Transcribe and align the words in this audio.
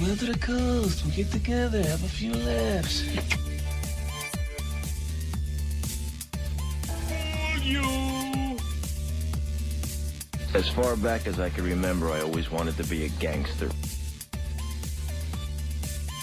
Come 0.00 0.12
out 0.12 0.18
to 0.20 0.32
the 0.32 0.38
coast. 0.38 1.04
We'll 1.04 1.14
get 1.14 1.30
together, 1.30 1.82
have 1.82 2.02
a 2.02 2.08
few 2.08 2.32
laughs. 2.32 3.04
You. 7.62 8.56
As 10.54 10.70
far 10.70 10.96
back 10.96 11.26
as 11.26 11.38
I 11.38 11.50
can 11.50 11.64
remember, 11.64 12.10
I 12.10 12.22
always 12.22 12.50
wanted 12.50 12.78
to 12.78 12.84
be 12.84 13.04
a 13.04 13.08
gangster. 13.20 13.68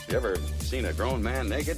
You 0.09 0.16
ever 0.16 0.38
seen 0.58 0.86
a 0.86 0.94
grown 0.94 1.22
man 1.22 1.47
naked? 1.47 1.78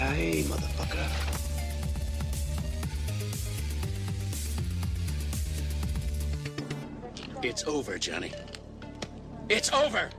Yippee-ki-yay, 0.00 0.42
motherfucker. 0.44 1.06
It's 7.42 7.64
over, 7.64 7.98
Johnny. 7.98 8.32
It's 9.48 9.72
over! 9.72 10.10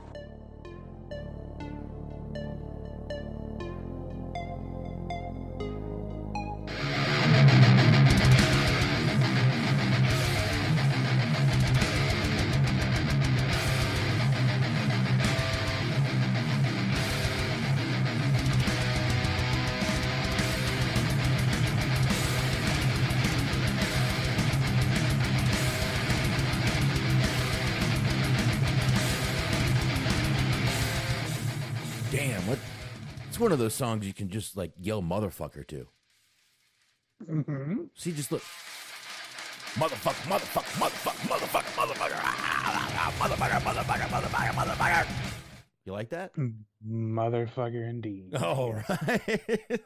One 33.42 33.52
of 33.52 33.58
those 33.58 33.74
songs 33.74 34.06
you 34.06 34.14
can 34.14 34.28
just 34.28 34.56
like 34.56 34.72
yell 34.80 35.02
motherfucker 35.02 35.66
to. 35.66 35.88
Mm-hmm. 37.28 37.82
See, 37.94 38.12
just 38.12 38.30
look. 38.32 38.42
Motherfucker, 39.74 40.28
motherfucker, 40.28 40.78
motherfucker, 40.78 41.28
motherfucker, 41.28 41.74
motherfucker, 41.76 42.20
ah, 42.22 43.12
motherfucker, 43.18 43.60
motherfucker, 43.60 44.08
motherfucker, 44.08 44.52
motherfucker. 44.52 45.06
You 45.84 45.92
like 45.92 46.10
that? 46.10 46.30
Motherfucker, 46.86 47.88
indeed. 47.88 48.30
Oh, 48.40 48.72
right. 48.88 48.88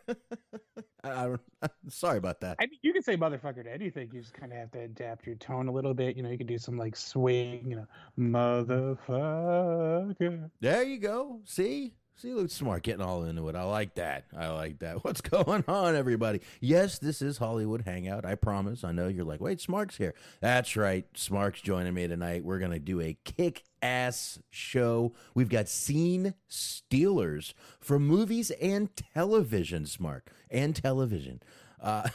I, 1.04 1.24
don't- 1.24 1.40
sorry 1.88 2.18
about 2.18 2.40
that. 2.40 2.56
I 2.60 2.66
mean, 2.66 2.78
you 2.82 2.92
can 2.92 3.02
say 3.02 3.16
motherfucker 3.16 3.62
to 3.64 3.72
anything. 3.72 4.10
You 4.12 4.20
just 4.20 4.34
kind 4.34 4.52
of 4.52 4.58
have 4.58 4.70
to 4.72 4.80
adapt 4.80 5.24
your 5.26 5.36
tone 5.36 5.68
a 5.68 5.72
little 5.72 5.94
bit. 5.94 6.14
You 6.16 6.22
know, 6.24 6.28
you 6.30 6.36
can 6.36 6.46
do 6.48 6.58
some 6.58 6.76
like 6.76 6.96
swing. 6.96 7.64
You 7.70 7.76
know, 7.76 7.86
motherfucker. 8.18 10.50
There 10.60 10.82
you 10.82 10.98
go. 10.98 11.40
See? 11.44 11.94
See, 12.18 12.32
look 12.32 12.50
smart, 12.50 12.82
getting 12.82 13.02
all 13.02 13.24
into 13.24 13.46
it. 13.50 13.54
I 13.54 13.64
like 13.64 13.96
that. 13.96 14.24
I 14.34 14.48
like 14.48 14.78
that. 14.78 14.96
What's 15.04 15.20
going 15.20 15.64
on, 15.68 15.94
everybody? 15.94 16.40
Yes, 16.60 16.98
this 16.98 17.20
is 17.20 17.36
Hollywood 17.36 17.82
Hangout. 17.82 18.24
I 18.24 18.36
promise. 18.36 18.84
I 18.84 18.92
know 18.92 19.06
you're 19.06 19.26
like, 19.26 19.42
wait, 19.42 19.58
Smark's 19.58 19.98
here. 19.98 20.14
That's 20.40 20.76
right. 20.76 21.04
Smark's 21.12 21.60
joining 21.60 21.92
me 21.92 22.08
tonight. 22.08 22.42
We're 22.42 22.58
going 22.58 22.70
to 22.70 22.78
do 22.78 23.02
a 23.02 23.18
kick 23.24 23.64
ass 23.82 24.38
show. 24.48 25.12
We've 25.34 25.50
got 25.50 25.68
scene 25.68 26.32
stealers 26.48 27.52
from 27.80 28.06
movies 28.06 28.50
and 28.62 28.88
television, 28.96 29.84
Smark, 29.84 30.22
and 30.50 30.74
television. 30.74 31.42
Uh, 31.82 32.08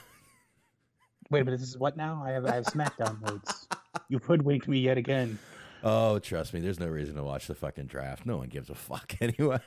Wait, 1.29 1.43
but 1.43 1.51
this 1.51 1.61
is 1.61 1.77
what 1.77 1.95
now? 1.95 2.23
I 2.25 2.31
have 2.31 2.45
I 2.47 2.55
have 2.55 2.65
SmackDown 2.65 3.21
notes. 3.21 3.67
You 4.09 4.17
hoodwinked 4.17 4.67
me 4.67 4.79
yet 4.79 4.97
again. 4.97 5.37
Oh, 5.83 6.19
trust 6.19 6.53
me, 6.53 6.59
there's 6.59 6.79
no 6.79 6.87
reason 6.87 7.15
to 7.15 7.23
watch 7.23 7.47
the 7.47 7.55
fucking 7.55 7.85
draft. 7.85 8.25
No 8.25 8.37
one 8.37 8.49
gives 8.49 8.69
a 8.69 8.75
fuck 8.75 9.15
anyway. 9.21 9.59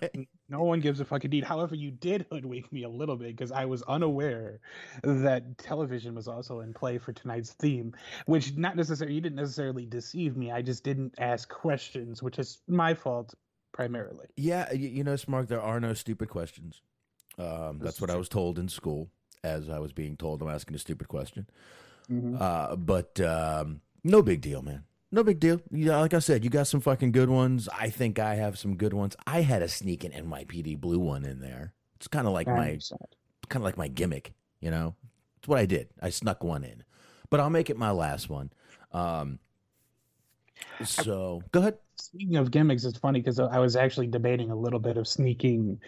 No 0.49 0.63
one 0.63 0.81
gives 0.81 1.01
a 1.01 1.05
fucking 1.05 1.31
deed. 1.31 1.45
However, 1.45 1.75
you 1.75 1.91
did 1.91 2.27
hoodwink 2.31 2.73
me 2.73 2.85
a 2.85 2.89
little 2.89 3.17
bit 3.17 3.29
because 3.29 3.53
I 3.53 3.65
was 3.65 3.83
unaware 3.83 4.61
that 5.03 5.59
television 5.59 6.15
was 6.15 6.29
also 6.29 6.61
in 6.61 6.73
play 6.73 6.99
for 6.99 7.13
tonight's 7.13 7.53
theme, 7.53 7.95
which 8.27 8.57
not 8.57 8.77
necessarily 8.77 9.15
you 9.15 9.21
didn't 9.21 9.37
necessarily 9.37 9.87
deceive 9.87 10.37
me. 10.37 10.51
I 10.51 10.63
just 10.63 10.85
didn't 10.85 11.15
ask 11.19 11.49
questions, 11.49 12.23
which 12.23 12.39
is 12.39 12.59
my 12.69 12.95
fault 12.95 13.35
primarily. 13.73 14.27
Yeah, 14.37 14.73
you 14.73 15.03
know, 15.05 15.15
Smark, 15.15 15.49
there 15.49 15.63
are 15.63 15.81
no 15.81 15.95
stupid 15.95 16.29
questions. 16.29 16.83
Um, 17.39 17.79
that's 17.81 18.01
what 18.01 18.11
I 18.11 18.17
was 18.17 18.29
told 18.29 18.59
in 18.59 18.69
school 18.69 19.11
as 19.43 19.69
I 19.69 19.79
was 19.79 19.93
being 19.93 20.17
told 20.17 20.41
I'm 20.41 20.49
asking 20.49 20.75
a 20.77 20.79
stupid 20.79 21.09
question. 21.09 21.47
Mhm. 22.11 22.41
Uh, 22.41 22.77
but 22.77 23.21
um, 23.21 23.81
no 24.03 24.23
big 24.23 24.41
deal, 24.41 24.63
man. 24.63 24.85
No 25.15 25.23
big 25.23 25.39
deal. 25.39 25.61
Yeah, 25.71 26.01
like 26.01 26.13
I 26.13 26.19
said, 26.19 26.43
you 26.43 26.51
got 26.51 26.67
some 26.67 26.81
fucking 26.81 27.13
good 27.13 27.31
ones. 27.31 27.69
I 27.69 27.89
think 27.89 28.19
I 28.19 28.35
have 28.35 28.59
some 28.59 28.75
good 28.75 28.93
ones. 28.93 29.15
I 29.29 29.43
had 29.43 29.63
a 29.63 29.69
sneaking 29.69 30.11
NYPD 30.11 30.81
blue 30.81 30.99
one 30.99 31.25
in 31.25 31.39
there. 31.41 31.73
It's 31.95 32.09
kind 32.09 32.27
of 32.27 32.33
like 32.33 32.49
my 32.49 32.81
kind 33.49 33.63
of 33.63 33.63
like 33.63 33.77
my 33.77 33.87
gimmick, 33.87 34.33
you 34.61 34.73
know. 34.73 34.97
It's 35.39 35.47
what 35.47 35.61
I 35.61 35.67
did. 35.67 35.87
I 36.03 36.11
snuck 36.11 36.43
one 36.43 36.65
in, 36.65 36.83
but 37.31 37.39
I'll 37.39 37.49
make 37.49 37.71
it 37.71 37.77
my 37.77 37.93
last 37.93 38.29
one. 38.29 38.51
Um, 38.91 39.39
so 40.85 41.43
go 41.53 41.61
ahead. 41.61 41.79
Speaking 41.95 42.35
of 42.35 42.51
gimmicks, 42.51 42.83
it's 42.83 42.99
funny 42.99 43.21
because 43.21 43.39
I 43.39 43.61
was 43.61 43.77
actually 43.77 44.09
debating 44.09 44.51
a 44.51 44.57
little 44.57 44.81
bit 44.81 44.97
of 44.97 45.07
sneaking 45.07 45.79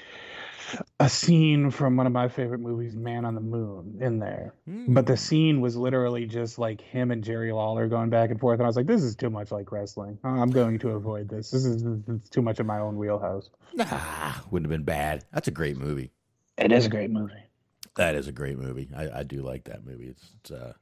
a 0.99 1.09
scene 1.09 1.71
from 1.71 1.97
one 1.97 2.07
of 2.07 2.13
my 2.13 2.29
favorite 2.29 2.61
movies, 2.61 2.97
Man 2.97 3.25
on 3.25 3.35
the 3.35 3.41
Moon, 3.41 3.99
in 4.01 4.19
there. 4.19 4.55
But 4.67 5.07
the 5.07 5.17
scene 5.17 5.61
was 5.61 5.77
literally 5.77 6.27
just 6.27 6.59
like 6.59 6.81
him 6.81 7.11
and 7.11 7.23
Jerry 7.23 7.53
Lawler 7.53 7.87
going 7.87 8.09
back 8.09 8.31
and 8.31 8.41
forth, 8.41 8.59
and 8.59 8.65
I 8.65 8.67
was 8.67 8.77
like, 8.77 8.87
"This 8.87 9.03
is 9.03 9.15
too 9.15 9.31
much 9.31 9.51
like 9.51 9.71
wrestling. 9.71 10.19
I'm 10.25 10.51
going 10.51 10.79
to 10.81 10.91
avoid 10.91 11.29
this. 11.29 11.51
This 11.51 11.65
is 11.65 11.85
it's 12.09 12.31
too 12.31 12.43
much 12.43 12.61
of 12.61 12.67
my 12.67 12.79
own 12.79 12.97
wheelhouse." 12.97 13.51
Nah, 13.75 14.33
wouldn't 14.51 14.71
have 14.71 14.79
been 14.79 14.85
bad. 14.85 15.25
That's 15.33 15.49
a 15.49 15.53
great 15.53 15.77
movie. 15.77 16.13
It 16.57 16.73
is 16.73 16.87
a 16.87 16.89
great 16.89 17.11
movie. 17.11 17.35
That 17.97 18.15
is 18.15 18.29
a 18.29 18.33
great 18.33 18.59
movie. 18.59 18.89
I, 18.97 19.21
I 19.21 19.23
do 19.23 19.43
like 19.43 19.65
that 19.65 19.85
movie. 19.85 20.09
It's, 20.09 20.31
it's 20.41 20.51
uh, 20.51 20.75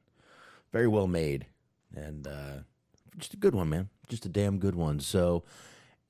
very 0.71 0.87
well 0.87 1.07
made 1.07 1.45
and 1.95 2.27
uh, 2.27 2.57
just 3.17 3.33
a 3.33 3.37
good 3.37 3.55
one, 3.55 3.69
man. 3.69 3.89
Just 4.07 4.25
a 4.25 4.29
damn 4.29 4.59
good 4.59 4.75
one. 4.75 4.99
So, 4.99 5.43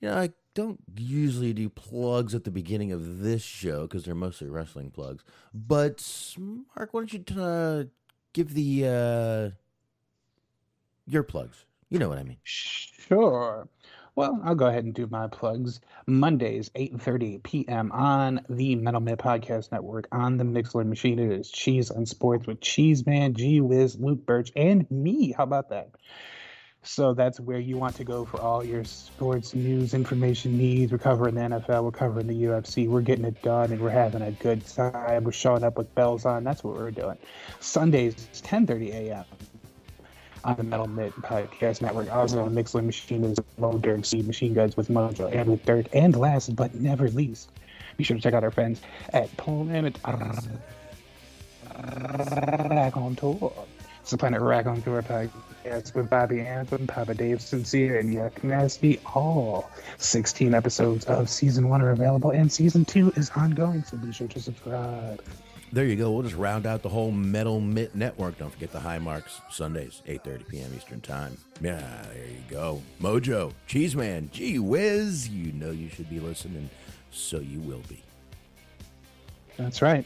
you 0.02 0.10
know, 0.10 0.18
I 0.18 0.30
don't 0.56 0.80
usually 0.98 1.54
do 1.54 1.70
plugs 1.70 2.34
at 2.34 2.46
the 2.46 2.52
beginning 2.52 2.92
of 2.92 3.20
this 3.20 3.44
show 3.44 3.84
because 3.84 4.06
they're 4.06 4.16
mostly 4.16 4.50
wrestling 4.50 4.90
plugs. 4.90 5.24
But 5.54 6.04
Mark, 6.40 6.94
why 6.94 7.02
don't 7.02 7.14
you 7.14 7.42
uh, 7.42 7.84
give 8.34 8.54
the 8.54 8.86
uh, 8.88 9.56
your 11.08 11.24
plugs. 11.24 11.66
You 11.90 12.00
know 12.00 12.10
what 12.10 12.18
I 12.18 12.24
mean. 12.24 12.38
Sure. 12.44 13.68
Well, 14.16 14.40
I'll 14.46 14.56
go 14.56 14.68
ahead 14.68 14.86
and 14.86 14.94
do 14.94 15.08
my 15.08 15.28
plugs. 15.28 15.82
Mondays, 16.08 16.70
8.30 16.70 17.44
p.m. 17.44 17.92
on 17.92 18.42
the 18.50 18.76
Metal 18.76 19.02
Mid 19.02 19.20
Podcast 19.20 19.72
Network 19.74 20.08
on 20.12 20.38
the 20.38 20.46
Mixler 20.46 20.86
machine. 20.86 21.20
It 21.20 21.32
is 21.32 21.52
Cheese 21.52 21.92
on 21.92 22.06
Sports 22.06 22.48
with 22.48 22.62
Cheese 22.62 23.06
Man, 23.06 23.34
G 23.34 23.60
Wiz, 23.60 24.00
Luke 24.00 24.26
Birch, 24.26 24.52
and 24.56 24.90
me. 24.90 25.34
How 25.34 25.44
about 25.44 25.70
that? 25.70 25.90
So 26.86 27.16
that's 27.16 27.40
where 27.40 27.58
you 27.58 27.78
want 27.78 27.96
to 27.96 28.04
go 28.04 28.26
for 28.26 28.40
all 28.40 28.64
your 28.64 28.84
sports 28.86 29.56
news 29.56 29.96
information 29.96 30.56
needs. 30.56 30.92
We're 30.92 31.00
covering 31.00 31.34
the 31.34 31.42
NFL, 31.42 31.84
we're 31.84 31.92
covering 31.92 32.28
the 32.28 32.44
UFC, 32.44 32.88
we're 32.88 33.02
getting 33.02 33.26
it 33.26 33.42
done, 33.42 33.72
and 33.72 33.82
we're 33.82 33.90
having 33.90 34.22
a 34.22 34.32
good 34.32 34.66
time. 34.68 35.24
We're 35.24 35.32
showing 35.32 35.64
up 35.64 35.78
with 35.78 35.94
bells 35.96 36.26
on. 36.26 36.44
That's 36.44 36.64
what 36.64 36.76
we're 36.76 36.92
doing. 36.92 37.18
Sundays, 37.60 38.14
10:30 38.44 38.94
a.m. 38.94 39.26
on 40.44 40.58
the 40.58 40.64
Metal 40.64 40.88
Mid 40.88 41.12
Podcast 41.14 41.82
Network. 41.82 42.14
Also 42.14 42.44
on 42.46 42.54
Mixler 42.54 42.86
Machine 42.86 43.24
is 43.24 43.40
Mo 43.58 43.80
Dirk 43.80 44.06
C 44.06 44.22
Machine 44.22 44.54
Guns 44.54 44.78
with 44.78 44.90
Mojo 44.90 45.34
and 45.34 45.50
with 45.50 45.66
Dirk. 45.66 45.88
And 45.92 46.16
last 46.16 46.56
but 46.56 46.76
never 46.76 47.10
least, 47.10 47.50
be 47.98 48.04
sure 48.04 48.16
to 48.16 48.22
check 48.22 48.36
out 48.36 48.44
our 48.44 48.52
friends 48.52 48.80
at 49.10 49.36
Planet 49.38 49.98
Rack 52.70 52.96
on 52.96 53.16
Tour. 53.16 53.54
It's 54.02 54.12
the 54.12 54.18
Planet 54.18 54.42
Rack 54.42 54.68
on 54.68 54.84
Tour 54.84 55.02
podcast 55.02 55.32
with 55.94 56.10
Bobby 56.10 56.42
Anthem, 56.42 56.88
Papa 56.88 57.14
Dave 57.14 57.42
Sincere, 57.42 58.00
and 58.00 58.14
Yuck 58.14 58.44
Nasty. 58.44 59.00
All 59.14 59.70
16 59.98 60.54
episodes 60.54 61.06
of 61.06 61.30
season 61.30 61.70
one 61.70 61.82
are 61.82 61.92
available, 61.92 62.32
and 62.32 62.52
season 62.52 62.86
two 62.86 63.12
is 63.16 63.32
ongoing, 63.36 63.84
so 63.84 63.98
be 63.98 64.12
sure 64.12 64.28
to 64.28 64.40
subscribe. 64.40 65.22
There 65.72 65.86
you 65.86 65.96
go. 65.96 66.12
We'll 66.12 66.24
just 66.24 66.36
round 66.36 66.66
out 66.66 66.84
the 66.84 66.90
whole 66.90 67.12
Metal 67.12 67.60
Mitt 67.60 67.96
network. 67.96 68.38
Don't 68.38 68.52
forget 68.52 68.72
the 68.72 68.80
High 68.80 69.00
Marks 69.00 69.42
Sundays, 69.50 70.02
8:30 70.08 70.48
p.m. 70.48 70.72
Eastern 70.76 71.02
Time. 71.02 71.38
Yeah, 71.60 71.80
there 72.14 72.28
you 72.28 72.44
go. 72.50 72.82
Mojo, 73.02 73.52
Cheeseman, 73.68 74.30
gee 74.32 74.60
whiz. 74.60 75.28
You 75.28 75.52
know 75.52 75.72
you 75.72 75.90
should 75.90 76.10
be 76.10 76.20
listening, 76.20 76.70
so 77.12 77.40
you 77.40 77.60
will 77.60 77.82
be. 77.90 78.02
That's 79.58 79.82
right. 79.82 80.06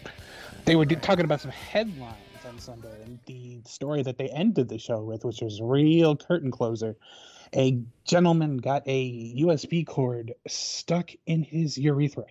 They 0.66 0.76
were 0.76 0.86
talking 0.86 1.26
about 1.26 1.42
some 1.42 1.52
headlines 1.52 2.16
on 2.50 2.60
Sunday, 2.60 3.04
and 3.04 3.20
the 3.28 3.62
story 3.66 4.02
that 4.02 4.18
they 4.18 4.28
ended 4.30 4.68
the 4.68 4.80
show 4.80 5.04
with, 5.04 5.24
which 5.24 5.42
was 5.42 5.62
real 5.62 6.16
curtain 6.16 6.50
closer. 6.50 6.96
A 7.56 7.80
gentleman 8.06 8.58
got 8.58 8.82
a 8.88 9.34
USB 9.36 9.86
cord 9.86 10.34
stuck 10.48 11.12
in 11.28 11.44
his 11.44 11.78
urethra. 11.78 12.26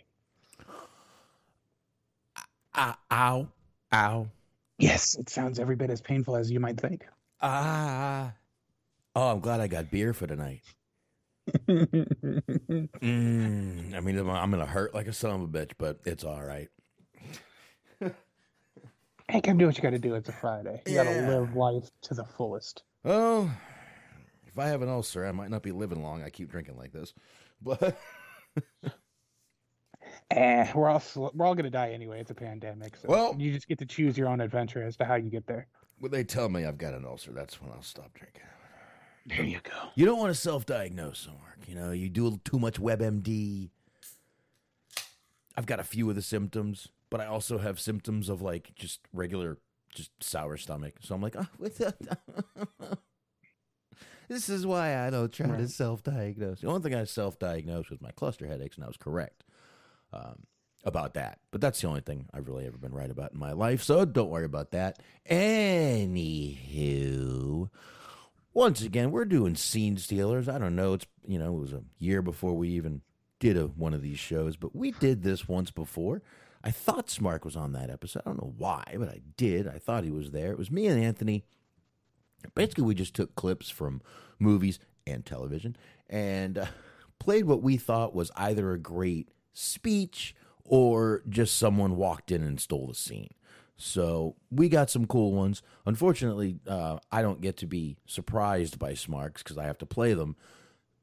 Uh, 2.75 2.95
ow, 3.11 3.49
ow. 3.93 4.29
Yes, 4.79 5.17
it 5.17 5.29
sounds 5.29 5.59
every 5.59 5.77
bit 5.77 5.91
as 5.91 6.01
painful 6.01 6.37
as 6.37 6.51
you 6.51 6.59
might 6.61 6.81
think. 6.81 7.07
Ah. 7.41 8.33
Oh, 9.15 9.31
I'm 9.31 9.41
glad 9.41 9.61
I 9.61 9.69
got 9.69 9.91
beer 9.91 10.13
for 10.13 10.27
tonight. 10.27 10.63
mm, 11.69 12.89
I 13.95 14.01
mean, 14.01 14.19
I'm, 14.19 14.31
I'm 14.31 14.51
gonna 14.51 14.67
hurt 14.67 14.95
like 14.95 15.07
a 15.07 15.13
son 15.13 15.31
of 15.31 15.43
a 15.43 15.47
bitch, 15.47 15.73
but 15.79 16.01
it's 16.05 16.25
all 16.25 16.43
right. 16.43 16.69
Hey, 19.31 19.41
gotta 19.43 19.59
do 19.59 19.67
what 19.67 19.77
you 19.77 19.83
gotta 19.83 19.99
do. 19.99 20.15
It's 20.15 20.29
a 20.29 20.33
Friday. 20.33 20.81
You 20.87 20.95
gotta 20.95 21.11
live 21.29 21.55
life 21.55 21.91
to 22.03 22.15
the 22.15 22.25
fullest. 22.25 22.83
Oh, 23.05 23.51
if 24.47 24.59
I 24.59 24.67
have 24.69 24.81
an 24.83 24.89
ulcer, 24.89 25.27
I 25.27 25.33
might 25.33 25.51
not 25.51 25.63
be 25.63 25.71
living 25.73 26.03
long. 26.03 26.23
I 26.23 26.31
keep 26.31 26.51
drinking 26.51 26.77
like 26.77 26.93
this, 26.93 27.13
but 27.61 27.99
Eh, 30.31 30.71
we're 30.75 30.89
all 30.89 31.01
sl- 31.01 31.29
we're 31.35 31.47
all 31.47 31.55
gonna 31.55 31.71
die 31.71 31.91
anyway. 31.93 32.21
It's 32.21 32.31
a 32.31 32.35
pandemic, 32.35 32.97
so 32.97 33.09
Well- 33.09 33.35
you 33.39 33.53
just 33.53 33.69
get 33.69 33.79
to 33.79 33.87
choose 33.87 34.17
your 34.17 34.29
own 34.29 34.41
adventure 34.41 34.83
as 34.83 34.97
to 34.97 35.05
how 35.05 35.15
you 35.17 35.31
get 35.31 35.47
there. 35.47 35.67
when 36.01 36.11
they 36.13 36.23
tell 36.25 36.49
me 36.49 36.65
I've 36.65 36.79
got 36.79 36.95
an 36.95 37.05
ulcer, 37.05 37.33
that's 37.33 37.61
when 37.61 37.71
I'll 37.73 37.83
stop 37.83 38.13
drinking. 38.15 38.43
There 39.27 39.43
you 39.43 39.61
go. 39.63 39.89
You 39.95 40.07
don't 40.07 40.19
want 40.19 40.31
to 40.31 40.41
self-diagnose, 40.41 41.27
Mark. 41.29 41.59
You 41.69 41.75
know, 41.75 41.91
you 41.93 42.09
do 42.09 42.39
too 42.45 42.59
much 42.59 42.81
WebMD. 42.81 43.69
I've 45.57 45.67
got 45.67 45.81
a 45.81 45.85
few 45.85 46.09
of 46.09 46.15
the 46.17 46.23
symptoms, 46.23 46.89
but 47.11 47.21
I 47.21 47.27
also 47.27 47.59
have 47.59 47.81
symptoms 47.81 48.29
of 48.29 48.43
like 48.43 48.73
just 48.75 49.01
regular, 49.13 49.59
just 49.95 50.11
sour 50.21 50.57
stomach. 50.57 50.95
So 51.01 51.15
I'm 51.15 51.23
like, 51.23 51.37
oh, 51.37 51.47
what's 51.57 51.81
up? 51.81 51.97
this 54.29 54.49
is 54.49 54.67
why 54.67 55.07
I 55.07 55.11
don't 55.11 55.33
try 55.33 55.57
to 55.57 55.69
self-diagnose. 55.69 56.61
The 56.61 56.69
only 56.69 56.83
thing 56.83 56.95
I 56.95 57.05
self-diagnosed 57.05 57.91
was 57.91 58.01
my 58.01 58.11
cluster 58.13 58.47
headaches, 58.47 58.77
and 58.77 58.85
I 58.85 58.89
was 58.89 58.97
correct 58.97 59.45
um, 60.13 60.45
about 60.85 61.15
that. 61.15 61.41
But 61.51 61.61
that's 61.61 61.81
the 61.81 61.89
only 61.89 62.03
thing 62.03 62.29
I've 62.33 62.49
really 62.49 62.67
ever 62.67 62.79
been 62.79 62.95
right 62.95 63.11
about 63.11 63.33
in 63.33 63.39
my 63.39 63.53
life. 63.53 63.83
So 63.83 64.05
don't 64.05 64.31
worry 64.31 64.45
about 64.45 64.71
that. 64.73 65.01
Anywho, 65.31 66.09
once 68.53 68.83
again, 68.83 69.11
we're 69.11 69.25
doing 69.25 69.55
scene 69.55 69.97
stealers. 69.97 70.49
I 70.49 70.59
don't 70.59 70.77
know. 70.77 70.95
It's 70.95 71.07
you 71.27 71.39
know, 71.39 71.57
it 71.57 71.61
was 71.61 71.73
a 71.73 71.83
year 71.99 72.23
before 72.23 72.55
we 72.55 72.71
even 72.71 73.03
did 73.39 73.57
a, 73.57 73.67
one 73.67 73.95
of 73.95 74.03
these 74.03 74.19
shows, 74.19 74.57
but 74.57 74.75
we 74.75 74.91
did 74.93 75.23
this 75.23 75.47
once 75.49 75.71
before. 75.71 76.23
I 76.63 76.71
thought 76.71 77.07
Smark 77.07 77.45
was 77.45 77.57
on 77.57 77.73
that 77.73 77.91
episode. 77.91 78.23
I 78.25 78.31
don't 78.31 78.43
know 78.43 78.55
why, 78.57 78.97
but 78.99 79.09
I 79.09 79.21
did. 79.37 79.69
I 79.69 79.79
thought 79.79 80.05
he 80.05 80.11
was 80.11 80.33
there. 80.33 80.51
It 80.51 80.59
was 80.59 80.71
me 80.71 80.87
and 80.87 81.03
Anthony. 81.03 81.45
Basically, 82.55 82.85
we 82.85 82.95
just 82.95 83.15
took 83.15 83.35
clips 83.35 83.71
from 83.71 84.01
movies 84.39 84.79
and 85.07 85.25
television 85.25 85.77
and 86.09 86.59
uh, 86.59 86.67
played 87.19 87.45
what 87.45 87.63
we 87.63 87.77
thought 87.77 88.15
was 88.15 88.31
either 88.37 88.73
a 88.73 88.79
great 88.79 89.31
speech 89.53 90.35
or 90.65 91.23
just 91.29 91.57
someone 91.57 91.97
walked 91.97 92.31
in 92.31 92.43
and 92.43 92.61
stole 92.61 92.87
the 92.87 92.95
scene. 92.95 93.31
So 93.77 94.35
we 94.51 94.69
got 94.69 94.91
some 94.91 95.07
cool 95.07 95.33
ones. 95.33 95.63
Unfortunately, 95.87 96.59
uh, 96.67 96.99
I 97.13 97.23
don't 97.23 97.41
get 97.41 97.57
to 97.59 97.67
be 97.67 97.97
surprised 98.07 98.79
by 98.79 98.95
Smarks 98.95 99.43
because 99.43 99.57
I 99.57 99.65
have 99.65 99.79
to 99.79 99.87
play 99.87 100.15
them. 100.15 100.37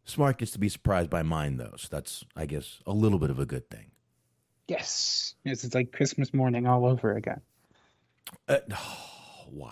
Smark 0.06 0.38
gets 0.38 0.52
to 0.52 0.60
be 0.60 0.70
surprised 0.70 1.10
by 1.10 1.24
mine, 1.24 1.58
though. 1.58 1.74
So 1.78 1.88
that's, 1.90 2.26
I 2.36 2.46
guess, 2.46 2.80
a 2.86 2.92
little 2.92 3.18
bit 3.18 3.30
of 3.30 3.40
a 3.40 3.46
good 3.46 3.70
thing. 3.70 3.92
Yes, 4.68 5.36
yes, 5.44 5.64
it's 5.64 5.76
like 5.76 5.92
Christmas 5.92 6.34
morning 6.34 6.66
all 6.66 6.86
over 6.86 7.14
again. 7.14 7.42
Uh, 8.48 8.60
wow. 9.52 9.72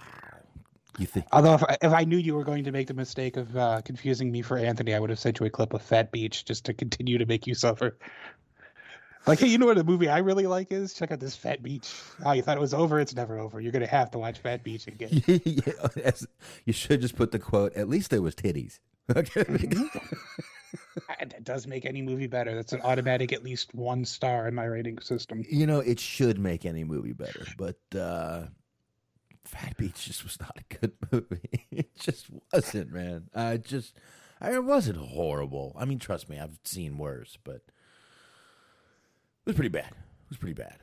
You 1.00 1.08
think? 1.08 1.26
Although, 1.32 1.56
if 1.56 1.64
I, 1.64 1.78
if 1.82 1.92
I 1.92 2.04
knew 2.04 2.18
you 2.18 2.36
were 2.36 2.44
going 2.44 2.64
to 2.66 2.72
make 2.72 2.88
the 2.88 2.94
mistake 2.94 3.36
of 3.36 3.58
uh, 3.58 3.82
confusing 3.84 4.32
me 4.32 4.44
for 4.44 4.58
Anthony, 4.58 4.94
I 4.94 5.00
would 5.00 5.10
have 5.10 5.18
sent 5.18 5.40
you 5.40 5.46
a 5.48 5.50
clip 5.50 5.74
of 5.74 5.82
Fat 5.82 6.12
Beach 6.12 6.46
just 6.46 6.66
to 6.66 6.74
continue 6.74 7.18
to 7.18 7.26
make 7.26 7.48
you 7.48 7.56
suffer. 7.56 7.98
Like, 9.26 9.40
hey, 9.40 9.48
you 9.48 9.58
know 9.58 9.66
what 9.66 9.78
a 9.78 9.84
movie 9.84 10.10
I 10.10 10.20
really 10.20 10.46
like 10.46 10.72
is? 10.72 10.94
Check 10.94 11.12
out 11.12 11.20
this 11.20 11.36
Fat 11.36 11.64
Beach. 11.64 11.92
Oh, 12.26 12.34
you 12.34 12.42
thought 12.42 12.58
it 12.58 12.60
was 12.60 12.74
over? 12.74 13.00
It's 13.00 13.16
never 13.16 13.40
over. 13.40 13.62
You're 13.62 13.72
gonna 13.72 13.88
have 13.88 14.12
to 14.12 14.20
watch 14.20 14.38
Fat 14.40 14.64
Beach 14.64 14.86
again. 14.86 15.24
yeah, 15.28 16.12
you 16.66 16.74
should 16.74 17.02
just 17.02 17.16
put 17.16 17.32
the 17.32 17.40
quote. 17.40 17.74
At 17.74 17.88
least 17.88 18.12
there 18.12 18.22
was 18.22 18.36
titties. 18.36 18.80
Okay. 19.14 19.44
And 19.48 19.90
that 21.32 21.44
does 21.44 21.68
make 21.68 21.86
any 21.86 22.02
movie 22.02 22.28
better. 22.28 22.56
That's 22.56 22.74
an 22.74 22.82
automatic 22.82 23.34
at 23.34 23.44
least 23.44 23.74
one 23.74 24.06
star 24.06 24.48
in 24.48 24.56
my 24.56 24.66
rating 24.66 25.00
system. 25.00 25.44
you 25.50 25.66
know, 25.68 25.80
it 25.80 26.00
should 26.00 26.40
make 26.40 26.66
any 26.66 26.84
movie 26.84 27.14
better, 27.14 27.46
but 27.58 27.78
uh 27.98 28.44
Fat 29.46 29.76
Beach 29.78 30.06
just 30.06 30.24
was 30.24 30.40
not 30.40 30.58
a 30.58 30.76
good 30.78 30.94
movie. 31.12 31.68
It 31.70 31.96
just 32.00 32.28
wasn't, 32.54 32.92
man. 32.92 33.30
I 33.36 33.58
just, 33.58 33.94
I 34.40 34.54
it 34.54 34.64
wasn't 34.64 34.98
horrible. 34.98 35.76
I 35.78 35.86
mean, 35.86 36.00
trust 36.00 36.30
me, 36.30 36.40
I've 36.40 36.60
seen 36.64 36.98
worse, 36.98 37.38
but 37.44 37.56
it 37.56 37.64
was 39.46 39.56
pretty 39.56 39.70
bad. 39.70 39.92
It 39.92 40.30
was 40.30 40.38
pretty 40.38 40.54
bad. 40.54 40.78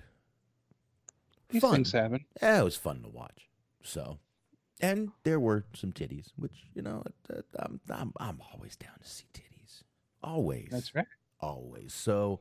These 1.49 1.63
Fun. 1.63 1.73
things 1.73 1.93
happen. 1.93 2.25
Yeah, 2.41 2.61
it 2.61 2.65
was 2.65 2.77
fun 2.77 3.03
to 3.03 3.09
watch. 3.09 3.49
So, 3.83 4.19
and 4.81 5.11
there 5.25 5.41
were 5.41 5.65
some 5.75 5.93
titties, 5.93 6.29
which 6.37 6.67
you 6.75 6.83
know, 6.83 7.03
I'm 7.59 7.81
I'm, 7.91 8.13
I'm 8.21 8.41
always 8.53 8.77
down 8.77 8.93
to 9.03 9.09
see 9.09 9.25
titties. 9.35 9.50
Always. 10.23 10.69
That's 10.71 10.95
right. 10.95 11.07
always. 11.41 11.95
So, 11.95 12.41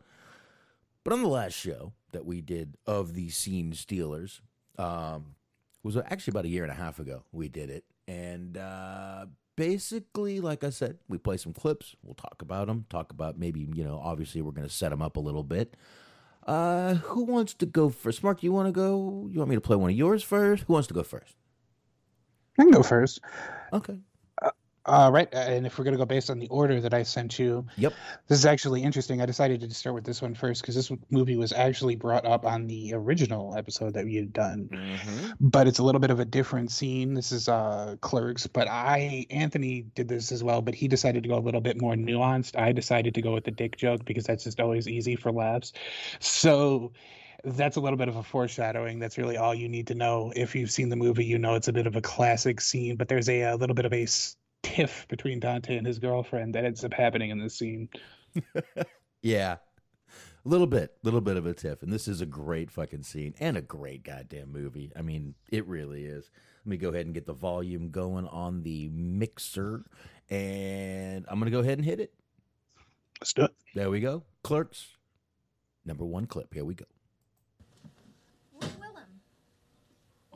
but 1.04 1.14
on 1.14 1.22
the 1.22 1.30
last 1.30 1.54
show 1.54 1.94
that 2.12 2.26
we 2.26 2.42
did 2.42 2.78
of 2.86 3.14
the 3.14 3.30
scene 3.30 3.74
stealers, 3.74 4.42
um, 4.78 5.36
was 5.84 5.96
actually 5.98 6.32
about 6.32 6.46
a 6.46 6.50
year 6.50 6.64
and 6.64 6.72
a 6.72 6.76
half 6.76 7.00
ago. 7.00 7.24
We 7.32 7.48
did 7.48 7.70
it, 7.70 7.86
and 8.08 8.58
uh, 8.58 9.28
basically, 9.56 10.40
like 10.40 10.64
I 10.64 10.70
said, 10.70 10.98
we 11.08 11.18
play 11.18 11.38
some 11.38 11.54
clips. 11.54 11.96
We'll 12.04 12.16
talk 12.16 12.42
about 12.42 12.68
them. 12.68 12.86
Talk 12.90 13.12
about 13.12 13.38
maybe 13.38 13.68
you 13.74 13.84
know, 13.84 14.02
obviously, 14.04 14.42
we're 14.42 14.52
going 14.52 14.68
to 14.68 14.74
set 14.74 14.90
them 14.90 15.02
up 15.02 15.18
a 15.18 15.22
little 15.22 15.44
bit. 15.44 15.76
Uh, 16.46 16.96
who 16.96 17.24
wants 17.24 17.54
to 17.54 17.66
go 17.66 17.90
first? 17.90 18.24
Mark, 18.24 18.42
you 18.44 18.52
want 18.52 18.68
to 18.68 18.72
go? 18.72 19.28
You 19.32 19.40
want 19.40 19.50
me 19.50 19.56
to 19.56 19.62
play 19.62 19.76
one 19.76 19.92
of 19.92 19.96
yours 19.96 20.24
first? 20.24 20.64
Who 20.64 20.74
wants 20.74 20.88
to 20.88 20.94
go 20.94 21.04
first? 21.04 21.36
I 22.58 22.64
can 22.64 22.72
go 22.72 22.84
first. 22.84 23.22
Okay. 23.72 24.00
Uh, 24.90 25.12
right, 25.12 25.30
and 25.34 25.68
if 25.68 25.78
we're 25.78 25.86
gonna 25.86 25.98
go 25.98 26.06
based 26.06 26.32
on 26.32 26.40
the 26.40 26.48
order 26.48 26.82
that 26.82 26.96
I 26.96 27.04
sent 27.04 27.38
you, 27.38 27.66
Yep. 27.78 27.94
this 28.28 28.40
is 28.40 28.46
actually 28.46 28.82
interesting. 28.82 29.22
I 29.22 29.28
decided 29.28 29.62
to 29.62 29.70
start 29.74 29.94
with 29.94 30.04
this 30.04 30.20
one 30.22 30.34
first 30.34 30.62
because 30.62 30.74
this 30.74 30.92
movie 31.12 31.36
was 31.36 31.54
actually 31.54 31.96
brought 31.96 32.26
up 32.26 32.44
on 32.44 32.66
the 32.66 32.94
original 32.96 33.56
episode 33.56 33.94
that 33.94 34.06
we 34.06 34.16
had 34.16 34.34
done, 34.34 34.68
but 35.40 35.68
it's 35.68 35.78
a 35.78 35.84
little 35.84 36.02
bit 36.02 36.10
of 36.10 36.20
a 36.20 36.26
different 36.26 36.72
scene. 36.72 37.14
This 37.14 37.32
is 37.32 37.48
uh, 37.48 37.98
Clerks, 38.02 38.48
but 38.48 38.68
I 38.68 39.28
Anthony 39.30 39.84
did 39.94 40.08
this 40.08 40.32
as 40.32 40.44
well, 40.44 40.62
but 40.64 40.74
he 40.74 40.88
decided 40.88 41.22
to 41.22 41.30
go 41.30 41.38
a 41.38 41.40
little 41.40 41.62
bit 41.62 41.80
more 41.80 41.94
nuanced. 41.94 42.58
I 42.58 42.72
decided 42.72 43.14
to 43.14 43.22
go 43.22 43.34
with 43.34 43.44
the 43.44 43.52
dick 43.52 43.78
joke 43.78 44.06
because 44.06 44.24
that's 44.24 44.44
just 44.44 44.60
always 44.60 44.88
easy 44.88 45.16
for 45.16 45.32
laughs. 45.32 45.72
So 46.20 46.94
that's 47.44 47.78
a 47.78 47.80
little 47.80 47.98
bit 47.98 48.08
of 48.10 48.16
a 48.18 48.24
foreshadowing. 48.24 49.00
That's 49.00 49.18
really 49.18 49.38
all 49.38 49.56
you 49.56 49.70
need 49.70 49.88
to 49.88 49.96
know. 49.96 50.34
If 50.36 50.56
you've 50.56 50.72
seen 50.72 50.90
the 50.90 50.96
movie, 50.96 51.26
you 51.26 51.38
know 51.38 51.56
it's 51.56 51.68
a 51.68 51.74
bit 51.74 51.88
of 51.88 51.96
a 51.96 52.02
classic 52.02 52.60
scene. 52.60 52.96
But 52.98 53.08
there's 53.08 53.30
a, 53.30 53.42
a 53.44 53.56
little 53.56 53.76
bit 53.76 53.86
of 53.86 53.94
a 53.94 54.06
tiff 54.64 55.08
between 55.08 55.40
Dante 55.40 55.78
and 55.78 55.86
his 55.86 56.00
girlfriend 56.00 56.56
that 56.56 56.66
ends 56.66 56.84
up 56.84 56.94
happening 56.94 57.30
in 57.30 57.40
this 57.40 57.58
scene. 57.58 57.90
yeah, 59.22 59.58
a 60.46 60.50
little 60.50 60.68
bit, 60.68 60.96
a 61.04 61.06
little 61.06 61.22
bit 61.22 61.38
of 61.38 61.46
a 61.46 61.54
tiff, 61.54 61.84
and 61.84 61.92
this 61.92 62.08
is 62.08 62.22
a 62.22 62.26
great 62.26 62.72
fucking 62.72 63.04
scene 63.04 63.34
and 63.40 63.58
a 63.58 63.62
great 63.62 64.04
goddamn 64.04 64.52
movie. 64.52 64.92
I 64.96 65.02
mean, 65.02 65.36
it 65.52 65.68
really 65.68 66.06
is. 66.06 66.30
Let 66.66 66.70
me 66.70 66.78
go 66.78 66.90
ahead 66.90 67.06
and 67.06 67.16
get 67.16 67.26
the 67.26 67.34
volume 67.34 67.90
going 67.90 68.28
on 68.28 68.64
the 68.64 68.90
mixer, 68.90 69.86
and 70.30 71.26
I'm 71.28 71.40
gonna 71.40 71.52
go 71.52 71.60
ahead 71.60 71.78
and 71.78 71.86
hit 71.86 72.00
it. 72.00 72.14
Let's 73.20 73.34
do 73.34 73.44
it. 73.44 73.56
There 73.76 73.90
we 73.90 74.00
go. 74.00 74.24
Clerks, 74.44 74.88
number 75.86 76.06
one 76.06 76.26
clip. 76.26 76.54
Here 76.54 76.66
we 76.66 76.76
go. 76.76 76.86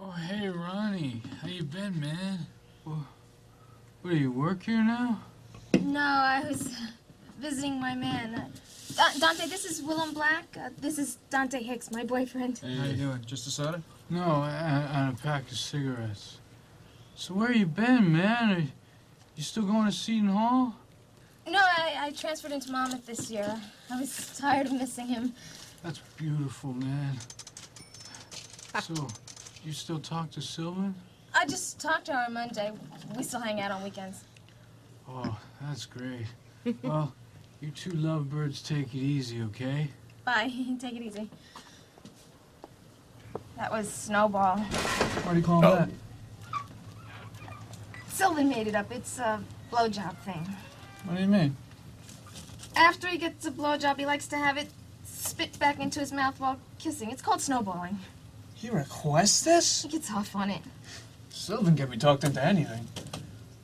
Oh, 0.05 0.11
hey, 0.11 0.49
Ronnie. 0.49 1.21
How 1.41 1.47
you 1.47 1.63
been, 1.63 1.97
man? 1.97 2.39
Well, 2.83 3.07
what, 4.03 4.11
do 4.11 4.17
you 4.17 4.31
work 4.31 4.63
here 4.63 4.83
now? 4.83 5.21
No, 5.81 6.01
I 6.01 6.43
was 6.45 6.75
visiting 7.39 7.79
my 7.79 7.95
man. 7.95 8.51
Uh, 8.99 9.19
Dante, 9.19 9.47
this 9.47 9.63
is 9.63 9.81
Willem 9.81 10.13
Black. 10.13 10.43
Uh, 10.59 10.69
this 10.77 10.99
is 10.99 11.17
Dante 11.29 11.63
Hicks, 11.63 11.89
my 11.89 12.03
boyfriend. 12.03 12.59
Hey, 12.59 12.75
how 12.75 12.85
you 12.85 12.97
doing? 12.97 13.21
Just 13.25 13.47
a 13.47 13.49
soda? 13.49 13.81
No, 14.09 14.43
and, 14.43 14.89
and 14.93 15.17
a 15.17 15.21
pack 15.21 15.49
of 15.49 15.57
cigarettes. 15.57 16.37
So 17.15 17.33
where 17.33 17.53
you 17.53 17.65
been, 17.65 18.11
man? 18.11 18.51
Are 18.51 18.67
you 19.37 19.43
still 19.43 19.63
going 19.63 19.85
to 19.85 19.91
Seton 19.91 20.27
Hall? 20.27 20.75
No, 21.47 21.59
I, 21.59 22.07
I 22.07 22.11
transferred 22.11 22.51
into 22.51 22.71
Monmouth 22.71 23.05
this 23.05 23.31
year. 23.31 23.57
I 23.89 23.99
was 23.99 24.37
tired 24.37 24.67
of 24.67 24.73
missing 24.73 25.07
him. 25.07 25.33
That's 25.81 25.99
beautiful, 26.17 26.73
man. 26.73 27.17
So, 28.81 29.07
you 29.63 29.71
still 29.71 29.99
talk 29.99 30.31
to 30.31 30.41
Sylvan? 30.41 30.93
I 31.35 31.45
just 31.45 31.79
talked 31.79 32.05
to 32.05 32.13
her 32.13 32.25
on 32.27 32.33
Monday. 32.33 32.71
We 33.15 33.23
still 33.23 33.39
hang 33.39 33.59
out 33.59 33.71
on 33.71 33.83
weekends. 33.83 34.23
Oh, 35.09 35.37
that's 35.61 35.85
great. 35.85 36.25
well, 36.81 37.13
you 37.61 37.71
two 37.71 37.91
lovebirds 37.91 38.61
take 38.61 38.93
it 38.93 38.99
easy, 38.99 39.41
okay? 39.43 39.89
Bye. 40.25 40.51
Take 40.79 40.95
it 40.95 41.01
easy. 41.01 41.29
That 43.57 43.71
was 43.71 43.91
Snowball. 43.91 44.57
Why 44.57 45.33
do 45.33 45.39
you 45.39 45.45
call 45.45 45.65
oh. 45.65 45.75
that? 45.75 45.89
Sylvan 48.07 48.47
made 48.47 48.67
it 48.67 48.75
up. 48.75 48.91
It's 48.91 49.19
a 49.19 49.43
blowjob 49.71 50.15
thing. 50.19 50.47
What 51.03 51.17
do 51.17 51.23
you 51.23 51.27
mean? 51.27 51.57
After 52.75 53.07
he 53.07 53.17
gets 53.17 53.45
a 53.45 53.51
blowjob, 53.51 53.97
he 53.97 54.05
likes 54.05 54.27
to 54.27 54.37
have 54.37 54.57
it 54.57 54.69
spit 55.03 55.59
back 55.59 55.79
into 55.79 55.99
his 55.99 56.13
mouth 56.13 56.39
while 56.39 56.57
kissing. 56.79 57.11
It's 57.11 57.21
called 57.21 57.41
snowballing. 57.41 57.99
He 58.53 58.69
requests 58.69 59.43
this? 59.43 59.83
He 59.83 59.89
gets 59.89 60.11
off 60.11 60.35
on 60.35 60.49
it. 60.49 60.61
Sylvan 61.33 61.75
can 61.75 61.89
be 61.89 61.97
talked 61.97 62.23
into 62.23 62.41
anything. 62.41 62.87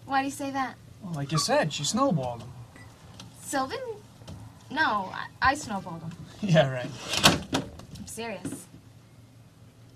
Why 0.05 0.21
do 0.21 0.25
you 0.25 0.31
say 0.31 0.49
that? 0.49 0.73
Well, 1.03 1.13
like 1.13 1.31
you 1.31 1.37
said, 1.37 1.71
she 1.71 1.83
snowballed 1.83 2.41
him. 2.41 2.49
Sylvan? 3.41 3.79
No, 4.71 5.11
I, 5.13 5.27
I 5.41 5.53
snowballed 5.53 6.01
him. 6.01 6.11
Yeah, 6.41 6.71
right. 6.71 6.89
I'm 7.53 8.07
serious. 8.07 8.65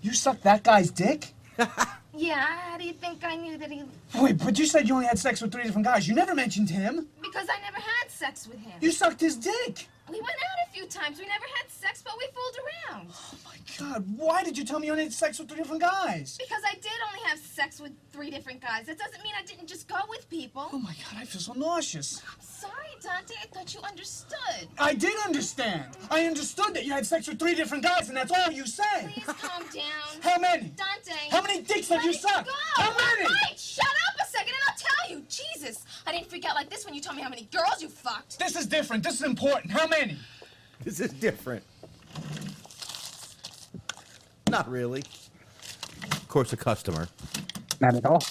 You 0.02 0.14
sucked 0.14 0.44
that 0.44 0.62
guy's 0.62 0.92
dick? 0.92 1.34
yeah, 2.16 2.42
how 2.42 2.78
do 2.78 2.84
you 2.84 2.94
think 2.94 3.24
I 3.24 3.36
knew 3.36 3.58
that 3.58 3.72
he... 3.72 3.84
Wait, 4.16 4.38
but 4.38 4.60
you 4.60 4.66
said 4.66 4.88
you 4.88 4.94
only 4.94 5.08
had 5.08 5.18
sex 5.18 5.42
with 5.42 5.52
three 5.52 5.64
different 5.64 5.86
guys. 5.86 6.08
You 6.08 6.14
never 6.14 6.36
mentioned 6.36 6.70
him. 6.70 7.08
Because 7.22 7.48
I 7.50 7.60
never 7.62 7.78
had 7.78 8.10
sex 8.12 8.46
with 8.48 8.60
him. 8.60 8.74
You 8.82 8.92
sucked 8.92 9.22
his 9.22 9.38
dick. 9.38 9.88
We 10.14 10.22
went 10.22 10.36
out 10.36 10.70
a 10.70 10.72
few 10.72 10.86
times. 10.86 11.18
We 11.18 11.26
never 11.26 11.46
had 11.58 11.72
sex, 11.72 12.04
but 12.06 12.14
we 12.20 12.28
fooled 12.36 12.58
around. 12.64 13.08
Oh, 13.12 13.36
my 13.46 13.58
God. 13.80 14.06
Why 14.16 14.44
did 14.44 14.56
you 14.56 14.64
tell 14.64 14.80
me 14.80 14.86
you 14.86 14.92
only 14.92 15.06
had 15.06 15.14
sex 15.14 15.40
with 15.40 15.50
three 15.50 15.58
different 15.58 15.82
guys? 15.82 16.38
Because 16.40 16.62
I 16.70 16.76
did 16.76 16.92
only 17.08 17.28
have 17.28 17.40
sex 17.40 17.82
with 17.82 17.94
three 18.12 18.30
different 18.30 18.62
guys. 18.62 18.86
That 18.86 19.00
doesn't 19.00 19.24
mean 19.24 19.34
I 19.36 19.44
didn't 19.44 19.66
just 19.66 19.88
go 19.88 19.98
with 20.08 20.30
people. 20.30 20.70
Oh, 20.72 20.78
my 20.78 20.94
God. 20.94 21.20
I 21.20 21.26
feel 21.26 21.42
so 21.42 21.54
nauseous. 21.54 22.22
I'm 22.32 22.40
sorry, 22.42 22.94
Dante. 23.02 23.34
I 23.42 23.48
thought 23.48 23.74
you 23.74 23.82
understood. 23.82 24.68
I 24.78 24.94
did 24.94 25.16
understand. 25.26 25.98
I 26.12 26.28
understood 26.28 26.76
that 26.76 26.86
you 26.86 26.94
had 26.94 27.08
sex 27.08 27.28
with 27.28 27.40
three 27.40 27.56
different 27.56 27.84
guys, 27.84 28.10
and 28.10 28.16
that's 28.16 28.32
all 28.32 28.52
you 28.52 28.68
said. 28.68 29.12
Please 29.12 29.26
calm 29.26 29.64
down. 29.74 30.22
How 30.22 30.38
many? 30.38 30.74
Dante. 30.76 31.30
How 31.32 31.42
many 31.42 31.64
dicks 31.64 31.90
have 31.90 32.04
you 32.04 32.14
sucked? 32.14 32.50
Go. 32.50 32.54
How 32.76 32.96
many? 32.96 33.26
Right, 33.26 33.58
shut 33.58 33.88
up 33.88 34.28
second 34.34 34.54
and 34.54 34.64
I'll 34.68 34.78
tell 34.78 35.12
you. 35.12 35.24
Jesus. 35.30 35.86
I 36.08 36.12
didn't 36.12 36.28
freak 36.30 36.46
out 36.46 36.56
like 36.56 36.70
this 36.70 36.86
when 36.86 36.94
you 36.94 37.02
told 37.02 37.16
me 37.18 37.22
how 37.22 37.30
many 37.30 37.48
girls 37.52 37.82
you 37.82 37.90
fucked. 37.90 38.40
This 38.40 38.56
is 38.56 38.66
different. 38.66 39.04
This 39.04 39.16
is 39.16 39.24
important. 39.24 39.72
How 39.72 39.88
many? 39.88 40.18
This 40.84 41.00
is 41.00 41.14
different. 41.14 41.64
Not 44.50 44.70
really. 44.70 45.04
Of 46.12 46.28
course, 46.28 46.52
a 46.54 46.58
customer. 46.58 47.08
Not 47.80 47.96
at 47.96 48.06
all. 48.06 48.22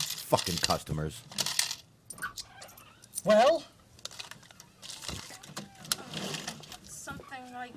Fucking 0.00 0.56
customers. 0.56 1.22
Well? 3.24 3.64
Something 6.84 7.52
like 7.54 7.72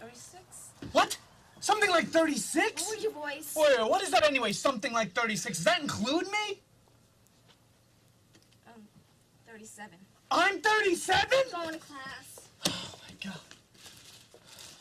36? 0.00 0.70
What? 0.92 1.18
Something 1.60 1.90
like 1.90 2.08
36? 2.08 2.82
Lower 2.88 3.00
your 3.00 3.12
voice. 3.12 3.54
Wait, 3.56 3.78
what 3.88 4.02
is 4.02 4.10
that 4.10 4.24
anyway? 4.26 4.52
Something 4.52 4.92
like 4.92 5.12
36. 5.12 5.58
Does 5.58 5.64
that 5.64 5.80
include 5.80 6.26
me? 6.26 6.60
Um, 9.62 9.68
37. 9.68 9.98
I'm 10.32 10.60
37? 10.60 11.38
Going 11.52 11.72
to 11.74 11.78
class. 11.78 12.48
Oh 12.68 12.94
my 13.06 13.30
god. 13.30 13.38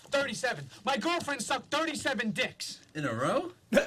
37. 0.10 0.66
My 0.84 0.98
girlfriend 0.98 1.44
sucked 1.44 1.70
37 1.70 2.32
dicks. 2.32 2.80
In 2.96 3.06
a 3.06 3.14
row? 3.14 3.52
hey, 3.72 3.86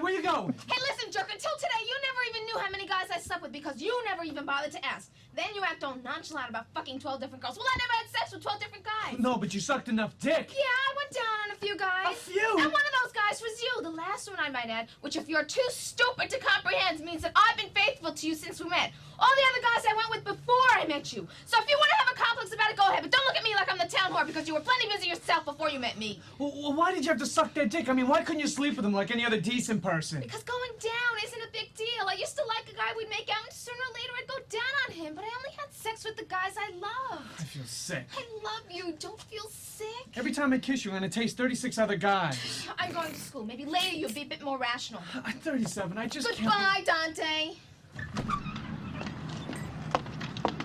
where 0.00 0.12
you 0.12 0.20
going? 0.20 0.52
Hey, 0.66 0.80
listen, 0.90 1.12
jerk. 1.12 1.30
Until 1.32 1.52
today, 1.58 1.84
you 1.86 1.94
never 2.02 2.18
even 2.28 2.46
knew 2.46 2.58
how 2.58 2.70
many 2.70 2.88
guys 2.88 3.06
I 3.14 3.20
slept 3.20 3.40
with 3.40 3.52
because 3.52 3.80
you 3.80 3.96
never 4.04 4.24
even 4.24 4.44
bothered 4.44 4.72
to 4.72 4.84
ask. 4.84 5.12
Then 5.36 5.46
you 5.54 5.62
act 5.62 5.84
all 5.84 5.96
nonchalant 6.02 6.50
about 6.50 6.66
fucking 6.74 6.98
12 6.98 7.20
different 7.20 7.44
girls. 7.44 7.56
Well, 7.56 7.66
I 7.72 7.78
never 7.78 7.92
had 7.92 8.10
sex 8.10 8.32
with 8.32 8.42
12 8.42 8.58
different 8.58 8.84
guys. 8.84 9.20
No, 9.20 9.36
but 9.36 9.54
you 9.54 9.60
sucked 9.60 9.88
enough 9.88 10.18
dick. 10.18 10.50
Yeah, 10.50 10.64
I 10.64 10.94
went 10.96 11.12
down 11.12 11.24
on 11.44 11.50
a 11.52 11.60
few 11.60 11.76
guys. 11.76 12.16
A 12.16 12.16
few? 12.16 12.50
And 12.58 12.72
one 12.72 12.82
of 12.82 13.04
those 13.04 13.12
guys 13.12 13.40
was 13.40 13.62
you, 13.62 13.82
the 13.82 13.90
last 13.90 14.28
one 14.28 14.40
I 14.40 14.50
might 14.50 14.70
add, 14.70 14.88
which 15.02 15.14
if 15.14 15.28
you're 15.28 15.44
too 15.44 15.62
stupid 15.68 16.30
to 16.30 16.40
comprehend 16.40 16.98
means 17.04 17.22
that 17.22 17.30
I've 17.36 17.56
been 17.56 17.70
faithful 17.70 18.12
to 18.12 18.26
you 18.26 18.34
since 18.34 18.60
we 18.60 18.68
met. 18.68 18.90
All 19.18 19.28
the 19.34 19.44
other 19.50 19.62
guys 19.62 19.84
I 19.90 19.94
went 19.96 20.10
with 20.10 20.24
before 20.24 20.70
I 20.74 20.86
met 20.86 21.12
you. 21.12 21.26
So 21.46 21.58
if 21.60 21.68
you 21.68 21.76
want 21.76 21.90
to 21.90 21.96
have 22.06 22.10
a 22.14 22.18
complex 22.18 22.54
about 22.54 22.70
it, 22.70 22.76
go 22.76 22.86
ahead. 22.88 23.02
But 23.02 23.10
don't 23.10 23.26
look 23.26 23.36
at 23.36 23.42
me 23.42 23.54
like 23.54 23.70
I'm 23.70 23.78
the 23.78 23.90
town 23.90 24.12
whore 24.12 24.26
because 24.26 24.46
you 24.46 24.54
were 24.54 24.60
plenty 24.60 24.88
busy 24.88 25.08
yourself 25.08 25.44
before 25.44 25.70
you 25.70 25.80
met 25.80 25.98
me. 25.98 26.20
Well, 26.38 26.72
why 26.72 26.92
did 26.94 27.04
you 27.04 27.10
have 27.10 27.18
to 27.18 27.26
suck 27.26 27.52
their 27.54 27.66
dick? 27.66 27.88
I 27.88 27.92
mean, 27.92 28.06
why 28.06 28.22
couldn't 28.22 28.40
you 28.40 28.46
sleep 28.46 28.76
with 28.76 28.84
them 28.84 28.92
like 28.92 29.10
any 29.10 29.26
other 29.26 29.40
decent 29.40 29.82
person? 29.82 30.20
Because 30.20 30.42
going 30.44 30.70
down 30.80 31.12
isn't 31.24 31.42
a 31.42 31.50
big 31.52 31.74
deal. 31.74 32.06
I 32.06 32.14
used 32.14 32.36
to 32.36 32.44
like 32.46 32.72
a 32.72 32.76
guy 32.76 32.90
we'd 32.96 33.08
make 33.08 33.28
out, 33.30 33.42
and 33.44 33.52
sooner 33.52 33.76
or 33.76 33.94
later 33.94 34.12
I'd 34.18 34.28
go 34.28 34.38
down 34.48 34.74
on 34.86 34.92
him. 34.94 35.14
But 35.14 35.24
I 35.24 35.30
only 35.36 35.56
had 35.56 35.72
sex 35.72 36.04
with 36.04 36.16
the 36.16 36.24
guys 36.24 36.54
I 36.56 36.70
loved. 36.74 37.24
I 37.40 37.44
feel 37.44 37.64
sick. 37.64 38.04
I 38.16 38.24
love 38.44 38.70
you. 38.70 38.94
Don't 38.98 39.20
feel 39.20 39.48
sick. 39.50 39.86
Every 40.16 40.32
time 40.32 40.52
I 40.52 40.58
kiss 40.58 40.84
you, 40.84 40.92
I'm 40.92 40.96
gonna 40.96 41.08
taste 41.08 41.36
36 41.36 41.76
other 41.78 41.96
guys. 41.96 42.68
I'm 42.78 42.92
going 42.92 43.12
to 43.12 43.20
school. 43.20 43.44
Maybe 43.44 43.64
later 43.64 43.96
you'll 43.96 44.12
be 44.12 44.22
a 44.22 44.26
bit 44.26 44.42
more 44.42 44.58
rational. 44.58 45.02
I'm 45.24 45.38
37. 45.38 45.98
I 45.98 46.06
just 46.06 46.28
Goodbye. 46.28 46.84
Dante. 46.84 47.54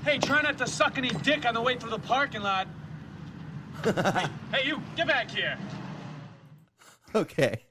Hey, 0.04 0.18
try 0.18 0.42
not 0.42 0.58
to 0.58 0.68
suck 0.68 0.98
any 0.98 1.10
dick 1.10 1.46
on 1.46 1.54
the 1.54 1.62
way 1.62 1.78
through 1.78 1.92
the 1.92 2.00
parking 2.00 2.42
lot. 2.42 2.68
hey, 3.84 4.28
hey, 4.52 4.68
you, 4.68 4.82
get 4.96 5.08
back 5.08 5.32
here. 5.32 5.58
Okay. 7.16 7.64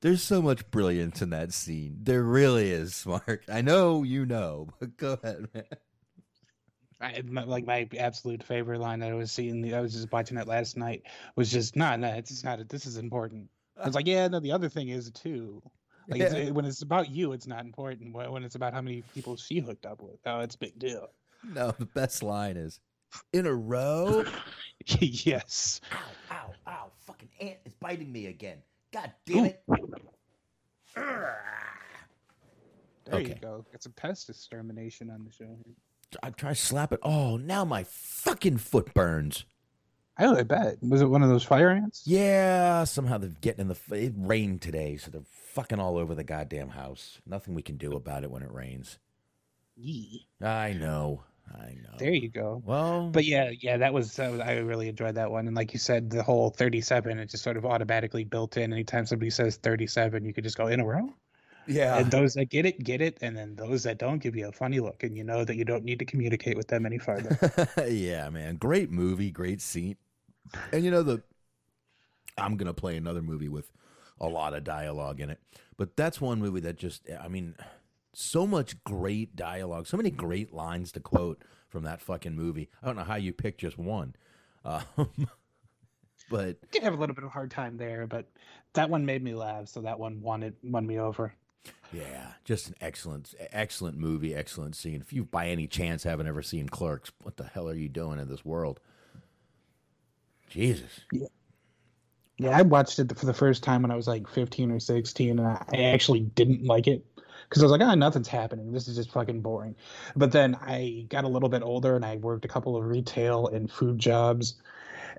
There's 0.00 0.22
so 0.22 0.40
much 0.40 0.70
brilliance 0.70 1.20
in 1.20 1.30
that 1.30 1.52
scene. 1.52 1.98
There 2.02 2.22
really 2.22 2.70
is, 2.70 3.04
Mark. 3.04 3.42
I 3.48 3.62
know 3.62 4.04
you 4.04 4.24
know, 4.24 4.68
but 4.78 4.96
go 4.96 5.18
ahead, 5.22 5.48
man. 5.52 5.64
I, 7.00 7.22
my, 7.26 7.44
like 7.44 7.66
my 7.66 7.88
absolute 7.98 8.42
favorite 8.42 8.80
line 8.80 9.00
that 9.00 9.10
I 9.10 9.14
was 9.14 9.30
seeing, 9.32 9.74
I 9.74 9.80
was 9.80 9.92
just 9.92 10.10
watching 10.10 10.38
it 10.38 10.48
last 10.48 10.76
night, 10.76 11.02
was 11.36 11.50
just, 11.50 11.76
no, 11.76 11.90
nah, 11.90 11.96
no, 11.96 12.10
nah, 12.10 12.16
it's 12.16 12.44
not. 12.44 12.66
This 12.68 12.86
is 12.86 12.96
important. 12.96 13.50
I 13.80 13.86
was 13.86 13.94
like, 13.94 14.06
yeah, 14.06 14.26
no, 14.28 14.40
the 14.40 14.52
other 14.52 14.68
thing 14.68 14.88
is 14.88 15.10
too. 15.10 15.62
Like 16.08 16.20
yeah. 16.20 16.32
it's, 16.34 16.50
when 16.50 16.64
it's 16.64 16.82
about 16.82 17.10
you, 17.10 17.32
it's 17.32 17.46
not 17.46 17.64
important. 17.64 18.14
When 18.14 18.42
it's 18.42 18.54
about 18.54 18.72
how 18.72 18.80
many 18.80 19.02
people 19.14 19.36
she 19.36 19.58
hooked 19.60 19.84
up 19.84 20.02
with, 20.02 20.18
oh, 20.24 20.40
it's 20.40 20.54
a 20.54 20.58
big 20.58 20.78
deal. 20.78 21.08
No, 21.44 21.72
the 21.78 21.84
best 21.86 22.22
line 22.22 22.56
is, 22.56 22.80
in 23.32 23.46
a 23.46 23.54
row. 23.54 24.24
yes. 25.00 25.80
Ow! 25.92 25.98
Ow! 26.32 26.50
Ow! 26.66 26.90
Fucking 27.06 27.28
ant 27.40 27.58
is 27.64 27.74
biting 27.74 28.10
me 28.10 28.26
again. 28.26 28.58
God 28.92 29.12
damn 29.26 29.44
it. 29.44 29.62
There 33.10 33.20
okay. 33.20 33.28
you 33.28 33.34
go. 33.40 33.64
Get 33.70 33.82
some 33.82 33.92
pest 33.92 34.28
extermination 34.28 35.10
on 35.10 35.24
the 35.24 35.32
show. 35.32 35.58
I 36.22 36.30
try 36.30 36.50
to 36.50 36.54
slap 36.54 36.92
it. 36.92 37.00
Oh, 37.02 37.36
now 37.36 37.64
my 37.64 37.84
fucking 37.84 38.58
foot 38.58 38.92
burns. 38.94 39.44
Oh, 40.18 40.36
I 40.36 40.42
bet. 40.42 40.82
Was 40.82 41.00
it 41.00 41.06
one 41.06 41.22
of 41.22 41.28
those 41.28 41.44
fire 41.44 41.70
ants? 41.70 42.02
Yeah, 42.04 42.84
somehow 42.84 43.18
they're 43.18 43.30
getting 43.40 43.62
in 43.62 43.68
the. 43.68 43.78
It 43.94 44.14
rained 44.16 44.62
today, 44.62 44.96
so 44.96 45.10
they're 45.10 45.22
fucking 45.58 45.80
all 45.80 45.98
over 45.98 46.14
the 46.14 46.22
goddamn 46.22 46.68
house. 46.68 47.18
Nothing 47.26 47.52
we 47.52 47.62
can 47.62 47.76
do 47.76 47.94
about 47.94 48.22
it 48.22 48.30
when 48.30 48.44
it 48.44 48.52
rains. 48.52 49.00
Yee. 49.74 50.28
I 50.40 50.72
know. 50.72 51.24
I 51.52 51.76
know. 51.82 51.98
There 51.98 52.12
you 52.12 52.28
go. 52.28 52.62
Well, 52.64 53.08
but 53.08 53.24
yeah, 53.24 53.50
yeah, 53.60 53.78
that 53.78 53.92
was, 53.92 54.20
I 54.20 54.58
really 54.58 54.88
enjoyed 54.88 55.16
that 55.16 55.32
one. 55.32 55.48
And 55.48 55.56
like 55.56 55.72
you 55.72 55.80
said, 55.80 56.10
the 56.10 56.22
whole 56.22 56.50
37, 56.50 57.18
it 57.18 57.30
just 57.30 57.42
sort 57.42 57.56
of 57.56 57.66
automatically 57.66 58.22
built 58.22 58.56
in. 58.56 58.72
Anytime 58.72 59.04
somebody 59.04 59.30
says 59.30 59.56
37, 59.56 60.24
you 60.24 60.32
could 60.32 60.44
just 60.44 60.56
go 60.56 60.68
in 60.68 60.78
a 60.78 60.86
row. 60.86 61.12
Yeah. 61.66 61.98
And 61.98 62.08
those 62.08 62.34
that 62.34 62.50
get 62.50 62.64
it, 62.64 62.84
get 62.84 63.00
it. 63.00 63.18
And 63.20 63.36
then 63.36 63.56
those 63.56 63.82
that 63.82 63.98
don't 63.98 64.20
give 64.20 64.36
you 64.36 64.46
a 64.46 64.52
funny 64.52 64.78
look. 64.78 65.02
And 65.02 65.16
you 65.16 65.24
know 65.24 65.44
that 65.44 65.56
you 65.56 65.64
don't 65.64 65.82
need 65.82 65.98
to 65.98 66.04
communicate 66.04 66.56
with 66.56 66.68
them 66.68 66.86
any 66.86 66.98
further. 66.98 67.36
yeah, 67.88 68.30
man. 68.30 68.58
Great 68.58 68.92
movie, 68.92 69.32
great 69.32 69.60
scene. 69.60 69.96
And 70.70 70.84
you 70.84 70.92
know, 70.92 71.02
the 71.02 71.20
I'm 72.36 72.56
going 72.56 72.68
to 72.68 72.74
play 72.74 72.96
another 72.96 73.22
movie 73.22 73.48
with 73.48 73.72
a 74.20 74.28
lot 74.28 74.54
of 74.54 74.64
dialogue 74.64 75.20
in 75.20 75.30
it. 75.30 75.40
But 75.76 75.96
that's 75.96 76.20
one 76.20 76.40
movie 76.40 76.60
that 76.60 76.76
just, 76.76 77.08
I 77.20 77.28
mean, 77.28 77.54
so 78.12 78.46
much 78.46 78.82
great 78.84 79.36
dialogue, 79.36 79.86
so 79.86 79.96
many 79.96 80.10
great 80.10 80.52
lines 80.52 80.92
to 80.92 81.00
quote 81.00 81.42
from 81.68 81.84
that 81.84 82.00
fucking 82.00 82.34
movie. 82.34 82.68
I 82.82 82.86
don't 82.86 82.96
know 82.96 83.04
how 83.04 83.16
you 83.16 83.32
picked 83.32 83.60
just 83.60 83.78
one. 83.78 84.16
Um, 84.64 84.82
but 86.30 86.56
I 86.62 86.66
did 86.72 86.82
have 86.82 86.94
a 86.94 86.96
little 86.96 87.14
bit 87.14 87.24
of 87.24 87.28
a 87.28 87.32
hard 87.32 87.50
time 87.50 87.76
there, 87.76 88.06
but 88.06 88.26
that 88.72 88.90
one 88.90 89.06
made 89.06 89.22
me 89.22 89.34
laugh. 89.34 89.68
So 89.68 89.82
that 89.82 89.98
one 89.98 90.20
won 90.20 90.42
it, 90.42 90.54
won 90.62 90.86
me 90.86 90.98
over. 90.98 91.32
Yeah, 91.92 92.32
just 92.44 92.68
an 92.68 92.74
excellent, 92.80 93.34
excellent 93.52 93.98
movie, 93.98 94.34
excellent 94.34 94.76
scene. 94.76 95.00
If 95.00 95.12
you, 95.12 95.24
by 95.24 95.48
any 95.48 95.66
chance, 95.66 96.02
haven't 96.02 96.26
ever 96.26 96.42
seen 96.42 96.68
Clerks, 96.68 97.12
what 97.22 97.36
the 97.36 97.44
hell 97.44 97.68
are 97.68 97.74
you 97.74 97.88
doing 97.88 98.18
in 98.18 98.28
this 98.28 98.44
world? 98.44 98.80
Jesus. 100.50 101.00
Yeah. 101.12 101.28
Yeah, 102.38 102.56
I 102.56 102.62
watched 102.62 102.98
it 102.98 103.16
for 103.18 103.26
the 103.26 103.34
first 103.34 103.64
time 103.64 103.82
when 103.82 103.90
I 103.90 103.96
was 103.96 104.06
like 104.06 104.28
15 104.28 104.70
or 104.70 104.78
16, 104.78 105.38
and 105.38 105.46
I 105.46 105.82
actually 105.92 106.20
didn't 106.20 106.64
like 106.64 106.86
it 106.86 107.04
because 107.48 107.62
I 107.62 107.64
was 107.64 107.72
like, 107.72 107.80
ah, 107.80 107.92
oh, 107.92 107.94
nothing's 107.94 108.28
happening. 108.28 108.72
This 108.72 108.86
is 108.86 108.96
just 108.96 109.10
fucking 109.10 109.40
boring. 109.40 109.74
But 110.14 110.32
then 110.32 110.54
I 110.54 111.06
got 111.08 111.24
a 111.24 111.28
little 111.28 111.48
bit 111.48 111.62
older 111.62 111.96
and 111.96 112.04
I 112.04 112.16
worked 112.16 112.44
a 112.44 112.48
couple 112.48 112.76
of 112.76 112.84
retail 112.84 113.48
and 113.48 113.70
food 113.70 113.98
jobs. 113.98 114.54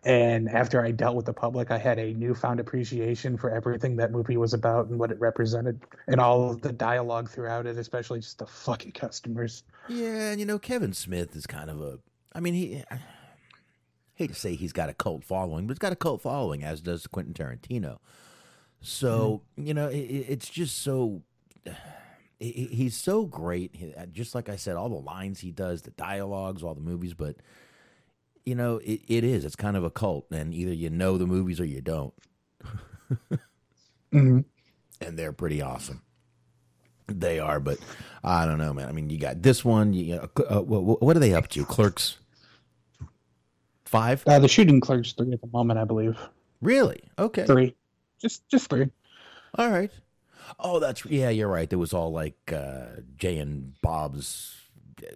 And 0.06 0.48
after 0.48 0.82
I 0.82 0.92
dealt 0.92 1.16
with 1.18 1.26
the 1.26 1.34
public, 1.34 1.72
I 1.72 1.78
had 1.78 2.00
a 2.00 2.14
newfound 2.14 2.62
appreciation 2.62 3.36
for 3.36 3.50
everything 3.50 3.98
that 3.98 4.12
movie 4.12 4.38
was 4.38 4.54
about 4.54 4.88
and 4.88 4.98
what 4.98 5.12
it 5.12 5.20
represented, 5.20 5.82
and 6.08 6.22
all 6.22 6.52
of 6.52 6.62
the 6.62 6.72
dialogue 6.72 7.30
throughout 7.30 7.66
it, 7.66 7.78
especially 7.78 8.20
just 8.20 8.38
the 8.38 8.46
fucking 8.46 8.94
customers. 8.94 9.64
Yeah, 9.90 10.32
and 10.32 10.40
you 10.40 10.46
know, 10.46 10.58
Kevin 10.58 10.94
Smith 10.94 11.36
is 11.36 11.46
kind 11.46 11.70
of 11.70 11.82
a. 11.82 12.00
I 12.34 12.40
mean, 12.40 12.54
he. 12.54 12.84
Hate 14.20 14.34
to 14.34 14.36
say 14.36 14.56
he's 14.56 14.74
got 14.74 14.90
a 14.90 14.94
cult 14.94 15.24
following, 15.24 15.66
but 15.66 15.76
he's 15.76 15.80
got 15.80 15.94
a 15.94 15.96
cult 15.96 16.22
following, 16.22 16.62
as 16.62 16.82
does 16.82 17.08
Quentin 17.08 17.34
Tarantino. 17.34 18.00
So 18.82 19.44
mm-hmm. 19.58 19.68
you 19.68 19.74
know, 19.74 19.88
it, 19.88 19.96
it's 19.96 20.50
just 20.50 20.84
so. 20.84 21.24
He's 22.42 22.96
so 22.96 23.26
great. 23.26 23.76
Just 24.14 24.34
like 24.34 24.48
I 24.48 24.56
said, 24.56 24.78
all 24.78 24.88
the 24.88 24.96
lines 24.96 25.42
he 25.42 25.52
does, 25.52 25.82
the 25.82 25.92
dialogues, 25.92 26.64
all 26.64 26.74
the 26.74 26.80
movies, 26.80 27.14
but 27.14 27.36
you 28.46 28.56
know, 28.56 28.78
it, 28.78 29.02
it 29.10 29.26
is. 29.26 29.44
It's 29.44 29.58
kind 29.58 29.76
of 29.76 29.84
a 29.84 29.90
cult, 29.90 30.26
and 30.32 30.54
either 30.54 30.72
you 30.72 30.90
know 30.90 31.18
the 31.18 31.28
movies 31.28 31.60
or 31.60 31.66
you 31.66 31.82
don't. 31.82 32.14
mm-hmm. 34.14 34.40
And 35.02 35.20
they're 35.20 35.34
pretty 35.34 35.62
awesome. 35.62 36.02
They 37.08 37.40
are, 37.40 37.60
but 37.60 37.80
I 38.24 38.46
don't 38.46 38.58
know, 38.58 38.72
man. 38.72 38.88
I 38.88 38.94
mean, 38.94 39.10
you 39.10 39.18
got 39.18 39.42
this 39.42 39.66
one. 39.66 39.92
You, 39.94 40.30
uh, 40.50 40.62
what, 40.62 41.02
what, 41.02 41.18
are 41.18 41.20
they 41.20 41.34
up 41.34 41.50
to? 41.50 41.66
Clerks 41.66 42.20
five? 43.90 44.24
Uh, 44.28 44.40
the 44.40 44.48
shooting 44.48 44.80
Clerks 44.80 45.14
three 45.14 45.34
at 45.34 45.42
the 45.42 45.48
moment, 45.48 45.80
I 45.80 45.84
believe. 45.84 46.18
Really? 46.62 47.04
Okay. 47.18 47.46
Three, 47.46 47.76
just 48.22 48.48
just 48.48 48.70
three. 48.70 48.90
All 49.56 49.70
right. 49.70 49.92
Oh, 50.60 50.80
that's 50.80 51.06
yeah. 51.06 51.30
You're 51.30 51.48
right. 51.48 51.70
There 51.70 51.80
was 51.80 51.94
all 51.94 52.12
like 52.12 52.38
uh, 52.54 53.02
Jay 53.18 53.38
and 53.38 53.80
Bob's 53.82 54.56
uh, 55.02 55.12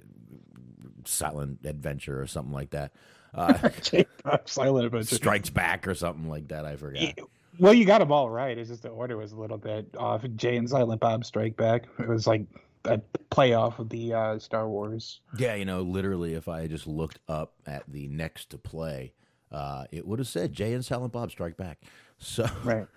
Silent 1.06 1.60
Adventure 1.64 2.22
or 2.22 2.28
something 2.28 2.54
like 2.54 2.72
that. 2.72 2.94
Uh, 3.34 3.70
Silent 4.46 4.86
Adventure 4.86 5.16
Strikes 5.16 5.50
Back 5.50 5.88
or 5.88 5.96
something 5.96 6.30
like 6.30 6.48
that. 6.50 6.66
I 6.66 6.76
forgot. 6.76 7.02
Yeah. 7.02 7.24
Well, 7.60 7.74
you 7.74 7.86
got 7.86 8.00
them 8.00 8.12
all 8.12 8.30
right. 8.30 8.58
It's 8.58 8.70
just 8.70 8.82
the 8.82 8.90
order 8.90 9.16
was 9.16 9.32
a 9.32 9.36
little 9.36 9.60
bit 9.60 9.96
off. 9.98 10.26
Jay 10.36 10.58
and 10.58 10.68
Silent 10.68 11.00
Bob 11.00 11.24
Strike 11.24 11.56
Back. 11.56 11.84
It 12.00 12.08
was 12.08 12.26
like 12.26 12.42
a 12.86 13.02
playoff 13.32 13.80
of 13.80 13.90
the 13.90 14.14
uh, 14.14 14.40
Star 14.40 14.68
Wars. 14.70 15.22
Yeah, 15.38 15.56
you 15.56 15.66
know, 15.66 15.82
literally, 15.82 16.34
if 16.34 16.48
I 16.48 16.68
just 16.68 16.88
looked 16.88 17.20
up 17.28 17.54
at 17.66 17.84
the 17.88 18.08
next 18.08 18.50
to 18.52 18.58
play, 18.58 19.14
uh, 19.52 19.86
it 19.92 20.08
would 20.08 20.20
have 20.20 20.28
said 20.28 20.54
Jay 20.54 20.74
and 20.74 20.84
Silent 20.84 21.14
Bob 21.14 21.32
Strike 21.32 21.58
Back. 21.58 21.82
So 22.20 22.48
right, 22.64 22.88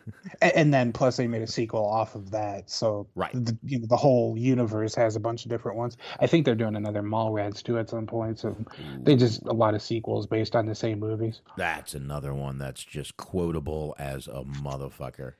and, 0.40 0.52
and, 0.52 0.74
then 0.74 0.92
plus 0.92 1.16
they 1.16 1.26
made 1.26 1.42
a 1.42 1.46
sequel 1.46 1.84
off 1.84 2.14
of 2.14 2.30
that. 2.30 2.70
So 2.70 3.08
right, 3.14 3.32
the, 3.32 3.56
you 3.64 3.80
know, 3.80 3.86
the 3.86 3.96
whole 3.96 4.38
universe 4.38 4.94
has 4.94 5.16
a 5.16 5.20
bunch 5.20 5.44
of 5.44 5.50
different 5.50 5.76
ones. 5.76 5.96
I 6.20 6.26
think 6.26 6.44
they're 6.44 6.54
doing 6.54 6.76
another 6.76 7.02
Mallrats 7.02 7.62
too 7.62 7.78
at 7.78 7.90
some 7.90 8.06
point. 8.06 8.38
So 8.38 8.50
Ooh. 8.50 8.66
they 9.02 9.16
just 9.16 9.42
a 9.46 9.52
lot 9.52 9.74
of 9.74 9.82
sequels 9.82 10.26
based 10.26 10.54
on 10.54 10.66
the 10.66 10.74
same 10.74 11.00
movies. 11.00 11.40
That's 11.56 11.94
another 11.94 12.34
one 12.34 12.58
that's 12.58 12.84
just 12.84 13.16
quotable 13.16 13.96
as 13.98 14.28
a 14.28 14.44
motherfucker. 14.44 15.34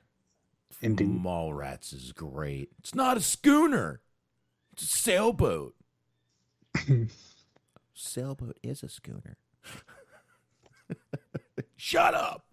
Indeed, 0.81 1.23
Mallrats 1.23 1.93
is 1.93 2.11
great. 2.11 2.71
It's 2.79 2.93
not 2.93 3.17
a 3.17 3.21
schooner. 3.21 4.01
Sailboat. 4.77 5.75
sailboat 7.93 8.57
is 8.63 8.83
a 8.83 8.89
schooner. 8.89 9.37
Shut 11.75 12.13
up 12.13 12.47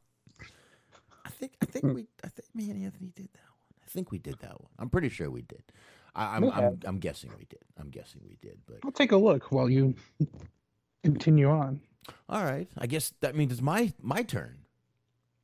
I 1.25 1.31
think 1.31 1.53
I 1.63 1.67
think 1.67 1.85
we 1.85 2.07
I 2.23 2.29
think 2.29 2.49
me 2.55 2.71
and 2.71 2.85
Anthony 2.85 3.11
did 3.15 3.29
that 3.33 3.41
one. 3.41 3.83
I 3.83 3.89
think 3.89 4.11
we 4.11 4.19
did 4.19 4.39
that 4.41 4.61
one. 4.61 4.71
I'm 4.79 4.89
pretty 4.89 5.09
sure 5.09 5.31
we 5.31 5.43
did. 5.43 5.63
I, 6.15 6.37
am 6.37 6.45
I'm, 6.45 6.53
I'm, 6.53 6.81
I'm 6.85 6.99
guessing 6.99 7.31
we 7.37 7.45
did. 7.45 7.63
I'm 7.79 7.91
guessing 7.91 8.21
we 8.25 8.37
did. 8.41 8.59
But 8.67 8.79
I'll 8.85 8.93
take 8.93 9.13
a 9.13 9.17
look 9.17 9.51
while 9.51 9.69
you 9.69 9.95
continue 11.03 11.51
on. 11.51 11.81
All 12.29 12.45
right. 12.45 12.69
I 12.79 12.87
guess 12.87 13.13
that 13.21 13.35
means 13.35 13.53
it's 13.53 13.63
my 13.63 13.93
my 14.01 14.23
turn. 14.23 14.59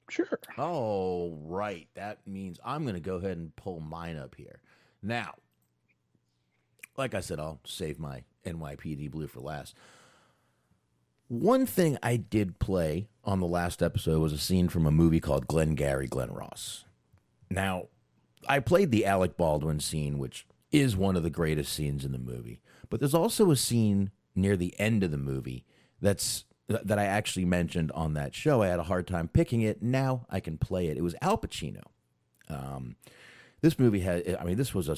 Sure. 0.09 0.41
Oh 0.59 1.37
right. 1.43 1.89
That 1.95 2.27
means 2.27 2.59
I'm 2.65 2.83
going 2.83 2.95
to 2.95 3.01
go 3.01 3.17
ahead 3.17 3.37
and 3.37 3.55
pull 3.57 3.81
mine 3.81 4.17
up 4.17 4.35
here. 4.37 4.61
Now, 5.03 5.35
like 7.01 7.15
I 7.15 7.21
said, 7.21 7.41
I'll 7.41 7.61
save 7.65 7.99
my 7.99 8.25
NYPD 8.47 9.11
Blue 9.11 9.27
for 9.27 9.41
last. 9.41 9.75
One 11.29 11.65
thing 11.65 11.97
I 12.03 12.17
did 12.17 12.59
play 12.59 13.09
on 13.25 13.41
the 13.41 13.47
last 13.47 13.83
episode 13.83 14.21
was 14.21 14.35
a 14.35 14.39
scene 14.39 14.69
from 14.69 14.85
a 14.85 14.91
movie 14.91 15.21
called 15.21 15.47
Glengarry 15.47 16.07
Glen 16.07 16.31
Ross. 16.31 16.85
Now, 17.51 17.87
I 18.49 18.61
played 18.61 18.91
the 18.91 19.07
Alec 19.07 19.39
Baldwin 19.39 19.81
scene, 19.81 20.19
which 20.19 20.47
is 20.71 20.95
one 20.95 21.17
of 21.17 21.23
the 21.23 21.31
greatest 21.31 21.73
scenes 21.73 22.05
in 22.05 22.13
the 22.13 22.19
movie. 22.19 22.61
But 22.91 23.01
there's 23.01 23.15
also 23.15 23.51
a 23.51 23.57
scene 23.57 24.11
near 24.35 24.57
the 24.57 24.79
end 24.79 25.03
of 25.03 25.11
the 25.11 25.17
movie 25.17 25.65
that's 26.03 26.45
that 26.69 26.99
I 26.99 27.05
actually 27.05 27.47
mentioned 27.47 27.91
on 27.93 28.13
that 28.15 28.35
show. 28.35 28.63
I 28.63 28.69
had 28.69 28.79
a 28.79 28.85
hard 28.85 29.07
time 29.09 29.27
picking 29.27 29.63
it. 29.63 29.83
Now 29.83 30.27
I 30.29 30.39
can 30.39 30.59
play 30.59 30.87
it. 30.89 30.97
It 30.97 31.03
was 31.03 31.17
Al 31.21 31.39
Pacino. 31.39 31.83
Um, 32.49 32.97
this 33.61 33.79
movie 33.79 34.01
had, 34.01 34.37
I 34.41 34.45
mean, 34.45 34.57
this 34.57 34.75
was 34.75 34.89
a 34.89 34.97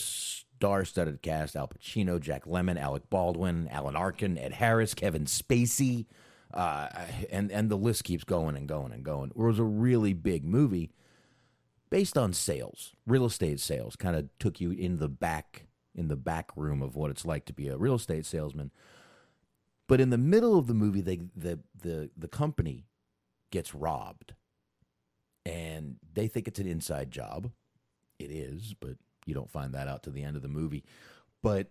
star-studded 0.63 1.23
cast: 1.23 1.57
Al 1.57 1.67
Pacino, 1.67 2.21
Jack 2.21 2.45
Lemmon, 2.45 2.79
Alec 2.79 3.11
Baldwin, 3.11 3.67
Alan 3.69 3.97
Arkin, 3.97 4.39
Ed 4.39 4.53
Harris, 4.53 4.95
Kevin 4.95 5.25
Spacey. 5.25 6.07
Uh, 6.55 6.89
and 7.31 7.51
and 7.51 7.69
the 7.69 7.77
list 7.77 8.05
keeps 8.05 8.23
going 8.23 8.57
and 8.57 8.69
going 8.69 8.93
and 8.93 9.05
going. 9.05 9.31
It 9.31 9.37
was 9.37 9.59
a 9.59 9.65
really 9.65 10.13
big 10.13 10.45
movie 10.45 10.93
based 11.91 12.17
on 12.17 12.33
sales, 12.33 12.93
real 13.09 13.25
estate 13.25 13.59
sales. 13.59 13.97
Kind 13.97 14.15
of 14.15 14.29
took 14.39 14.61
you 14.61 14.71
in 14.71 14.99
the 14.99 15.09
back 15.09 15.67
in 15.97 16.07
the 16.07 16.17
back 16.17 16.51
room 16.55 16.81
of 16.81 16.95
what 16.95 17.11
it's 17.11 17.25
like 17.25 17.45
to 17.47 17.53
be 17.53 17.67
a 17.67 17.77
real 17.77 17.97
estate 17.97 18.25
salesman. 18.25 18.71
But 19.89 20.01
in 20.01 20.11
the 20.11 20.19
middle 20.19 20.57
of 20.57 20.69
the 20.69 20.75
movie, 20.75 21.01
they 21.01 21.23
the 21.35 21.59
the 21.77 22.11
the 22.17 22.29
company 22.29 22.85
gets 23.51 23.75
robbed, 23.75 24.35
and 25.45 25.97
they 26.15 26.29
think 26.29 26.47
it's 26.47 26.61
an 26.61 26.69
inside 26.69 27.11
job. 27.11 27.51
It 28.21 28.31
is, 28.31 28.77
but 28.79 28.99
you 29.27 29.35
don't 29.35 29.51
find 29.51 29.75
that 29.75 29.89
out 29.89 30.03
to 30.05 30.11
the 30.11 30.23
end 30.23 30.37
of 30.37 30.43
the 30.43 30.49
movie. 30.49 30.85
But 31.43 31.69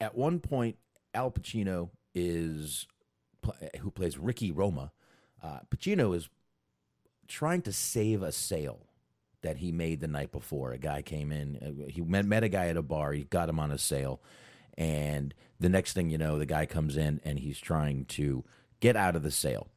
at 0.00 0.16
one 0.16 0.40
point, 0.40 0.76
Al 1.14 1.30
Pacino 1.30 1.90
is 2.14 2.86
who 3.80 3.90
plays 3.90 4.18
Ricky 4.18 4.50
Roma, 4.50 4.92
uh, 5.42 5.60
Pacino 5.70 6.14
is 6.14 6.28
trying 7.28 7.62
to 7.62 7.72
save 7.72 8.22
a 8.22 8.32
sale 8.32 8.86
that 9.42 9.58
he 9.58 9.70
made 9.70 10.00
the 10.00 10.08
night 10.08 10.32
before. 10.32 10.72
A 10.72 10.78
guy 10.78 11.02
came 11.02 11.30
in, 11.30 11.56
uh, 11.56 11.90
he 11.90 12.00
met, 12.00 12.24
met 12.24 12.44
a 12.44 12.48
guy 12.48 12.68
at 12.68 12.76
a 12.76 12.82
bar, 12.82 13.12
he 13.12 13.24
got 13.24 13.48
him 13.48 13.60
on 13.60 13.70
a 13.70 13.78
sale, 13.78 14.20
and 14.76 15.34
the 15.60 15.68
next 15.68 15.92
thing 15.92 16.10
you 16.10 16.18
know, 16.18 16.38
the 16.38 16.46
guy 16.46 16.66
comes 16.66 16.96
in 16.96 17.20
and 17.24 17.38
he's 17.38 17.58
trying 17.58 18.04
to 18.06 18.44
get 18.80 18.96
out 18.96 19.16
of 19.16 19.22
the 19.22 19.30
sale. 19.30 19.68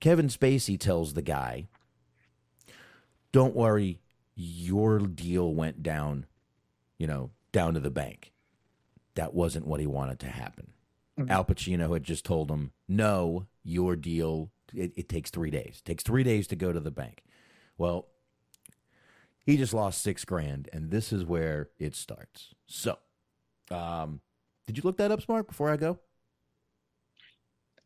Kevin 0.00 0.28
Spacey 0.28 0.78
tells 0.78 1.14
the 1.14 1.22
guy, 1.22 1.68
"Don't 3.30 3.54
worry, 3.54 4.00
your 4.42 4.98
deal 4.98 5.54
went 5.54 5.82
down, 5.82 6.26
you 6.98 7.06
know, 7.06 7.30
down 7.52 7.74
to 7.74 7.80
the 7.80 7.90
bank." 7.90 8.32
That 9.14 9.34
wasn't 9.34 9.66
what 9.66 9.80
he 9.80 9.86
wanted 9.86 10.18
to 10.20 10.28
happen. 10.28 10.72
Mm-hmm. 11.18 11.30
Al 11.30 11.44
Pacino 11.44 11.92
had 11.92 12.02
just 12.02 12.24
told 12.24 12.50
him, 12.50 12.72
"No, 12.88 13.46
your 13.62 13.96
deal 13.96 14.50
it, 14.74 14.92
it, 14.96 15.08
takes 15.08 15.30
three 15.30 15.50
days. 15.50 15.80
It 15.80 15.84
takes 15.84 16.02
three 16.02 16.22
days 16.22 16.46
to 16.48 16.56
go 16.56 16.72
to 16.72 16.80
the 16.80 16.90
bank." 16.90 17.22
Well, 17.76 18.08
he 19.44 19.56
just 19.56 19.74
lost 19.74 20.02
six 20.02 20.24
grand, 20.24 20.68
and 20.72 20.90
this 20.90 21.12
is 21.12 21.24
where 21.24 21.70
it 21.78 21.94
starts. 21.94 22.54
So, 22.66 22.98
um, 23.70 24.20
did 24.66 24.76
you 24.76 24.82
look 24.84 24.96
that 24.98 25.10
up, 25.10 25.20
Smark? 25.20 25.48
Before 25.48 25.70
I 25.70 25.76
go, 25.76 25.98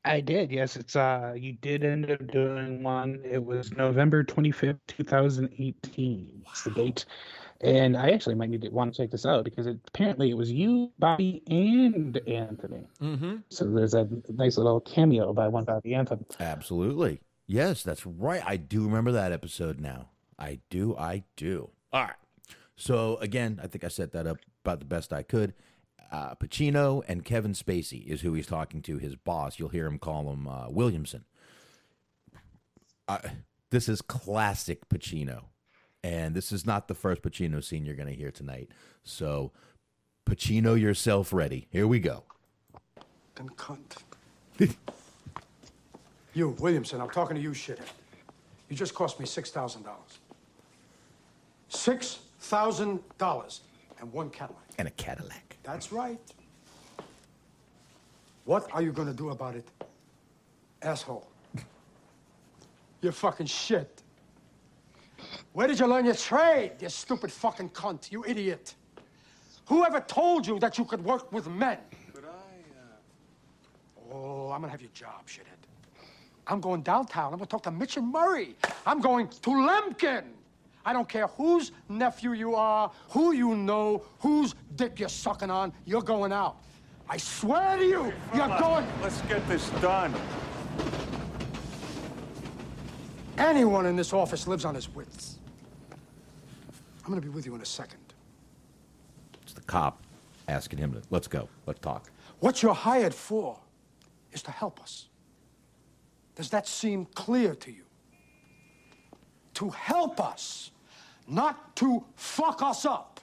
I 0.07 0.21
did. 0.21 0.51
Yes, 0.51 0.77
it's 0.77 0.97
uh 0.97 1.35
you 1.37 1.53
did 1.55 1.85
end 1.85 2.11
up 2.11 2.27
doing 2.29 2.83
one. 2.83 3.21
It 3.25 3.45
was 3.45 3.73
November 3.73 4.25
25th, 4.25 4.79
2018. 4.87 6.45
It's 6.49 6.62
the 6.62 6.71
date. 6.71 7.05
And 7.62 7.97
I 7.97 8.11
actually 8.11 8.35
might 8.35 8.51
need 8.51 8.62
to 8.62 8.69
want 8.69 8.95
to 8.95 9.03
check 9.03 9.11
this 9.11 9.25
out 9.25 9.45
because 9.45 9.66
it, 9.66 9.79
apparently 9.88 10.31
it 10.31 10.37
was 10.37 10.53
you, 10.53 10.92
Bobby, 10.99 11.42
and 11.49 12.16
Anthony. 12.29 12.87
Mm-hmm. 13.01 13.37
So 13.49 13.64
there's 13.64 13.95
a 13.95 14.07
nice 14.29 14.59
little 14.59 14.81
cameo 14.81 15.33
by 15.33 15.49
one 15.49 15.64
Bobby 15.64 15.95
Anthony. 15.95 16.27
Absolutely. 16.38 17.21
Yes, 17.47 17.83
that's 17.83 18.05
right. 18.05 18.42
I 18.45 18.57
do 18.57 18.85
remember 18.85 19.12
that 19.12 19.33
episode 19.33 19.81
now. 19.81 20.11
I 20.38 20.61
do. 20.69 20.97
I 20.97 21.25
do. 21.37 21.71
All 21.92 22.03
right. 22.03 22.12
So 22.77 23.16
again, 23.16 23.59
I 23.62 23.69
think 23.69 23.85
I 23.85 23.88
set 23.88 24.12
that 24.12 24.27
up 24.27 24.37
about 24.64 24.81
the 24.81 24.85
best 24.85 25.12
I 25.12 25.23
could. 25.23 25.55
Uh, 26.11 26.35
Pacino 26.37 27.03
and 27.09 27.25
Kevin 27.25 27.53
Spacey 27.53 28.07
is 28.07 28.21
who 28.21 28.35
he's 28.35 28.47
talking 28.47 28.83
to. 28.83 28.99
His 28.99 29.16
boss. 29.16 29.59
You'll 29.59 29.71
hear 29.71 29.87
him 29.87 29.99
call 29.99 30.33
him 30.33 30.47
uh, 30.47 30.69
Williamson. 30.69 31.25
Uh, 33.09 33.19
this 33.71 33.88
is 33.88 34.03
classic 34.03 34.88
Pacino, 34.88 35.45
and 36.03 36.35
this 36.35 36.53
is 36.53 36.66
not 36.66 36.88
the 36.88 36.95
first 36.95 37.23
Pacino 37.23 37.62
scene 37.62 37.85
you're 37.85 37.95
going 37.97 38.09
to 38.09 38.14
hear 38.14 38.31
tonight. 38.31 38.71
So, 39.03 39.53
Pacino, 40.25 40.81
yourself 40.81 41.33
ready. 41.33 41.66
Here 41.71 41.87
we 41.87 42.01
go. 42.01 42.25
Then 43.35 43.49
cunt. 43.51 43.97
you, 46.35 46.49
Williamson, 46.59 47.01
I'm 47.01 47.11
talking 47.11 47.37
to 47.37 47.42
you, 47.42 47.51
shithead. 47.51 47.88
You 48.69 48.77
just 48.77 48.95
cost 48.95 49.21
me 49.21 49.27
$6,000. 49.27 49.85
$6,000 51.71 53.61
and 54.00 54.12
one 54.12 54.30
Cadillac. 54.30 54.62
And 54.78 54.88
a 54.88 54.90
Cadillac. 54.92 55.56
That's 55.62 55.92
right. 55.92 56.20
What 58.44 58.68
are 58.72 58.82
you 58.82 58.92
gonna 58.92 59.12
do 59.12 59.30
about 59.30 59.56
it, 59.56 59.68
asshole? 60.82 61.28
You're 63.00 63.12
fucking 63.12 63.46
shit. 63.46 64.02
Where 65.52 65.66
did 65.66 65.80
you 65.80 65.87
learn 65.87 66.04
your 66.04 66.14
trade, 66.14 66.72
you 66.80 66.88
stupid 66.88 67.32
fucking 67.32 67.70
cunt, 67.70 68.12
you 68.12 68.24
idiot? 68.26 68.74
Whoever 69.66 70.00
told 70.00 70.46
you 70.46 70.59
that 70.61 70.78
you 70.78 70.85
could 70.85 71.04
work 71.04 71.32
with 71.32 71.48
men? 71.48 71.78
Could 72.14 72.24
I, 72.24 72.28
uh... 72.30 74.14
Oh, 74.14 74.50
I'm 74.50 74.61
gonna 74.61 74.70
have 74.70 74.82
your 74.82 74.90
job, 74.92 75.26
shithead. 75.26 75.56
I'm 76.46 76.61
going 76.61 76.82
downtown. 76.82 77.32
I'm 77.32 77.38
gonna 77.38 77.46
talk 77.46 77.64
to 77.64 77.72
Mitch 77.72 77.96
and 77.96 78.12
Murray. 78.12 78.54
I'm 78.87 79.00
going 79.00 79.28
to 79.28 79.50
Lemkin. 79.50 80.22
I 80.87 80.92
don't 80.92 81.09
care 81.09 81.27
whose 81.27 81.72
nephew 81.88 82.33
you 82.33 82.55
are, 82.55 82.92
who 83.11 83.33
you 83.33 83.57
know, 83.57 84.05
whose 84.20 84.55
dick 84.77 85.01
you're 85.01 85.09
sucking 85.09 85.51
on, 85.51 85.72
you're 85.85 86.01
going 86.01 86.33
out. 86.33 86.59
I 87.09 87.16
swear 87.16 87.77
to 87.77 87.85
you, 87.85 88.12
you're 88.33 88.59
going. 88.61 88.87
Let's 89.03 89.20
get 89.22 89.46
this 89.49 89.68
done. 89.83 90.14
Anyone 93.37 93.87
in 93.87 93.96
this 93.96 94.12
office 94.12 94.46
lives 94.46 94.64
on 94.64 94.77
his 94.77 94.88
wits. 94.94 95.38
I'm 97.05 97.11
gonna 97.11 97.20
be 97.20 97.29
with 97.31 97.46
you 97.46 97.55
in 97.57 97.61
a 97.61 97.66
second. 97.66 97.99
It's 99.42 99.55
the 99.55 99.62
cop 99.62 100.01
asking 100.46 100.79
him 100.79 100.92
to 100.92 101.03
let's 101.11 101.27
go. 101.27 101.49
Let's 101.66 101.81
talk. 101.81 102.12
What 102.38 102.62
you're 102.62 102.75
hired 102.75 103.14
for 103.14 103.59
is 104.33 104.40
to 104.42 104.53
help 104.53 104.81
us. 104.81 105.09
Does 106.37 106.51
that 106.51 106.68
seem 106.68 107.07
clear 107.07 107.57
to 107.57 107.72
you? 107.72 107.83
To 109.55 109.70
help 109.70 110.20
us, 110.20 110.70
not 111.27 111.77
to 111.77 112.05
fuck 112.15 112.62
us 112.62 112.85
up. 112.85 113.21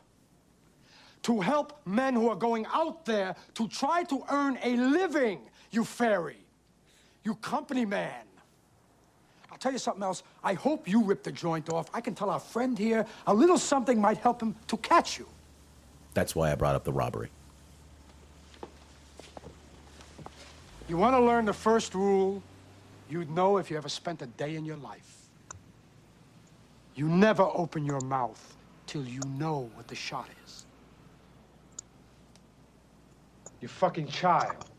To 1.23 1.39
help 1.39 1.79
men 1.85 2.15
who 2.15 2.27
are 2.29 2.35
going 2.35 2.65
out 2.73 3.05
there 3.05 3.35
to 3.53 3.67
try 3.69 4.03
to 4.03 4.23
earn 4.29 4.57
a 4.61 4.75
living, 4.75 5.39
you 5.71 5.85
fairy. 5.85 6.37
You 7.23 7.35
company 7.35 7.85
man. 7.85 8.25
I'll 9.49 9.57
tell 9.57 9.71
you 9.71 9.77
something 9.77 10.03
else. 10.03 10.23
I 10.43 10.53
hope 10.55 10.87
you 10.87 11.03
rip 11.03 11.23
the 11.23 11.31
joint 11.31 11.69
off. 11.69 11.89
I 11.93 12.01
can 12.01 12.13
tell 12.13 12.29
our 12.29 12.39
friend 12.39 12.77
here 12.77 13.05
a 13.25 13.33
little 13.33 13.57
something 13.57 14.01
might 14.01 14.17
help 14.17 14.41
him 14.41 14.55
to 14.67 14.77
catch 14.77 15.17
you. 15.17 15.27
That's 16.13 16.35
why 16.35 16.51
I 16.51 16.55
brought 16.55 16.75
up 16.75 16.83
the 16.83 16.91
robbery. 16.91 17.29
You 20.89 20.97
want 20.97 21.15
to 21.15 21.21
learn 21.21 21.45
the 21.45 21.53
first 21.53 21.95
rule 21.95 22.43
you'd 23.09 23.29
know 23.29 23.57
if 23.57 23.71
you 23.71 23.77
ever 23.77 23.89
spent 23.89 24.21
a 24.21 24.25
day 24.25 24.55
in 24.55 24.65
your 24.65 24.77
life. 24.77 25.22
You 26.95 27.07
never 27.07 27.43
open 27.43 27.85
your 27.85 28.01
mouth 28.01 28.55
till 28.85 29.03
you 29.03 29.21
know 29.37 29.69
what 29.75 29.87
the 29.87 29.95
shot 29.95 30.27
is. 30.45 30.65
You 33.61 33.67
fucking 33.67 34.07
child. 34.07 34.69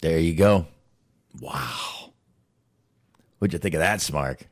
There 0.00 0.18
you 0.18 0.34
go. 0.34 0.66
Wow. 1.40 2.12
What'd 3.38 3.52
you 3.52 3.58
think 3.58 3.74
of 3.74 3.80
that, 3.80 4.00
Smark? 4.00 4.42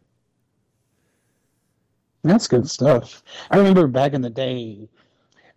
That's 2.22 2.46
good 2.46 2.68
stuff. 2.68 3.22
I 3.50 3.56
remember 3.56 3.86
back 3.86 4.12
in 4.12 4.22
the 4.22 4.30
day 4.30 4.88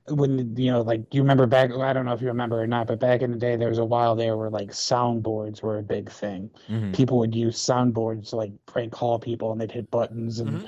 when 0.08 0.56
you 0.56 0.72
know, 0.72 0.82
like 0.82 1.13
you 1.13 1.22
remember 1.22 1.46
back. 1.48 1.72
I 1.72 1.94
don't 1.94 2.06
know 2.06 2.13
if 2.13 2.22
you 2.22 2.28
remember 2.28 2.62
or 2.62 2.68
not, 2.68 2.88
but 2.88 3.00
back 3.00 3.22
in 3.22 3.32
the 3.32 3.38
day, 3.38 3.56
there 3.56 3.70
was 3.70 3.80
a 3.80 3.86
while 3.86 4.15
there 4.15 4.38
where 4.38 4.50
like 4.50 4.70
soundboards 4.72 5.62
were 5.63 5.78
a 5.80 5.84
big 5.84 6.12
thing. 6.12 6.50
Mhm. 6.70 6.94
People 6.96 7.18
would 7.20 7.34
use 7.34 7.58
soundboards 7.58 8.30
to 8.30 8.36
like 8.36 8.52
prank 8.65 8.94
call 8.94 9.18
people, 9.20 9.52
and 9.52 9.60
they'd 9.60 9.72
hit 9.72 9.89
buttons 9.91 10.39
and. 10.39 10.62
Mhm. 10.62 10.68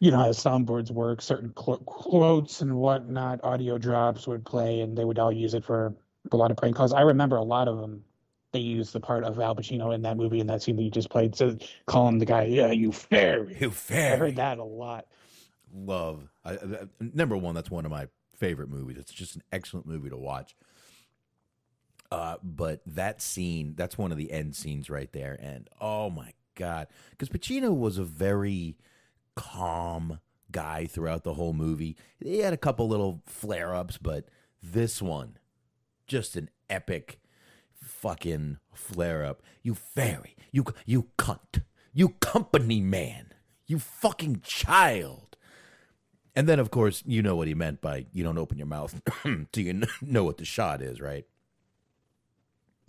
You 0.00 0.10
know 0.10 0.16
how 0.18 0.30
soundboards 0.30 0.90
work. 0.90 1.22
Certain 1.22 1.52
cl- 1.56 1.78
quotes 1.86 2.60
and 2.60 2.74
whatnot, 2.76 3.38
audio 3.44 3.78
drops 3.78 4.26
would 4.26 4.44
play, 4.44 4.80
and 4.80 4.98
they 4.98 5.04
would 5.04 5.16
all 5.20 5.30
use 5.30 5.54
it 5.54 5.64
for 5.64 5.94
a 6.32 6.36
lot 6.36 6.50
of 6.50 6.56
prank 6.56 6.74
calls. 6.74 6.92
I 6.92 7.02
remember 7.02 7.36
a 7.36 7.44
lot 7.44 7.68
of 7.68 7.78
them. 7.78 8.02
They 8.50 8.58
used 8.58 8.92
the 8.92 8.98
part 8.98 9.22
of 9.22 9.38
Al 9.38 9.54
Pacino 9.54 9.94
in 9.94 10.02
that 10.02 10.16
movie 10.16 10.40
in 10.40 10.48
that 10.48 10.60
scene 10.60 10.74
that 10.74 10.82
you 10.82 10.90
just 10.90 11.08
played 11.08 11.34
to 11.34 11.56
call 11.86 12.08
him 12.08 12.18
the 12.18 12.26
guy. 12.26 12.42
Yeah, 12.46 12.72
you 12.72 12.90
fairy. 12.90 13.56
You 13.60 13.72
I 13.90 14.16
heard 14.16 14.34
that 14.36 14.58
a 14.58 14.64
lot. 14.64 15.06
Love. 15.72 16.28
I, 16.44 16.54
I, 16.54 16.58
number 16.98 17.36
one, 17.36 17.54
that's 17.54 17.70
one 17.70 17.84
of 17.84 17.92
my 17.92 18.08
favorite 18.42 18.68
movies. 18.68 18.96
It's 18.98 19.12
just 19.12 19.36
an 19.36 19.42
excellent 19.52 19.86
movie 19.86 20.10
to 20.10 20.16
watch. 20.16 20.56
Uh, 22.10 22.38
but 22.42 22.82
that 22.84 23.22
scene, 23.22 23.74
that's 23.76 23.96
one 23.96 24.10
of 24.10 24.18
the 24.18 24.32
end 24.32 24.56
scenes 24.56 24.90
right 24.90 25.12
there. 25.12 25.38
And 25.40 25.70
oh 25.80 26.10
my 26.10 26.32
God. 26.56 26.88
Because 27.10 27.28
Pacino 27.28 27.72
was 27.72 27.98
a 27.98 28.04
very 28.04 28.76
calm 29.36 30.18
guy 30.50 30.86
throughout 30.86 31.22
the 31.22 31.34
whole 31.34 31.52
movie. 31.52 31.96
He 32.18 32.38
had 32.38 32.52
a 32.52 32.56
couple 32.56 32.88
little 32.88 33.22
flare 33.26 33.76
ups, 33.76 33.96
but 33.96 34.26
this 34.60 35.00
one, 35.00 35.38
just 36.08 36.34
an 36.34 36.50
epic 36.68 37.20
fucking 37.80 38.58
flare 38.74 39.24
up. 39.24 39.40
You 39.62 39.76
fairy. 39.76 40.34
You, 40.50 40.64
you 40.84 41.10
cunt. 41.16 41.62
You 41.94 42.08
company 42.20 42.80
man. 42.80 43.32
You 43.68 43.78
fucking 43.78 44.40
child. 44.42 45.31
And 46.34 46.48
then, 46.48 46.58
of 46.58 46.70
course, 46.70 47.02
you 47.06 47.22
know 47.22 47.36
what 47.36 47.48
he 47.48 47.54
meant 47.54 47.80
by 47.80 48.06
you 48.12 48.24
don't 48.24 48.38
open 48.38 48.58
your 48.58 48.66
mouth 48.66 49.00
till 49.52 49.64
you 49.64 49.82
know 50.00 50.24
what 50.24 50.38
the 50.38 50.44
shot 50.44 50.80
is, 50.80 51.00
right? 51.00 51.26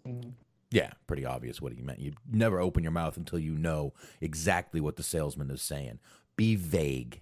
Mm-hmm. 0.07 0.29
Yeah, 0.71 0.91
pretty 1.05 1.25
obvious 1.25 1.61
what 1.61 1.73
he 1.73 1.81
meant. 1.81 1.99
You 1.99 2.13
never 2.31 2.59
open 2.59 2.83
your 2.83 2.91
mouth 2.91 3.15
until 3.15 3.37
you 3.37 3.55
know 3.55 3.93
exactly 4.21 4.81
what 4.81 4.95
the 4.95 5.03
salesman 5.03 5.51
is 5.51 5.61
saying. 5.61 5.99
Be 6.35 6.55
vague. 6.55 7.21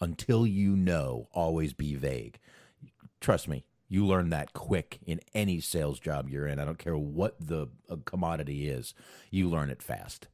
Until 0.00 0.46
you 0.46 0.76
know, 0.76 1.28
always 1.32 1.72
be 1.72 1.94
vague. 1.94 2.38
Trust 3.20 3.48
me, 3.48 3.64
you 3.88 4.04
learn 4.04 4.28
that 4.30 4.52
quick 4.52 4.98
in 5.06 5.20
any 5.34 5.60
sales 5.60 5.98
job 5.98 6.28
you're 6.28 6.46
in. 6.46 6.58
I 6.58 6.64
don't 6.66 6.78
care 6.78 6.96
what 6.96 7.36
the 7.40 7.68
commodity 8.04 8.68
is, 8.68 8.92
you 9.30 9.48
learn 9.48 9.70
it 9.70 9.82
fast. 9.82 10.28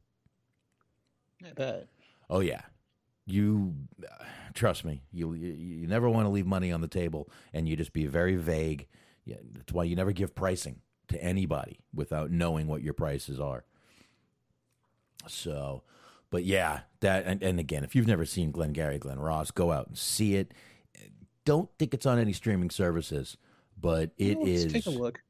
I 1.47 1.53
bet. 1.53 1.87
Oh 2.29 2.41
yeah, 2.41 2.63
you 3.31 3.75
trust 4.55 4.85
me. 4.85 5.03
You, 5.13 5.35
you 5.35 5.87
never 5.87 6.09
want 6.09 6.27
to 6.27 6.31
leave 6.31 6.47
money 6.47 6.73
on 6.73 6.81
the 6.81 6.89
table, 6.89 7.29
and 7.53 7.69
you 7.69 7.77
just 7.77 7.93
be 7.93 8.07
very 8.07 8.37
vague. 8.37 8.87
Yeah, 9.25 9.37
that's 9.53 9.73
why 9.73 9.85
you 9.85 9.97
never 9.97 10.13
give 10.13 10.35
pricing 10.35 10.81
to 11.09 11.23
anybody 11.23 11.81
without 11.95 12.31
knowing 12.31 12.67
what 12.67 12.83
your 12.83 12.95
prices 12.95 13.39
are. 13.41 13.65
So, 15.29 15.83
but 16.31 16.45
yeah, 16.45 16.81
that 17.01 17.27
and, 17.27 17.43
and 17.43 17.61
again, 17.61 17.85
if 17.85 17.95
you've 17.95 18.07
never 18.07 18.25
seen 18.25 18.51
Glengarry 18.51 18.99
Glen 18.99 19.19
Ross, 19.19 19.51
go 19.51 19.71
out 19.73 19.89
and 19.89 19.99
see 19.99 20.37
it. 20.37 20.53
Don't 21.45 21.69
think 21.79 21.95
it's 21.95 22.07
on 22.07 22.19
any 22.19 22.33
streaming 22.33 22.71
services, 22.71 23.37
but 23.79 24.11
it 24.19 24.39
is. 24.47 24.73
take 24.73 24.87
a 24.87 24.91
look. 24.91 25.21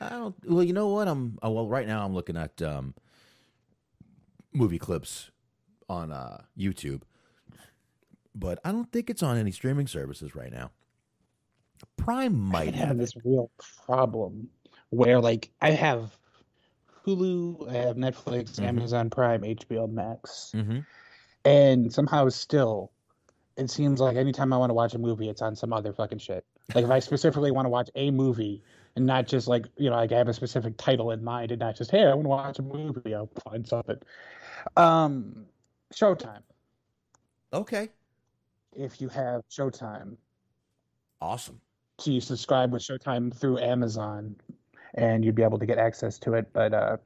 I 0.00 0.08
don't. 0.10 0.34
Well, 0.46 0.62
you 0.64 0.72
know 0.72 0.88
what? 0.88 1.08
I'm. 1.08 1.38
uh, 1.44 1.50
Well, 1.50 1.68
right 1.68 1.86
now 1.86 2.04
I'm 2.04 2.14
looking 2.14 2.36
at 2.36 2.60
um, 2.62 2.94
movie 4.52 4.78
clips 4.78 5.30
on 5.88 6.10
uh, 6.12 6.42
YouTube, 6.58 7.02
but 8.34 8.58
I 8.64 8.72
don't 8.72 8.90
think 8.90 9.10
it's 9.10 9.22
on 9.22 9.36
any 9.36 9.50
streaming 9.50 9.86
services 9.86 10.34
right 10.34 10.52
now. 10.52 10.70
Prime 11.96 12.38
might 12.38 12.74
have 12.74 12.88
have 12.88 12.98
this 12.98 13.14
real 13.24 13.50
problem 13.86 14.48
where 14.90 15.20
like 15.20 15.50
I 15.60 15.70
have 15.70 16.16
Hulu, 17.06 17.68
I 17.68 17.74
have 17.74 17.96
Netflix, 17.96 18.60
Mhm. 18.60 18.64
Amazon 18.64 19.10
Prime, 19.10 19.42
HBO 19.42 19.88
Max, 19.90 20.52
Mm-hmm. 20.54 20.80
and 21.44 21.92
somehow 21.92 22.28
still, 22.28 22.92
it 23.56 23.70
seems 23.70 24.00
like 24.00 24.16
anytime 24.16 24.52
I 24.52 24.56
want 24.56 24.70
to 24.70 24.74
watch 24.74 24.94
a 24.94 24.98
movie, 24.98 25.28
it's 25.28 25.42
on 25.42 25.56
some 25.56 25.72
other 25.72 25.92
fucking 25.92 26.18
shit. 26.18 26.44
Like 26.74 26.84
if 26.84 26.90
I 26.90 27.00
specifically 27.00 27.50
want 27.50 27.66
to 27.66 27.70
watch 27.70 27.90
a 27.96 28.10
movie, 28.12 28.62
and 28.94 29.04
not 29.06 29.26
just 29.26 29.48
like 29.48 29.66
you 29.76 29.90
know 29.90 29.96
like 29.96 30.12
I 30.12 30.18
have 30.18 30.28
a 30.28 30.34
specific 30.34 30.76
title 30.76 31.10
in 31.10 31.24
mind 31.24 31.50
and 31.50 31.58
not 31.60 31.76
just 31.76 31.90
hey 31.90 32.04
I 32.04 32.14
want 32.14 32.24
to 32.24 32.28
watch 32.28 32.58
a 32.58 32.62
movie 32.62 33.14
I'll 33.14 33.30
find 33.44 33.66
something. 33.66 33.98
Um, 34.76 35.46
Showtime. 35.92 36.42
Okay. 37.52 37.88
If 38.74 39.00
you 39.00 39.08
have 39.08 39.42
Showtime, 39.50 40.16
awesome. 41.20 41.60
So 41.98 42.10
you 42.10 42.20
subscribe 42.20 42.72
with 42.72 42.82
Showtime 42.82 43.34
through 43.34 43.58
Amazon, 43.58 44.36
and 44.94 45.24
you'd 45.24 45.34
be 45.34 45.42
able 45.42 45.58
to 45.58 45.66
get 45.66 45.78
access 45.78 46.18
to 46.20 46.34
it. 46.34 46.52
But 46.52 46.74
uh, 46.74 46.96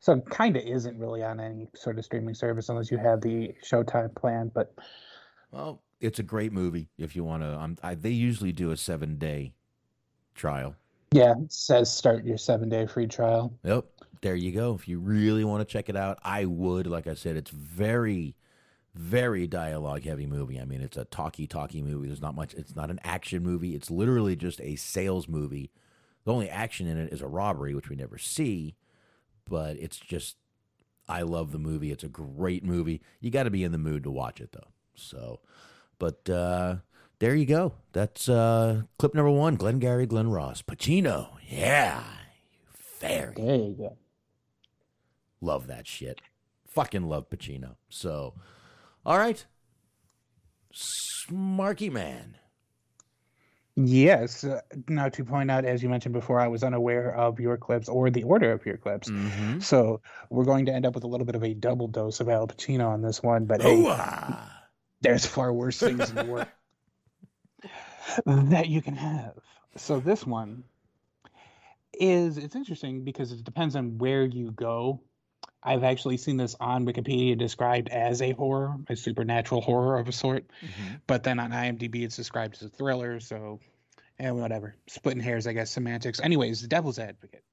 so 0.00 0.20
kind 0.20 0.56
of 0.56 0.62
isn't 0.62 0.98
really 0.98 1.22
on 1.22 1.40
any 1.40 1.68
sort 1.74 1.98
of 1.98 2.04
streaming 2.04 2.34
service 2.34 2.68
unless 2.68 2.90
you 2.90 2.98
have 2.98 3.20
the 3.20 3.54
Showtime 3.64 4.14
plan. 4.14 4.50
But 4.54 4.74
well, 5.50 5.82
it's 6.00 6.18
a 6.18 6.22
great 6.22 6.52
movie 6.52 6.88
if 6.98 7.16
you 7.16 7.24
want 7.24 7.42
to. 7.42 7.58
Um, 7.58 7.76
I, 7.82 7.94
they 7.94 8.10
usually 8.10 8.52
do 8.52 8.70
a 8.70 8.76
seven 8.76 9.16
day 9.16 9.54
trial. 10.34 10.74
Yeah, 11.12 11.34
it 11.40 11.52
says 11.52 11.92
start 11.92 12.24
your 12.24 12.38
seven 12.38 12.68
day 12.68 12.86
free 12.86 13.06
trial. 13.06 13.56
Yep. 13.62 13.86
There 14.20 14.34
you 14.34 14.52
go. 14.52 14.74
If 14.74 14.88
you 14.88 14.98
really 14.98 15.44
want 15.44 15.60
to 15.60 15.70
check 15.70 15.88
it 15.88 15.96
out, 15.96 16.18
I 16.24 16.44
would. 16.44 16.86
Like 16.86 17.06
I 17.06 17.14
said, 17.14 17.36
it's 17.36 17.50
very, 17.50 18.34
very 18.94 19.46
dialogue 19.46 20.04
heavy 20.04 20.26
movie. 20.26 20.60
I 20.60 20.64
mean, 20.64 20.80
it's 20.80 20.96
a 20.96 21.04
talky, 21.04 21.46
talky 21.46 21.82
movie. 21.82 22.06
There's 22.06 22.22
not 22.22 22.34
much. 22.34 22.54
It's 22.54 22.76
not 22.76 22.90
an 22.90 23.00
action 23.02 23.42
movie. 23.42 23.74
It's 23.74 23.90
literally 23.90 24.36
just 24.36 24.60
a 24.60 24.76
sales 24.76 25.28
movie. 25.28 25.72
The 26.24 26.32
only 26.32 26.48
action 26.48 26.86
in 26.86 26.96
it 26.96 27.12
is 27.12 27.20
a 27.20 27.26
robbery, 27.26 27.74
which 27.74 27.88
we 27.88 27.96
never 27.96 28.18
see, 28.18 28.76
but 29.48 29.76
it's 29.76 29.98
just. 29.98 30.36
I 31.06 31.20
love 31.20 31.52
the 31.52 31.58
movie. 31.58 31.90
It's 31.90 32.04
a 32.04 32.08
great 32.08 32.64
movie. 32.64 33.02
You 33.20 33.30
got 33.30 33.42
to 33.42 33.50
be 33.50 33.62
in 33.62 33.72
the 33.72 33.78
mood 33.78 34.04
to 34.04 34.10
watch 34.10 34.40
it, 34.40 34.52
though. 34.52 34.68
So, 34.94 35.40
but 35.98 36.30
uh, 36.30 36.76
there 37.18 37.34
you 37.34 37.44
go. 37.44 37.74
That's 37.92 38.28
uh, 38.28 38.82
clip 38.98 39.14
number 39.14 39.30
one. 39.30 39.56
Glengarry 39.56 40.06
Glen 40.06 40.30
Ross. 40.30 40.62
Pacino. 40.62 41.28
Yeah. 41.46 42.02
Very. 43.00 43.34
There 43.36 43.56
you 43.56 43.74
go. 43.76 43.96
Love 45.40 45.66
that 45.66 45.86
shit. 45.86 46.22
Fucking 46.66 47.06
love 47.06 47.28
Pacino. 47.28 47.76
So, 47.90 48.34
all 49.04 49.18
right. 49.18 49.44
Smarky 50.72 51.90
Man. 51.90 52.36
Yes. 53.76 54.44
Uh, 54.44 54.60
now, 54.88 55.08
to 55.08 55.24
point 55.24 55.50
out, 55.50 55.64
as 55.64 55.82
you 55.82 55.88
mentioned 55.88 56.12
before, 56.12 56.38
I 56.38 56.46
was 56.48 56.62
unaware 56.62 57.14
of 57.14 57.40
your 57.40 57.56
clips 57.56 57.88
or 57.88 58.08
the 58.08 58.22
order 58.22 58.52
of 58.52 58.64
your 58.64 58.76
clips. 58.76 59.10
Mm-hmm. 59.10 59.60
So 59.60 60.00
we're 60.30 60.44
going 60.44 60.66
to 60.66 60.72
end 60.72 60.86
up 60.86 60.94
with 60.94 61.04
a 61.04 61.08
little 61.08 61.26
bit 61.26 61.34
of 61.34 61.42
a 61.42 61.54
double 61.54 61.88
dose 61.88 62.20
of 62.20 62.28
Al 62.28 62.46
Pacino 62.46 62.88
on 62.88 63.02
this 63.02 63.22
one. 63.22 63.46
But 63.46 63.62
hey, 63.62 63.84
there's 65.00 65.26
far 65.26 65.52
worse 65.52 65.78
things 65.78 66.08
in 66.10 66.16
the 66.16 66.24
world 66.24 66.46
that 68.26 68.68
you 68.68 68.80
can 68.80 68.94
have. 68.94 69.34
So 69.76 69.98
this 69.98 70.24
one 70.24 70.64
is 71.92 72.38
it's 72.38 72.54
interesting 72.54 73.04
because 73.04 73.32
it 73.32 73.42
depends 73.44 73.74
on 73.74 73.98
where 73.98 74.24
you 74.24 74.52
go. 74.52 75.00
I've 75.64 75.84
actually 75.84 76.18
seen 76.18 76.36
this 76.36 76.54
on 76.60 76.84
Wikipedia 76.84 77.38
described 77.38 77.88
as 77.88 78.20
a 78.20 78.32
horror, 78.32 78.76
a 78.88 78.96
supernatural 78.96 79.60
horror 79.60 79.98
of 79.98 80.08
a 80.08 80.12
sort. 80.12 80.44
Mm-hmm. 80.62 80.94
But 81.06 81.22
then 81.22 81.40
on 81.40 81.50
IMDb, 81.50 82.02
it's 82.02 82.16
described 82.16 82.56
as 82.56 82.62
a 82.62 82.68
thriller. 82.68 83.18
So, 83.20 83.60
and 84.18 84.38
whatever. 84.38 84.76
Splitting 84.88 85.22
hairs, 85.22 85.46
I 85.46 85.54
guess, 85.54 85.70
semantics. 85.70 86.20
Anyways, 86.20 86.60
The 86.62 86.68
Devil's 86.68 86.98
Advocate. 86.98 87.44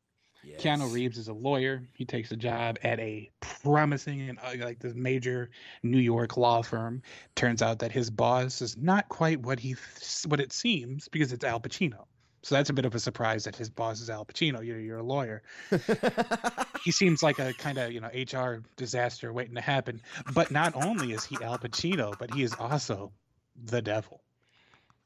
Yes. 0.44 0.62
Keanu 0.62 0.92
Reeves 0.92 1.18
is 1.18 1.28
a 1.28 1.34
lawyer. 1.34 1.88
He 1.94 2.06
takes 2.06 2.32
a 2.32 2.36
job 2.36 2.80
at 2.84 3.00
a 3.00 3.30
promising 3.40 4.28
and 4.30 4.40
uh, 4.40 4.66
like 4.66 4.80
this 4.80 4.96
major 4.96 5.52
New 5.84 6.00
York 6.00 6.36
law 6.36 6.62
firm. 6.64 7.04
Turns 7.36 7.62
out 7.62 7.80
that 7.80 7.92
his 7.92 8.10
boss 8.10 8.62
is 8.62 8.76
not 8.76 9.08
quite 9.08 9.40
what 9.42 9.60
he 9.60 9.76
th- 9.76 10.26
what 10.28 10.40
it 10.40 10.52
seems 10.52 11.08
because 11.08 11.32
it's 11.32 11.44
Al 11.44 11.60
Pacino. 11.60 12.06
So 12.44 12.56
that's 12.56 12.70
a 12.70 12.74
bit 12.74 12.86
of 12.86 12.96
a 12.96 13.00
surprise 13.00 13.44
that 13.44 13.56
his 13.56 13.70
boss 13.70 14.02
is 14.02 14.10
Al 14.10 14.26
Pacino. 14.26 14.66
You're, 14.66 14.80
you're 14.80 14.98
a 14.98 15.04
lawyer. 15.04 15.44
he 16.84 16.92
seems 16.92 17.22
like 17.22 17.38
a 17.40 17.54
kind 17.54 17.78
of 17.78 17.92
you 17.92 18.02
know 18.02 18.10
HR 18.10 18.64
disaster 18.76 19.32
waiting 19.32 19.56
to 19.56 19.62
happen. 19.62 20.02
But 20.34 20.52
not 20.52 20.76
only 20.76 21.14
is 21.14 21.24
he 21.24 21.38
Al 21.42 21.60
Pacino, 21.60 22.18
but 22.18 22.34
he 22.34 22.44
is 22.44 22.54
also 22.54 23.12
the 23.64 23.82
devil. 23.82 24.22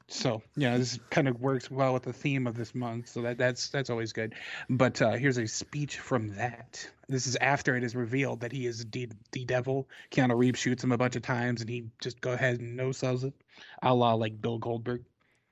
So 0.07 0.43
you 0.55 0.69
know 0.69 0.77
this 0.77 0.99
kind 1.09 1.27
of 1.27 1.41
works 1.41 1.71
well 1.71 1.93
with 1.93 2.03
the 2.03 2.13
theme 2.13 2.45
of 2.45 2.55
this 2.55 2.75
month. 2.75 3.09
So 3.09 3.23
that 3.23 3.37
that's 3.37 3.69
that's 3.69 3.89
always 3.89 4.13
good. 4.13 4.35
But 4.69 5.01
uh, 5.01 5.13
here's 5.13 5.37
a 5.37 5.47
speech 5.47 5.97
from 5.97 6.35
that. 6.35 6.87
This 7.09 7.25
is 7.27 7.35
after 7.37 7.75
it 7.75 7.83
is 7.83 7.95
revealed 7.95 8.41
that 8.41 8.51
he 8.51 8.65
is 8.67 8.85
the, 8.85 9.09
the 9.31 9.45
devil. 9.45 9.89
Keanu 10.11 10.37
Reeves 10.37 10.59
shoots 10.59 10.83
him 10.83 10.91
a 10.91 10.97
bunch 10.97 11.15
of 11.15 11.23
times, 11.23 11.61
and 11.61 11.69
he 11.69 11.85
just 12.01 12.21
go 12.21 12.31
ahead 12.31 12.59
and 12.59 12.75
no 12.77 12.91
sells 12.91 13.23
it, 13.23 13.33
a 13.81 13.93
la 13.93 14.13
like 14.13 14.39
Bill 14.41 14.59
Goldberg. 14.59 15.03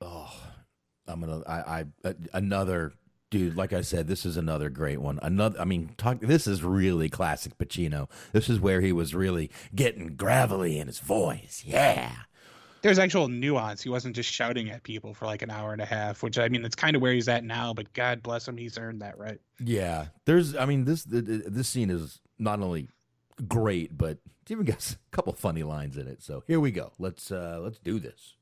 Oh, 0.01 0.31
I'm 1.07 1.19
gonna. 1.19 1.41
I, 1.47 1.85
I 2.05 2.13
another 2.33 2.93
dude. 3.29 3.55
Like 3.55 3.73
I 3.73 3.81
said, 3.81 4.07
this 4.07 4.25
is 4.25 4.37
another 4.37 4.69
great 4.69 4.99
one. 4.99 5.19
Another. 5.21 5.59
I 5.59 5.65
mean, 5.65 5.95
talk. 5.97 6.19
This 6.21 6.47
is 6.47 6.63
really 6.63 7.09
classic 7.09 7.57
Pacino. 7.57 8.09
This 8.31 8.49
is 8.49 8.59
where 8.59 8.81
he 8.81 8.91
was 8.91 9.13
really 9.13 9.51
getting 9.75 10.15
gravelly 10.15 10.79
in 10.79 10.87
his 10.87 10.99
voice. 10.99 11.63
Yeah. 11.65 12.11
There's 12.81 12.99
actual 12.99 13.29
nuance. 13.29 13.81
He 13.81 13.89
wasn't 13.89 14.13
just 14.13 14.29
shouting 14.29 14.69
at 14.69 14.83
people 14.83 15.13
for 15.13 15.25
like 15.25 15.41
an 15.41 15.49
hour 15.49 15.71
and 15.71 15.81
a 15.81 15.85
half, 15.85 16.21
which 16.21 16.37
I 16.37 16.49
mean, 16.49 16.61
that's 16.61 16.75
kind 16.75 16.97
of 16.97 17.01
where 17.01 17.13
he's 17.13 17.29
at 17.29 17.45
now. 17.45 17.73
But 17.73 17.93
God 17.93 18.21
bless 18.21 18.45
him, 18.45 18.57
he's 18.57 18.77
earned 18.77 19.01
that 19.01 19.17
right. 19.17 19.39
Yeah. 19.59 20.07
There's. 20.25 20.55
I 20.55 20.65
mean, 20.65 20.85
this 20.85 21.05
this 21.07 21.69
scene 21.69 21.89
is 21.89 22.19
not 22.39 22.59
only 22.59 22.89
great, 23.47 23.97
but 23.97 24.17
it's 24.41 24.51
even 24.51 24.65
got 24.65 24.95
a 25.13 25.15
couple 25.15 25.33
funny 25.33 25.63
lines 25.63 25.97
in 25.97 26.07
it. 26.07 26.21
So 26.21 26.43
here 26.47 26.59
we 26.59 26.71
go. 26.71 26.91
Let's 26.99 27.31
uh 27.31 27.59
let's 27.61 27.79
do 27.79 27.99
this. 27.99 28.35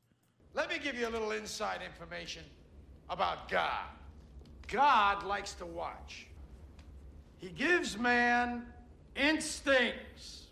Let 0.54 0.70
me 0.70 0.80
give 0.80 0.96
you 0.96 1.08
a 1.08 1.10
little 1.10 1.32
inside 1.32 1.80
information 1.82 2.44
about 3.10 3.50
God. 3.50 3.86
God 4.68 5.24
likes 5.24 5.54
to 5.56 5.66
watch. 5.66 6.28
He 7.38 7.50
gives 7.50 7.98
man 7.98 8.66
instincts. 9.16 10.48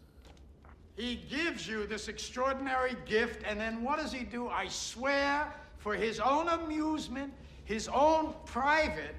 He 0.96 1.16
gives 1.30 1.68
you 1.68 1.86
this 1.86 2.08
extraordinary 2.08 2.96
gift, 3.06 3.44
and 3.46 3.60
then 3.60 3.84
what 3.84 4.00
does 4.00 4.12
he 4.12 4.26
do? 4.26 4.48
I 4.50 4.68
swear, 4.68 5.54
for 5.78 5.96
his 5.96 6.20
own 6.20 6.50
amusement, 6.50 7.34
his 7.64 7.88
own 7.88 8.34
private 8.46 9.16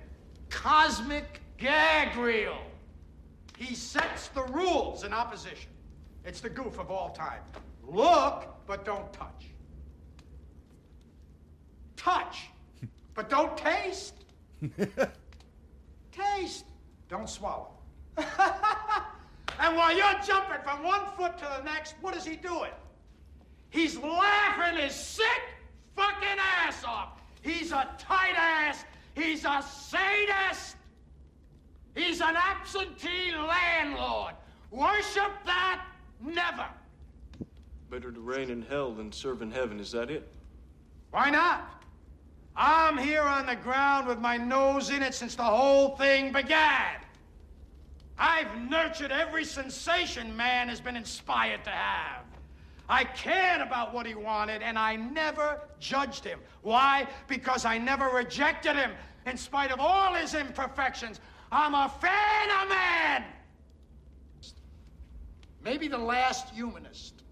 cosmic 0.50 1.40
gag 1.56 2.16
reel. 2.16 2.58
He 3.56 3.74
sets 3.74 4.28
the 4.28 4.42
rules 4.44 5.04
in 5.04 5.12
opposition. 5.12 5.70
It's 6.24 6.40
the 6.40 6.50
goof 6.50 6.78
of 6.78 6.90
all 6.90 7.10
time. 7.10 7.40
Look, 7.86 8.46
but 8.66 8.84
don't 8.84 9.10
touch. 9.12 9.49
Touch, 12.00 12.48
but 13.14 13.28
don't 13.28 13.54
taste. 13.58 14.14
taste, 16.12 16.64
don't 17.10 17.28
swallow. 17.28 17.72
and 18.16 19.76
while 19.76 19.94
you're 19.94 20.18
jumping 20.26 20.62
from 20.64 20.82
one 20.82 21.02
foot 21.14 21.36
to 21.36 21.44
the 21.58 21.62
next, 21.62 21.96
what 22.00 22.16
is 22.16 22.24
he 22.24 22.36
doing? 22.36 22.70
He's 23.68 23.98
laughing 23.98 24.80
his 24.80 24.94
sick 24.94 25.42
fucking 25.94 26.38
ass 26.38 26.82
off. 26.84 27.20
He's 27.42 27.70
a 27.70 27.86
tight 27.98 28.34
ass. 28.34 28.86
He's 29.14 29.44
a 29.44 29.62
sadist. 29.62 30.76
He's 31.94 32.22
an 32.22 32.34
absentee 32.34 33.34
landlord. 33.36 34.32
Worship 34.70 35.32
that? 35.44 35.84
Never. 36.22 36.66
Better 37.90 38.10
to 38.10 38.20
reign 38.20 38.48
in 38.48 38.62
hell 38.62 38.90
than 38.90 39.12
serve 39.12 39.42
in 39.42 39.50
heaven, 39.50 39.78
is 39.78 39.92
that 39.92 40.10
it? 40.10 40.32
Why 41.10 41.28
not? 41.28 41.79
I'm 42.62 42.98
here 42.98 43.22
on 43.22 43.46
the 43.46 43.56
ground 43.56 44.06
with 44.06 44.18
my 44.18 44.36
nose 44.36 44.90
in 44.90 45.02
it 45.02 45.14
since 45.14 45.34
the 45.34 45.42
whole 45.42 45.96
thing 45.96 46.30
began. 46.30 46.96
I've 48.18 48.54
nurtured 48.68 49.10
every 49.10 49.46
sensation 49.46 50.36
man 50.36 50.68
has 50.68 50.78
been 50.78 50.94
inspired 50.94 51.64
to 51.64 51.70
have. 51.70 52.22
I 52.86 53.04
cared 53.04 53.62
about 53.62 53.94
what 53.94 54.04
he 54.04 54.14
wanted, 54.14 54.60
and 54.60 54.78
I 54.78 54.96
never 54.96 55.62
judged 55.78 56.22
him. 56.22 56.38
Why? 56.60 57.08
Because 57.28 57.64
I 57.64 57.78
never 57.78 58.10
rejected 58.10 58.76
him. 58.76 58.90
In 59.24 59.38
spite 59.38 59.70
of 59.70 59.80
all 59.80 60.12
his 60.12 60.34
imperfections, 60.34 61.18
I'm 61.50 61.72
a 61.72 61.88
fan 61.88 62.50
of 62.62 62.68
man. 62.68 63.24
Maybe 65.64 65.88
the 65.88 65.96
last 65.96 66.50
humanist. 66.50 67.22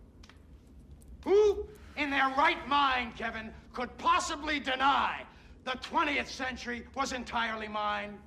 Who, 1.24 1.68
in 1.98 2.10
their 2.10 2.28
right 2.38 2.66
mind, 2.68 3.16
Kevin, 3.16 3.50
could 3.72 3.96
possibly 3.98 4.60
deny 4.60 5.24
the 5.64 5.72
20th 5.72 6.28
century 6.28 6.86
was 6.94 7.12
entirely 7.12 7.68
mine? 7.68 8.18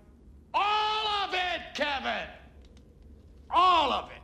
All 0.54 1.08
of 1.24 1.34
it, 1.34 1.62
Kevin! 1.74 2.28
All 3.50 3.92
of 3.92 4.12
it. 4.12 4.22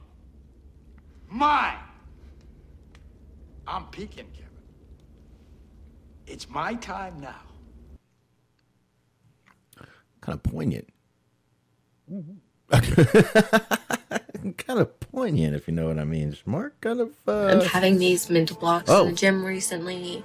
Mine. 1.30 1.80
I'm 3.66 3.86
peaking, 3.88 4.28
Kevin. 4.34 4.48
It's 6.26 6.50
my 6.50 6.76
time 6.76 7.20
now. 7.20 7.42
Kind 10.22 10.36
of 10.36 10.44
poignant. 10.44 10.90
Mm-hmm. 12.12 12.34
kind 14.58 14.80
of 14.80 15.00
poignant, 15.00 15.56
if 15.56 15.68
you 15.68 15.74
know 15.74 15.88
what 15.88 16.00
I 16.00 16.04
mean. 16.04 16.34
Smark, 16.34 16.72
kind 16.82 17.00
of. 17.02 17.12
Uh... 17.28 17.48
I'm 17.48 17.62
having 17.62 17.98
these 17.98 18.30
mental 18.30 18.58
blocks 18.58 18.90
Oh. 18.90 19.04
in 19.04 19.10
the 19.12 19.16
gym 19.16 19.44
recently. 19.44 20.24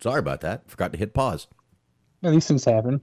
Sorry 0.00 0.18
about 0.20 0.40
that. 0.42 0.68
Forgot 0.70 0.92
to 0.92 0.98
hit 0.98 1.12
pause. 1.14 1.46
These 2.20 2.48
things 2.48 2.64
happen. 2.64 3.00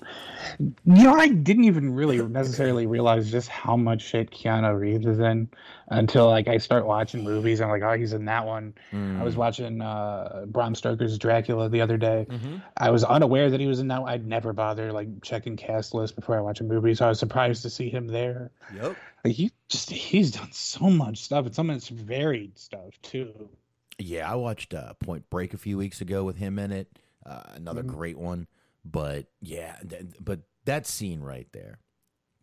You 0.60 0.74
know, 0.86 1.16
I 1.16 1.30
didn't 1.30 1.64
even 1.64 1.94
really 1.94 2.18
necessarily 2.22 2.86
realize 2.86 3.32
just 3.32 3.48
how 3.48 3.78
much 3.78 4.02
shit 4.02 4.30
Keanu 4.30 4.78
Reeves 4.78 5.06
is 5.06 5.20
in 5.20 5.48
until 5.88 6.28
like 6.28 6.50
I 6.50 6.58
start 6.58 6.86
watching 6.86 7.24
movies. 7.24 7.62
I'm 7.62 7.70
like, 7.70 7.82
oh, 7.82 7.94
he's 7.94 8.12
in 8.12 8.26
that 8.26 8.46
one. 8.46 8.74
I 8.92 9.24
was 9.24 9.36
Mm. 9.36 9.38
watching 9.38 9.82
uh, 9.82 10.44
Bram 10.48 10.76
Stoker's 10.76 11.18
Dracula 11.18 11.70
the 11.70 11.80
other 11.80 11.96
day. 11.96 12.28
Mhm. 12.30 12.62
I 12.76 12.90
was 12.90 13.06
unaware 13.06 13.50
that 13.50 13.60
he 13.62 13.68
was 13.68 13.80
in 13.80 13.88
that. 13.88 14.02
I'd 14.02 14.28
never 14.28 14.52
bother 14.52 14.92
like 14.92 15.08
checking 15.22 15.56
cast 15.56 15.94
list 15.94 16.16
before 16.18 16.38
I 16.38 16.42
watch 16.42 16.60
a 16.60 16.66
movie, 16.66 16.94
so 16.94 17.06
I 17.06 17.10
was 17.10 17.20
surprised 17.20 17.62
to 17.62 17.70
see 17.70 17.90
him 17.90 18.08
there. 18.08 18.52
Yep. 18.76 18.98
Like 19.24 19.34
he 19.34 19.52
just 19.70 19.92
he's 19.92 20.32
done 20.32 20.52
so 20.52 20.90
much 20.90 21.20
stuff, 21.24 21.46
and 21.46 21.56
some 21.56 21.70
of 21.70 21.78
it's 21.78 21.88
varied 21.88 22.58
stuff 22.60 23.02
too. 23.02 23.50
Yeah, 23.98 24.30
I 24.30 24.36
watched 24.36 24.74
uh, 24.74 24.94
Point 24.96 25.30
Break 25.30 25.54
a 25.54 25.58
few 25.58 25.78
weeks 25.78 26.02
ago 26.02 26.26
with 26.26 26.36
him 26.36 26.60
in 26.60 26.74
it. 26.74 27.00
Uh, 27.26 27.42
another 27.56 27.82
Mhm. 27.82 27.88
great 27.88 28.18
one. 28.20 28.46
But 28.86 29.26
yeah, 29.42 29.78
th- 29.88 30.06
but 30.20 30.42
that 30.66 30.86
scene 30.86 31.22
right 31.22 31.48
there, 31.52 31.80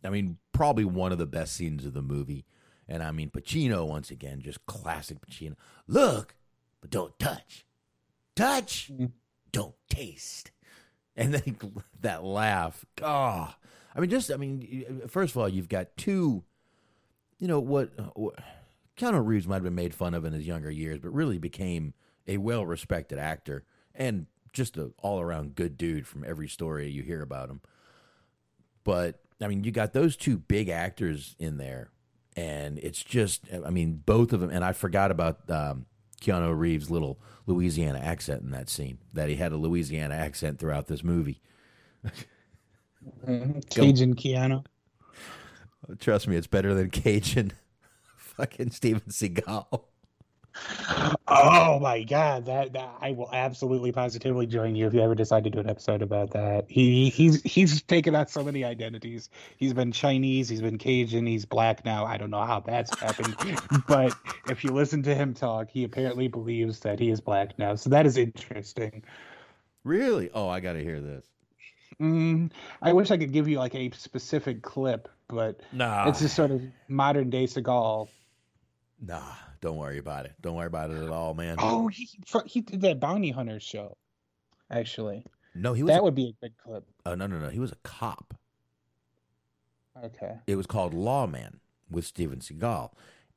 I 0.03 0.09
mean, 0.09 0.37
probably 0.51 0.85
one 0.85 1.11
of 1.11 1.17
the 1.17 1.25
best 1.25 1.55
scenes 1.55 1.85
of 1.85 1.93
the 1.93 2.01
movie. 2.01 2.45
And 2.87 3.01
I 3.01 3.11
mean, 3.11 3.29
Pacino 3.29 3.87
once 3.87 4.11
again, 4.11 4.41
just 4.41 4.65
classic 4.65 5.19
Pacino. 5.25 5.55
Look, 5.87 6.35
but 6.81 6.89
don't 6.89 7.17
touch. 7.17 7.65
Touch, 8.35 8.91
mm-hmm. 8.91 9.05
don't 9.51 9.75
taste. 9.89 10.51
And 11.15 11.33
then 11.33 11.57
that 12.01 12.23
laugh. 12.23 12.85
Oh, 13.01 13.53
I 13.95 13.99
mean, 13.99 14.09
just 14.09 14.31
I 14.31 14.35
mean, 14.35 15.01
first 15.07 15.33
of 15.33 15.41
all, 15.41 15.47
you've 15.47 15.69
got 15.69 15.95
two. 15.95 16.43
You 17.39 17.47
know 17.47 17.59
what? 17.59 17.91
Uh, 17.97 18.03
what 18.15 18.35
Keanu 18.97 19.25
Reeves 19.25 19.47
might 19.47 19.55
have 19.55 19.63
been 19.63 19.75
made 19.75 19.93
fun 19.93 20.13
of 20.13 20.25
in 20.25 20.33
his 20.33 20.45
younger 20.45 20.71
years, 20.71 20.99
but 20.99 21.13
really 21.13 21.37
became 21.37 21.93
a 22.27 22.37
well-respected 22.37 23.17
actor 23.17 23.65
and 23.95 24.27
just 24.53 24.77
an 24.77 24.93
all-around 24.99 25.55
good 25.55 25.77
dude 25.77 26.07
from 26.07 26.23
every 26.25 26.47
story 26.47 26.89
you 26.89 27.01
hear 27.03 27.21
about 27.21 27.49
him. 27.49 27.61
But 28.83 29.19
I 29.41 29.47
mean, 29.47 29.63
you 29.63 29.71
got 29.71 29.93
those 29.93 30.15
two 30.15 30.37
big 30.37 30.69
actors 30.69 31.35
in 31.39 31.57
there, 31.57 31.89
and 32.37 32.77
it's 32.79 33.03
just, 33.03 33.41
I 33.65 33.69
mean, 33.69 34.01
both 34.05 34.31
of 34.31 34.39
them. 34.39 34.49
And 34.49 34.63
I 34.63 34.73
forgot 34.73 35.11
about 35.11 35.49
um, 35.49 35.85
Keanu 36.21 36.57
Reeves' 36.57 36.89
little 36.89 37.19
Louisiana 37.45 37.99
accent 37.99 38.43
in 38.43 38.51
that 38.51 38.69
scene. 38.69 38.99
That 39.13 39.29
he 39.29 39.35
had 39.35 39.51
a 39.51 39.57
Louisiana 39.57 40.15
accent 40.15 40.59
throughout 40.59 40.87
this 40.87 41.03
movie. 41.03 41.41
Cajun 43.25 44.15
Keanu. 44.15 44.65
Trust 45.99 46.27
me, 46.27 46.35
it's 46.37 46.47
better 46.47 46.73
than 46.73 46.89
Cajun. 46.89 47.51
Fucking 48.17 48.71
Steven 48.71 49.01
Seagal. 49.09 49.83
Oh 51.27 51.79
my 51.79 52.03
god, 52.03 52.45
that, 52.45 52.73
that 52.73 52.95
I 53.01 53.11
will 53.11 53.29
absolutely 53.31 53.91
positively 53.91 54.45
join 54.45 54.75
you 54.75 54.87
if 54.87 54.93
you 54.93 55.01
ever 55.01 55.15
decide 55.15 55.45
to 55.45 55.49
do 55.49 55.59
an 55.59 55.69
episode 55.69 56.01
about 56.01 56.31
that. 56.31 56.65
He 56.67 57.09
he's 57.09 57.41
he's 57.41 57.81
taken 57.81 58.15
on 58.15 58.27
so 58.27 58.43
many 58.43 58.63
identities. 58.63 59.29
He's 59.57 59.73
been 59.73 59.91
Chinese, 59.91 60.49
he's 60.49 60.61
been 60.61 60.77
Cajun, 60.77 61.25
he's 61.25 61.45
black 61.45 61.85
now. 61.85 62.05
I 62.05 62.17
don't 62.17 62.29
know 62.29 62.43
how 62.43 62.59
that's 62.59 62.97
happened, 62.99 63.35
but 63.87 64.15
if 64.49 64.63
you 64.63 64.71
listen 64.71 65.03
to 65.03 65.15
him 65.15 65.33
talk, 65.33 65.69
he 65.69 65.83
apparently 65.83 66.27
believes 66.27 66.79
that 66.81 66.99
he 66.99 67.09
is 67.09 67.21
black 67.21 67.57
now. 67.57 67.75
So 67.75 67.89
that 67.91 68.05
is 68.05 68.17
interesting. 68.17 69.03
Really? 69.83 70.29
Oh, 70.33 70.47
I 70.49 70.59
got 70.59 70.73
to 70.73 70.83
hear 70.83 71.01
this. 71.01 71.25
Mm, 71.99 72.51
I 72.81 72.93
wish 72.93 73.11
I 73.11 73.17
could 73.17 73.31
give 73.31 73.47
you 73.47 73.59
like 73.59 73.75
a 73.75 73.91
specific 73.91 74.61
clip, 74.61 75.09
but 75.27 75.61
Nah. 75.71 76.09
it's 76.09 76.19
just 76.19 76.35
sort 76.35 76.51
of 76.51 76.61
modern 76.87 77.29
day 77.29 77.45
Seagal. 77.45 78.09
Nah, 79.01 79.21
don't 79.63 79.77
worry 79.77 79.97
about 79.97 80.25
it. 80.25 80.33
Don't 80.41 80.55
worry 80.55 80.67
about 80.67 80.91
it 80.91 81.01
at 81.01 81.09
all, 81.09 81.33
man. 81.33 81.55
Oh, 81.57 81.87
he 81.87 82.09
he 82.45 82.59
did 82.61 82.81
that 82.81 82.99
bounty 82.99 83.31
hunter 83.31 83.61
show. 83.61 83.97
Actually, 84.69 85.25
no, 85.55 85.71
he 85.73 85.83
was. 85.83 85.89
that 85.91 86.01
a- 86.01 86.03
would 86.03 86.15
be 86.15 86.35
a 86.37 86.45
good 86.45 86.53
clip. 86.57 86.83
Oh 87.05 87.15
no, 87.15 87.27
no, 87.27 87.39
no. 87.39 87.47
He 87.47 87.59
was 87.59 87.71
a 87.71 87.77
cop. 87.83 88.33
Okay. 90.03 90.35
It 90.47 90.57
was 90.57 90.67
called 90.67 90.93
Lawman 90.93 91.61
with 91.89 92.05
Steven 92.05 92.39
Seagal, 92.39 92.91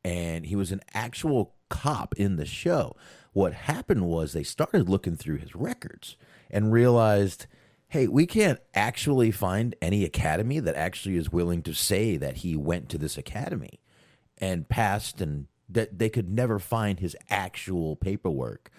and 0.04 0.46
he 0.46 0.56
was 0.56 0.72
an 0.72 0.80
actual 0.94 1.54
cop 1.68 2.14
in 2.16 2.36
the 2.36 2.46
show. 2.46 2.96
What 3.32 3.52
happened 3.52 4.06
was 4.06 4.32
they 4.32 4.42
started 4.42 4.88
looking 4.88 5.14
through 5.14 5.36
his 5.36 5.54
records 5.54 6.16
and 6.50 6.72
realized, 6.72 7.46
hey, 7.88 8.08
we 8.08 8.26
can't 8.26 8.58
actually 8.74 9.30
find 9.30 9.76
any 9.80 10.04
academy 10.04 10.58
that 10.58 10.74
actually 10.74 11.16
is 11.16 11.30
willing 11.30 11.62
to 11.62 11.72
say 11.74 12.16
that 12.16 12.38
he 12.38 12.56
went 12.56 12.88
to 12.88 12.98
this 12.98 13.16
academy 13.16 13.78
and 14.38 14.68
passed, 14.68 15.20
and 15.20 15.46
that 15.68 15.98
they 15.98 16.08
could 16.08 16.28
never 16.28 16.58
find 16.58 17.00
his 17.00 17.16
actual 17.28 17.96
paperwork. 17.96 18.70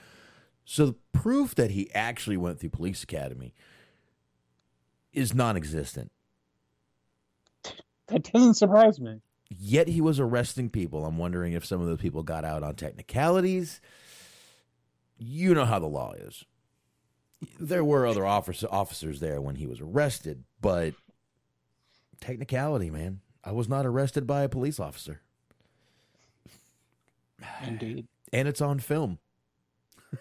So 0.66 0.86
the 0.86 0.96
proof 1.14 1.56
that 1.56 1.72
he 1.72 1.94
actually 1.94 2.38
went 2.38 2.60
through 2.60 2.70
police 2.70 3.04
academy 3.04 3.54
is 5.14 5.34
non-existent. 5.34 6.12
That 8.08 8.32
doesn't 8.32 8.56
surprise 8.56 9.00
me. 9.00 9.22
Yet 9.50 9.88
he 9.88 10.02
was 10.02 10.20
arresting 10.20 10.70
people. 10.70 11.06
I'm 11.06 11.18
wondering 11.18 11.54
if 11.54 11.66
some 11.66 11.82
of 11.82 11.88
those 11.88 12.00
people 12.00 12.24
got 12.24 12.46
out 12.46 12.64
on 12.64 12.76
technicalities. 12.76 13.80
You 15.18 15.54
know 15.54 15.66
how 15.66 15.80
the 15.80 15.88
law 15.88 16.14
is. 16.14 16.44
There 17.60 17.84
were 17.84 18.06
other 18.06 18.26
officer, 18.26 18.68
officers 18.70 19.20
there 19.20 19.42
when 19.42 19.56
he 19.56 19.68
was 19.68 19.80
arrested, 19.80 20.44
but 20.60 20.94
technicality, 22.20 22.90
man. 22.90 23.22
I 23.44 23.52
was 23.52 23.70
not 23.70 23.86
arrested 23.86 24.28
by 24.28 24.44
a 24.44 24.50
police 24.50 24.80
officer. 24.80 25.22
Indeed. 27.66 28.08
And 28.34 28.48
it's 28.48 28.62
on 28.62 28.80
film. 28.80 29.20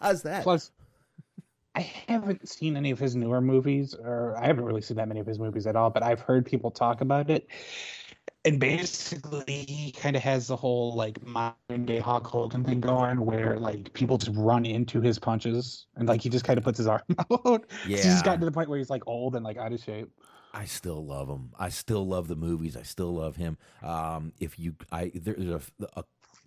How's 0.00 0.22
that? 0.22 0.42
Plus, 0.42 0.70
I 1.74 1.80
haven't 1.80 2.48
seen 2.48 2.76
any 2.76 2.90
of 2.90 2.98
his 2.98 3.16
newer 3.16 3.40
movies, 3.40 3.94
or 3.94 4.36
I 4.36 4.46
haven't 4.46 4.64
really 4.64 4.82
seen 4.82 4.96
that 4.98 5.08
many 5.08 5.20
of 5.20 5.26
his 5.26 5.38
movies 5.38 5.66
at 5.66 5.74
all, 5.74 5.90
but 5.90 6.02
I've 6.02 6.20
heard 6.20 6.46
people 6.46 6.70
talk 6.70 7.00
about 7.00 7.30
it. 7.30 7.48
And 8.44 8.60
basically, 8.60 9.64
he 9.66 9.90
kind 9.90 10.16
of 10.16 10.22
has 10.22 10.46
the 10.48 10.56
whole 10.56 10.94
like 10.94 11.24
modern 11.26 11.86
day 11.86 11.98
Hulk 11.98 12.26
Hogan 12.26 12.62
thing 12.62 12.80
going, 12.80 13.24
where 13.24 13.58
like 13.58 13.92
people 13.94 14.18
just 14.18 14.36
run 14.36 14.66
into 14.66 15.00
his 15.00 15.18
punches, 15.18 15.86
and 15.96 16.06
like 16.06 16.20
he 16.20 16.28
just 16.28 16.44
kind 16.44 16.58
of 16.58 16.64
puts 16.64 16.78
his 16.78 16.86
arm 16.86 17.02
out. 17.18 17.64
Yeah. 17.86 17.96
he's 17.96 18.22
gotten 18.22 18.40
to 18.40 18.46
the 18.46 18.52
point 18.52 18.68
where 18.68 18.78
he's 18.78 18.90
like 18.90 19.02
old 19.06 19.34
and 19.34 19.44
like 19.44 19.56
out 19.56 19.72
of 19.72 19.80
shape. 19.80 20.10
I 20.52 20.66
still 20.66 21.04
love 21.04 21.28
him. 21.28 21.50
I 21.58 21.70
still 21.70 22.06
love 22.06 22.28
the 22.28 22.36
movies. 22.36 22.76
I 22.76 22.82
still 22.82 23.14
love 23.14 23.34
him. 23.34 23.58
Um, 23.82 24.32
if 24.38 24.56
you, 24.58 24.76
I 24.92 25.10
there's 25.12 25.48
a, 25.48 25.60
a 25.96 26.04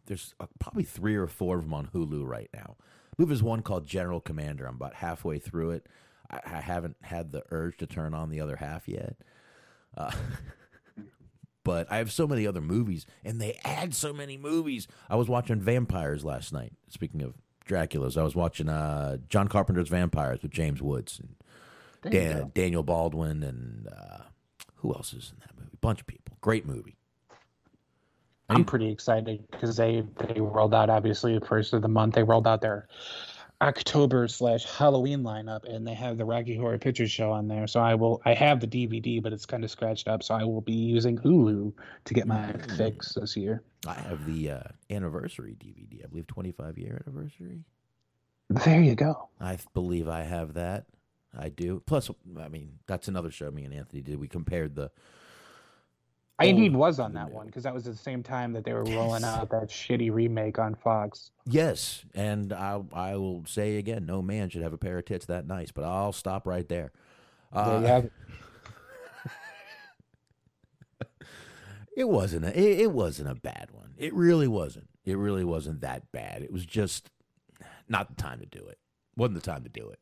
there's 0.07 0.33
a, 0.39 0.47
probably 0.59 0.83
three 0.83 1.15
or 1.15 1.27
four 1.27 1.57
of 1.57 1.63
them 1.63 1.73
on 1.73 1.89
Hulu 1.93 2.25
right 2.25 2.49
now. 2.53 2.75
I 2.79 3.15
believe 3.15 3.29
there's 3.29 3.43
one 3.43 3.61
called 3.61 3.85
General 3.85 4.19
Commander. 4.19 4.65
I'm 4.65 4.75
about 4.75 4.95
halfway 4.95 5.39
through 5.39 5.71
it. 5.71 5.87
I, 6.29 6.39
I 6.45 6.61
haven't 6.61 6.97
had 7.03 7.31
the 7.31 7.43
urge 7.51 7.77
to 7.77 7.87
turn 7.87 8.13
on 8.13 8.29
the 8.29 8.41
other 8.41 8.57
half 8.57 8.87
yet. 8.87 9.17
Uh, 9.95 10.11
but 11.63 11.91
I 11.91 11.97
have 11.97 12.11
so 12.11 12.27
many 12.27 12.47
other 12.47 12.61
movies, 12.61 13.05
and 13.23 13.39
they 13.39 13.59
add 13.63 13.93
so 13.93 14.13
many 14.13 14.37
movies. 14.37 14.87
I 15.09 15.15
was 15.15 15.29
watching 15.29 15.59
Vampires 15.59 16.25
last 16.25 16.51
night. 16.51 16.73
Speaking 16.89 17.21
of 17.21 17.35
Dracula's, 17.65 18.17
I 18.17 18.23
was 18.23 18.35
watching 18.35 18.69
uh, 18.69 19.17
John 19.29 19.47
Carpenter's 19.47 19.89
Vampires 19.89 20.41
with 20.41 20.51
James 20.51 20.81
Woods 20.81 21.19
and 21.19 22.11
Dan. 22.11 22.51
Daniel 22.53 22.83
Baldwin 22.83 23.43
and 23.43 23.87
uh, 23.87 24.23
who 24.77 24.93
else 24.93 25.13
is 25.13 25.33
in 25.33 25.39
that 25.39 25.51
movie? 25.57 25.77
bunch 25.81 26.01
of 26.01 26.07
people. 26.07 26.37
Great 26.41 26.65
movie. 26.65 26.96
I'm 28.49 28.63
pretty 28.63 28.89
excited 28.89 29.43
because 29.51 29.75
they 29.75 30.03
they 30.27 30.39
rolled 30.39 30.73
out 30.73 30.89
obviously 30.89 31.37
the 31.37 31.45
first 31.45 31.73
of 31.73 31.81
the 31.81 31.87
month. 31.87 32.15
They 32.15 32.23
rolled 32.23 32.47
out 32.47 32.61
their 32.61 32.87
October 33.61 34.27
slash 34.27 34.65
Halloween 34.65 35.23
lineup, 35.23 35.63
and 35.65 35.85
they 35.85 35.95
have 35.95 36.17
the 36.17 36.25
Rocky 36.25 36.55
Horror 36.55 36.77
Picture 36.77 37.07
Show 37.07 37.31
on 37.31 37.47
there. 37.47 37.67
So 37.67 37.79
I 37.79 37.95
will 37.95 38.21
I 38.23 38.33
have 38.33 38.59
the 38.59 38.67
DVD, 38.67 39.21
but 39.21 39.33
it's 39.33 39.45
kind 39.45 39.63
of 39.63 39.71
scratched 39.71 40.07
up. 40.07 40.23
So 40.23 40.33
I 40.35 40.43
will 40.43 40.61
be 40.61 40.73
using 40.73 41.17
Hulu 41.17 41.73
to 42.05 42.13
get 42.13 42.27
my 42.27 42.53
fix 42.77 43.13
this 43.13 43.35
year. 43.35 43.63
I 43.85 43.95
have 43.95 44.25
the 44.25 44.51
uh, 44.51 44.63
anniversary 44.89 45.55
DVD. 45.59 46.03
I 46.03 46.07
believe 46.07 46.27
25 46.27 46.77
year 46.77 47.01
anniversary. 47.05 47.63
There 48.49 48.81
you 48.81 48.95
go. 48.95 49.27
I 49.41 49.57
believe 49.73 50.07
I 50.07 50.23
have 50.23 50.53
that. 50.53 50.85
I 51.37 51.49
do. 51.49 51.81
Plus, 51.85 52.09
I 52.39 52.47
mean, 52.47 52.79
that's 52.87 53.09
another 53.09 53.29
show 53.29 53.51
me 53.51 53.65
and 53.65 53.73
Anthony 53.73 54.01
did. 54.01 54.19
We 54.19 54.27
compared 54.27 54.75
the. 54.75 54.91
I 56.39 56.45
indeed 56.45 56.75
was 56.75 56.99
on 56.99 57.13
that 57.13 57.31
one 57.31 57.47
because 57.47 57.63
that 57.63 57.73
was 57.73 57.87
at 57.87 57.93
the 57.93 57.99
same 57.99 58.21
time 58.21 58.53
that 58.53 58.63
they 58.63 58.73
were 58.73 58.83
rolling 58.83 59.23
out 59.23 59.49
that 59.49 59.69
shitty 59.69 60.13
remake 60.13 60.59
on 60.59 60.75
Fox. 60.75 61.31
Yes, 61.45 62.05
and 62.13 62.53
I 62.53 62.79
I 62.93 63.15
will 63.15 63.43
say 63.47 63.77
again, 63.77 64.05
no 64.05 64.21
man 64.21 64.49
should 64.49 64.61
have 64.61 64.73
a 64.73 64.77
pair 64.77 64.99
of 64.99 65.05
tits 65.05 65.25
that 65.25 65.47
nice. 65.47 65.71
But 65.71 65.85
I'll 65.85 66.13
stop 66.13 66.45
right 66.45 66.67
there. 66.69 66.91
There 67.53 67.63
Uh, 67.63 67.81
have 67.81 68.05
it. 68.05 68.11
It 71.95 72.07
wasn't 72.07 72.45
a 72.45 72.55
it, 72.55 72.81
it 72.81 72.91
wasn't 72.91 73.29
a 73.29 73.33
bad 73.33 73.69
one. 73.71 73.95
It 73.97 74.13
really 74.13 74.47
wasn't. 74.47 74.87
It 75.03 75.17
really 75.17 75.43
wasn't 75.43 75.81
that 75.81 76.11
bad. 76.11 76.43
It 76.43 76.53
was 76.53 76.63
just 76.63 77.09
not 77.89 78.09
the 78.09 78.21
time 78.21 78.39
to 78.39 78.45
do 78.45 78.67
it. 78.67 78.77
wasn't 79.15 79.43
the 79.43 79.51
time 79.51 79.63
to 79.63 79.69
do 79.69 79.89
it. 79.89 79.99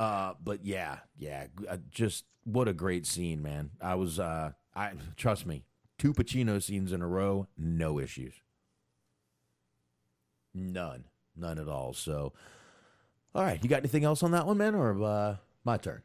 Uh, 0.00 0.34
but 0.42 0.64
yeah, 0.64 0.98
yeah, 1.16 1.46
uh, 1.68 1.76
just 1.92 2.24
what 2.42 2.66
a 2.66 2.72
great 2.72 3.06
scene, 3.06 3.40
man. 3.40 3.70
I 3.80 3.94
was 3.94 4.18
uh, 4.18 4.50
I 4.74 4.92
trust 5.16 5.46
me, 5.46 5.64
two 5.98 6.12
Pacino 6.12 6.62
scenes 6.62 6.92
in 6.92 7.02
a 7.02 7.08
row, 7.08 7.48
no 7.56 7.98
issues, 7.98 8.34
none, 10.54 11.04
none 11.36 11.58
at 11.58 11.68
all. 11.68 11.92
So, 11.92 12.32
all 13.34 13.42
right, 13.42 13.62
you 13.62 13.68
got 13.68 13.78
anything 13.78 14.04
else 14.04 14.22
on 14.22 14.30
that 14.32 14.46
one, 14.46 14.58
man, 14.58 14.74
or 14.74 15.02
uh, 15.02 15.36
My 15.64 15.76
turn. 15.76 16.02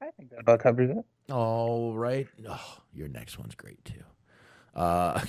I 0.00 0.10
think 0.12 0.30
that 0.30 0.40
about 0.40 0.60
covers 0.60 0.90
it. 0.90 1.04
All 1.32 1.94
right. 1.94 2.26
Oh, 2.48 2.78
your 2.92 3.08
next 3.08 3.38
one's 3.38 3.54
great 3.54 3.84
too. 3.84 4.02
Uh, 4.74 5.20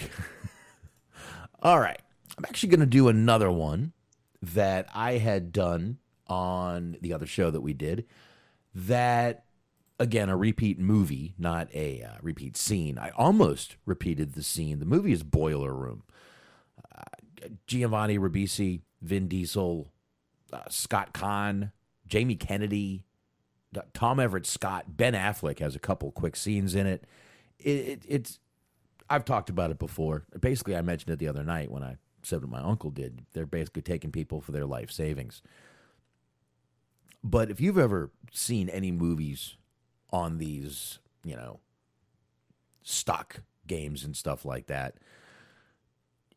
all 1.62 1.80
right. 1.80 2.02
I'm 2.38 2.46
actually 2.46 2.70
going 2.70 2.80
to 2.80 2.86
do 2.86 3.08
another 3.08 3.52
one 3.52 3.94
that 4.42 4.88
I 4.94 5.18
had 5.18 5.52
done 5.52 5.98
on 6.28 6.98
the 7.02 7.14
other 7.14 7.26
show 7.26 7.52
that 7.52 7.62
we 7.62 7.74
did. 7.74 8.06
That, 8.74 9.44
again, 10.02 10.30
a 10.30 10.36
repeat 10.36 10.80
movie, 10.80 11.36
not 11.38 11.68
a 11.76 12.02
uh, 12.02 12.14
repeat 12.24 12.58
scene. 12.58 12.98
I 12.98 13.12
almost 13.12 13.78
repeated 13.86 14.34
the 14.34 14.42
scene. 14.42 14.80
The 14.80 14.86
movie 14.86 15.12
is 15.12 15.22
Boiler 15.22 15.74
Room. 15.74 16.04
Uh, 16.94 17.48
Giovanni 17.68 18.18
Ribisi, 18.18 18.82
Vin 19.04 19.28
Diesel, 19.28 19.92
uh, 20.52 20.62
Scott 20.70 21.14
Caan, 21.14 21.72
Jamie 22.08 22.36
Kennedy, 22.36 23.04
Tom 23.94 24.20
Everett 24.20 24.48
Scott, 24.48 24.98
Ben 24.98 25.14
Affleck 25.14 25.60
has 25.60 25.76
a 25.76 25.80
couple 25.80 26.12
quick 26.12 26.36
scenes 26.36 26.74
in 26.74 26.88
it. 26.88 27.06
it, 27.60 27.70
it 27.70 28.06
it's 28.08 28.40
I've 29.08 29.24
talked 29.24 29.50
about 29.50 29.70
it 29.70 29.78
before. 29.78 30.26
Basically, 30.40 30.76
I 30.76 30.82
mentioned 30.82 31.14
it 31.14 31.20
the 31.20 31.28
other 31.28 31.44
night 31.44 31.70
when 31.70 31.84
I 31.84 31.98
said 32.24 32.42
what 32.42 32.50
my 32.50 32.62
uncle 32.62 32.90
did. 32.90 33.26
They're 33.34 33.46
basically 33.46 33.84
taking 33.84 34.12
people 34.12 34.42
for 34.42 34.52
their 34.52 34.66
life 34.66 34.90
savings. 34.90 35.42
But 37.24 37.52
if 37.52 37.62
you've 37.62 37.78
ever 37.78 38.10
seen 38.32 38.68
any 38.68 38.92
movies 38.92 39.58
on 40.12 40.38
these, 40.38 41.00
you 41.24 41.36
know, 41.36 41.60
stock 42.84 43.42
games 43.68 44.04
and 44.04 44.16
stuff 44.16 44.46
like 44.46 44.68
that, 44.68 44.96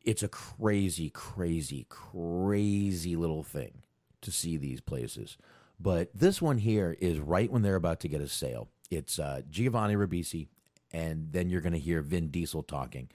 it's 0.02 0.22
a 0.22 0.28
crazy, 0.28 1.10
crazy, 1.10 1.86
crazy 1.88 3.16
little 3.16 3.42
thing 3.42 3.82
to 4.20 4.30
see 4.30 4.56
these 4.56 4.80
places. 4.80 5.36
But 5.80 6.10
this 6.14 6.40
one 6.40 6.58
here 6.58 6.96
is 7.00 7.18
right 7.18 7.50
when 7.50 7.62
they're 7.62 7.74
about 7.74 8.00
to 8.00 8.08
get 8.08 8.20
a 8.20 8.28
sale. 8.28 8.68
It's 8.90 9.18
uh, 9.18 9.42
Giovanni 9.50 9.96
Ribisi, 9.96 10.48
and 10.92 11.32
then 11.32 11.48
you're 11.48 11.60
going 11.60 11.72
to 11.72 11.78
hear 11.78 12.00
Vin 12.00 12.28
Diesel 12.28 12.62
talking. 12.62 13.08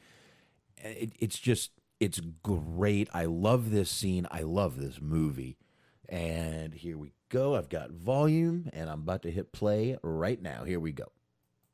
It, 0.78 1.14
it's 1.20 1.40
just, 1.40 1.72
it's 2.00 2.20
great. 2.44 3.08
I 3.14 3.26
love 3.26 3.72
this 3.72 3.90
scene. 3.90 4.28
I 4.32 4.42
love 4.42 4.80
this 4.80 5.00
movie. 5.00 5.58
And 6.08 6.74
here 6.74 6.98
we 6.98 7.12
go. 7.30 7.56
I've 7.56 7.70
got 7.70 7.92
volume, 7.92 8.70
and 8.74 8.90
I'm 8.90 9.02
about 9.02 9.22
to 9.24 9.32
hit 9.32 9.52
play 9.52 9.98
right 10.02 10.42
now. 10.42 10.64
Here 10.64 10.80
we 10.80 10.92
go. 10.92 11.06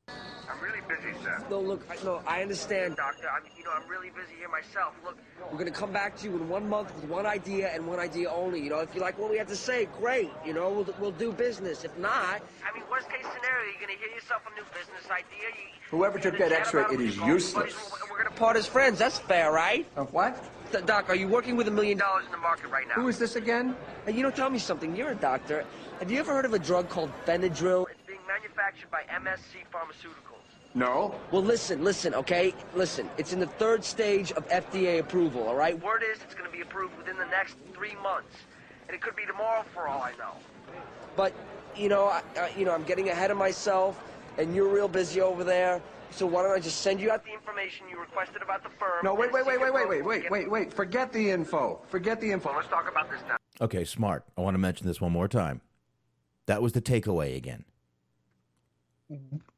I'm 0.07 0.61
really 0.61 0.81
busy, 0.87 1.17
sir. 1.23 1.43
No, 1.49 1.59
look, 1.59 1.85
I, 1.89 2.03
no, 2.03 2.21
I 2.27 2.41
understand, 2.41 2.95
doctor. 2.97 3.27
I'm, 3.29 3.43
you 3.57 3.63
know, 3.63 3.71
I'm 3.71 3.89
really 3.89 4.09
busy 4.09 4.35
here 4.37 4.49
myself. 4.49 4.93
Look, 5.03 5.17
we're 5.51 5.57
gonna 5.57 5.71
come 5.71 5.91
back 5.91 6.17
to 6.19 6.27
you 6.29 6.35
in 6.35 6.47
one 6.47 6.69
month 6.69 6.93
with 6.95 7.05
one 7.05 7.25
idea 7.25 7.69
and 7.73 7.87
one 7.87 7.99
idea 7.99 8.29
only. 8.29 8.61
You 8.61 8.69
know, 8.69 8.79
if 8.79 8.93
you 8.93 9.01
like 9.01 9.17
what 9.17 9.31
we 9.31 9.37
have 9.37 9.47
to 9.47 9.55
say, 9.55 9.87
great. 9.99 10.29
You 10.45 10.53
know, 10.53 10.69
we'll 10.69 10.95
we'll 10.99 11.11
do 11.11 11.31
business. 11.31 11.83
If 11.83 11.97
not, 11.97 12.41
I 12.63 12.73
mean, 12.73 12.83
worst 12.91 13.09
case 13.09 13.25
scenario, 13.35 13.71
you're 13.71 13.81
gonna 13.81 13.99
hear 13.99 14.13
yourself 14.13 14.43
a 14.51 14.55
new 14.55 14.65
business 14.77 15.09
idea. 15.09 15.49
You, 15.55 15.97
Whoever 15.97 16.19
took 16.19 16.37
that 16.39 16.51
X-ray, 16.51 16.85
it 16.91 17.01
is 17.01 17.15
useless. 17.17 17.73
we're 18.09 18.17
gonna 18.17 18.35
part 18.35 18.57
as 18.57 18.65
friends. 18.67 18.99
That's 18.99 19.19
fair, 19.19 19.51
right? 19.51 19.85
Of 19.95 20.13
what? 20.13 20.43
D- 20.75 20.85
Doc, 20.85 21.09
are 21.09 21.15
you 21.15 21.27
working 21.27 21.55
with 21.55 21.67
a 21.67 21.71
million 21.71 21.97
dollars 21.97 22.25
in 22.25 22.31
the 22.31 22.37
market 22.37 22.69
right 22.69 22.87
now? 22.87 22.95
Who 22.95 23.07
is 23.07 23.17
this 23.17 23.35
again? 23.35 23.75
And 24.07 24.15
you 24.15 24.23
know, 24.23 24.31
tell 24.31 24.49
me 24.49 24.59
something. 24.59 24.95
You're 24.95 25.11
a 25.11 25.15
doctor. 25.15 25.65
Have 25.99 26.11
you 26.11 26.19
ever 26.19 26.33
heard 26.33 26.45
of 26.45 26.53
a 26.53 26.59
drug 26.59 26.89
called 26.89 27.11
Benadryl? 27.25 27.85
It's 27.89 28.01
being 28.05 28.19
manufactured 28.27 28.91
by 28.91 29.03
MSC 29.03 29.63
Pharmaceuticals. 29.71 30.43
No. 30.73 31.15
Well, 31.31 31.43
listen, 31.43 31.83
listen, 31.83 32.13
okay? 32.15 32.53
Listen, 32.73 33.09
it's 33.17 33.31
in 33.31 33.39
the 33.39 33.47
third 33.47 33.85
stage 33.85 34.33
of 34.33 34.47
FDA 34.49 34.99
approval, 34.99 35.47
all 35.47 35.55
right? 35.55 35.81
Word 35.81 36.03
is 36.03 36.19
it's 36.21 36.33
going 36.35 36.49
to 36.49 36.55
be 36.55 36.61
approved 36.61 36.97
within 36.97 37.17
the 37.17 37.27
next 37.27 37.55
three 37.73 37.95
months. 38.03 38.35
And 38.87 38.95
it 38.95 39.01
could 39.01 39.15
be 39.15 39.25
tomorrow 39.25 39.63
for 39.73 39.87
all 39.87 40.01
I 40.01 40.11
know. 40.17 40.33
But, 41.15 41.31
you 41.77 41.87
know, 41.87 42.07
I, 42.07 42.21
I, 42.37 42.51
you 42.57 42.65
know, 42.65 42.73
I'm 42.73 42.83
getting 42.83 43.07
ahead 43.07 43.31
of 43.31 43.37
myself, 43.37 43.97
and 44.37 44.53
you're 44.53 44.67
real 44.67 44.89
busy 44.89 45.21
over 45.21 45.45
there. 45.45 45.81
So 46.15 46.25
why 46.25 46.43
don't 46.43 46.53
I 46.53 46.59
just 46.59 46.79
send 46.79 47.01
you 47.01 47.11
out 47.11 47.25
the 47.25 47.33
information 47.33 47.87
you 47.89 47.99
requested 47.99 48.41
about 48.41 48.63
the 48.63 48.69
firm? 48.69 49.03
No, 49.03 49.13
wait, 49.13 49.33
wait, 49.33 49.45
wait, 49.45 49.59
wait, 49.59 49.73
wait, 49.73 49.87
wait, 49.87 50.05
wait, 50.05 50.31
wait, 50.31 50.49
wait. 50.49 50.73
Forget 50.73 51.11
the 51.11 51.29
info. 51.29 51.81
Forget 51.89 52.21
the 52.21 52.31
info. 52.31 52.53
Let's 52.55 52.69
talk 52.69 52.89
about 52.89 53.11
this 53.11 53.19
now. 53.27 53.35
Okay, 53.59 53.81
Smark. 53.81 54.21
I 54.37 54.41
want 54.41 54.53
to 54.53 54.59
mention 54.59 54.87
this 54.87 55.01
one 55.01 55.11
more 55.11 55.27
time. 55.27 55.59
That 56.45 56.61
was 56.61 56.71
the 56.71 56.81
takeaway 56.81 57.35
again. 57.35 57.65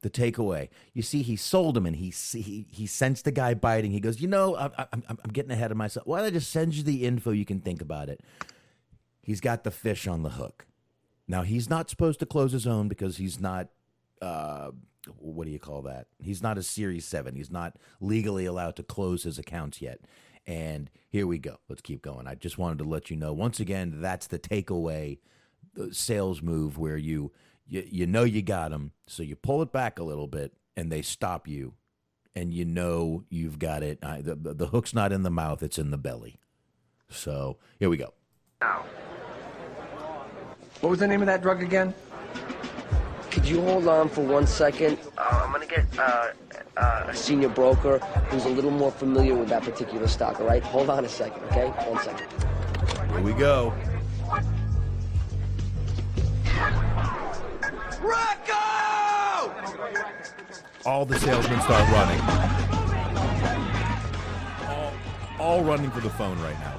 The 0.01 0.09
takeaway. 0.09 0.69
You 0.93 1.03
see, 1.03 1.21
he 1.21 1.35
sold 1.35 1.77
him, 1.77 1.85
and 1.85 1.95
he 1.95 2.09
he 2.09 2.65
he 2.69 2.85
sensed 2.87 3.23
the 3.25 3.31
guy 3.31 3.53
biting. 3.53 3.91
He 3.91 3.99
goes, 3.99 4.19
"You 4.19 4.27
know, 4.27 4.57
I'm 4.57 4.71
I'm, 4.77 5.03
I'm 5.07 5.31
getting 5.31 5.51
ahead 5.51 5.71
of 5.71 5.77
myself. 5.77 6.05
Why 6.05 6.17
don't 6.17 6.27
I 6.27 6.31
just 6.31 6.51
send 6.51 6.75
you 6.75 6.83
the 6.83 7.05
info? 7.05 7.31
You 7.31 7.45
can 7.45 7.61
think 7.61 7.81
about 7.81 8.09
it." 8.09 8.19
He's 9.21 9.41
got 9.41 9.63
the 9.63 9.71
fish 9.71 10.07
on 10.07 10.23
the 10.23 10.31
hook. 10.31 10.65
Now 11.27 11.43
he's 11.43 11.69
not 11.69 11.89
supposed 11.89 12.19
to 12.19 12.25
close 12.25 12.51
his 12.51 12.67
own 12.67 12.87
because 12.87 13.17
he's 13.17 13.39
not. 13.39 13.69
Uh, 14.21 14.71
what 15.17 15.45
do 15.45 15.51
you 15.51 15.59
call 15.59 15.81
that? 15.83 16.07
He's 16.19 16.41
not 16.41 16.57
a 16.57 16.63
Series 16.63 17.05
Seven. 17.05 17.35
He's 17.35 17.51
not 17.51 17.77
legally 17.99 18.45
allowed 18.45 18.75
to 18.77 18.83
close 18.83 19.23
his 19.23 19.39
accounts 19.39 19.81
yet. 19.81 19.99
And 20.45 20.89
here 21.09 21.27
we 21.27 21.39
go. 21.39 21.57
Let's 21.67 21.81
keep 21.81 22.01
going. 22.01 22.27
I 22.27 22.35
just 22.35 22.57
wanted 22.57 22.77
to 22.79 22.85
let 22.85 23.09
you 23.09 23.17
know 23.17 23.33
once 23.33 23.59
again 23.59 24.01
that's 24.01 24.27
the 24.27 24.39
takeaway 24.39 25.19
the 25.77 25.93
sales 25.93 26.41
move 26.41 26.77
where 26.77 26.97
you 26.97 27.31
you, 27.69 27.85
you 27.89 28.07
know 28.07 28.23
you 28.23 28.41
got 28.41 28.71
them, 28.71 28.93
so 29.07 29.23
you 29.23 29.35
pull 29.35 29.61
it 29.61 29.71
back 29.71 29.99
a 29.99 30.03
little 30.03 30.27
bit 30.27 30.53
and 30.75 30.91
they 30.91 31.01
stop 31.01 31.47
you, 31.47 31.73
and 32.35 32.53
you 32.53 32.65
know 32.65 33.23
you've 33.29 33.59
got 33.59 33.83
it. 33.83 33.99
I, 34.03 34.21
the 34.21 34.35
the 34.35 34.67
hook's 34.67 34.93
not 34.93 35.11
in 35.11 35.23
the 35.23 35.29
mouth; 35.29 35.61
it's 35.61 35.77
in 35.77 35.91
the 35.91 35.97
belly. 35.97 36.39
So 37.09 37.57
here 37.79 37.89
we 37.89 37.97
go. 37.97 38.13
What 40.81 40.89
was 40.89 40.99
the 40.99 41.07
name 41.07 41.21
of 41.21 41.27
that 41.27 41.41
drug 41.41 41.61
again? 41.61 41.93
Could 43.47 43.55
you 43.55 43.61
hold 43.61 43.87
on 43.87 44.09
for 44.09 44.25
one 44.25 44.45
second? 44.45 44.97
Uh, 45.17 45.41
I'm 45.45 45.53
gonna 45.53 45.65
get 45.65 45.85
uh, 45.97 46.31
uh, 46.75 47.05
a 47.07 47.15
senior 47.15 47.47
broker 47.47 47.99
who's 48.27 48.43
a 48.43 48.49
little 48.49 48.71
more 48.71 48.91
familiar 48.91 49.35
with 49.35 49.47
that 49.47 49.63
particular 49.63 50.05
stock. 50.09 50.41
All 50.41 50.45
right, 50.45 50.61
hold 50.61 50.89
on 50.89 51.05
a 51.05 51.07
second, 51.07 51.41
okay? 51.45 51.69
One 51.69 52.03
second. 52.03 52.27
Here 53.09 53.21
we 53.21 53.31
go. 53.31 53.73
Rocco! 58.01 58.53
All 60.85 61.05
the 61.05 61.17
salesmen 61.17 61.61
start 61.61 61.89
running. 61.89 62.19
All, 64.67 64.91
all 65.39 65.63
running 65.63 65.89
for 65.91 66.01
the 66.01 66.09
phone 66.09 66.37
right 66.41 66.59
now. 66.59 66.77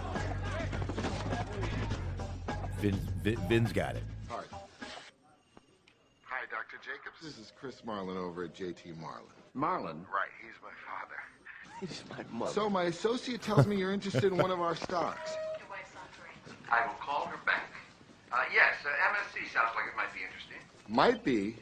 Vin, 2.81 2.95
Vin, 3.23 3.39
Vin's 3.49 3.73
got 3.73 3.97
it. 3.97 4.03
Hi, 6.89 6.95
Jacobs. 6.95 7.17
This 7.23 7.45
is 7.45 7.53
Chris 7.59 7.85
Marlin 7.85 8.17
over 8.17 8.45
at 8.45 8.55
JT 8.55 8.97
Marlin. 8.99 9.25
Marlin? 9.55 10.07
Right, 10.13 10.31
he's 10.41 10.55
my 10.63 10.73
father. 10.87 11.17
He's 11.81 12.03
my 12.11 12.39
mother. 12.39 12.53
So 12.53 12.71
my 12.71 12.85
associate 12.85 13.43
tells 13.43 13.67
me 13.67 13.77
you're 13.77 13.93
interested 13.93 14.25
in 14.25 14.39
one 14.39 14.51
of 14.51 14.61
our 14.61 14.75
stocks. 14.75 15.33
I 16.71 16.87
will 16.87 16.95
call 16.95 17.27
her 17.27 17.39
back. 17.45 17.71
Uh, 18.33 18.37
yes, 18.53 18.75
uh, 18.85 18.89
MSC 18.89 19.53
sounds 19.53 19.71
like 19.75 19.87
it 19.87 19.97
might 19.97 20.13
be 20.15 20.21
interesting. 20.25 20.59
Might 20.89 21.25
be. 21.25 21.57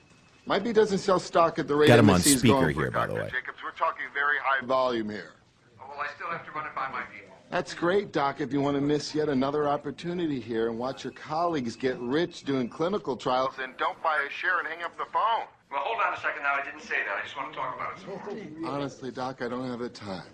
Might 0.47 0.63
be 0.63 0.73
doesn't 0.73 0.99
sell 0.99 1.19
stock 1.19 1.59
at 1.59 1.67
the 1.67 1.75
rate 1.75 1.89
Got 1.89 1.99
him 1.99 2.11
on 2.11 2.21
speaker 2.21 2.69
here, 2.71 2.91
by 2.91 3.07
the 3.07 3.15
way. 3.15 3.29
Jacobs, 3.31 3.59
we're 3.65 3.73
talking 3.73 4.05
very 4.15 4.37
high 4.43 4.65
volume 4.65 5.11
here. 5.11 5.33
Oh, 5.81 5.85
well, 5.89 6.01
I 6.01 6.15
still 6.15 6.29
have 6.29 6.45
to 6.45 6.53
run 6.53 6.67
it 6.67 6.75
by 6.75 6.89
my 6.91 7.03
people. 7.03 7.26
That's 7.51 7.75
great, 7.75 8.13
Doc, 8.13 8.41
if 8.41 8.53
you 8.53 8.61
want 8.61 8.75
to 8.77 8.81
miss 8.81 9.15
yet 9.15 9.29
another 9.29 9.69
opportunity 9.69 10.41
here 10.41 10.69
and 10.69 10.79
watch 10.79 11.05
your 11.05 11.13
colleagues 11.13 11.77
get 11.77 11.97
rich 12.01 12.43
doing 12.43 12.69
clinical 12.69 13.17
trials, 13.17 13.55
then 13.57 13.73
don't 13.79 14.03
buy 14.03 14.19
a 14.27 14.31
share 14.31 14.59
and 14.59 14.67
hang 14.67 14.83
up 14.83 14.97
the 14.99 15.05
phone. 15.13 15.47
Well, 15.71 15.81
hold 15.81 16.01
on 16.05 16.15
a 16.15 16.17
second 16.21 16.43
now. 16.43 16.55
I 16.61 16.65
didn't 16.65 16.83
say 16.83 16.97
that. 17.07 17.19
I 17.19 17.23
just 17.23 17.37
want 17.37 17.53
to 17.53 17.59
talk 17.59 17.77
about 17.77 17.97
it 17.97 18.01
some 18.01 18.63
more. 18.63 18.73
Honestly, 18.73 19.11
Doc, 19.11 19.43
I 19.43 19.49
don't 19.49 19.69
have 19.69 19.79
the 19.79 19.89
time. 19.89 20.25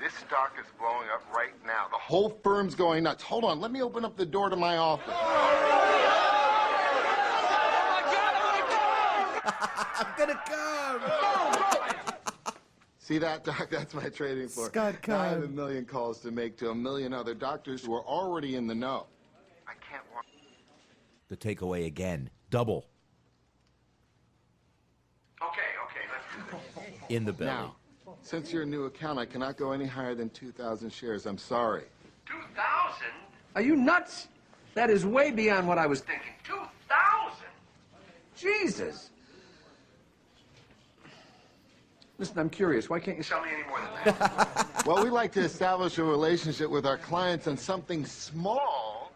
This 0.00 0.12
stock 0.14 0.56
is 0.60 0.66
blowing 0.78 1.08
up 1.12 1.24
right 1.34 1.52
now. 1.66 1.86
The 1.90 1.96
whole 1.96 2.38
firm's 2.44 2.74
going 2.74 3.02
nuts. 3.04 3.22
Hold 3.24 3.44
on, 3.44 3.60
let 3.60 3.72
me 3.72 3.82
open 3.82 4.04
up 4.04 4.16
the 4.16 4.26
door 4.26 4.48
to 4.48 4.56
my 4.56 4.76
office. 4.76 5.14
I'm 9.98 10.06
gonna 10.18 10.40
come. 10.46 11.00
Oh, 11.06 12.15
See 13.06 13.18
that, 13.18 13.44
Doc? 13.44 13.68
That's 13.70 13.94
my 13.94 14.08
trading 14.08 14.48
floor. 14.48 14.66
Scott 14.66 14.96
Now 15.06 15.20
I 15.20 15.28
have 15.28 15.44
a 15.44 15.48
million 15.48 15.84
calls 15.84 16.18
to 16.22 16.32
make 16.32 16.56
to 16.56 16.70
a 16.70 16.74
million 16.74 17.12
other 17.12 17.34
doctors 17.34 17.84
who 17.84 17.94
are 17.94 18.04
already 18.04 18.56
in 18.56 18.66
the 18.66 18.74
know. 18.74 19.06
I 19.68 19.74
can't 19.88 20.02
walk. 20.12 20.24
The 21.28 21.36
takeaway 21.36 21.86
again. 21.86 22.30
Double 22.50 22.88
Okay, 25.40 25.60
okay, 25.84 26.00
let's 26.10 26.50
do 26.50 26.80
this. 26.80 27.00
in 27.16 27.24
the 27.24 27.32
belly. 27.32 27.50
Now, 27.50 27.76
since 28.22 28.52
you're 28.52 28.64
a 28.64 28.66
new 28.66 28.86
account, 28.86 29.20
I 29.20 29.26
cannot 29.26 29.56
go 29.56 29.70
any 29.70 29.86
higher 29.86 30.16
than 30.16 30.28
2,000 30.30 30.90
shares. 30.90 31.26
I'm 31.26 31.38
sorry. 31.38 31.84
2,000? 32.26 33.06
Are 33.54 33.62
you 33.62 33.76
nuts? 33.76 34.26
That 34.74 34.90
is 34.90 35.06
way 35.06 35.30
beyond 35.30 35.68
what 35.68 35.78
I 35.78 35.86
was 35.86 36.00
thinking. 36.00 36.32
2,000? 36.44 36.66
Jesus. 38.36 39.10
Listen, 42.18 42.38
I'm 42.38 42.50
curious. 42.50 42.88
Why 42.88 42.98
can't 42.98 43.16
you 43.16 43.22
sell 43.22 43.42
me 43.42 43.50
any 43.52 43.68
more 43.68 43.78
than 43.78 44.14
that. 44.18 44.82
well, 44.86 45.04
we 45.04 45.10
like 45.10 45.32
to 45.32 45.40
establish 45.40 45.98
a 45.98 46.04
relationship 46.04 46.70
with 46.70 46.86
our 46.86 46.96
clients 46.96 47.46
on 47.46 47.58
something 47.58 48.06
small 48.06 49.12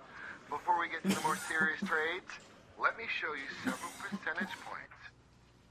before 0.51 0.79
we 0.79 0.89
get 0.89 1.03
to 1.03 1.09
the 1.09 1.23
more 1.23 1.37
serious 1.37 1.79
trades. 1.81 2.31
Let 2.79 2.99
me 2.99 3.05
show 3.21 3.33
you 3.33 3.49
several 3.65 3.91
percentage 4.01 4.55
points 4.65 4.81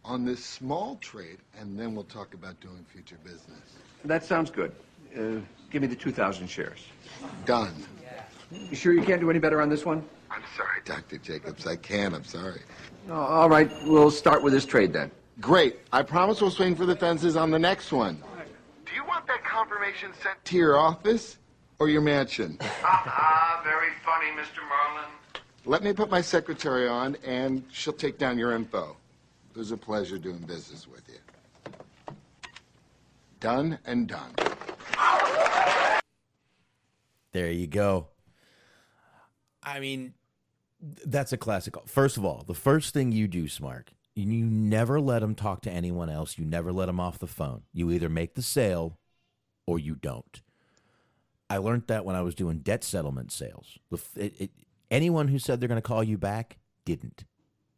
on 0.03 0.25
this 0.25 0.43
small 0.43 0.95
trade, 0.97 1.37
and 1.59 1.79
then 1.79 1.93
we'll 1.93 2.03
talk 2.05 2.33
about 2.33 2.59
doing 2.61 2.83
future 2.91 3.17
business. 3.23 3.75
That 4.05 4.23
sounds 4.23 4.49
good. 4.49 4.71
Uh, 5.15 5.41
give 5.69 5.81
me 5.83 5.87
the 5.87 5.95
2,000 5.95 6.47
shares. 6.47 6.85
Done. 7.45 7.75
You 8.51 8.75
sure 8.75 8.93
you 8.93 9.03
can't 9.03 9.21
do 9.21 9.29
any 9.29 9.39
better 9.39 9.61
on 9.61 9.69
this 9.69 9.85
one? 9.85 10.03
I'm 10.31 10.41
sorry, 10.57 10.81
Dr. 10.85 11.17
Jacobs. 11.19 11.67
I 11.67 11.75
can. 11.75 12.15
I'm 12.15 12.23
sorry. 12.23 12.61
Oh, 13.09 13.13
all 13.13 13.49
right, 13.49 13.69
we'll 13.85 14.11
start 14.11 14.41
with 14.41 14.53
this 14.53 14.65
trade 14.65 14.93
then. 14.93 15.11
Great. 15.39 15.79
I 15.93 16.03
promise 16.03 16.41
we'll 16.41 16.51
swing 16.51 16.75
for 16.75 16.85
the 16.85 16.95
fences 16.95 17.35
on 17.37 17.49
the 17.51 17.59
next 17.59 17.91
one. 17.91 18.21
Do 18.85 18.93
you 18.93 19.05
want 19.05 19.25
that 19.27 19.43
confirmation 19.43 20.11
sent 20.21 20.43
to 20.45 20.57
your 20.57 20.77
office 20.77 21.37
or 21.79 21.89
your 21.89 22.01
mansion? 22.01 22.57
Ah, 22.83 23.61
very 23.63 23.91
funny, 24.03 24.27
Mr. 24.31 24.67
Marlin. 24.67 25.09
Let 25.65 25.83
me 25.83 25.93
put 25.93 26.09
my 26.09 26.21
secretary 26.21 26.87
on, 26.87 27.15
and 27.25 27.63
she'll 27.71 27.93
take 27.93 28.17
down 28.17 28.37
your 28.37 28.53
info. 28.53 28.97
It 29.51 29.57
was 29.57 29.71
a 29.71 29.77
pleasure 29.77 30.17
doing 30.17 30.39
business 30.39 30.87
with 30.87 31.07
you. 31.07 32.15
Done 33.39 33.79
and 33.85 34.07
done. 34.07 34.33
There 37.31 37.51
you 37.51 37.67
go. 37.67 38.07
I 39.63 39.79
mean, 39.79 40.13
that's 41.05 41.31
a 41.31 41.37
classic. 41.37 41.75
First 41.85 42.17
of 42.17 42.25
all, 42.25 42.43
the 42.45 42.53
first 42.53 42.93
thing 42.93 43.11
you 43.11 43.27
do, 43.27 43.45
Smark, 43.45 43.89
you 44.27 44.45
never 44.45 44.99
let 44.99 45.19
them 45.19 45.35
talk 45.35 45.61
to 45.61 45.71
anyone 45.71 46.09
else. 46.09 46.37
You 46.37 46.45
never 46.45 46.71
let 46.71 46.87
them 46.87 46.99
off 46.99 47.19
the 47.19 47.27
phone. 47.27 47.63
You 47.73 47.91
either 47.91 48.09
make 48.09 48.35
the 48.35 48.41
sale 48.41 48.99
or 49.65 49.79
you 49.79 49.95
don't. 49.95 50.41
I 51.49 51.57
learned 51.57 51.87
that 51.87 52.05
when 52.05 52.15
I 52.15 52.21
was 52.21 52.35
doing 52.35 52.59
debt 52.59 52.83
settlement 52.83 53.31
sales. 53.31 53.79
It, 54.15 54.33
it, 54.39 54.51
anyone 54.91 55.27
who 55.27 55.39
said 55.39 55.59
they're 55.59 55.69
going 55.69 55.81
to 55.81 55.87
call 55.87 56.03
you 56.03 56.17
back 56.17 56.57
didn't. 56.85 57.25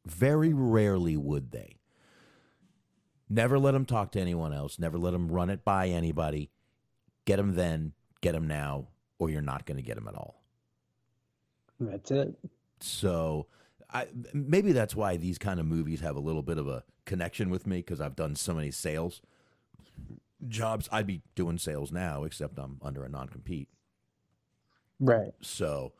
Very 0.05 0.53
rarely 0.53 1.15
would 1.15 1.51
they. 1.51 1.77
Never 3.29 3.57
let 3.59 3.71
them 3.71 3.85
talk 3.85 4.11
to 4.11 4.19
anyone 4.19 4.53
else. 4.53 4.77
Never 4.77 4.97
let 4.97 5.11
them 5.11 5.31
run 5.31 5.49
it 5.49 5.63
by 5.63 5.87
anybody. 5.87 6.49
Get 7.25 7.37
them 7.37 7.55
then, 7.55 7.93
get 8.19 8.33
them 8.33 8.47
now, 8.47 8.87
or 9.19 9.29
you're 9.29 9.41
not 9.41 9.65
going 9.65 9.77
to 9.77 9.83
get 9.83 9.95
them 9.95 10.07
at 10.07 10.15
all. 10.15 10.43
That's 11.79 12.11
it. 12.11 12.35
So 12.81 13.47
I 13.93 14.07
maybe 14.33 14.71
that's 14.71 14.95
why 14.95 15.17
these 15.17 15.37
kind 15.37 15.59
of 15.59 15.65
movies 15.65 15.99
have 16.01 16.15
a 16.15 16.19
little 16.19 16.43
bit 16.43 16.57
of 16.57 16.67
a 16.67 16.83
connection 17.05 17.49
with 17.49 17.67
me 17.67 17.77
because 17.77 17.99
I've 17.99 18.15
done 18.15 18.35
so 18.35 18.53
many 18.53 18.71
sales 18.71 19.21
jobs. 20.47 20.89
I'd 20.91 21.07
be 21.07 21.21
doing 21.35 21.57
sales 21.57 21.91
now, 21.91 22.23
except 22.23 22.57
I'm 22.57 22.77
under 22.81 23.03
a 23.03 23.09
non 23.09 23.29
compete. 23.29 23.69
Right. 24.99 25.31
So, 25.41 25.93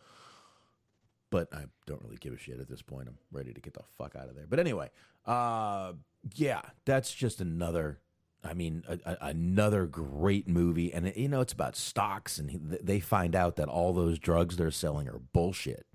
but 1.29 1.49
I 1.53 1.65
don't 1.85 2.01
really 2.03 2.17
give 2.17 2.33
a 2.33 2.37
shit 2.37 2.59
at 2.59 2.69
this 2.69 2.81
point. 2.81 3.07
I'm 3.07 3.17
ready 3.31 3.53
to 3.53 3.61
get 3.61 3.73
the 3.73 3.83
fuck 3.97 4.15
out 4.15 4.29
of 4.29 4.35
there. 4.35 4.45
But 4.47 4.59
anyway, 4.59 4.89
uh, 5.25 5.93
yeah, 6.35 6.61
that's 6.85 7.13
just 7.13 7.41
another. 7.41 7.99
I 8.43 8.55
mean, 8.55 8.83
a, 8.87 8.97
a, 9.05 9.17
another 9.27 9.85
great 9.85 10.47
movie, 10.47 10.91
and 10.91 11.07
it, 11.07 11.17
you 11.17 11.27
know, 11.27 11.41
it's 11.41 11.53
about 11.53 11.75
stocks, 11.75 12.39
and 12.39 12.49
he, 12.49 12.57
they 12.57 12.99
find 12.99 13.35
out 13.35 13.55
that 13.57 13.67
all 13.67 13.93
those 13.93 14.17
drugs 14.17 14.57
they're 14.57 14.71
selling 14.71 15.07
are 15.07 15.19
bullshit, 15.19 15.85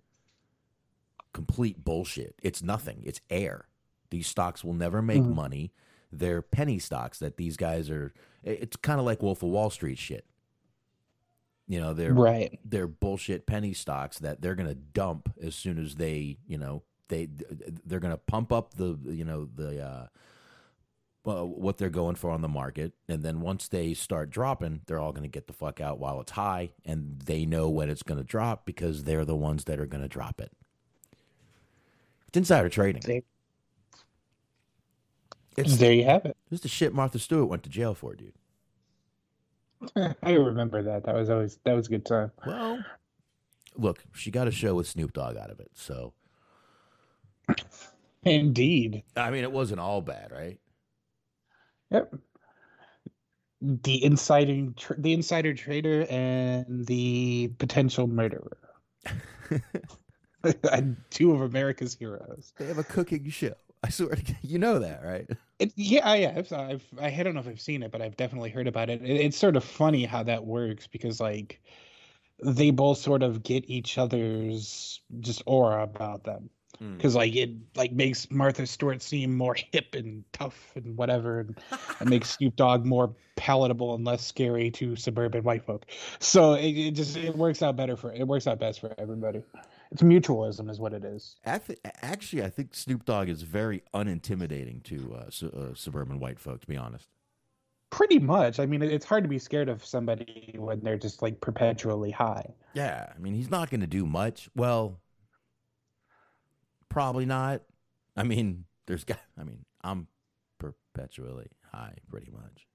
complete 1.36 1.84
bullshit. 1.84 2.34
It's 2.42 2.62
nothing. 2.62 3.02
It's 3.04 3.20
air. 3.30 3.68
These 4.10 4.26
stocks 4.26 4.64
will 4.64 4.72
never 4.74 5.02
make 5.02 5.22
Mhm. 5.22 5.34
money. 5.34 5.72
They're 6.10 6.40
penny 6.40 6.78
stocks 6.78 7.18
that 7.18 7.36
these 7.36 7.56
guys 7.58 7.90
are. 7.90 8.14
It's 8.42 8.76
kind 8.76 8.98
of 8.98 9.04
like 9.04 9.22
Wolf 9.22 9.42
of 9.42 9.50
Wall 9.50 9.68
Street 9.70 9.98
shit. 9.98 10.24
You 11.68 11.80
know, 11.80 11.92
they're 11.92 12.14
Right. 12.14 12.58
They're 12.64 12.86
bullshit 12.86 13.44
penny 13.46 13.74
stocks 13.74 14.18
that 14.20 14.40
they're 14.40 14.54
gonna 14.54 14.74
dump 14.74 15.34
as 15.42 15.54
soon 15.54 15.78
as 15.78 15.96
they, 15.96 16.38
you 16.46 16.56
know, 16.56 16.82
they 17.08 17.26
they're 17.84 18.00
gonna 18.00 18.16
pump 18.16 18.50
up 18.52 18.74
the, 18.74 18.96
you 19.04 19.24
know, 19.24 19.44
the 19.44 19.80
uh, 19.84 20.06
well, 21.24 21.46
what 21.48 21.76
they're 21.76 21.90
going 21.90 22.14
for 22.14 22.30
on 22.30 22.40
the 22.40 22.48
market, 22.48 22.92
and 23.08 23.22
then 23.24 23.40
once 23.40 23.66
they 23.66 23.92
start 23.94 24.30
dropping, 24.30 24.82
they're 24.86 25.00
all 25.00 25.12
gonna 25.12 25.26
get 25.28 25.48
the 25.48 25.52
fuck 25.52 25.80
out 25.80 25.98
while 25.98 26.20
it's 26.20 26.32
high, 26.32 26.70
and 26.84 27.20
they 27.22 27.44
know 27.44 27.68
when 27.68 27.90
it's 27.90 28.04
gonna 28.04 28.22
drop 28.24 28.64
because 28.64 29.02
they're 29.04 29.24
the 29.24 29.34
ones 29.36 29.64
that 29.64 29.80
are 29.80 29.86
gonna 29.86 30.08
drop 30.08 30.40
it. 30.40 30.52
It's 32.36 32.50
insider 32.50 32.68
trading. 32.68 33.22
It's 35.56 35.78
there 35.78 35.94
you 35.94 36.04
have 36.04 36.26
it. 36.26 36.36
This 36.50 36.58
is 36.58 36.60
the 36.64 36.68
shit 36.68 36.92
Martha 36.92 37.18
Stewart 37.18 37.48
went 37.48 37.62
to 37.62 37.70
jail 37.70 37.94
for, 37.94 38.14
dude. 38.14 38.34
I 40.22 40.32
remember 40.32 40.82
that. 40.82 41.04
That 41.04 41.14
was 41.14 41.30
always 41.30 41.58
that 41.64 41.72
was 41.72 41.86
a 41.86 41.90
good 41.90 42.04
time. 42.04 42.30
Well, 42.46 42.84
look, 43.74 44.04
she 44.12 44.30
got 44.30 44.48
a 44.48 44.50
show 44.50 44.74
with 44.74 44.86
Snoop 44.86 45.14
Dogg 45.14 45.38
out 45.38 45.48
of 45.48 45.60
it, 45.60 45.70
so 45.72 46.12
Indeed. 48.22 49.02
I 49.16 49.30
mean, 49.30 49.42
it 49.42 49.52
wasn't 49.52 49.80
all 49.80 50.02
bad, 50.02 50.30
right? 50.30 50.60
Yep. 51.90 52.16
The 53.62 54.04
inciting, 54.04 54.74
tr- 54.76 54.92
the 54.98 55.14
insider 55.14 55.54
trader, 55.54 56.04
and 56.10 56.84
the 56.84 57.48
potential 57.56 58.06
murderer. 58.06 58.58
Two 61.10 61.32
of 61.32 61.40
America's 61.42 61.94
heroes. 61.94 62.52
They 62.58 62.66
have 62.66 62.78
a 62.78 62.84
cooking 62.84 63.28
show. 63.30 63.54
I 63.84 63.90
swear, 63.90 64.16
to 64.16 64.22
God, 64.22 64.36
you 64.42 64.58
know 64.58 64.78
that, 64.78 65.02
right? 65.04 65.28
It, 65.58 65.72
yeah, 65.76 66.14
yeah. 66.14 66.34
I've, 66.36 66.52
I've, 66.52 66.84
I 67.00 67.22
don't 67.22 67.34
know 67.34 67.40
if 67.40 67.48
I've 67.48 67.60
seen 67.60 67.82
it, 67.82 67.92
but 67.92 68.02
I've 68.02 68.16
definitely 68.16 68.50
heard 68.50 68.66
about 68.66 68.90
it. 68.90 69.02
it. 69.02 69.20
It's 69.20 69.36
sort 69.36 69.56
of 69.56 69.64
funny 69.64 70.04
how 70.04 70.22
that 70.24 70.44
works 70.44 70.86
because, 70.86 71.20
like, 71.20 71.60
they 72.42 72.70
both 72.70 72.98
sort 72.98 73.22
of 73.22 73.42
get 73.42 73.68
each 73.68 73.98
other's 73.98 75.00
just 75.20 75.42
aura 75.46 75.82
about 75.82 76.24
them. 76.24 76.50
Hmm. 76.78 76.96
Because 76.96 77.14
like 77.14 77.34
it 77.34 77.50
like 77.74 77.92
makes 77.92 78.30
Martha 78.30 78.66
Stewart 78.66 79.00
seem 79.00 79.36
more 79.36 79.56
hip 79.72 79.94
and 79.94 80.24
tough 80.32 80.72
and 80.74 80.96
whatever, 80.96 81.40
and 81.40 81.58
it 82.00 82.08
makes 82.08 82.30
Snoop 82.30 82.56
Dogg 82.56 82.84
more 82.84 83.14
palatable 83.36 83.94
and 83.94 84.04
less 84.04 84.24
scary 84.26 84.70
to 84.72 84.96
suburban 84.96 85.42
white 85.42 85.64
folk. 85.64 85.86
So 86.18 86.54
it, 86.54 86.72
it 86.72 86.90
just 86.92 87.16
it 87.16 87.36
works 87.36 87.62
out 87.62 87.76
better 87.76 87.96
for 87.96 88.12
it 88.12 88.26
works 88.26 88.46
out 88.46 88.58
best 88.58 88.80
for 88.80 88.94
everybody. 88.98 89.42
It's 89.92 90.02
mutualism, 90.02 90.68
is 90.70 90.80
what 90.80 90.92
it 90.92 91.04
is. 91.04 91.36
Ac- 91.46 91.76
Actually, 92.02 92.42
I 92.44 92.50
think 92.50 92.74
Snoop 92.74 93.04
Dogg 93.04 93.28
is 93.28 93.42
very 93.42 93.82
unintimidating 93.94 94.82
to 94.84 95.14
uh, 95.14 95.30
su- 95.30 95.50
uh, 95.56 95.74
suburban 95.74 96.18
white 96.18 96.40
folk. 96.40 96.60
To 96.62 96.66
be 96.66 96.76
honest, 96.76 97.08
Pretty 97.90 98.18
much. 98.18 98.58
I 98.58 98.66
mean, 98.66 98.82
it's 98.82 99.04
hard 99.06 99.22
to 99.22 99.28
be 99.28 99.38
scared 99.38 99.68
of 99.68 99.84
somebody 99.84 100.54
when 100.58 100.80
they're 100.80 100.98
just 100.98 101.22
like 101.22 101.40
perpetually 101.40 102.10
high. 102.10 102.52
yeah. 102.74 103.12
I 103.14 103.18
mean, 103.18 103.32
he's 103.34 103.48
not 103.50 103.70
going 103.70 103.80
to 103.80 103.86
do 103.86 104.04
much. 104.06 104.50
Well, 104.56 104.98
probably 106.88 107.26
not. 107.26 107.62
I 108.16 108.24
mean, 108.24 108.64
there's 108.86 109.04
got. 109.04 109.20
I 109.38 109.44
mean, 109.44 109.64
I'm 109.82 110.08
perpetually 110.58 111.46
high, 111.72 111.94
pretty 112.10 112.30
much. 112.32 112.66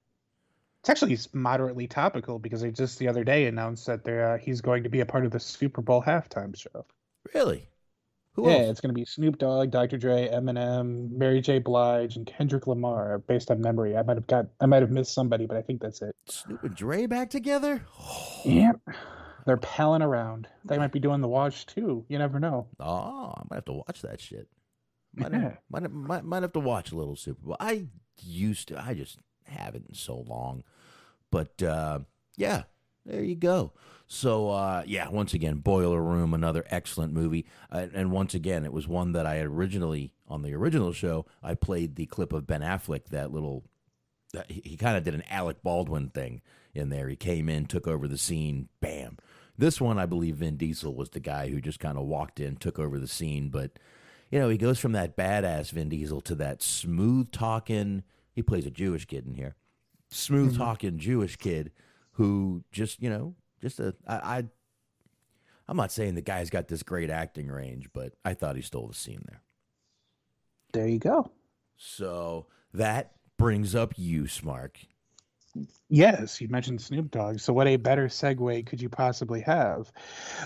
It's 0.80 0.90
actually 0.90 1.18
moderately 1.32 1.86
topical 1.86 2.38
because 2.38 2.60
they 2.62 2.70
just 2.72 2.98
the 2.98 3.08
other 3.08 3.22
day 3.22 3.46
announced 3.46 3.86
that 3.86 4.02
they're 4.04 4.32
uh, 4.34 4.38
he's 4.38 4.60
going 4.62 4.82
to 4.84 4.88
be 4.88 5.00
a 5.00 5.06
part 5.06 5.24
of 5.24 5.30
the 5.30 5.38
Super 5.40 5.80
Bowl 5.82 6.02
halftime 6.02 6.56
show. 6.56 6.84
Really? 7.34 7.68
Who 8.34 8.48
yeah, 8.48 8.56
else? 8.58 8.70
it's 8.70 8.80
going 8.80 8.94
to 8.94 8.98
be 8.98 9.04
Snoop 9.04 9.36
Dogg, 9.38 9.70
Dr. 9.70 9.98
Dre, 9.98 10.26
Eminem, 10.28 11.10
Mary 11.10 11.42
J. 11.42 11.58
Blige, 11.58 12.16
and 12.16 12.26
Kendrick 12.26 12.66
Lamar. 12.66 13.18
Based 13.18 13.50
on 13.50 13.60
memory, 13.60 13.94
I 13.96 14.02
might 14.02 14.16
have 14.16 14.26
got, 14.26 14.46
I 14.58 14.64
might 14.66 14.80
have 14.80 14.90
missed 14.90 15.12
somebody, 15.12 15.44
but 15.44 15.56
I 15.58 15.62
think 15.62 15.82
that's 15.82 16.00
it. 16.00 16.16
Snoop 16.28 16.62
and 16.64 16.74
Dre 16.74 17.06
back 17.06 17.30
together? 17.30 17.82
Yep, 18.44 18.80
they're 19.46 19.56
palling 19.56 20.02
around. 20.02 20.48
They 20.64 20.76
might 20.76 20.90
be 20.90 20.98
doing 20.98 21.20
the 21.20 21.28
watch 21.28 21.64
too. 21.66 22.04
You 22.08 22.18
never 22.18 22.40
know. 22.40 22.66
Oh, 22.80 23.32
I 23.36 23.42
might 23.48 23.56
have 23.58 23.64
to 23.66 23.72
watch 23.74 24.02
that 24.02 24.20
shit. 24.20 24.48
Might, 25.14 25.30
Yeah. 25.30 25.38
have, 25.40 25.58
might, 25.70 25.82
have- 25.82 25.92
might, 25.92 26.24
might 26.24 26.42
have 26.42 26.52
to 26.54 26.58
watch 26.60 26.90
a 26.90 26.96
little 26.96 27.14
Super 27.14 27.40
Bowl. 27.46 27.56
I 27.60 27.86
used 28.20 28.66
to. 28.68 28.82
I 28.84 28.94
just 28.94 29.18
haven't 29.44 29.86
in 29.90 29.94
so 29.94 30.24
long. 30.26 30.64
But 31.30 31.62
uh, 31.62 32.00
yeah, 32.36 32.64
there 33.04 33.22
you 33.22 33.34
go. 33.34 33.72
So 34.06 34.50
uh, 34.50 34.82
yeah, 34.86 35.08
once 35.08 35.34
again, 35.34 35.56
Boiler 35.56 36.02
Room, 36.02 36.34
another 36.34 36.64
excellent 36.68 37.12
movie. 37.12 37.46
Uh, 37.70 37.86
and 37.94 38.12
once 38.12 38.34
again, 38.34 38.64
it 38.64 38.72
was 38.72 38.86
one 38.86 39.12
that 39.12 39.26
I 39.26 39.36
had 39.36 39.46
originally 39.46 40.12
on 40.28 40.42
the 40.42 40.54
original 40.54 40.92
show. 40.92 41.26
I 41.42 41.54
played 41.54 41.96
the 41.96 42.06
clip 42.06 42.32
of 42.32 42.46
Ben 42.46 42.60
Affleck, 42.60 43.06
that 43.06 43.32
little. 43.32 43.64
That 44.32 44.50
he 44.50 44.62
he 44.64 44.76
kind 44.76 44.96
of 44.96 45.04
did 45.04 45.14
an 45.14 45.24
Alec 45.30 45.62
Baldwin 45.62 46.10
thing 46.10 46.40
in 46.74 46.88
there. 46.88 47.08
He 47.08 47.16
came 47.16 47.48
in, 47.48 47.66
took 47.66 47.86
over 47.86 48.08
the 48.08 48.18
scene, 48.18 48.68
bam. 48.80 49.18
This 49.58 49.80
one, 49.80 49.98
I 49.98 50.06
believe 50.06 50.36
Vin 50.36 50.56
Diesel 50.56 50.94
was 50.94 51.10
the 51.10 51.20
guy 51.20 51.48
who 51.48 51.60
just 51.60 51.80
kind 51.80 51.98
of 51.98 52.04
walked 52.04 52.40
in, 52.40 52.56
took 52.56 52.78
over 52.78 52.98
the 52.98 53.08
scene. 53.08 53.50
But 53.50 53.78
you 54.30 54.38
know, 54.38 54.48
he 54.48 54.56
goes 54.56 54.78
from 54.78 54.92
that 54.92 55.16
badass 55.16 55.70
Vin 55.70 55.90
Diesel 55.90 56.20
to 56.22 56.34
that 56.36 56.62
smooth 56.62 57.30
talking. 57.32 58.02
He 58.34 58.42
plays 58.42 58.64
a 58.64 58.70
Jewish 58.70 59.04
kid 59.04 59.26
in 59.26 59.34
here, 59.34 59.56
smooth 60.10 60.56
talking 60.56 60.98
Jewish 60.98 61.36
kid 61.36 61.70
who 62.22 62.62
just 62.70 63.02
you 63.02 63.10
know 63.10 63.34
just 63.60 63.80
a 63.80 63.94
I, 64.06 64.14
I 64.14 64.44
I'm 65.66 65.76
not 65.76 65.90
saying 65.90 66.14
the 66.14 66.22
guy's 66.22 66.50
got 66.50 66.68
this 66.68 66.82
great 66.82 67.10
acting 67.10 67.48
range, 67.48 67.88
but 67.92 68.12
I 68.24 68.34
thought 68.34 68.54
he 68.56 68.62
stole 68.62 68.86
the 68.86 68.94
scene 68.94 69.24
there. 69.26 69.42
There 70.72 70.88
you 70.88 70.98
go. 70.98 71.30
So 71.76 72.46
that 72.74 73.12
brings 73.38 73.74
up 73.74 73.94
you, 73.96 74.24
Smark. 74.24 74.76
Yes, 75.88 76.40
you 76.40 76.48
mentioned 76.48 76.80
Snoop 76.80 77.10
Dogg. 77.10 77.40
So, 77.40 77.52
what 77.52 77.66
a 77.66 77.76
better 77.76 78.06
segue 78.06 78.66
could 78.66 78.80
you 78.80 78.88
possibly 78.88 79.40
have? 79.42 79.92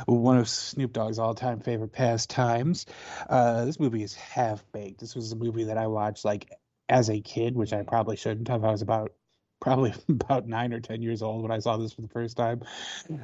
One 0.06 0.38
of 0.38 0.48
Snoop 0.48 0.92
Dogg's 0.92 1.18
all-time 1.18 1.60
favorite 1.60 1.92
pastimes. 1.92 2.86
Uh, 3.28 3.64
this 3.66 3.78
movie 3.78 4.02
is 4.02 4.14
Half 4.14 4.64
Baked. 4.72 4.98
This 4.98 5.14
was 5.14 5.30
a 5.30 5.36
movie 5.36 5.64
that 5.64 5.78
I 5.78 5.86
watched 5.86 6.24
like 6.24 6.50
as 6.88 7.10
a 7.10 7.20
kid, 7.20 7.54
which 7.54 7.72
I 7.72 7.82
probably 7.82 8.16
shouldn't 8.16 8.48
have. 8.48 8.64
I 8.64 8.70
was 8.72 8.82
about 8.82 9.12
probably 9.61 9.94
about 10.09 10.46
nine 10.46 10.72
or 10.72 10.80
ten 10.80 11.02
years 11.02 11.22
old 11.22 11.42
when 11.42 11.50
I 11.50 11.59
saw 11.59 11.76
this 11.76 11.92
for 11.92 12.02
the 12.02 12.09
first 12.09 12.36
time. 12.36 12.62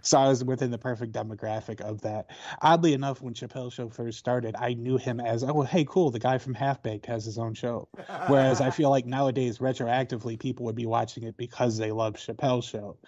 So 0.03 0.18
I 0.18 0.28
was 0.28 0.45
within 0.45 0.70
the 0.70 0.78
perfect 0.78 1.12
demographic 1.12 1.80
of 1.80 2.03
that. 2.03 2.30
Oddly 2.61 2.93
enough, 2.93 3.20
when 3.20 3.35
Chappelle's 3.35 3.74
show 3.74 3.89
first 3.89 4.18
started, 4.18 4.57
I 4.59 4.74
knew 4.74 4.97
him 4.97 5.20
as 5.20 5.45
oh 5.45 5.62
hey 5.62 5.85
cool, 5.89 6.11
the 6.11 6.18
guy 6.18 6.39
from 6.39 6.55
Half 6.55 6.83
Baked 6.83 7.07
has 7.07 7.24
his 7.24 7.39
own 7.39 7.55
show. 7.55 7.89
Whereas 8.28 8.61
I 8.61 8.70
feel 8.70 8.91
like 8.91 9.07
nowadays 9.07 9.59
retroactively 9.59 10.39
people 10.39 10.66
would 10.66 10.76
be 10.76 10.87
watching 10.87 11.24
it 11.24 11.37
because 11.37 11.76
they 11.76 11.93
love 11.93 12.14
Chappelle's 12.14 12.66
show. 12.66 12.99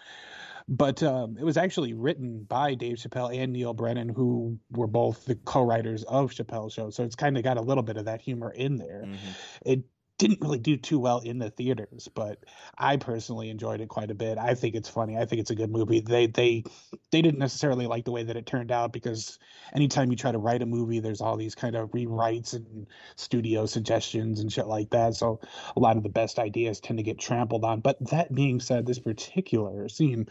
But 0.67 1.03
um, 1.03 1.37
it 1.39 1.45
was 1.45 1.59
actually 1.59 1.93
written 1.93 2.45
by 2.45 2.75
Dave 2.75 2.97
Chappelle 2.97 3.37
and 3.37 3.53
Neal 3.53 3.75
Brennan, 3.75 4.09
who 4.09 4.59
were 4.71 4.87
both 4.87 5.27
the 5.27 5.35
co-writers 5.35 6.05
of 6.05 6.33
Chappelle's 6.33 6.73
show. 6.73 6.89
So 6.89 7.05
it's 7.05 7.17
kind 7.17 7.37
of 7.37 7.45
got 7.45 7.59
a 7.59 7.61
little 7.61 7.83
bit 7.83 7.99
of 7.99 8.07
that 8.07 8.23
humor 8.23 8.51
in 8.51 8.77
there. 8.77 9.05
It 9.67 9.85
didn't 10.19 10.41
really 10.41 10.59
do 10.59 10.77
too 10.77 10.99
well 10.99 11.19
in 11.19 11.39
the 11.39 11.51
theaters, 11.51 12.09
but 12.15 12.45
I 12.79 12.97
personally 12.97 13.51
enjoyed 13.51 13.81
it 13.81 13.89
quite 13.89 14.11
a 14.11 14.15
bit. 14.15 14.39
I 14.39 14.55
think 14.55 14.77
it's 14.77 14.89
funny. 14.89 15.17
I 15.17 15.25
think 15.25 15.41
it's 15.41 15.51
a 15.51 15.57
good 15.57 15.71
movie. 15.71 16.01
They 16.01 16.27
they 16.27 16.65
they 17.11 17.21
didn't 17.21 17.41
necessarily 17.41 17.87
like 17.87 18.05
the 18.05 18.13
way 18.13 18.23
that 18.23 18.37
it 18.37 18.47
turned 18.47 18.71
out 18.71 18.93
because 18.93 19.39
anytime 19.75 20.11
you 20.11 20.17
try 20.17 20.31
to 20.31 20.39
write 20.39 20.63
a 20.63 20.67
movie, 20.67 21.01
there's 21.01 21.21
all 21.21 21.37
these 21.37 21.57
kind 21.57 21.75
of 21.75 21.91
rewrites 21.91 22.55
and 22.55 22.87
studio 23.17 23.67
suggestions 23.67 24.39
and 24.41 24.53
shit 24.53 24.67
like 24.67 24.91
that. 24.91 25.15
So 25.15 25.41
a 25.77 25.81
lot 25.81 25.97
of 25.97 26.05
the 26.05 26.09
best 26.09 26.39
ideas 26.39 26.79
tend 26.79 26.99
to 26.99 27.03
get 27.03 27.19
trampled 27.19 27.65
on. 27.65 27.81
But 27.81 27.99
that 28.11 28.33
being 28.33 28.61
said, 28.61 28.87
this 28.87 29.01
particular 29.01 29.89
scene, 29.89 30.29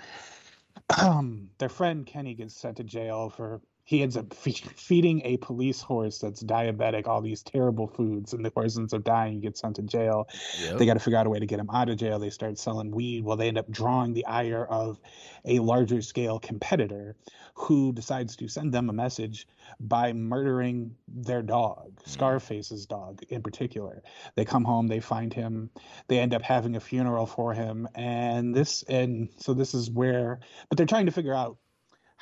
um, 0.98 1.50
their 1.58 1.70
friend 1.70 2.06
Kenny 2.06 2.36
gets 2.36 2.56
sent 2.56 2.78
to 2.78 2.84
jail 2.84 3.30
for 3.30 3.62
he 3.86 4.02
ends 4.02 4.16
up 4.16 4.34
fe- 4.34 4.52
feeding 4.52 5.22
a 5.26 5.38
police 5.38 5.82
horse 5.82 6.20
that's 6.20 6.42
diabetic 6.42 7.08
all 7.08 7.22
these 7.22 7.44
terrible 7.44 7.88
foods 7.88 8.34
and 8.34 8.44
the 8.44 8.52
horse 8.54 8.78
ends 8.78 8.94
up 8.94 9.04
dying 9.04 9.34
he 9.34 9.40
gets 9.40 9.60
sent 9.60 9.76
to 9.76 9.82
jail. 9.82 10.28
Yep. 10.62 10.78
they 10.78 10.86
got 10.86 10.94
to 10.94 11.00
figure 11.00 11.20
out 11.20 11.28
a 11.28 11.30
way 11.30 11.40
to 11.40 11.46
get 11.46 11.60
him 11.60 11.70
out 11.70 11.90
of 11.90 11.98
jail. 11.98 12.20
They 12.20 12.30
start 12.30 12.58
selling 12.58 12.92
weed. 12.92 13.24
Well 13.24 13.38
they 13.38 13.48
end 13.48 13.58
up 13.58 13.70
drawing 13.70 14.14
the 14.14 14.26
ire 14.26 14.66
of 14.66 15.00
a 15.46 15.60
larger 15.60 16.02
scale 16.02 16.40
competitor 16.40 17.16
who 17.56 17.92
decides 17.92 18.38
to 18.38 18.48
send 18.48 18.74
them 18.74 18.90
a 18.90 18.94
message 18.94 19.48
by 19.80 20.14
murdering 20.14 20.96
their 21.08 21.42
dog 21.42 21.92
hmm. 22.04 22.10
scarface's 22.10 22.86
dog 22.86 23.22
in 23.30 23.42
particular. 23.42 24.02
They 24.36 24.46
come 24.46 24.64
home 24.64 24.88
they 24.88 25.02
find 25.02 25.34
him 25.34 25.70
they 26.08 26.20
end 26.20 26.34
up 26.34 26.42
having 26.42 26.76
a 26.76 26.80
funeral 26.80 27.26
for 27.26 27.54
him 27.54 27.88
and 27.96 28.56
this 28.56 28.84
and 28.84 29.30
so 29.38 29.54
this 29.54 29.74
is 29.74 29.92
where 29.92 30.40
but 30.70 30.78
they're 30.78 30.88
trying 30.88 31.08
to 31.08 31.12
figure 31.12 31.34
out 31.34 31.58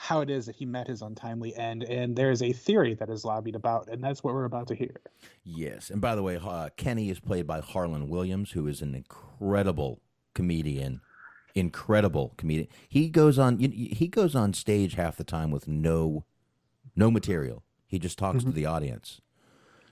how 0.02 0.22
it 0.22 0.32
is 0.32 0.48
that 0.48 0.56
he 0.56 0.66
met 0.66 0.88
his 0.88 1.04
untimely 1.04 1.56
end. 1.56 1.84
And 1.84 2.16
there's 2.16 2.42
a 2.42 2.52
theory 2.52 2.96
that 2.96 3.12
is 3.12 3.24
lobbied 3.24 3.56
about, 3.56 3.88
and 3.88 4.04
that's 4.04 4.24
what 4.24 4.34
we're 4.34 4.46
about 4.46 4.68
to 4.70 4.76
hear. 4.76 5.00
Yes, 5.44 5.92
and 5.92 6.02
by 6.02 6.16
the 6.16 6.24
way, 6.24 6.40
uh, 6.44 6.70
Kenny 6.76 7.12
is 7.12 7.20
played 7.20 7.46
by 7.46 7.62
Harland 7.62 8.10
Williams, 8.10 8.50
who 8.50 8.66
is 8.66 8.82
an 8.82 8.96
incredible 8.96 10.02
comedian. 10.34 11.02
Incredible 11.54 12.34
comedian. 12.36 12.68
He 12.90 13.10
goes 13.10 13.38
on. 13.38 13.60
He 13.60 14.08
goes 14.08 14.34
on 14.34 14.54
stage 14.54 14.96
half 14.96 15.18
the 15.18 15.24
time 15.24 15.52
with 15.52 15.68
no, 15.68 16.26
no 16.96 17.12
material. 17.12 17.62
He 17.86 18.00
just 18.00 18.18
talks 18.18 18.44
to 18.44 18.52
the 18.52 18.66
audience. 18.66 19.22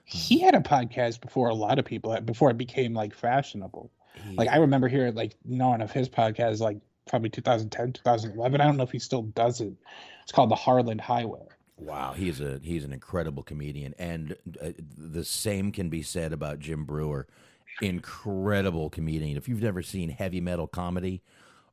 He 0.06 0.40
had 0.40 0.56
a 0.56 0.62
podcast 0.62 1.22
before 1.22 1.50
a 1.50 1.54
lot 1.54 1.78
of 1.78 1.86
people, 1.86 2.20
before 2.22 2.50
it 2.50 2.58
became 2.58 2.96
like 2.96 3.14
fashionable. 3.14 3.92
Like 4.36 4.50
I 4.50 4.58
remember 4.58 4.88
hearing 4.88 5.14
like 5.14 5.36
knowing 5.46 5.82
of 5.82 5.92
his 5.92 6.10
podcast 6.10 6.62
like 6.62 6.80
probably 7.10 7.30
2010, 7.30 7.94
2011. 7.94 8.62
I 8.62 8.66
don't 8.66 8.78
know 8.78 8.84
if 8.84 8.92
he 8.92 9.00
still 9.00 9.24
does 9.24 9.60
it. 9.60 9.74
It's 10.24 10.32
called 10.32 10.52
the 10.52 10.56
Harland 10.56 11.02
Highway. 11.02 11.42
Wow, 11.78 12.14
he's 12.14 12.42
a 12.42 12.60
he's 12.62 12.84
an 12.84 12.92
incredible 12.92 13.42
comedian, 13.42 13.96
and 13.98 14.36
uh, 14.62 14.72
the 14.98 15.24
same 15.24 15.72
can 15.72 15.90
be 15.90 16.04
said 16.04 16.34
about 16.34 16.60
Jim 16.60 16.84
Breuer. 16.84 17.26
Incredible 17.82 18.90
comedian. 18.90 19.38
If 19.38 19.48
you've 19.48 19.62
never 19.62 19.82
seen 19.82 20.10
heavy 20.10 20.42
metal 20.42 20.68
comedy, 20.68 21.22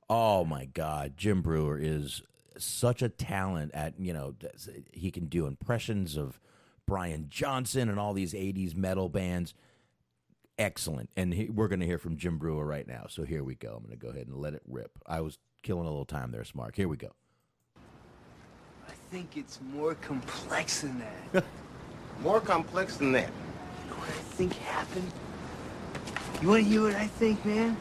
oh 0.08 0.44
my 0.44 0.66
God, 0.66 1.14
Jim 1.16 1.42
Breuer 1.42 1.78
is 1.78 2.22
such 2.56 3.02
a 3.02 3.08
talent 3.08 3.72
at 3.74 3.94
you 3.98 4.12
know 4.12 4.36
he 4.92 5.10
can 5.10 5.26
do 5.26 5.46
impressions 5.46 6.16
of 6.16 6.38
Brian 6.86 7.26
Johnson 7.28 7.88
and 7.88 7.98
all 7.98 8.12
these 8.14 8.32
'80s 8.32 8.76
metal 8.76 9.08
bands. 9.08 9.54
Excellent, 10.58 11.10
and 11.16 11.34
he, 11.34 11.50
we're 11.50 11.68
going 11.68 11.80
to 11.80 11.86
hear 11.86 11.98
from 11.98 12.16
Jim 12.16 12.38
Breuer 12.38 12.64
right 12.64 12.88
now. 12.88 13.06
So 13.10 13.24
here 13.24 13.44
we 13.44 13.54
go. 13.54 13.74
I'm 13.76 13.84
going 13.84 13.90
to 13.90 13.96
go 13.96 14.08
ahead 14.08 14.26
and 14.26 14.36
let 14.36 14.54
it 14.54 14.62
rip. 14.66 14.90
I 15.06 15.20
was 15.20 15.38
killing 15.62 15.86
a 15.86 15.90
little 15.90 16.06
time 16.06 16.30
there, 16.30 16.44
Smark. 16.44 16.76
Here 16.76 16.88
we 16.88 16.96
go. 16.96 17.12
I 18.88 18.92
think 19.10 19.36
it's 19.36 19.60
more 19.74 19.94
complex 19.96 20.80
than 20.80 21.02
that. 21.32 21.44
More 22.22 22.40
complex 22.40 22.96
than 22.96 23.12
that. 23.12 23.28
You 23.84 23.90
know 23.90 23.96
what 23.96 24.08
I 24.08 24.12
think 24.12 24.54
happened? 24.54 25.12
You 26.40 26.48
want 26.48 26.64
to 26.64 26.70
hear 26.70 26.80
what 26.80 26.94
I 26.94 27.06
think, 27.08 27.44
man? 27.44 27.76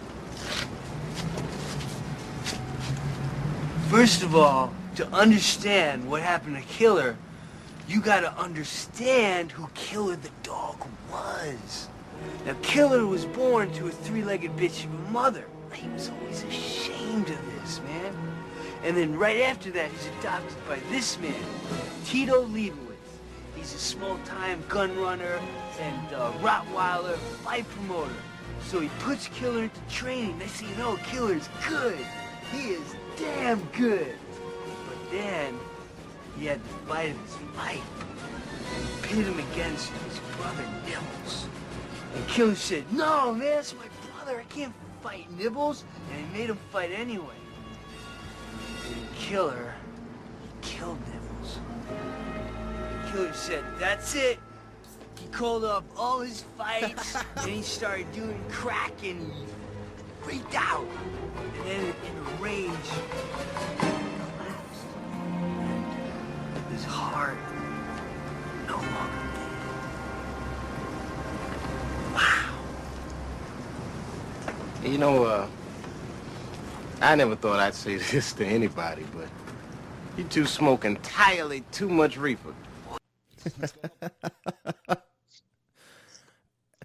First 3.89 4.23
of 4.23 4.35
all, 4.35 4.73
to 4.95 5.07
understand 5.13 6.09
what 6.09 6.21
happened 6.21 6.57
to 6.57 6.61
Killer, 6.63 7.15
you 7.87 8.01
gotta 8.01 8.37
understand 8.37 9.53
who 9.53 9.69
Killer 9.73 10.17
the 10.17 10.31
dog 10.43 10.85
was. 11.09 11.87
Now, 12.45 12.55
Killer 12.61 13.05
was 13.05 13.25
born 13.25 13.71
to 13.73 13.87
a 13.87 13.91
three-legged 13.91 14.55
bitch 14.55 14.85
of 14.85 14.93
a 14.93 15.11
mother. 15.11 15.45
He 15.73 15.87
was 15.89 16.09
always 16.09 16.43
ashamed 16.43 17.29
of 17.29 17.61
this, 17.61 17.81
man. 17.81 18.15
And 18.83 18.95
then 18.95 19.17
right 19.17 19.41
after 19.41 19.71
that, 19.71 19.89
he's 19.91 20.07
adopted 20.19 20.55
by 20.67 20.79
this 20.91 21.19
man, 21.19 21.33
Tito 22.05 22.43
Leibowitz. 22.45 22.93
He's 23.55 23.73
a 23.73 23.79
small-time 23.79 24.63
gun 24.69 24.95
runner 24.99 25.39
and 25.79 26.13
uh, 26.13 26.31
Rottweiler 26.33 27.15
fight 27.43 27.67
promoter. 27.71 28.13
So 28.61 28.79
he 28.79 28.89
puts 28.99 29.27
Killer 29.29 29.63
into 29.63 29.81
training. 29.89 30.37
Next 30.37 30.53
thing 30.53 30.69
you 30.69 30.75
know, 30.75 30.97
Killer's 30.97 31.49
good. 31.67 31.97
He 32.51 32.69
is 32.69 32.95
damn 33.17 33.63
good. 33.77 34.15
But 34.87 35.11
then, 35.11 35.57
he 36.37 36.45
had 36.45 36.63
the 36.63 36.69
fight 36.87 37.09
his 37.09 37.57
life. 37.57 37.81
And 38.75 39.03
pitted 39.03 39.25
him 39.25 39.39
against 39.51 39.91
his 39.91 40.19
brother 40.37 40.65
Nibbles. 40.85 41.44
And 42.15 42.27
Killer 42.27 42.55
said, 42.55 42.91
no, 42.93 43.33
man, 43.33 43.39
that's 43.39 43.75
my 43.75 43.85
brother. 44.09 44.39
I 44.39 44.43
can't 44.45 44.73
fight 45.03 45.29
Nibbles. 45.37 45.83
And 46.11 46.25
he 46.25 46.37
made 46.39 46.49
him 46.49 46.59
fight 46.71 46.91
anyway. 46.91 47.35
And 48.87 49.15
Killer 49.15 49.73
he 50.41 50.49
killed 50.67 50.97
Nibbles. 51.11 51.59
And 51.89 53.11
Killer 53.11 53.33
said, 53.33 53.63
that's 53.77 54.15
it. 54.15 54.39
He 55.19 55.27
called 55.27 55.63
up 55.63 55.83
all 55.97 56.19
his 56.21 56.43
fights, 56.57 57.17
and 57.37 57.49
he 57.49 57.61
started 57.61 58.11
doing 58.11 58.41
crack, 58.49 58.91
and 59.03 59.31
he 59.31 59.43
freaked 60.21 60.55
out. 60.55 60.85
And 61.57 61.65
then 61.65 61.81
in 61.81 62.17
a 62.17 62.41
rage, 62.41 62.69
collapsed. 63.79 64.85
And 66.55 66.65
his 66.71 66.85
heart 66.85 67.37
no 68.67 68.75
longer 68.75 69.24
You 74.85 74.99
know, 74.99 75.25
uh, 75.25 75.47
I 77.01 77.15
never 77.15 77.35
thought 77.35 77.59
I'd 77.59 77.73
say 77.73 77.97
this 78.11 78.33
to 78.33 78.45
anybody, 78.45 79.05
but 79.15 79.27
you 80.17 80.23
two 80.25 80.45
smoke 80.45 80.85
entirely 80.85 81.61
too 81.71 81.89
much 81.89 82.17
reefer. 82.17 82.53
That's 84.87 85.01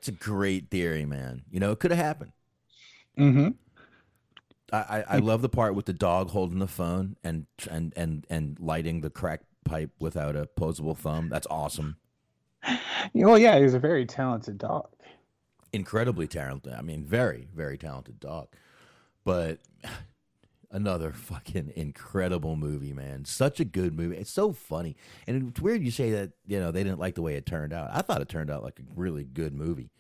a 0.09 0.13
great 0.13 0.71
theory, 0.71 1.05
man. 1.05 1.43
You 1.51 1.61
know, 1.61 1.73
it 1.73 1.79
could 1.79 1.91
have 1.91 2.05
happened. 2.05 2.33
Mm-hmm. 3.19 3.49
I, 4.73 4.77
I, 4.77 5.05
I 5.09 5.19
love 5.19 5.43
the 5.43 5.49
part 5.49 5.75
with 5.75 5.85
the 5.85 5.93
dog 5.93 6.31
holding 6.31 6.59
the 6.59 6.67
phone 6.67 7.17
and 7.23 7.47
and 7.71 7.93
and 7.97 8.27
and 8.31 8.59
lighting 8.59 9.03
the 9.03 9.11
crack 9.11 9.43
pipe 9.65 9.91
without 9.99 10.37
a 10.37 10.49
posable 10.59 10.97
thumb. 10.97 11.29
That's 11.29 11.47
awesome. 11.51 11.97
Well, 13.15 13.39
yeah, 13.39 13.59
he 13.59 13.65
was 13.65 13.75
a 13.75 13.79
very 13.79 14.07
talented 14.07 14.59
dog. 14.59 14.89
Incredibly 15.73 16.27
talented. 16.27 16.73
I 16.73 16.83
mean, 16.83 17.05
very 17.05 17.49
very 17.55 17.79
talented 17.79 18.21
dog. 18.21 18.49
But 19.25 19.59
another 20.71 21.13
fucking 21.13 21.73
incredible 21.77 22.57
movie, 22.57 22.93
man. 22.93 23.25
Such 23.25 23.61
a 23.61 23.65
good 23.65 23.95
movie. 23.95 24.17
It's 24.17 24.31
so 24.31 24.53
funny, 24.53 24.97
and 25.27 25.51
it's 25.51 25.61
weird 25.61 25.83
you 25.83 25.91
say 25.91 26.11
that. 26.13 26.33
You 26.47 26.61
know, 26.61 26.71
they 26.71 26.83
didn't 26.85 27.01
like 27.01 27.15
the 27.15 27.23
way 27.23 27.35
it 27.35 27.47
turned 27.47 27.73
out. 27.73 27.91
I 27.93 28.03
thought 28.03 28.21
it 28.21 28.29
turned 28.29 28.51
out 28.51 28.63
like 28.63 28.79
a 28.79 28.83
really 28.95 29.25
good 29.25 29.55
movie. 29.55 29.91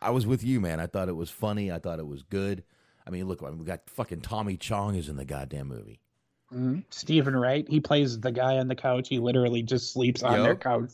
I 0.00 0.10
was 0.10 0.26
with 0.26 0.44
you, 0.44 0.60
man. 0.60 0.78
I 0.80 0.86
thought 0.86 1.08
it 1.08 1.16
was 1.16 1.30
funny. 1.30 1.72
I 1.72 1.78
thought 1.78 1.98
it 1.98 2.06
was 2.06 2.22
good. 2.22 2.62
I 3.06 3.10
mean, 3.10 3.26
look, 3.26 3.40
we 3.40 3.64
got 3.64 3.88
fucking 3.90 4.20
Tommy 4.20 4.56
Chong 4.56 4.94
is 4.94 5.08
in 5.08 5.16
the 5.16 5.24
goddamn 5.24 5.68
movie. 5.68 6.00
Mhm. 6.52 6.84
Steven 6.90 7.36
Wright, 7.36 7.66
he 7.68 7.80
plays 7.80 8.18
the 8.20 8.32
guy 8.32 8.58
on 8.58 8.68
the 8.68 8.74
couch. 8.74 9.08
He 9.08 9.18
literally 9.18 9.62
just 9.62 9.92
sleeps 9.92 10.22
on 10.22 10.42
their 10.42 10.56
couch 10.56 10.90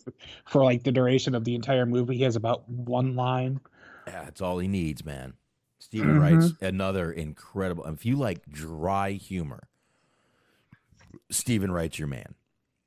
for 0.47 0.65
like 0.65 0.83
the 0.83 0.91
duration 0.93 1.35
of 1.35 1.45
the 1.45 1.55
entire 1.55 1.87
movie. 1.87 2.17
He 2.17 2.23
has 2.25 2.37
about 2.37 2.69
one 2.69 3.15
line. 3.15 3.61
Yeah, 4.07 4.25
that's 4.25 4.41
all 4.41 4.59
he 4.59 4.69
needs, 4.69 5.05
man. 5.05 5.35
Steven 5.79 6.17
Mhm. 6.17 6.21
Wright's 6.21 6.63
another 6.63 7.13
incredible. 7.13 7.85
If 7.85 8.05
you 8.07 8.17
like 8.17 8.47
dry 8.51 9.13
humor, 9.13 9.69
Steven 11.31 11.71
Wright's 11.71 11.99
your 11.99 12.09
man. 12.09 12.35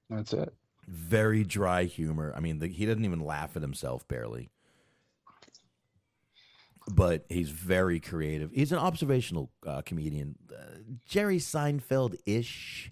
That's 0.09 0.33
it. 0.33 0.53
Very 0.87 1.43
dry 1.43 1.83
humor. 1.83 2.33
I 2.35 2.39
mean, 2.39 2.59
the, 2.59 2.67
he 2.67 2.85
doesn't 2.85 3.03
even 3.05 3.19
laugh 3.19 3.55
at 3.55 3.61
himself 3.61 4.07
barely. 4.07 4.49
But 6.89 7.25
he's 7.27 7.49
very 7.49 7.99
creative. 7.99 8.51
He's 8.53 8.71
an 8.71 8.77
observational 8.77 9.51
uh, 9.65 9.81
comedian, 9.81 10.35
uh, 10.51 10.77
Jerry 11.05 11.37
Seinfeld 11.39 12.15
ish. 12.25 12.91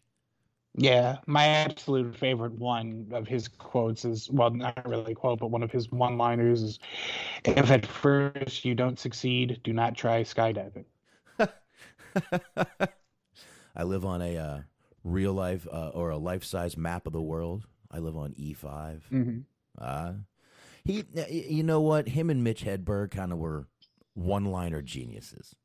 Yeah, 0.78 1.20
my 1.26 1.46
absolute 1.48 2.16
favorite 2.16 2.52
one 2.54 3.08
of 3.12 3.28
his 3.28 3.48
quotes 3.48 4.04
is 4.06 4.30
well, 4.30 4.50
not 4.52 4.88
really 4.88 5.14
a 5.14 5.16
quote, 5.16 5.40
but 5.40 5.48
one 5.50 5.64
of 5.64 5.72
his 5.72 5.90
one-liners 5.92 6.62
is, 6.62 6.80
"If 7.46 7.72
at 7.72 7.86
first 7.86 8.66
you 8.66 8.76
don't 8.76 9.00
succeed, 9.00 9.62
do 9.64 9.72
not 9.74 9.96
try 9.96 10.24
skydiving." 10.24 10.86
I 13.76 13.84
live 13.84 14.06
on 14.06 14.22
a 14.22 14.38
uh, 14.38 14.60
real 15.04 15.34
life 15.34 15.68
uh, 15.72 15.90
or 15.90 16.10
a 16.10 16.18
life 16.18 16.44
size 16.44 16.78
map 16.78 17.08
of 17.08 17.14
the 17.14 17.22
world. 17.22 17.66
I 17.92 18.00
live 18.00 18.18
on 18.18 18.34
E5. 18.38 19.04
Mhm. 19.12 19.44
Uh, 19.78 20.14
he, 20.84 21.04
you 21.28 21.64
know 21.64 21.82
what? 21.82 22.10
Him 22.10 22.30
and 22.30 22.44
Mitch 22.44 22.64
Hedberg 22.64 23.12
kind 23.12 23.32
of 23.32 23.40
were 23.40 23.68
one 24.14 24.46
liner 24.46 24.82
geniuses. 24.82 25.56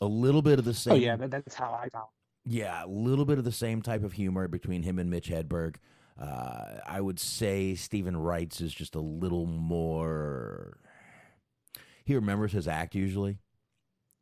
A 0.00 0.06
little 0.06 0.42
bit 0.42 0.58
of 0.58 0.64
the 0.64 0.74
same. 0.74 0.94
Oh 0.94 0.96
yeah, 0.96 1.16
that, 1.16 1.30
that's 1.30 1.54
how 1.54 1.72
I 1.72 1.88
found. 1.88 2.08
Yeah, 2.44 2.84
a 2.84 2.88
little 2.88 3.24
bit 3.24 3.38
of 3.38 3.44
the 3.44 3.52
same 3.52 3.82
type 3.82 4.02
of 4.02 4.12
humor 4.12 4.48
between 4.48 4.82
him 4.82 4.98
and 4.98 5.08
Mitch 5.08 5.28
Hedberg. 5.28 5.76
Uh, 6.20 6.78
I 6.86 7.00
would 7.00 7.18
say 7.18 7.74
Steven 7.74 8.16
Wright's 8.16 8.60
is 8.60 8.74
just 8.74 8.94
a 8.94 9.00
little 9.00 9.46
more. 9.46 10.78
He 12.04 12.14
remembers 12.14 12.52
his 12.52 12.68
act 12.68 12.94
usually. 12.94 13.38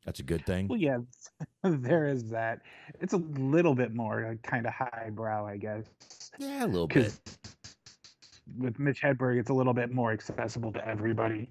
That's 0.05 0.21
a 0.21 0.23
good 0.23 0.47
thing. 0.47 0.68
Well, 0.68 0.79
yeah, 0.79 0.99
there 1.62 2.07
is 2.07 2.31
that. 2.31 2.61
It's 3.01 3.12
a 3.12 3.18
little 3.18 3.75
bit 3.75 3.95
more 3.95 4.37
kind 4.43 4.66
of 4.66 4.73
highbrow, 4.73 5.47
I 5.47 5.57
guess. 5.57 5.85
Yeah, 6.39 6.64
a 6.64 6.66
little 6.66 6.87
bit. 6.87 7.18
With 8.59 8.79
Mitch 8.79 9.03
Hedberg, 9.03 9.39
it's 9.39 9.51
a 9.51 9.55
little 9.55 9.75
bit 9.75 9.93
more 9.93 10.12
accessible 10.12 10.73
to 10.73 10.87
everybody. 10.87 11.51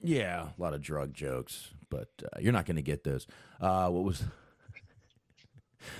Yeah, 0.00 0.48
a 0.56 0.62
lot 0.62 0.74
of 0.74 0.80
drug 0.82 1.12
jokes, 1.14 1.70
but 1.90 2.08
uh, 2.22 2.38
you're 2.40 2.52
not 2.52 2.66
going 2.66 2.76
to 2.76 2.82
get 2.82 3.02
those. 3.02 3.26
Uh, 3.60 3.88
what 3.88 4.04
was? 4.04 4.24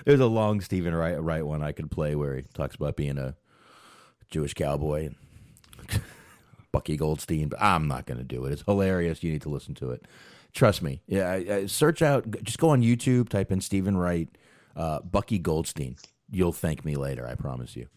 There's 0.05 0.21
a 0.21 0.27
long 0.27 0.61
Steven 0.61 0.95
Wright, 0.95 1.21
Wright 1.21 1.47
one 1.47 1.63
I 1.63 1.73
could 1.73 1.91
play 1.91 2.15
where 2.15 2.37
he 2.37 2.43
talks 2.55 2.77
about 2.77 2.97
being 2.97 3.19
a 3.19 3.35
Jewish 4.31 4.55
cowboy 4.55 5.07
and 5.07 5.17
Bucky 6.73 6.97
Goldstein, 6.97 7.49
but 7.49 7.61
I'm 7.63 7.89
not 7.89 8.07
going 8.07 8.19
to 8.19 8.25
do 8.25 8.45
it. 8.45 8.53
It's 8.53 8.63
hilarious. 8.63 9.23
You 9.23 9.33
need 9.33 9.43
to 9.43 9.49
listen 9.49 9.75
to 9.77 9.91
it. 9.91 10.05
Trust 10.53 10.83
me. 10.83 11.03
Yeah, 11.07 11.31
I- 11.31 11.55
I- 11.55 11.67
search 11.67 12.03
out. 12.03 12.31
Just 12.43 12.59
go 12.59 12.71
on 12.71 12.83
YouTube, 12.83 13.29
type 13.29 13.51
in 13.53 13.61
Steven 13.61 13.97
Wright, 13.97 14.29
uh, 14.77 15.01
Bucky 15.01 15.39
Goldstein. 15.39 15.97
You'll 16.31 16.53
thank 16.53 16.85
me 16.85 16.97
later. 16.97 17.27
I 17.27 17.35
promise 17.35 17.75
you. 17.77 17.89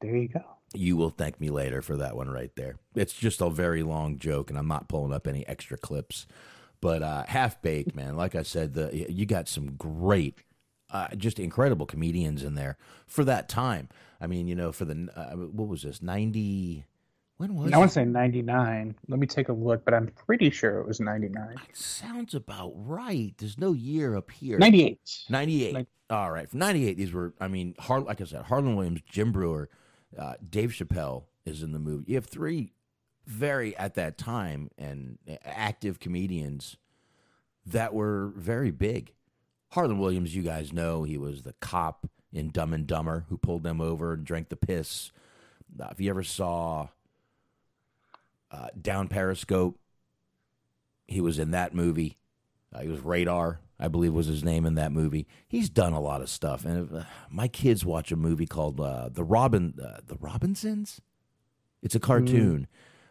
There 0.00 0.16
you 0.16 0.28
go. 0.28 0.40
You 0.74 0.96
will 0.96 1.10
thank 1.10 1.38
me 1.40 1.50
later 1.50 1.82
for 1.82 1.96
that 1.96 2.16
one 2.16 2.28
right 2.30 2.50
there. 2.56 2.76
It's 2.94 3.12
just 3.12 3.42
a 3.42 3.50
very 3.50 3.82
long 3.82 4.18
joke, 4.18 4.48
and 4.48 4.58
I'm 4.58 4.68
not 4.68 4.88
pulling 4.88 5.12
up 5.12 5.26
any 5.26 5.46
extra 5.46 5.76
clips. 5.76 6.26
But 6.80 7.02
uh, 7.02 7.24
half 7.28 7.60
baked, 7.62 7.94
man. 7.94 8.16
Like 8.16 8.34
I 8.34 8.42
said, 8.42 8.72
the 8.74 9.06
you 9.10 9.26
got 9.26 9.46
some 9.48 9.74
great, 9.76 10.38
uh, 10.92 11.08
just 11.16 11.40
incredible 11.40 11.86
comedians 11.86 12.44
in 12.44 12.54
there 12.54 12.76
for 13.06 13.24
that 13.24 13.48
time. 13.48 13.88
I 14.20 14.26
mean, 14.28 14.46
you 14.46 14.54
know, 14.54 14.70
for 14.70 14.84
the 14.84 15.08
uh, 15.16 15.34
what 15.36 15.68
was 15.68 15.82
this 15.82 16.00
ninety? 16.02 16.84
When 17.38 17.56
was 17.56 17.72
I 17.72 17.78
want 17.78 17.90
to 17.90 17.94
say 17.94 18.04
99. 18.04 18.94
Let 19.08 19.18
me 19.18 19.26
take 19.26 19.48
a 19.48 19.52
look, 19.52 19.84
but 19.84 19.94
I'm 19.94 20.06
pretty 20.06 20.48
sure 20.50 20.78
it 20.78 20.86
was 20.86 21.00
99. 21.00 21.56
Sounds 21.72 22.36
about 22.36 22.72
right. 22.76 23.34
There's 23.36 23.58
no 23.58 23.72
year 23.72 24.14
up 24.14 24.30
here. 24.30 24.58
98. 24.58 25.00
98. 25.28 25.86
All 26.10 26.30
right. 26.30 26.48
From 26.48 26.60
98, 26.60 26.96
these 26.96 27.12
were, 27.12 27.34
I 27.40 27.48
mean, 27.48 27.74
Har- 27.80 28.02
like 28.02 28.20
I 28.20 28.24
said, 28.24 28.42
Harland 28.42 28.76
Williams, 28.76 29.00
Jim 29.10 29.32
Breuer, 29.32 29.70
uh, 30.16 30.34
Dave 30.48 30.70
Chappelle 30.70 31.24
is 31.44 31.64
in 31.64 31.72
the 31.72 31.80
movie. 31.80 32.04
You 32.06 32.14
have 32.14 32.26
three 32.26 32.74
very, 33.26 33.76
at 33.76 33.94
that 33.94 34.18
time, 34.18 34.70
and 34.78 35.18
active 35.44 35.98
comedians 35.98 36.76
that 37.66 37.92
were 37.94 38.32
very 38.36 38.70
big. 38.70 39.14
Harland 39.72 40.00
Williams, 40.00 40.34
you 40.34 40.42
guys 40.42 40.70
know, 40.70 41.02
he 41.02 41.16
was 41.16 41.42
the 41.42 41.54
cop 41.54 42.06
in 42.30 42.50
Dumb 42.50 42.74
and 42.74 42.86
Dumber 42.86 43.24
who 43.30 43.38
pulled 43.38 43.62
them 43.62 43.80
over 43.80 44.12
and 44.12 44.24
drank 44.24 44.50
the 44.50 44.56
piss. 44.56 45.12
Uh, 45.80 45.88
if 45.90 45.98
you 45.98 46.10
ever 46.10 46.22
saw 46.22 46.88
uh, 48.50 48.68
Down 48.78 49.08
Periscope, 49.08 49.78
he 51.06 51.22
was 51.22 51.38
in 51.38 51.52
that 51.52 51.74
movie. 51.74 52.18
Uh, 52.70 52.80
he 52.80 52.88
was 52.88 53.00
Radar, 53.00 53.60
I 53.80 53.88
believe, 53.88 54.12
was 54.12 54.26
his 54.26 54.44
name 54.44 54.66
in 54.66 54.74
that 54.74 54.92
movie. 54.92 55.26
He's 55.48 55.70
done 55.70 55.94
a 55.94 56.00
lot 56.00 56.20
of 56.20 56.28
stuff, 56.28 56.66
and 56.66 56.86
if, 56.86 56.94
uh, 56.94 57.04
my 57.30 57.48
kids 57.48 57.82
watch 57.82 58.12
a 58.12 58.16
movie 58.16 58.46
called 58.46 58.78
uh, 58.78 59.08
the 59.10 59.24
Robin, 59.24 59.74
uh, 59.82 60.00
the 60.06 60.16
Robinsons. 60.16 61.00
It's 61.82 61.94
a 61.94 62.00
cartoon. 62.00 62.66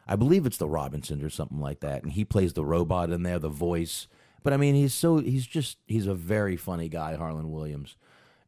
I 0.07 0.16
believe 0.16 0.45
it's 0.45 0.57
the 0.57 0.70
Robinsons 0.70 1.24
or 1.24 1.30
something 1.30 1.59
like 1.59 1.80
that, 1.80 2.03
and 2.03 2.12
he 2.12 2.24
plays 2.24 2.53
the 2.53 2.66
robot 2.66 3.09
in 3.09 3.24
there, 3.24 3.39
the 3.39 3.49
voice. 3.49 4.07
But 4.44 4.54
I 4.54 4.58
mean, 4.58 4.76
he's 4.76 4.94
so 4.94 5.18
he's 5.18 5.46
just 5.46 5.78
he's 5.88 6.08
a 6.08 6.16
very 6.16 6.58
funny 6.58 6.89
guy, 6.89 7.16
Harland 7.16 7.52
Williams. 7.52 7.96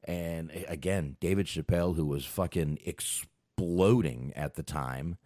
And 0.03 0.51
again, 0.67 1.15
David 1.19 1.45
Chappelle, 1.45 1.95
who 1.95 2.05
was 2.05 2.25
fucking 2.25 2.79
exploding 2.83 4.33
at 4.35 4.55
the 4.55 4.63
time, 4.63 5.17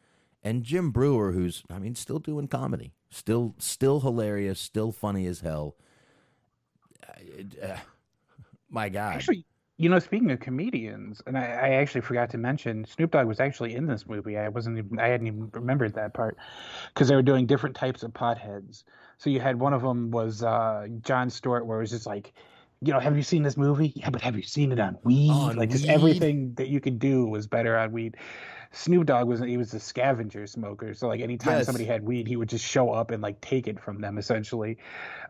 and 0.44 0.64
Jim 0.64 0.92
Breuer, 0.92 1.32
who's 1.32 1.64
I 1.70 1.80
mean, 1.80 1.96
still 1.96 2.20
doing 2.20 2.48
comedy, 2.48 2.94
still 3.10 3.56
still 3.58 4.02
hilarious, 4.02 4.60
still 4.60 4.92
funny 4.92 5.26
as 5.26 5.40
hell. 5.40 5.76
Uh, 7.08 7.66
uh, 7.66 7.78
my 8.70 8.90
God, 8.90 9.16
Actually, 9.16 9.46
you 9.78 9.90
know, 9.90 10.00
speaking 10.00 10.32
of 10.32 10.40
comedians, 10.40 11.22
and 11.28 11.38
I, 11.38 11.44
I 11.46 11.70
actually 11.76 12.02
forgot 12.02 12.32
to 12.32 12.38
mention, 12.38 12.84
Snoop 12.86 13.12
Dogg 13.12 13.28
was 13.28 13.40
actually 13.40 13.76
in 13.76 13.86
this 13.86 14.08
movie. 14.08 14.38
I 14.38 14.50
wasn't 14.50 14.80
even, 14.80 15.00
I 15.00 15.08
hadn't 15.08 15.28
even 15.28 15.50
remembered 15.54 15.94
that 15.94 16.14
part 16.16 16.36
because 16.94 17.08
they 17.08 17.16
were 17.16 17.22
doing 17.22 17.46
different 17.46 17.76
types 17.76 18.02
of 18.02 18.12
potheads. 18.12 18.84
So 19.18 19.30
you 19.30 19.40
had 19.40 19.60
one 19.60 19.74
of 19.74 19.82
them 19.82 20.12
was 20.12 20.44
uh, 20.44 20.88
Jon 21.02 21.30
Stewart, 21.30 21.66
where 21.66 21.78
it 21.78 21.82
was 21.82 21.90
just 21.92 22.06
like, 22.06 22.34
you 22.82 22.94
know, 22.94 23.00
have 23.00 23.18
you 23.18 23.24
seen 23.24 23.42
this 23.44 23.58
movie? 23.58 23.92
Yeah, 23.96 24.10
but 24.12 24.22
have 24.22 24.36
you 24.36 24.44
seen 24.44 24.72
it 24.72 24.80
on 24.80 24.98
weed? 25.04 25.32
On 25.32 25.56
like, 25.56 25.70
just 25.72 25.86
everything 25.86 26.54
that 26.56 26.68
you 26.68 26.80
could 26.80 27.00
do 27.00 27.26
was 27.26 27.48
better 27.48 27.76
on 27.78 27.92
weed. 27.92 28.18
Snoop 28.72 29.08
Dogg 29.08 29.28
was 29.28 29.40
he 29.40 29.58
was 29.58 29.74
a 29.74 29.80
scavenger 29.80 30.46
smoker, 30.46 30.94
so 30.94 31.08
like 31.08 31.22
anytime 31.22 31.60
Yes. 31.60 31.66
somebody 31.66 31.86
had 31.86 32.04
weed, 32.04 32.28
he 32.28 32.36
would 32.36 32.50
just 32.50 32.66
show 32.66 32.92
up 32.92 33.12
and 33.12 33.24
like 33.24 33.40
take 33.42 33.68
it 33.68 33.80
from 33.80 34.02
them. 34.02 34.18
Essentially, 34.18 34.78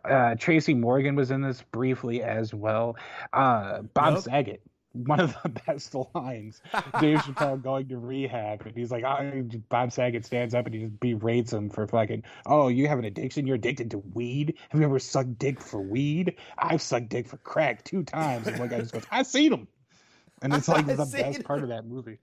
uh, 0.04 0.34
Tracy 0.38 0.74
Morgan 0.74 1.14
was 1.14 1.30
in 1.30 1.40
this 1.40 1.62
briefly 1.72 2.22
as 2.22 2.52
well. 2.52 2.96
Uh, 3.32 3.82
Bob 3.94 4.14
Yep. 4.14 4.18
Saget, 4.18 4.62
one 5.06 5.20
of 5.20 5.36
the 5.42 5.48
best 5.66 5.94
lines. 6.14 6.60
Dave 7.00 7.18
Chappelle 7.18 7.62
going 7.62 7.88
to 7.88 7.98
rehab, 7.98 8.66
and 8.66 8.76
he's 8.76 8.90
like, 8.90 9.04
oh, 9.04 9.42
Bob 9.68 9.92
Saget 9.92 10.24
stands 10.24 10.54
up 10.54 10.66
and 10.66 10.74
he 10.74 10.82
just 10.82 11.00
berates 11.00 11.52
him 11.52 11.70
for 11.70 11.86
fucking, 11.86 12.24
oh, 12.46 12.68
you 12.68 12.88
have 12.88 12.98
an 12.98 13.04
addiction? 13.04 13.46
You're 13.46 13.56
addicted 13.56 13.90
to 13.92 13.98
weed? 13.98 14.54
Have 14.70 14.80
you 14.80 14.86
ever 14.86 14.98
sucked 14.98 15.38
dick 15.38 15.60
for 15.60 15.80
weed? 15.80 16.36
I've 16.58 16.82
sucked 16.82 17.08
dick 17.08 17.28
for 17.28 17.36
crack 17.38 17.84
two 17.84 18.02
times. 18.02 18.46
And 18.46 18.58
one 18.58 18.68
guy 18.68 18.80
just 18.80 18.92
goes, 18.92 19.04
I 19.10 19.22
seen 19.22 19.52
him. 19.52 19.68
And 20.42 20.54
it's 20.54 20.68
like 20.68 20.88
I 20.88 20.94
the 20.94 21.06
best 21.06 21.44
part 21.44 21.62
of 21.62 21.68
that 21.68 21.86
movie. 21.86 22.18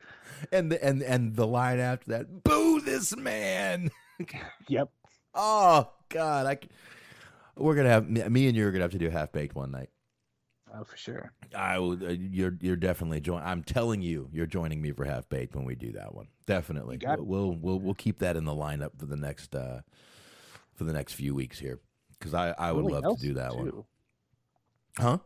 and 0.51 0.71
the, 0.71 0.83
and 0.83 1.01
and 1.01 1.35
the 1.35 1.45
line 1.45 1.79
after 1.79 2.11
that, 2.11 2.43
"Boo 2.43 2.81
this 2.81 3.15
man." 3.15 3.89
Yep. 4.69 4.89
Oh 5.33 5.89
God, 6.07 6.45
I. 6.45 6.57
We're 7.57 7.75
gonna 7.75 7.89
have 7.89 8.09
me 8.09 8.23
me 8.29 8.47
and 8.47 8.55
you 8.55 8.65
are 8.65 8.71
gonna 8.71 8.85
have 8.85 8.91
to 8.91 8.97
do 8.97 9.09
half 9.09 9.33
baked 9.33 9.55
one 9.55 9.71
night. 9.71 9.89
Oh, 10.77 10.83
for 10.83 10.97
sure. 10.97 11.31
I 11.55 11.79
will. 11.79 11.93
Uh, 11.93 12.09
you're 12.09 12.57
you're 12.59 12.75
definitely 12.75 13.21
join. 13.21 13.41
I'm 13.43 13.63
telling 13.63 14.01
you, 14.01 14.29
you're 14.33 14.45
joining 14.45 14.81
me 14.81 14.91
for 14.91 15.05
half 15.05 15.29
baked 15.29 15.55
when 15.55 15.63
we 15.63 15.75
do 15.75 15.91
that 15.93 16.13
one. 16.13 16.27
Definitely. 16.45 16.97
it. 17.01 17.25
We'll 17.25 17.53
we'll 17.53 17.79
we'll 17.79 17.93
keep 17.93 18.19
that 18.19 18.35
in 18.35 18.43
the 18.43 18.51
lineup 18.51 18.91
for 18.97 19.05
the 19.05 19.15
next 19.15 19.55
uh 19.55 19.81
for 20.73 20.83
the 20.83 20.93
next 20.93 21.13
few 21.13 21.33
weeks 21.33 21.57
here 21.59 21.79
because 22.19 22.33
I 22.33 22.53
I 22.57 22.71
would 22.71 22.83
Willie 22.83 22.93
love 22.95 23.03
Nelson, 23.03 23.21
to 23.21 23.27
do 23.27 23.33
that 23.39 23.55
one. 23.55 23.83
Huh? 24.97 25.17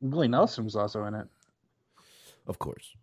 Willie 0.00 0.28
Nelson 0.28 0.64
was 0.64 0.76
also 0.76 1.04
in 1.04 1.14
it. 1.14 1.26
Of 2.46 2.58
course. 2.58 2.94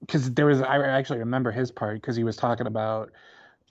because 0.00 0.30
there 0.32 0.46
was 0.46 0.60
I 0.60 0.78
actually 0.86 1.20
remember 1.20 1.50
his 1.50 1.70
part 1.70 2.00
because 2.00 2.16
he 2.16 2.24
was 2.24 2.36
talking 2.36 2.66
about 2.66 3.12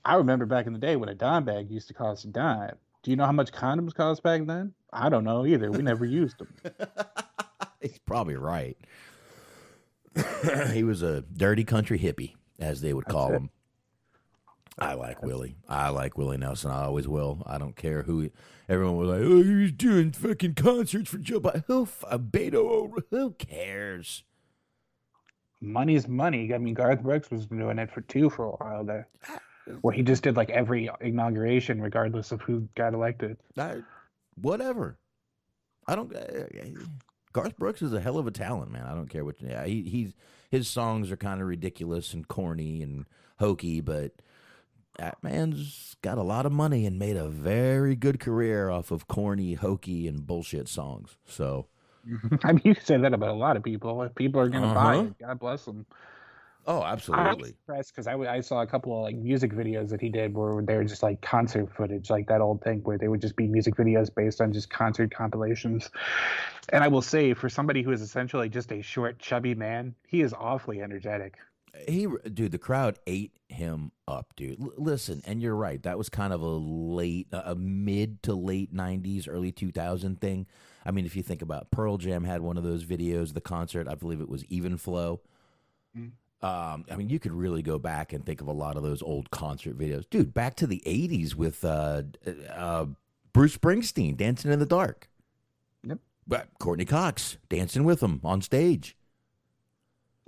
I 0.05 0.15
remember 0.15 0.45
back 0.45 0.65
in 0.65 0.73
the 0.73 0.79
day 0.79 0.95
when 0.95 1.09
a 1.09 1.13
dime 1.15 1.45
bag 1.45 1.69
used 1.69 1.87
to 1.89 1.93
cost 1.93 2.25
a 2.25 2.29
dime. 2.29 2.75
Do 3.03 3.11
you 3.11 3.17
know 3.17 3.25
how 3.25 3.31
much 3.31 3.51
condoms 3.51 3.93
cost 3.93 4.23
back 4.23 4.45
then? 4.47 4.73
I 4.91 5.09
don't 5.09 5.23
know 5.23 5.45
either. 5.45 5.69
We 5.71 5.81
never 5.81 6.05
used 6.05 6.37
them. 6.39 6.53
He's 7.83 7.99
probably 7.99 8.35
right. 8.35 8.77
he 10.71 10.83
was 10.83 11.01
a 11.01 11.21
dirty 11.21 11.63
country 11.63 11.99
hippie, 11.99 12.33
as 12.59 12.81
they 12.81 12.93
would 12.93 13.05
call 13.05 13.29
him. 13.29 13.49
I 14.79 14.93
like 14.93 15.21
Willie. 15.21 15.55
I 15.69 15.89
like 15.89 16.17
Willie 16.17 16.37
Nelson. 16.37 16.71
I 16.71 16.85
always 16.85 17.07
will. 17.07 17.43
I 17.45 17.57
don't 17.57 17.75
care 17.75 18.03
who. 18.03 18.29
Everyone 18.67 18.97
was 18.97 19.09
like, 19.09 19.21
"Oh, 19.21 19.43
he's 19.43 19.71
doing 19.71 20.11
fucking 20.11 20.55
concerts 20.55 21.09
for 21.09 21.17
Joe 21.17 21.39
Biden." 21.39 21.63
Who? 21.67 21.87
uh, 22.07 22.17
Beto? 22.17 22.91
Who 23.11 23.31
cares? 23.31 24.23
Money's 25.61 26.07
money. 26.07 26.53
I 26.53 26.57
mean, 26.57 26.73
Garth 26.73 27.03
Brooks 27.03 27.29
was 27.29 27.45
doing 27.45 27.77
it 27.77 27.91
for 27.91 28.01
two 28.01 28.29
for 28.29 28.45
a 28.45 28.51
while 28.51 28.83
there. 28.83 29.07
where 29.81 29.93
he 29.93 30.01
just 30.01 30.23
did 30.23 30.35
like 30.35 30.49
every 30.49 30.89
inauguration, 31.01 31.81
regardless 31.81 32.31
of 32.31 32.41
who 32.41 32.67
got 32.75 32.93
elected. 32.93 33.37
I, 33.57 33.81
whatever. 34.41 34.97
I 35.87 35.95
don't. 35.95 36.11
Garth 37.33 37.57
Brooks 37.57 37.81
is 37.81 37.93
a 37.93 37.99
hell 37.99 38.17
of 38.17 38.27
a 38.27 38.31
talent, 38.31 38.71
man. 38.71 38.85
I 38.85 38.93
don't 38.93 39.09
care 39.09 39.25
what. 39.25 39.35
Yeah, 39.41 39.65
he, 39.65 39.81
he's 39.83 40.13
his 40.49 40.67
songs 40.67 41.11
are 41.11 41.17
kind 41.17 41.41
of 41.41 41.47
ridiculous 41.47 42.13
and 42.13 42.27
corny 42.27 42.81
and 42.83 43.05
hokey, 43.39 43.81
but 43.81 44.11
that 44.99 45.17
man's 45.23 45.95
got 46.03 46.19
a 46.19 46.23
lot 46.23 46.45
of 46.45 46.51
money 46.51 46.85
and 46.85 46.99
made 46.99 47.17
a 47.17 47.27
very 47.27 47.95
good 47.95 48.19
career 48.19 48.69
off 48.69 48.91
of 48.91 49.07
corny, 49.07 49.55
hokey, 49.55 50.07
and 50.07 50.27
bullshit 50.27 50.67
songs. 50.67 51.17
So, 51.25 51.65
I 52.43 52.51
mean, 52.53 52.61
you 52.63 52.75
say 52.75 52.97
that 52.97 53.13
about 53.13 53.29
a 53.29 53.33
lot 53.33 53.57
of 53.57 53.63
people. 53.63 54.03
If 54.03 54.13
people 54.13 54.39
are 54.39 54.49
going 54.49 54.63
to 54.67 54.73
buy 54.73 54.97
Uh-huh. 54.97 55.05
it, 55.07 55.17
God 55.19 55.39
bless 55.39 55.65
them. 55.65 55.85
Oh, 56.65 56.83
absolutely. 56.83 57.55
impressed 57.67 57.95
because 57.95 58.07
I, 58.07 58.41
saw 58.41 58.61
a 58.61 58.67
couple 58.67 58.95
of 58.97 59.03
like 59.03 59.15
music 59.15 59.53
videos 59.53 59.89
that 59.89 60.01
he 60.01 60.09
did 60.09 60.33
where 60.33 60.61
they 60.61 60.75
were 60.75 60.83
just 60.83 61.03
like 61.03 61.21
concert 61.21 61.73
footage, 61.75 62.09
like 62.09 62.27
that 62.27 62.41
old 62.41 62.61
thing 62.61 62.79
where 62.83 62.97
they 62.97 63.07
would 63.07 63.21
just 63.21 63.35
be 63.35 63.47
music 63.47 63.75
videos 63.75 64.13
based 64.13 64.41
on 64.41 64.53
just 64.53 64.69
concert 64.69 65.13
compilations. 65.13 65.89
And 66.69 66.83
I 66.83 66.87
will 66.87 67.01
say, 67.01 67.33
for 67.33 67.49
somebody 67.49 67.81
who 67.81 67.91
is 67.91 68.01
essentially 68.01 68.49
just 68.49 68.71
a 68.71 68.81
short, 68.81 69.19
chubby 69.19 69.55
man, 69.55 69.95
he 70.07 70.21
is 70.21 70.33
awfully 70.33 70.81
energetic. 70.81 71.37
He, 71.87 72.07
dude, 72.31 72.51
the 72.51 72.59
crowd 72.59 72.99
ate 73.07 73.31
him 73.49 73.91
up, 74.07 74.33
dude. 74.35 74.61
L- 74.61 74.73
listen, 74.77 75.23
and 75.25 75.41
you're 75.41 75.55
right. 75.55 75.81
That 75.81 75.97
was 75.97 76.07
kind 76.07 76.31
of 76.31 76.41
a 76.41 76.45
late, 76.45 77.27
a 77.31 77.55
mid 77.55 78.21
to 78.23 78.35
late 78.35 78.73
'90s, 78.73 79.27
early 79.27 79.51
2000 79.51 80.21
thing. 80.21 80.45
I 80.85 80.91
mean, 80.91 81.05
if 81.05 81.15
you 81.15 81.23
think 81.23 81.41
about 81.41 81.71
Pearl 81.71 81.97
Jam 81.97 82.25
had 82.25 82.41
one 82.41 82.57
of 82.57 82.63
those 82.63 82.85
videos, 82.85 83.33
the 83.33 83.41
concert. 83.41 83.87
I 83.87 83.95
believe 83.95 84.21
it 84.21 84.29
was 84.29 84.45
Even 84.45 84.77
Flow. 84.77 85.21
Mm. 85.97 86.11
Um, 86.43 86.83
I 86.91 86.97
mean, 86.97 87.09
you 87.09 87.19
could 87.19 87.31
really 87.31 87.61
go 87.61 87.79
back 87.79 88.11
and 88.11 88.25
think 88.25 88.41
of 88.41 88.47
a 88.47 88.51
lot 88.51 88.75
of 88.75 88.83
those 88.83 89.01
old 89.01 89.31
concert 89.31 89.77
videos, 89.77 90.09
dude. 90.09 90.33
Back 90.33 90.55
to 90.55 90.67
the 90.67 90.83
'80s 90.85 91.35
with 91.35 91.63
uh, 91.63 92.03
uh, 92.53 92.87
Bruce 93.31 93.57
Springsteen, 93.57 94.17
"Dancing 94.17 94.51
in 94.51 94.59
the 94.59 94.65
Dark." 94.65 95.09
Yep. 95.87 95.99
But 96.27 96.49
Courteney 96.59 96.83
Cox 96.83 97.37
dancing 97.47 97.85
with 97.85 98.03
him 98.03 98.19
on 98.25 98.41
stage. 98.41 98.97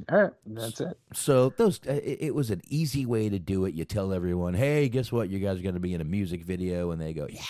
All 0.10 0.24
right, 0.24 0.34
that's 0.46 0.80
it. 0.80 0.98
So 1.14 1.50
those 1.58 1.82
uh, 1.86 1.92
it, 1.92 2.18
it 2.22 2.36
was 2.36 2.50
an 2.50 2.62
easy 2.70 3.06
way 3.06 3.28
to 3.28 3.38
do 3.38 3.66
it. 3.66 3.74
You 3.74 3.84
tell 3.84 4.14
everyone, 4.14 4.54
"Hey, 4.54 4.88
guess 4.88 5.12
what? 5.12 5.30
You 5.30 5.40
guys 5.40 5.60
are 5.60 5.64
going 5.64 5.76
to 5.76 5.82
be 5.82 5.94
in 5.94 6.00
a 6.00 6.06
music 6.06 6.44
video," 6.44 6.92
and 6.92 7.02
they 7.02 7.12
go, 7.12 7.28
"Yeah." 7.30 7.42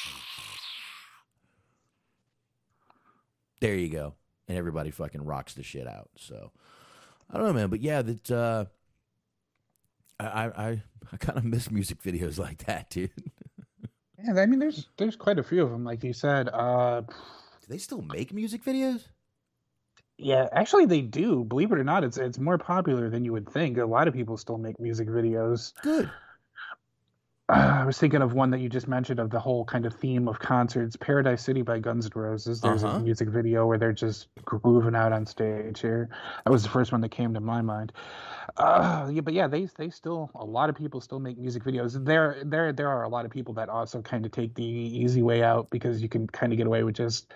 There 3.62 3.76
you 3.76 3.90
go, 3.90 4.16
and 4.48 4.58
everybody 4.58 4.90
fucking 4.90 5.24
rocks 5.24 5.54
the 5.54 5.64
shit 5.64 5.88
out. 5.88 6.10
So 6.18 6.52
I 7.30 7.38
don't 7.38 7.48
know, 7.48 7.54
man, 7.54 7.70
but 7.70 7.82
yeah, 7.82 8.02
that 8.02 8.32
uh, 8.32 8.66
I 10.20 10.26
I 10.26 10.84
I 11.12 11.18
kind 11.18 11.38
of 11.38 11.46
miss 11.46 11.72
music 11.72 12.02
videos 12.02 12.38
like 12.46 12.66
that, 12.66 12.90
dude. 12.90 13.12
Yeah, 14.24 14.40
I 14.42 14.46
mean, 14.46 14.60
there's 14.60 14.88
there's 14.98 15.16
quite 15.16 15.40
a 15.40 15.44
few 15.44 15.64
of 15.64 15.72
them, 15.72 15.84
like 15.84 16.04
you 16.04 16.14
said. 16.14 16.50
Uh, 16.50 17.02
do 17.02 17.68
they 17.68 17.78
still 17.78 18.02
make 18.02 18.34
music 18.34 18.64
videos? 18.64 19.08
Yeah, 20.18 20.48
actually, 20.54 20.86
they 20.86 21.02
do. 21.02 21.44
Believe 21.44 21.72
it 21.72 21.78
or 21.78 21.84
not, 21.84 22.04
it's 22.04 22.18
it's 22.18 22.40
more 22.40 22.58
popular 22.58 23.10
than 23.10 23.26
you 23.26 23.34
would 23.34 23.50
think. 23.50 23.78
A 23.78 23.86
lot 23.86 24.08
of 24.08 24.14
people 24.14 24.38
still 24.38 24.58
make 24.58 24.80
music 24.80 25.08
videos. 25.10 25.74
Good. 25.82 26.10
Uh, 27.48 27.82
I 27.82 27.86
was 27.86 28.00
thinking 28.00 28.24
of 28.24 28.34
one 28.34 28.50
that 28.52 28.60
you 28.60 28.70
just 28.70 28.88
mentioned 28.88 29.20
of 29.20 29.30
the 29.30 29.40
whole 29.40 29.66
kind 29.66 29.86
of 29.86 29.94
theme 29.94 30.28
of 30.28 30.40
concerts. 30.40 30.96
Paradise 30.96 31.44
City 31.44 31.62
by 31.62 31.78
Guns 31.78 32.06
N' 32.08 32.12
Roses. 32.16 32.60
There's 32.60 32.84
Uh-huh. 32.84 32.98
a 32.98 33.00
music 33.00 33.30
video 33.30 33.68
where 33.68 33.78
they're 33.78 33.94
just 33.94 34.30
grooving 34.46 34.96
out 34.96 35.14
on 35.14 35.28
stage 35.28 35.80
here. 35.80 36.10
That 36.44 36.52
was 36.52 36.64
the 36.64 36.70
first 36.70 36.92
one 36.92 37.02
that 37.02 37.10
came 37.10 37.36
to 37.36 37.40
my 37.40 37.62
mind. 37.62 37.92
Uh, 38.58 39.10
yeah, 39.12 39.22
but 39.22 39.34
yeah, 39.34 39.48
they 39.48 39.68
they 39.78 39.90
still 39.90 40.32
a 40.34 40.46
lot 40.46 40.70
of 40.70 40.76
people 40.76 41.02
still 41.02 41.20
make 41.20 41.38
music 41.38 41.64
videos. 41.64 42.04
There 42.04 42.38
there 42.44 42.72
there 42.74 42.90
are 42.90 43.04
a 43.04 43.10
lot 43.10 43.26
of 43.26 43.32
people 43.32 43.54
that 43.56 43.70
also 43.70 44.02
kind 44.02 44.26
of 44.26 44.32
take 44.32 44.56
the 44.56 44.64
easy 44.64 45.22
way 45.22 45.44
out 45.44 45.70
because 45.70 46.02
you 46.02 46.10
can 46.10 46.26
kind 46.28 46.52
of 46.52 46.58
get 46.58 46.66
away 46.66 46.84
with 46.84 46.96
just 46.96 47.32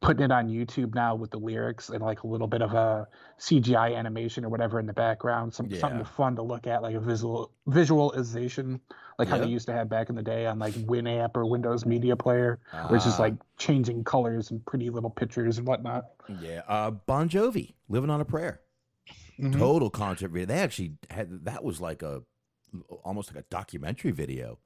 putting 0.00 0.22
it 0.24 0.32
on 0.32 0.48
YouTube 0.48 0.94
now 0.94 1.14
with 1.14 1.30
the 1.30 1.38
lyrics 1.38 1.88
and 1.90 2.00
like 2.02 2.22
a 2.22 2.26
little 2.26 2.46
bit 2.46 2.62
of 2.62 2.72
a 2.72 3.08
CGI 3.38 3.94
animation 3.96 4.44
or 4.44 4.48
whatever 4.48 4.78
in 4.80 4.86
the 4.86 4.92
background, 4.94 5.52
some 5.52 5.70
something 5.80 6.04
fun 6.04 6.36
to 6.36 6.42
look 6.42 6.66
at, 6.66 6.82
like 6.82 6.94
a 6.94 7.00
visual 7.00 7.50
visualization, 7.70 8.80
like 9.18 9.28
how 9.28 9.38
they 9.38 9.46
used 9.46 9.66
to 9.66 9.72
have 9.72 9.88
back 9.88 10.08
in 10.10 10.14
the 10.16 10.22
day 10.22 10.46
on 10.46 10.58
like 10.58 10.74
Winamp 10.74 11.36
or 11.36 11.46
Windows 11.46 11.86
Media 11.86 12.16
Player, 12.16 12.58
it's 12.90 13.04
just 13.04 13.18
Ah. 13.18 13.24
like 13.24 13.34
changing 13.58 14.04
colors 14.04 14.50
and 14.50 14.64
pretty 14.66 14.90
little 14.90 15.10
pictures 15.10 15.58
and 15.58 15.66
whatnot. 15.66 16.04
Yeah, 16.28 16.62
uh, 16.68 16.90
Bon 16.90 17.28
Jovi, 17.28 17.74
"Living 17.88 18.10
on 18.10 18.20
a 18.20 18.24
Prayer," 18.24 18.60
Mhm. 19.38 19.58
total 19.58 19.90
concert 19.90 20.28
video. 20.30 20.46
They 20.46 20.58
actually 20.58 20.96
had 21.10 21.44
that 21.44 21.64
was 21.64 21.80
like 21.80 22.02
a 22.02 22.22
almost 23.02 23.34
like 23.34 23.44
a 23.44 23.46
documentary 23.50 24.12
video 24.12 24.58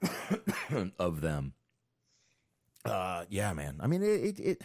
of 0.98 1.20
them. 1.20 1.54
Uh, 2.84 3.24
yeah, 3.28 3.52
man. 3.52 3.76
I 3.80 3.86
mean, 3.86 4.02
it, 4.02 4.38
it, 4.40 4.62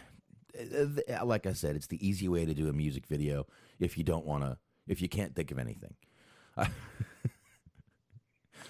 it, 0.53 1.09
uh, 1.09 1.25
like 1.25 1.45
I 1.45 1.53
said, 1.53 1.75
it's 1.75 1.87
the 1.87 2.05
easy 2.07 2.27
way 2.27 2.45
to 2.45 2.53
do 2.53 2.69
a 2.69 2.73
music 2.73 3.05
video 3.07 3.45
if 3.79 3.97
you 3.97 4.03
don't 4.03 4.25
want 4.25 4.43
to, 4.43 4.57
if 4.87 5.01
you 5.01 5.09
can't 5.09 5.35
think 5.35 5.51
of 5.51 5.59
anything. 5.59 5.95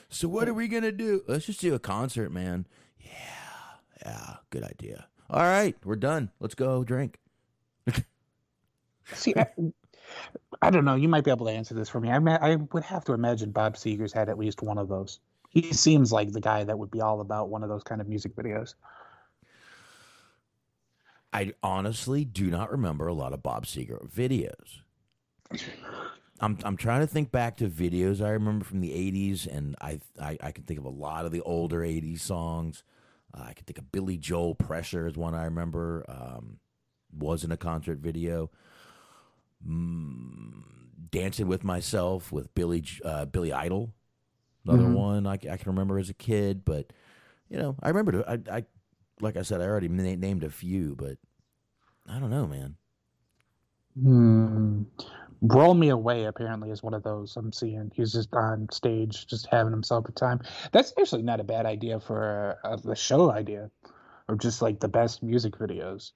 so 0.09 0.27
what 0.27 0.47
are 0.47 0.53
we 0.53 0.67
gonna 0.67 0.91
do? 0.91 1.23
Let's 1.27 1.45
just 1.45 1.61
do 1.61 1.73
a 1.73 1.79
concert, 1.79 2.31
man. 2.31 2.67
Yeah, 2.99 3.09
yeah, 4.05 4.35
good 4.49 4.63
idea. 4.63 5.07
All 5.29 5.43
right, 5.43 5.75
we're 5.83 5.95
done. 5.95 6.31
Let's 6.39 6.55
go 6.55 6.83
drink. 6.83 7.19
See, 9.13 9.33
I, 9.35 9.47
I 10.61 10.69
don't 10.69 10.85
know. 10.85 10.95
You 10.95 11.09
might 11.09 11.23
be 11.23 11.31
able 11.31 11.45
to 11.47 11.51
answer 11.51 11.73
this 11.73 11.89
for 11.89 11.99
me. 11.99 12.09
I 12.09 12.19
ma- 12.19 12.37
I 12.41 12.55
would 12.55 12.83
have 12.83 13.03
to 13.05 13.13
imagine 13.13 13.51
Bob 13.51 13.75
Seger's 13.75 14.13
had 14.13 14.29
at 14.29 14.37
least 14.37 14.61
one 14.61 14.77
of 14.77 14.87
those. 14.87 15.19
He 15.49 15.73
seems 15.73 16.11
like 16.11 16.31
the 16.31 16.41
guy 16.41 16.63
that 16.63 16.79
would 16.79 16.91
be 16.91 17.01
all 17.01 17.21
about 17.21 17.49
one 17.49 17.63
of 17.63 17.69
those 17.69 17.83
kind 17.83 18.01
of 18.01 18.07
music 18.07 18.35
videos. 18.35 18.75
I 21.31 21.53
honestly 21.63 22.25
do 22.25 22.49
not 22.49 22.71
remember 22.71 23.07
a 23.07 23.13
lot 23.13 23.33
of 23.33 23.43
Bob 23.43 23.65
Seger 23.65 24.07
videos. 24.09 24.79
I'm 26.43 26.57
I'm 26.63 26.77
trying 26.77 27.01
to 27.01 27.07
think 27.07 27.31
back 27.31 27.57
to 27.57 27.69
videos 27.69 28.23
I 28.23 28.31
remember 28.31 28.65
from 28.65 28.81
the 28.81 28.91
'80s, 28.93 29.47
and 29.47 29.75
I 29.81 29.99
I, 30.21 30.37
I 30.41 30.51
can 30.51 30.65
think 30.65 30.79
of 30.79 30.85
a 30.85 30.89
lot 30.89 31.25
of 31.25 31.31
the 31.31 31.41
older 31.41 31.83
'80s 31.83 32.21
songs. 32.21 32.83
Uh, 33.33 33.43
I 33.47 33.53
can 33.53 33.65
think 33.65 33.77
of 33.77 33.91
Billy 33.91 34.17
Joel 34.17 34.53
"Pressure" 34.55 35.07
is 35.07 35.15
one 35.17 35.33
I 35.35 35.45
remember. 35.45 36.05
Um, 36.07 36.59
was 37.17 37.43
in 37.43 37.51
a 37.51 37.57
concert 37.57 37.99
video. 37.99 38.49
Mm, 39.67 40.63
Dancing 41.11 41.47
with 41.47 41.63
myself 41.63 42.31
with 42.31 42.53
Billy 42.55 42.83
uh, 43.05 43.25
Billy 43.25 43.53
Idol, 43.53 43.93
another 44.65 44.83
Mhm. 44.83 44.93
one 44.95 45.27
I 45.27 45.37
can 45.37 45.57
remember 45.67 45.99
as 45.99 46.09
a 46.09 46.13
kid. 46.13 46.65
But 46.65 46.91
you 47.49 47.57
know, 47.57 47.75
I 47.81 47.89
remember 47.89 48.23
I, 48.27 48.39
I 48.57 48.65
like 49.21 49.37
I 49.37 49.43
said, 49.43 49.61
I 49.61 49.65
already 49.65 49.89
na- 49.89 50.15
named 50.15 50.43
a 50.43 50.49
few, 50.49 50.95
but 50.95 51.17
I 52.07 52.19
don't 52.19 52.31
know, 52.31 52.47
man. 52.47 52.77
Hmm. 53.95 54.83
Roll 55.45 55.73
Me 55.73 55.89
Away 55.89 56.23
apparently 56.23 56.71
is 56.71 56.81
one 56.81 56.93
of 56.93 57.03
those 57.03 57.35
I'm 57.35 57.51
seeing. 57.51 57.91
He's 57.93 58.13
just 58.13 58.33
on 58.33 58.69
stage, 58.71 59.27
just 59.27 59.45
having 59.51 59.73
himself 59.73 60.07
a 60.07 60.13
time. 60.13 60.39
That's 60.71 60.93
actually 60.97 61.23
not 61.23 61.41
a 61.41 61.43
bad 61.43 61.65
idea 61.65 61.99
for 61.99 62.57
a, 62.63 62.79
a 62.89 62.95
show 62.95 63.29
idea, 63.29 63.69
or 64.29 64.37
just 64.37 64.61
like 64.61 64.79
the 64.79 64.87
best 64.87 65.21
music 65.21 65.57
videos. 65.57 66.11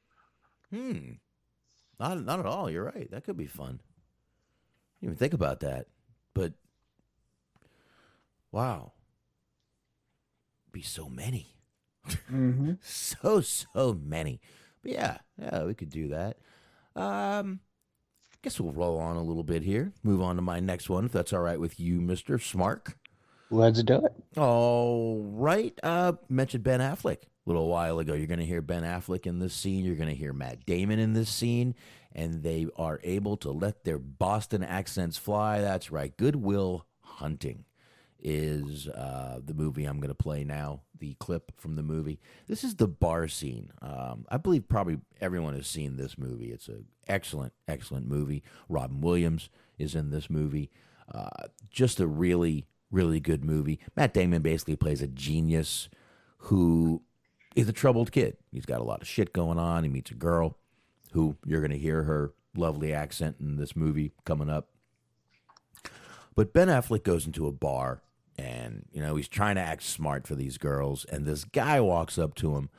Hmm. 0.72 1.16
Not 2.00 2.24
not 2.24 2.40
at 2.40 2.46
all. 2.46 2.70
You're 2.70 2.86
right. 2.86 3.12
That 3.12 3.26
could 3.26 3.36
be 3.36 3.48
fun. 3.48 3.82
Didn't 5.02 5.14
even 5.14 5.18
think 5.18 5.34
about 5.34 5.60
that. 5.60 5.88
But 6.34 6.54
wow. 8.54 8.94
Be 10.72 10.82
so 10.82 11.10
many. 11.10 11.48
Mm-hmm. 12.32 12.74
so 12.82 13.42
so 13.42 13.94
many. 13.94 14.40
But 14.82 14.92
yeah, 14.94 15.18
yeah, 15.38 15.64
we 15.66 15.74
could 15.74 15.90
do 15.90 16.10
that. 16.10 16.38
Um 16.96 17.60
guess 18.42 18.60
we'll 18.60 18.74
roll 18.74 19.00
on 19.00 19.16
a 19.16 19.24
little 19.24 19.44
bit 19.44 19.64
here. 19.64 19.94
Move 20.04 20.22
on 20.22 20.36
to 20.36 20.42
my 20.42 20.60
next 20.60 20.90
one, 20.90 21.06
if 21.06 21.12
that's 21.12 21.34
all 21.34 21.42
right 21.42 21.60
with 21.60 21.80
you, 21.80 22.00
Mr. 22.00 22.38
Smark. 22.38 22.94
Let's 23.50 23.82
do 23.84 24.06
it. 24.06 24.14
All 24.38 25.20
right. 25.24 25.78
Uh, 25.82 26.14
mentioned 26.28 26.64
Ben 26.64 26.82
Affleck 26.82 27.24
a 27.24 27.28
little 27.46 27.68
while 27.68 28.00
ago. 28.00 28.14
You're 28.14 28.28
going 28.28 28.40
to 28.40 28.46
hear 28.46 28.62
Ben 28.62 28.84
Affleck 28.84 29.26
in 29.26 29.40
this 29.40 29.54
scene. 29.54 29.86
You're 29.86 29.96
going 29.96 30.10
to 30.10 30.16
hear 30.16 30.34
Matt 30.34 30.66
Damon 30.66 31.00
in 31.00 31.14
this 31.14 31.30
scene, 31.30 31.76
and 32.14 32.44
they 32.44 32.68
are 32.76 33.00
able 33.04 33.38
to 33.38 33.52
let 33.52 33.86
their 33.86 34.00
Boston 34.00 34.64
accents 34.64 35.18
fly. 35.18 35.62
That's 35.62 35.92
right. 35.92 36.16
Good 36.16 36.36
Will 36.36 36.86
Hunting 37.00 37.64
is 38.20 38.88
uh, 38.88 39.40
the 39.44 39.54
movie 39.54 39.86
I'm 39.86 40.00
going 40.00 40.10
to 40.10 40.16
play 40.16 40.44
now. 40.44 40.82
The 41.00 41.14
clip 41.16 41.52
from 41.58 41.76
the 41.76 41.84
movie. 41.84 42.20
This 42.48 42.64
is 42.64 42.76
the 42.76 42.88
bar 42.88 43.28
scene. 43.28 43.72
Um, 43.82 44.26
I 44.30 44.38
believe 44.38 44.68
probably 44.68 45.00
everyone 45.22 45.54
has 45.56 45.68
seen 45.68 45.98
this 45.98 46.18
movie. 46.18 46.52
It's 46.52 46.68
an 46.68 46.86
excellent, 47.08 47.54
excellent 47.68 48.08
movie. 48.08 48.44
Robin 48.68 49.02
Williams 49.02 49.50
is 49.78 49.96
in 49.96 50.10
this 50.10 50.30
movie. 50.30 50.72
Uh, 51.14 51.30
just 51.70 52.00
a 52.00 52.08
really, 52.08 52.66
really 52.92 53.20
good 53.20 53.46
movie. 53.46 53.80
Matt 53.96 54.14
Damon 54.14 54.42
basically 54.42 54.76
plays 54.76 55.02
a 55.02 55.08
genius 55.08 55.90
who 56.38 57.04
is 57.56 57.70
a 57.70 57.74
troubled 57.74 58.12
kid. 58.12 58.38
He's 58.52 58.66
got 58.66 58.82
a 58.82 58.86
lot 58.86 59.02
of 59.02 59.08
shit 59.08 59.34
going 59.34 59.60
on. 59.60 59.84
He 59.84 59.90
meets 59.90 60.12
a 60.12 60.16
girl 60.16 60.58
who 61.12 61.38
you're 61.46 61.62
going 61.62 61.72
to 61.72 61.78
hear 61.78 62.04
her 62.04 62.34
lovely 62.56 62.94
accent 62.94 63.38
in 63.40 63.58
this 63.58 63.76
movie 63.76 64.12
coming 64.26 64.50
up. 64.50 64.70
But 66.36 66.54
Ben 66.54 66.68
Affleck 66.68 67.04
goes 67.04 67.26
into 67.26 67.48
a 67.48 67.52
bar 67.52 68.02
and 68.38 68.86
you 68.92 69.02
know 69.02 69.16
he's 69.16 69.28
trying 69.28 69.56
to 69.56 69.62
act 69.62 69.84
smart 69.84 70.28
for 70.28 70.36
these 70.36 70.58
girls, 70.58 71.06
and 71.06 71.26
this 71.26 71.44
guy 71.44 71.82
walks 71.82 72.18
up 72.18 72.36
to 72.36 72.56
him. 72.56 72.70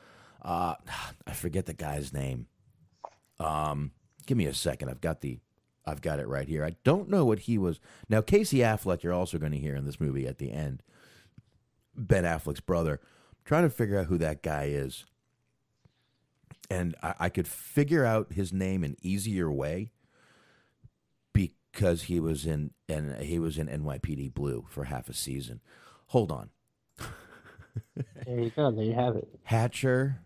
Uh, 0.43 0.75
I 1.27 1.33
forget 1.33 1.67
the 1.67 1.75
guy's 1.75 2.13
name. 2.13 2.47
Um, 3.41 3.93
give 4.27 4.39
me 4.39 4.47
a 4.47 4.55
second. 4.55 4.89
I've 4.89 5.01
got 5.01 5.21
the, 5.21 5.39
I've 5.87 6.01
got 6.01 6.21
it 6.21 6.29
right 6.29 6.49
here. 6.49 6.65
I 6.65 6.77
don't 6.85 7.09
know 7.09 7.25
what 7.25 7.41
he 7.41 7.59
was. 7.59 7.81
Now 8.09 8.21
Casey 8.21 8.59
Affleck, 8.59 9.03
you're 9.03 9.13
also 9.13 9.39
going 9.39 9.53
to 9.53 9.59
hear 9.59 9.77
in 9.77 9.85
this 9.85 10.01
movie 10.01 10.27
at 10.27 10.39
the 10.39 10.53
end. 10.53 10.83
Ben 11.97 12.25
Affleck's 12.25 12.61
brother. 12.61 13.01
I'm 13.03 13.45
trying 13.45 13.65
to 13.65 13.71
figure 13.71 13.99
out 13.99 14.07
who 14.07 14.19
that 14.19 14.43
guy 14.43 14.65
is, 14.65 15.05
and 16.71 16.95
I, 17.03 17.15
I 17.21 17.29
could 17.29 17.49
figure 17.49 18.05
out 18.05 18.33
his 18.33 18.53
name 18.53 18.85
an 18.85 18.97
easier 19.03 19.51
way 19.51 19.91
because 21.73 22.05
he 22.05 22.21
was 22.21 22.47
in 22.47 22.73
and 22.89 23.17
he 23.21 23.39
was 23.39 23.59
in 23.59 23.69
NYPD 23.69 24.35
Blue 24.35 24.65
for 24.69 24.85
half 24.85 25.09
a 25.09 25.15
season. 25.15 25.61
Hold 26.09 26.33
on. 26.33 26.51
There 28.27 28.41
you 28.41 28.51
go. 28.51 28.71
There 28.71 28.85
you 28.85 28.95
have 28.95 29.17
it. 29.17 29.29
Hatcher, 29.45 30.21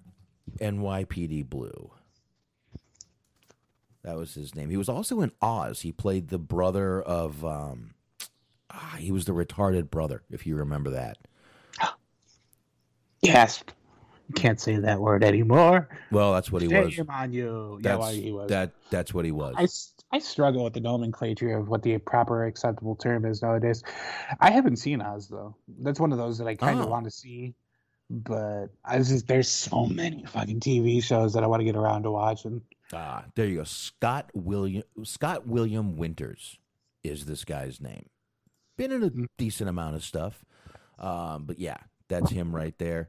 NYPD 0.58 1.48
Blue. 1.48 1.90
That 4.02 4.16
was 4.16 4.34
his 4.34 4.54
name. 4.54 4.70
He 4.70 4.76
was 4.76 4.88
also 4.88 5.20
in 5.20 5.32
Oz. 5.40 5.82
He 5.82 5.92
played 5.92 6.28
the 6.28 6.38
brother 6.38 7.00
of. 7.00 7.44
Um, 7.44 7.94
ah, 8.70 8.96
he 8.98 9.12
was 9.12 9.26
the 9.26 9.32
retarded 9.32 9.90
brother, 9.90 10.22
if 10.30 10.46
you 10.46 10.56
remember 10.56 10.90
that. 10.90 11.18
Yes. 13.24 13.62
Can't 14.34 14.60
say 14.60 14.76
that 14.76 15.00
word 15.00 15.22
anymore. 15.24 15.88
Well, 16.10 16.32
that's 16.32 16.50
what 16.50 16.62
he 16.62 16.68
was. 16.68 16.94
Shame 16.94 17.10
on 17.10 17.32
you. 17.32 17.78
Yeah, 17.82 17.90
That's, 17.90 18.00
well, 18.00 18.12
he 18.12 18.32
was. 18.32 18.48
That 18.50 18.70
that's 18.90 19.12
what 19.14 19.24
he 19.24 19.32
was. 19.32 19.54
I, 20.12 20.16
I 20.16 20.18
struggle 20.18 20.64
with 20.64 20.74
the 20.74 20.80
nomenclature 20.80 21.56
of 21.56 21.68
what 21.68 21.82
the 21.82 21.96
proper 21.98 22.44
acceptable 22.46 22.96
term 22.96 23.24
is 23.24 23.42
nowadays. 23.42 23.82
I 24.40 24.50
haven't 24.50 24.76
seen 24.76 25.00
Oz 25.00 25.28
though. 25.28 25.56
That's 25.80 25.98
one 26.00 26.12
of 26.12 26.18
those 26.18 26.38
that 26.38 26.46
I 26.48 26.54
kind 26.54 26.78
of 26.80 26.86
Oh. 26.86 26.88
want 26.90 27.04
to 27.04 27.10
see, 27.10 27.54
but 28.10 28.66
I 28.84 28.98
just 28.98 29.26
there's 29.26 29.48
so 29.48 29.86
many 29.86 30.24
fucking 30.26 30.60
TV 30.60 31.02
shows 31.02 31.32
that 31.34 31.42
I 31.42 31.46
want 31.46 31.60
to 31.60 31.64
get 31.64 31.76
around 31.76 32.02
to 32.02 32.10
watching. 32.10 32.62
Ah, 32.92 33.24
there 33.36 33.46
you 33.46 33.56
go. 33.56 33.64
Scott 33.64 34.30
William 34.34 34.82
Scott 35.04 35.46
William 35.46 35.96
Winters 35.96 36.58
is 37.02 37.24
this 37.24 37.44
guy's 37.44 37.80
name. 37.80 38.06
Been 38.76 38.92
in 38.92 39.02
a 39.02 39.10
decent 39.38 39.68
amount 39.70 39.96
of 39.96 40.04
stuff, 40.04 40.44
um, 40.98 41.44
but 41.44 41.58
yeah, 41.58 41.76
that's 42.08 42.30
him 42.30 42.54
right 42.54 42.76
there. 42.78 43.08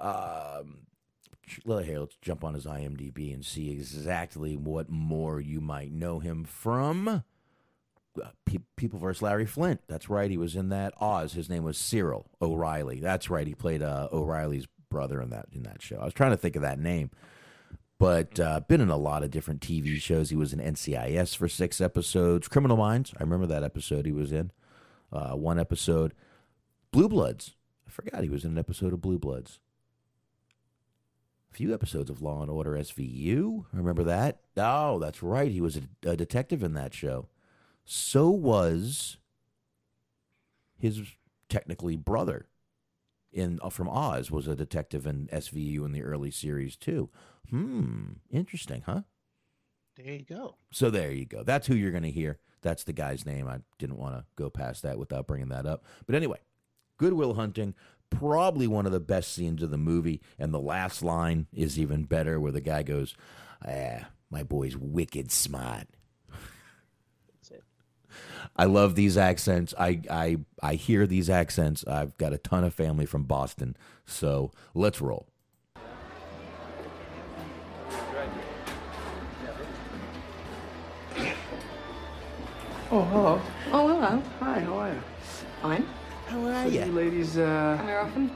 Um, 0.00 0.86
let's 1.64 2.16
jump 2.22 2.44
on 2.44 2.54
his 2.54 2.66
IMDb 2.66 3.34
and 3.34 3.44
see 3.44 3.70
exactly 3.70 4.56
what 4.56 4.88
more 4.90 5.40
you 5.40 5.60
might 5.60 5.92
know 5.92 6.20
him 6.20 6.44
from. 6.44 7.08
Uh, 7.08 8.28
Pe- 8.44 8.58
People 8.76 8.98
vs. 8.98 9.22
Larry 9.22 9.46
Flynt. 9.46 9.80
That's 9.86 10.10
right. 10.10 10.30
He 10.30 10.36
was 10.36 10.56
in 10.56 10.68
that 10.70 10.94
Oz. 11.00 11.32
His 11.34 11.48
name 11.48 11.62
was 11.62 11.78
Cyril 11.78 12.30
O'Reily. 12.40 13.00
That's 13.00 13.30
right. 13.30 13.46
He 13.46 13.54
played 13.54 13.82
uh, 13.82 14.08
O'Reily's 14.12 14.66
brother 14.88 15.20
in 15.20 15.30
that 15.30 15.46
in 15.52 15.62
that 15.64 15.82
show. 15.82 15.96
I 15.96 16.04
was 16.04 16.14
trying 16.14 16.32
to 16.32 16.36
think 16.36 16.56
of 16.56 16.62
that 16.62 16.78
name 16.78 17.10
but 18.00 18.40
uh, 18.40 18.60
been 18.60 18.80
in 18.80 18.88
a 18.88 18.96
lot 18.96 19.22
of 19.22 19.30
different 19.30 19.60
TV 19.60 20.00
shows. 20.00 20.30
He 20.30 20.36
was 20.36 20.54
in 20.54 20.58
NCIS 20.58 21.36
for 21.36 21.48
six 21.48 21.82
episodes. 21.82 22.48
Criminal 22.48 22.78
Minds, 22.78 23.12
I 23.20 23.22
remember 23.22 23.46
that 23.48 23.62
episode 23.62 24.06
he 24.06 24.10
was 24.12 24.32
in. 24.32 24.50
Uh, 25.12 25.32
one 25.32 25.58
episode. 25.60 26.14
Blue 26.92 27.10
Bloods, 27.10 27.56
I 27.86 27.90
forgot 27.90 28.22
he 28.22 28.30
was 28.30 28.42
in 28.42 28.52
an 28.52 28.58
episode 28.58 28.94
of 28.94 29.02
Blue 29.02 29.18
Bloods. 29.18 29.60
A 31.50 31.54
few 31.54 31.74
episodes 31.74 32.10
of 32.10 32.22
Law 32.22 32.42
and 32.42 32.50
Order 32.50 32.72
SVU. 32.72 33.64
Remember 33.72 34.04
that? 34.04 34.40
Oh, 34.56 34.98
that's 34.98 35.22
right. 35.22 35.50
He 35.50 35.60
was 35.60 35.76
a, 35.76 36.10
a 36.10 36.16
detective 36.16 36.62
in 36.62 36.74
that 36.74 36.94
show. 36.94 37.28
So 37.84 38.30
was 38.30 39.16
his 40.78 41.02
technically 41.48 41.96
brother 41.96 42.46
in 43.32 43.58
uh, 43.62 43.70
from 43.70 43.88
Oz 43.88 44.30
was 44.30 44.48
a 44.48 44.56
detective 44.56 45.06
in 45.06 45.28
SVU 45.32 45.84
in 45.84 45.92
the 45.92 46.02
early 46.02 46.30
series 46.30 46.76
too. 46.76 47.10
Hmm, 47.48 48.12
interesting, 48.30 48.82
huh? 48.86 49.02
There 49.96 50.14
you 50.14 50.24
go. 50.24 50.56
So 50.70 50.90
there 50.90 51.12
you 51.12 51.26
go. 51.26 51.42
That's 51.42 51.66
who 51.66 51.74
you're 51.74 51.90
going 51.90 52.04
to 52.04 52.10
hear. 52.10 52.38
That's 52.62 52.84
the 52.84 52.92
guy's 52.92 53.26
name. 53.26 53.48
I 53.48 53.60
didn't 53.78 53.98
want 53.98 54.14
to 54.16 54.24
go 54.36 54.50
past 54.50 54.82
that 54.82 54.98
without 54.98 55.26
bringing 55.26 55.48
that 55.48 55.66
up. 55.66 55.84
But 56.06 56.14
anyway, 56.14 56.38
Good 56.96 57.14
Will 57.14 57.34
Hunting, 57.34 57.74
probably 58.10 58.66
one 58.66 58.86
of 58.86 58.92
the 58.92 59.00
best 59.00 59.32
scenes 59.32 59.62
of 59.62 59.70
the 59.70 59.78
movie, 59.78 60.20
and 60.38 60.52
the 60.52 60.60
last 60.60 61.02
line 61.02 61.46
is 61.52 61.78
even 61.78 62.04
better, 62.04 62.38
where 62.38 62.52
the 62.52 62.60
guy 62.60 62.82
goes, 62.82 63.14
"Ah, 63.66 64.08
my 64.30 64.42
boy's 64.42 64.76
wicked 64.76 65.30
smart." 65.30 65.86
I 68.56 68.64
love 68.64 68.94
these 68.94 69.16
accents. 69.16 69.72
I, 69.78 70.00
I 70.10 70.38
I 70.62 70.74
hear 70.74 71.06
these 71.06 71.30
accents. 71.30 71.86
I've 71.86 72.16
got 72.18 72.32
a 72.32 72.38
ton 72.38 72.64
of 72.64 72.74
family 72.74 73.06
from 73.06 73.22
Boston, 73.24 73.76
so 74.04 74.50
let's 74.74 75.00
roll. 75.00 75.28
Oh, 82.92 83.02
hello. 83.04 83.40
Oh, 83.72 83.88
hello. 83.88 84.22
Hi, 84.40 84.60
how 84.60 84.78
are 84.78 84.92
you? 84.92 85.00
Fine. 85.62 85.86
How 86.30 86.46
are 86.46 86.62
So 86.62 86.68
you 86.68 86.92
ladies, 86.92 87.36
uh... 87.38 87.74
Come 87.76 87.88
here 87.88 87.98
often? 87.98 88.30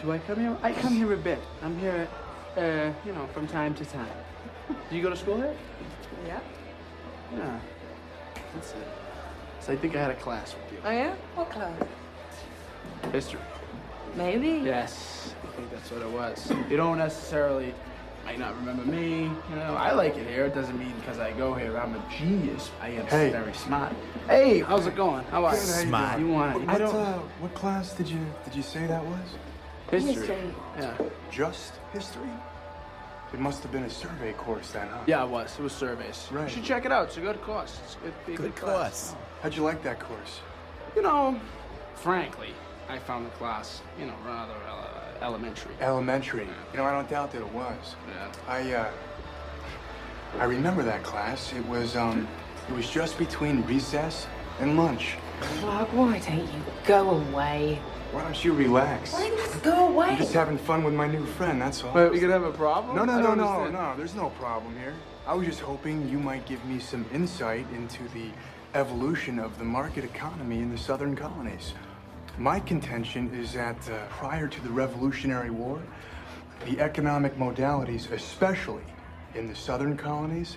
Do 0.00 0.12
I 0.12 0.18
come 0.18 0.38
here? 0.38 0.56
I 0.62 0.72
come 0.72 0.94
here 0.94 1.12
a 1.12 1.16
bit. 1.16 1.40
I'm 1.60 1.76
here, 1.76 2.06
uh, 2.56 2.92
you 3.04 3.12
know, 3.12 3.26
from 3.34 3.48
time 3.48 3.74
to 3.74 3.84
time. 3.84 4.16
Do 4.88 4.96
you 4.96 5.02
go 5.02 5.10
to 5.10 5.16
school 5.16 5.38
here? 5.38 5.52
Yeah. 6.24 6.38
Yeah. 7.36 7.58
That's 8.54 8.70
it. 8.70 8.88
So 9.58 9.72
I 9.72 9.76
think 9.76 9.96
I 9.96 10.02
had 10.02 10.12
a 10.12 10.14
class 10.14 10.54
with 10.54 10.72
you. 10.72 10.78
Oh, 10.84 10.90
yeah? 10.92 11.16
What 11.34 11.50
class? 11.50 11.82
History. 13.10 13.40
Maybe. 14.14 14.60
Yes, 14.64 15.34
I 15.42 15.56
think 15.56 15.72
that's 15.72 15.90
what 15.90 16.02
it 16.02 16.10
was. 16.10 16.48
You 16.70 16.76
don't 16.76 16.98
necessarily 16.98 17.74
might 18.24 18.38
not 18.38 18.56
remember 18.56 18.84
me. 18.84 19.22
You 19.50 19.56
know, 19.56 19.74
I 19.76 19.92
like 19.92 20.16
it 20.16 20.26
here. 20.28 20.46
It 20.46 20.54
doesn't 20.54 20.78
mean 20.78 20.92
because 21.00 21.18
I 21.18 21.32
go 21.32 21.54
here 21.54 21.76
I'm 21.76 21.94
a 21.94 22.02
genius. 22.10 22.70
I 22.80 22.88
am 22.90 23.06
Hey. 23.06 23.30
very 23.30 23.52
smart. 23.54 23.92
Hey, 24.28 24.60
how's 24.60 24.86
it 24.86 24.94
going? 24.96 25.24
How 25.24 25.44
are 25.44 25.54
you? 25.54 25.60
Good, 25.60 25.66
you 25.68 25.88
Smart. 25.88 26.20
You 26.20 26.28
want 26.28 26.56
it? 26.56 26.66
What, 26.66 26.68
I 26.74 26.78
don't. 26.78 26.94
uh, 26.94 27.18
what 27.40 27.54
class 27.54 27.92
did 27.94 28.08
you 28.08 28.20
did 28.44 28.54
you 28.54 28.62
say 28.62 28.86
that 28.86 29.04
was? 29.04 29.18
history. 29.90 30.14
History. 30.14 30.54
Yeah. 30.78 30.96
Just 31.30 31.74
history? 31.92 32.30
It 33.32 33.40
must 33.40 33.62
have 33.62 33.72
been 33.72 33.84
a 33.84 33.90
survey 33.90 34.32
course 34.34 34.70
then, 34.72 34.88
huh? 34.88 35.00
Yeah, 35.06 35.24
it 35.24 35.28
was. 35.30 35.58
It 35.58 35.62
was 35.62 35.72
surveys. 35.72 36.28
Right. 36.30 36.48
You 36.48 36.54
should 36.56 36.64
check 36.64 36.84
it 36.84 36.92
out. 36.92 37.08
It's 37.08 37.16
a 37.16 37.20
good 37.20 37.40
course. 37.42 37.78
It's 37.84 37.94
good, 37.96 38.12
be 38.26 38.34
a 38.34 38.36
good, 38.36 38.54
class. 38.56 39.14
How'd 39.42 39.54
you 39.56 39.62
like 39.62 39.82
that 39.84 40.00
course? 40.00 40.40
You 40.94 41.00
know, 41.02 41.40
frankly, 41.94 42.50
I 42.90 42.98
found 42.98 43.24
the 43.26 43.30
class, 43.30 43.80
you 43.98 44.04
know, 44.06 44.14
rather 44.26 44.52
uh, 44.68 45.00
elementary. 45.22 45.72
Elementary. 45.80 46.48
You 46.72 46.78
know, 46.78 46.84
I 46.84 46.92
don't 46.92 47.08
doubt 47.08 47.32
that 47.32 47.40
it 47.40 47.52
was. 47.52 47.96
Yeah. 48.08 48.32
I 48.48 48.72
uh 48.72 48.90
I 50.38 50.44
remember 50.44 50.82
that 50.82 51.02
class. 51.02 51.52
It 51.52 51.66
was 51.66 51.96
um 51.96 52.26
it 52.68 52.74
was 52.74 52.88
just 52.90 53.18
between 53.18 53.62
recess 53.62 54.26
and 54.60 54.76
lunch. 54.76 55.16
Clark, 55.40 55.88
why 55.92 56.18
don't 56.18 56.38
you 56.38 56.62
go 56.86 57.10
away? 57.10 57.80
Why 58.12 58.22
don't 58.22 58.44
you 58.44 58.52
relax? 58.52 59.12
Why 59.14 59.28
don't 59.28 59.54
you 59.54 59.60
go 59.62 59.88
away? 59.88 60.06
I'm 60.08 60.18
just 60.18 60.34
having 60.34 60.58
fun 60.58 60.84
with 60.84 60.94
my 60.94 61.06
new 61.06 61.24
friend, 61.24 61.60
that's 61.60 61.82
all. 61.82 61.94
Wait, 61.94 62.12
we 62.12 62.20
could 62.20 62.30
have 62.30 62.44
a 62.44 62.52
problem? 62.52 62.94
No, 62.94 63.04
no, 63.04 63.14
I 63.14 63.20
no, 63.22 63.34
no, 63.34 63.48
understand. 63.48 63.72
no. 63.72 63.96
There's 63.96 64.14
no 64.14 64.30
problem 64.30 64.76
here. 64.78 64.94
I 65.26 65.34
was 65.34 65.46
just 65.46 65.60
hoping 65.60 66.08
you 66.08 66.18
might 66.18 66.44
give 66.46 66.62
me 66.66 66.78
some 66.78 67.06
insight 67.12 67.66
into 67.74 68.02
the 68.08 68.30
evolution 68.74 69.38
of 69.38 69.58
the 69.58 69.64
market 69.64 70.04
economy 70.04 70.58
in 70.58 70.70
the 70.70 70.78
southern 70.78 71.16
colonies. 71.16 71.74
My 72.38 72.60
contention 72.60 73.30
is 73.34 73.52
that 73.52 73.76
uh, 73.90 74.06
prior 74.08 74.48
to 74.48 74.60
the 74.62 74.70
Revolutionary 74.70 75.50
War, 75.50 75.80
the 76.64 76.80
economic 76.80 77.36
modalities, 77.36 78.10
especially 78.10 78.84
in 79.34 79.48
the 79.48 79.54
southern 79.54 79.98
colonies, 79.98 80.56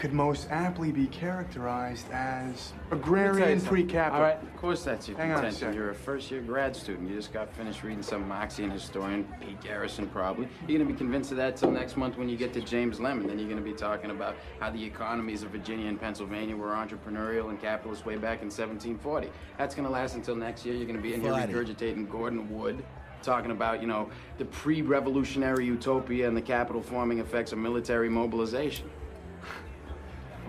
could 0.00 0.12
most 0.14 0.48
aptly 0.50 0.90
be 0.90 1.06
characterized 1.08 2.10
as 2.10 2.72
agrarian 2.90 3.60
pre-capital. 3.60 4.16
All 4.16 4.22
right, 4.26 4.42
of 4.42 4.56
course 4.56 4.82
that's 4.82 5.06
your 5.06 5.18
Hang 5.18 5.26
on 5.26 5.32
a 5.32 5.34
contention. 5.40 5.60
second. 5.60 5.74
You're 5.74 5.90
a 5.90 5.94
first-year 5.94 6.40
grad 6.40 6.74
student. 6.74 7.10
You 7.10 7.16
just 7.16 7.34
got 7.34 7.52
finished 7.52 7.82
reading 7.82 8.02
some 8.02 8.26
Marxian 8.26 8.70
historian, 8.70 9.28
Pete 9.42 9.60
Garrison, 9.60 10.06
probably. 10.06 10.48
You're 10.66 10.78
gonna 10.78 10.90
be 10.90 10.96
convinced 10.96 11.32
of 11.32 11.36
that 11.36 11.58
till 11.58 11.70
next 11.70 11.98
month 11.98 12.16
when 12.16 12.30
you 12.30 12.38
get 12.38 12.54
to 12.54 12.62
James 12.62 12.98
Lemon. 12.98 13.26
Then 13.26 13.38
you're 13.38 13.48
gonna 13.50 13.60
be 13.60 13.74
talking 13.74 14.10
about 14.10 14.36
how 14.58 14.70
the 14.70 14.82
economies 14.82 15.42
of 15.42 15.50
Virginia 15.50 15.86
and 15.86 16.00
Pennsylvania 16.00 16.56
were 16.56 16.68
entrepreneurial 16.68 17.50
and 17.50 17.60
capitalist 17.60 18.06
way 18.06 18.16
back 18.16 18.40
in 18.40 18.48
1740. 18.48 19.28
That's 19.58 19.74
gonna 19.74 19.90
last 19.90 20.14
until 20.14 20.34
next 20.34 20.64
year. 20.64 20.74
You're 20.74 20.86
gonna 20.86 20.98
be 20.98 21.12
in 21.12 21.20
here 21.20 21.32
Funny. 21.32 21.52
regurgitating 21.52 22.08
Gordon 22.08 22.48
Wood. 22.48 22.82
Talking 23.22 23.50
about, 23.50 23.82
you 23.82 23.86
know, 23.86 24.08
the 24.38 24.46
pre-revolutionary 24.46 25.66
utopia 25.66 26.26
and 26.26 26.34
the 26.34 26.40
capital 26.40 26.80
forming 26.80 27.18
effects 27.18 27.52
of 27.52 27.58
military 27.58 28.08
mobilization. 28.08 28.88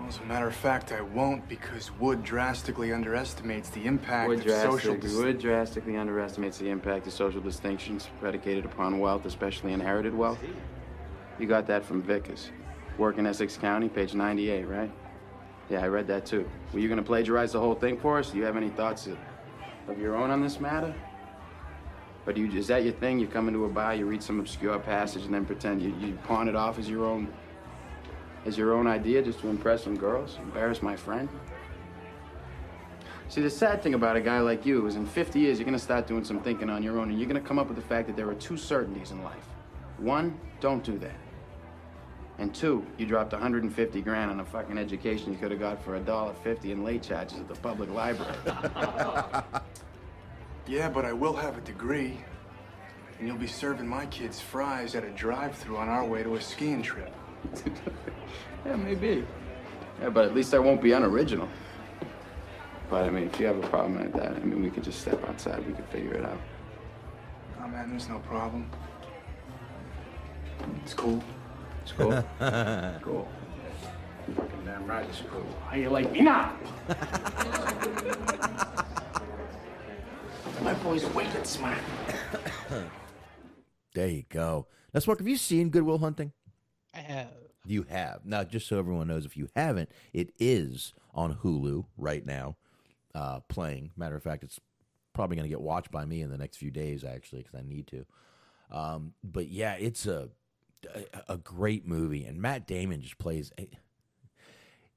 Well, 0.02 0.08
as 0.08 0.18
a 0.18 0.24
matter 0.24 0.48
of 0.48 0.56
fact, 0.56 0.90
I 0.90 1.00
won't 1.00 1.48
because 1.48 1.92
Wood 1.92 2.24
drastically 2.24 2.92
underestimates 2.92 3.68
the 3.68 3.84
impact 3.84 4.28
Wood, 4.28 4.44
of 4.44 4.72
social 4.72 4.96
Wood 4.96 5.38
drastically 5.38 5.96
underestimates 5.96 6.58
the 6.58 6.70
impact 6.70 7.06
of 7.06 7.12
social 7.12 7.40
distinctions 7.40 8.08
predicated 8.18 8.64
upon 8.64 8.98
wealth, 8.98 9.26
especially 9.26 9.72
inherited 9.72 10.12
wealth. 10.12 10.40
You 11.38 11.46
got 11.46 11.68
that 11.68 11.84
from 11.84 12.02
Vickers. 12.02 12.50
Work 12.98 13.18
in 13.18 13.26
Essex 13.26 13.56
County, 13.56 13.88
page 13.88 14.12
98, 14.12 14.64
right? 14.64 14.90
Yeah, 15.70 15.84
I 15.84 15.86
read 15.86 16.08
that 16.08 16.26
too. 16.26 16.50
Were 16.72 16.80
you 16.80 16.88
going 16.88 16.98
to 16.98 17.06
plagiarize 17.06 17.52
the 17.52 17.60
whole 17.60 17.76
thing 17.76 17.96
for 17.96 18.18
us? 18.18 18.30
Do 18.30 18.38
you 18.38 18.44
have 18.44 18.56
any 18.56 18.70
thoughts 18.70 19.06
of, 19.06 19.16
of 19.86 20.00
your 20.00 20.16
own 20.16 20.30
on 20.30 20.42
this 20.42 20.58
matter? 20.58 20.92
But 22.24 22.36
you, 22.36 22.50
is 22.50 22.66
that 22.66 22.82
your 22.82 22.92
thing? 22.94 23.20
You 23.20 23.28
come 23.28 23.46
into 23.46 23.66
a 23.66 23.68
bar, 23.68 23.94
you 23.94 24.06
read 24.06 24.22
some 24.22 24.40
obscure 24.40 24.80
passage, 24.80 25.24
and 25.24 25.32
then 25.32 25.44
pretend 25.44 25.80
you, 25.80 25.94
you 26.00 26.18
pawn 26.24 26.48
it 26.48 26.56
off 26.56 26.80
as 26.80 26.88
your 26.88 27.04
own, 27.04 27.32
as 28.44 28.58
your 28.58 28.72
own 28.72 28.86
idea, 28.86 29.22
just 29.22 29.40
to 29.40 29.48
impress 29.48 29.84
some 29.84 29.96
girls, 29.96 30.38
embarrass 30.42 30.82
my 30.82 30.96
friend. 30.96 31.28
See, 33.28 33.40
the 33.40 33.50
sad 33.50 33.82
thing 33.82 33.94
about 33.94 34.16
a 34.16 34.20
guy 34.20 34.40
like 34.40 34.66
you 34.66 34.86
is 34.86 34.96
in 34.96 35.06
50 35.06 35.40
years, 35.40 35.58
you're 35.58 35.64
gonna 35.64 35.78
start 35.78 36.06
doing 36.06 36.24
some 36.24 36.40
thinking 36.40 36.68
on 36.68 36.82
your 36.82 36.98
own, 36.98 37.10
and 37.10 37.18
you're 37.18 37.28
gonna 37.28 37.40
come 37.40 37.58
up 37.58 37.68
with 37.68 37.76
the 37.76 37.82
fact 37.82 38.06
that 38.08 38.16
there 38.16 38.28
are 38.28 38.34
two 38.34 38.56
certainties 38.56 39.10
in 39.10 39.22
life. 39.22 39.46
One, 39.98 40.38
don't 40.60 40.84
do 40.84 40.98
that. 40.98 41.16
And 42.38 42.54
two, 42.54 42.84
you 42.98 43.06
dropped 43.06 43.32
150 43.32 44.00
grand 44.02 44.30
on 44.30 44.40
a 44.40 44.44
fucking 44.44 44.76
education 44.76 45.32
you 45.32 45.38
could 45.38 45.50
have 45.50 45.60
got 45.60 45.82
for 45.82 45.96
a 45.96 46.00
dollar 46.00 46.34
fifty 46.34 46.72
in 46.72 46.82
late 46.82 47.02
charges 47.02 47.38
at 47.38 47.48
the 47.48 47.54
public 47.56 47.90
library. 47.90 48.36
Yeah, 50.66 50.88
but 50.88 51.04
I 51.04 51.12
will 51.12 51.34
have 51.34 51.58
a 51.58 51.60
degree. 51.60 52.18
And 53.18 53.26
you'll 53.26 53.36
be 53.36 53.46
serving 53.46 53.86
my 53.86 54.06
kids 54.06 54.40
fries 54.40 54.94
at 54.94 55.04
a 55.04 55.10
drive-through 55.10 55.76
on 55.76 55.88
our 55.88 56.04
way 56.04 56.22
to 56.22 56.36
a 56.36 56.40
skiing 56.40 56.82
trip. 56.82 57.12
yeah, 58.66 58.76
maybe. 58.76 59.26
Yeah, 60.00 60.10
but 60.10 60.24
at 60.24 60.34
least 60.34 60.54
I 60.54 60.58
won't 60.58 60.82
be 60.82 60.92
unoriginal. 60.92 61.48
But 62.90 63.04
I 63.04 63.10
mean, 63.10 63.24
if 63.24 63.40
you 63.40 63.46
have 63.46 63.56
a 63.56 63.68
problem 63.68 63.96
like 64.00 64.12
that, 64.14 64.36
I 64.36 64.40
mean, 64.40 64.62
we 64.62 64.70
could 64.70 64.84
just 64.84 65.00
step 65.00 65.22
outside. 65.28 65.66
We 65.66 65.72
could 65.72 65.86
figure 65.86 66.14
it 66.14 66.24
out. 66.24 66.40
Oh 67.62 67.68
man, 67.68 67.90
there's 67.90 68.08
no 68.08 68.18
problem. 68.18 68.70
It's 70.82 70.94
cool. 70.94 71.22
It's 71.82 71.92
cool. 71.92 72.12
cool. 73.02 73.28
Fucking 74.36 74.64
damn 74.64 74.86
right, 74.86 75.08
it's 75.08 75.22
cool. 75.30 75.46
How 75.68 75.76
you 75.76 75.90
like 75.90 76.12
me 76.12 76.20
now? 76.20 76.54
My 80.62 80.74
boy's 80.74 81.04
wicked 81.06 81.46
smart. 81.46 81.78
There 83.94 84.08
you 84.08 84.24
go. 84.30 84.68
Now, 84.94 85.00
Smark, 85.00 85.18
have 85.18 85.28
you 85.28 85.36
seen 85.36 85.68
Good 85.68 85.82
Will 85.82 85.98
Hunting? 85.98 86.32
I 86.94 87.00
have. 87.00 87.28
You 87.64 87.84
have. 87.88 88.20
Now, 88.24 88.44
just 88.44 88.66
so 88.66 88.78
everyone 88.78 89.08
knows, 89.08 89.24
if 89.24 89.36
you 89.36 89.48
haven't, 89.54 89.90
it 90.12 90.32
is 90.38 90.94
on 91.14 91.36
Hulu 91.36 91.84
right 91.96 92.24
now, 92.26 92.56
uh, 93.14 93.40
playing. 93.48 93.92
Matter 93.96 94.16
of 94.16 94.22
fact, 94.22 94.42
it's 94.42 94.58
probably 95.12 95.36
going 95.36 95.44
to 95.44 95.50
get 95.50 95.60
watched 95.60 95.90
by 95.90 96.04
me 96.04 96.22
in 96.22 96.30
the 96.30 96.38
next 96.38 96.56
few 96.56 96.70
days, 96.70 97.04
actually, 97.04 97.42
because 97.42 97.58
I 97.58 97.62
need 97.62 97.86
to. 97.88 98.04
Um, 98.70 99.12
but 99.22 99.48
yeah, 99.48 99.74
it's 99.74 100.06
a, 100.06 100.30
a 100.94 101.34
a 101.34 101.36
great 101.36 101.86
movie, 101.86 102.24
and 102.24 102.40
Matt 102.40 102.66
Damon 102.66 103.00
just 103.00 103.18
plays. 103.18 103.52
A, 103.58 103.68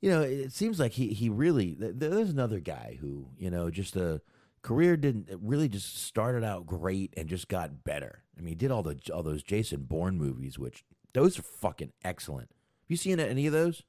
you 0.02 0.10
know, 0.10 0.22
it 0.22 0.54
seems 0.54 0.80
like 0.80 0.94
he 0.94 1.10
he 1.10 1.30
really. 1.30 1.76
There's 1.78 2.30
another 2.30 2.60
guy 2.60 2.98
who 3.02 3.28
you 3.38 3.50
know 3.50 3.70
just 3.70 3.96
a 3.96 4.22
career 4.62 4.98
didn't 4.98 5.30
really 5.42 5.70
just 5.70 6.04
started 6.04 6.44
out 6.44 6.66
great 6.66 7.14
and 7.16 7.30
just 7.30 7.48
got 7.48 7.84
better. 7.84 8.24
I 8.38 8.42
mean, 8.42 8.50
he 8.50 8.56
did 8.56 8.72
all 8.72 8.82
the 8.82 8.98
all 9.14 9.24
those 9.24 9.44
Jason 9.44 9.84
Bourne 9.84 10.18
movies, 10.18 10.58
which 10.58 10.84
those 11.16 11.40
are 11.40 11.44
fucking 11.44 11.94
excellent. 12.04 12.50
Have 12.50 12.90
you 12.90 12.98
seen 12.98 13.20
any 13.20 13.48
of 13.48 13.54
those? 13.54 13.84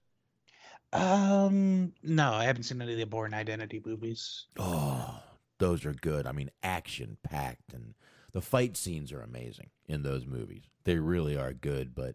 Um, 0.92 1.92
no, 2.02 2.32
I 2.32 2.44
haven't 2.44 2.62
seen 2.62 2.80
any 2.80 2.92
of 2.92 2.98
the 2.98 3.04
Bourne 3.04 3.34
Identity 3.34 3.82
movies. 3.84 4.46
Oh, 4.58 5.20
those 5.58 5.84
are 5.84 5.92
good. 5.92 6.26
I 6.26 6.32
mean, 6.32 6.50
action 6.62 7.18
packed, 7.24 7.74
and 7.74 7.94
the 8.32 8.40
fight 8.40 8.76
scenes 8.76 9.12
are 9.12 9.22
amazing 9.22 9.70
in 9.86 10.04
those 10.04 10.24
movies. 10.24 10.62
They 10.84 10.96
really 10.96 11.36
are 11.36 11.52
good. 11.52 11.94
But 11.94 12.14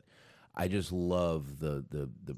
I 0.56 0.68
just 0.68 0.92
love 0.92 1.60
the 1.60 1.86
the 1.90 2.10
the, 2.24 2.38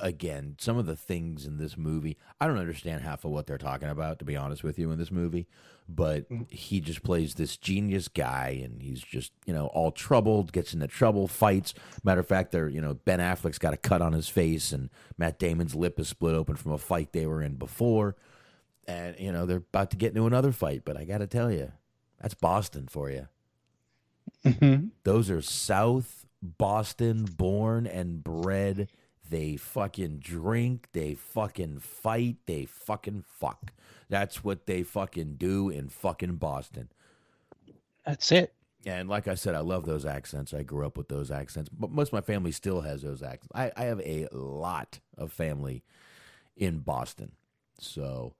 again 0.00 0.56
some 0.58 0.78
of 0.78 0.86
the 0.86 0.96
things 0.96 1.46
in 1.46 1.58
this 1.58 1.76
movie. 1.76 2.16
I 2.40 2.46
don't 2.46 2.58
understand 2.58 3.02
half 3.02 3.24
of 3.24 3.32
what 3.32 3.46
they're 3.46 3.58
talking 3.58 3.88
about, 3.88 4.18
to 4.20 4.24
be 4.24 4.36
honest 4.36 4.62
with 4.62 4.78
you, 4.78 4.90
in 4.90 4.98
this 4.98 5.10
movie. 5.10 5.46
But 5.88 6.30
mm. 6.30 6.50
he 6.50 6.80
just 6.80 7.02
plays 7.02 7.34
this 7.34 7.56
genius 7.56 8.06
guy, 8.06 8.60
and 8.62 8.80
he's 8.80 9.00
just 9.00 9.32
you 9.46 9.52
know 9.52 9.66
all 9.66 9.90
troubled, 9.90 10.52
gets 10.52 10.74
into 10.74 10.86
trouble, 10.86 11.26
fights. 11.26 11.74
Matter 12.04 12.20
of 12.20 12.28
fact, 12.28 12.52
they're 12.52 12.68
you 12.68 12.80
know 12.80 12.94
Ben 12.94 13.18
Affleck's 13.18 13.58
got 13.58 13.74
a 13.74 13.78
cut 13.78 14.02
on 14.02 14.12
his 14.12 14.28
face, 14.28 14.72
and 14.72 14.90
Matt 15.18 15.38
Damon's 15.38 15.74
lip 15.74 15.98
is 15.98 16.08
split 16.08 16.34
open 16.34 16.56
from 16.56 16.72
a 16.72 16.78
fight 16.78 17.12
they 17.12 17.26
were 17.26 17.42
in 17.42 17.54
before 17.54 18.16
and 18.90 19.16
you 19.18 19.30
know 19.32 19.46
they're 19.46 19.58
about 19.58 19.90
to 19.90 19.96
get 19.96 20.08
into 20.08 20.26
another 20.26 20.52
fight. 20.52 20.82
But 20.84 20.96
I 20.96 21.04
got 21.04 21.18
to 21.18 21.26
tell 21.26 21.50
you, 21.50 21.72
that's 22.20 22.34
Boston 22.34 22.88
for 22.88 23.10
you. 23.10 23.28
Mm-hmm. 24.44 24.86
Those 25.04 25.30
are 25.30 25.42
South 25.42 26.19
Boston 26.42 27.24
born 27.24 27.86
and 27.86 28.22
bred. 28.22 28.88
They 29.28 29.56
fucking 29.56 30.18
drink. 30.18 30.88
They 30.92 31.14
fucking 31.14 31.80
fight. 31.80 32.36
They 32.46 32.64
fucking 32.64 33.24
fuck. 33.28 33.72
That's 34.08 34.42
what 34.42 34.66
they 34.66 34.82
fucking 34.82 35.36
do 35.36 35.68
in 35.68 35.88
fucking 35.88 36.36
Boston. 36.36 36.88
That's 38.04 38.32
it. 38.32 38.52
And 38.86 39.08
like 39.08 39.28
I 39.28 39.34
said, 39.34 39.54
I 39.54 39.60
love 39.60 39.84
those 39.84 40.06
accents. 40.06 40.54
I 40.54 40.62
grew 40.62 40.86
up 40.86 40.96
with 40.96 41.08
those 41.08 41.30
accents, 41.30 41.68
but 41.68 41.90
most 41.90 42.08
of 42.08 42.12
my 42.14 42.20
family 42.22 42.50
still 42.50 42.80
has 42.80 43.02
those 43.02 43.22
accents. 43.22 43.52
I, 43.54 43.70
I 43.76 43.84
have 43.84 44.00
a 44.00 44.26
lot 44.32 45.00
of 45.18 45.32
family 45.32 45.84
in 46.56 46.78
Boston, 46.78 47.32
so 47.78 48.34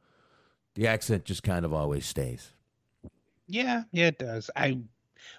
the 0.75 0.87
accent 0.87 1.25
just 1.25 1.43
kind 1.43 1.65
of 1.65 1.75
always 1.75 2.07
stays. 2.07 2.53
Yeah, 3.47 3.83
yeah, 3.93 4.07
it 4.07 4.19
does. 4.19 4.51
I 4.57 4.79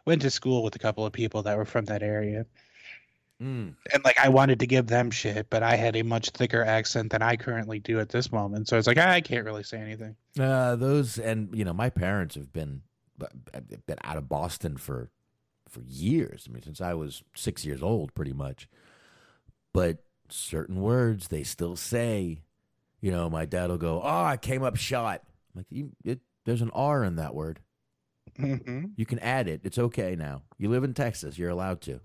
went 0.06 0.22
to 0.22 0.30
school 0.30 0.64
with 0.64 0.76
a 0.76 0.80
couple 0.80 1.06
of 1.06 1.14
people 1.14 1.44
that 1.44 1.58
were 1.58 1.66
from 1.66 1.86
that 1.86 2.04
area. 2.04 2.46
Mm. 3.42 3.74
And 3.92 4.04
like 4.04 4.20
I 4.20 4.30
wanted 4.30 4.60
to 4.60 4.68
give 4.68 4.86
them 4.88 5.10
shit, 5.10 5.50
but 5.50 5.64
I 5.64 5.76
had 5.76 5.96
a 5.96 6.04
much 6.04 6.30
thicker 6.30 6.64
accent 6.64 7.12
than 7.12 7.24
I 7.24 7.36
currently 7.36 7.80
do 7.80 8.00
at 8.00 8.10
this 8.10 8.32
moment. 8.32 8.68
So 8.68 8.78
it's 8.78 8.88
like 8.88 9.00
I 9.00 9.20
can't 9.22 9.46
really 9.46 9.64
say 9.64 9.80
anything. 9.80 10.16
Uh, 10.40 10.76
those 10.76 11.18
and 11.18 11.50
you 11.56 11.66
know 11.66 11.74
my 11.74 11.90
parents 11.90 12.36
have 12.36 12.54
been 12.54 12.84
been 13.88 13.98
out 14.04 14.18
of 14.18 14.30
Boston 14.30 14.78
for 14.78 15.10
for 15.68 15.82
years. 15.82 16.46
I 16.48 16.54
mean, 16.54 16.62
since 16.62 16.82
I 16.82 16.94
was 16.94 17.24
six 17.36 17.66
years 17.66 17.82
old, 17.82 18.14
pretty 18.14 18.34
much. 18.34 18.68
But 19.74 20.04
certain 20.30 20.82
words 20.82 21.30
they 21.30 21.44
still 21.44 21.76
say. 21.76 22.44
You 23.00 23.12
know, 23.12 23.28
my 23.28 23.46
dad 23.46 23.72
will 23.72 23.80
go, 23.80 24.02
"Oh, 24.04 24.24
I 24.24 24.38
came 24.38 24.62
up 24.62 24.76
shot." 24.76 25.24
I'm 25.26 25.60
like, 25.62 25.66
you, 25.72 25.92
it, 26.04 26.20
"There's 26.46 26.62
an 26.62 26.70
R 26.76 27.04
in 27.04 27.16
that 27.16 27.34
word. 27.34 27.60
Mm-hmm. 28.40 28.86
You 28.96 29.06
can 29.06 29.20
add 29.20 29.48
it. 29.48 29.62
It's 29.64 29.78
okay 29.78 30.16
now. 30.16 30.44
You 30.58 30.70
live 30.70 30.84
in 30.84 30.94
Texas. 30.94 31.38
You're 31.38 31.50
allowed 31.50 31.82
to." 31.82 32.00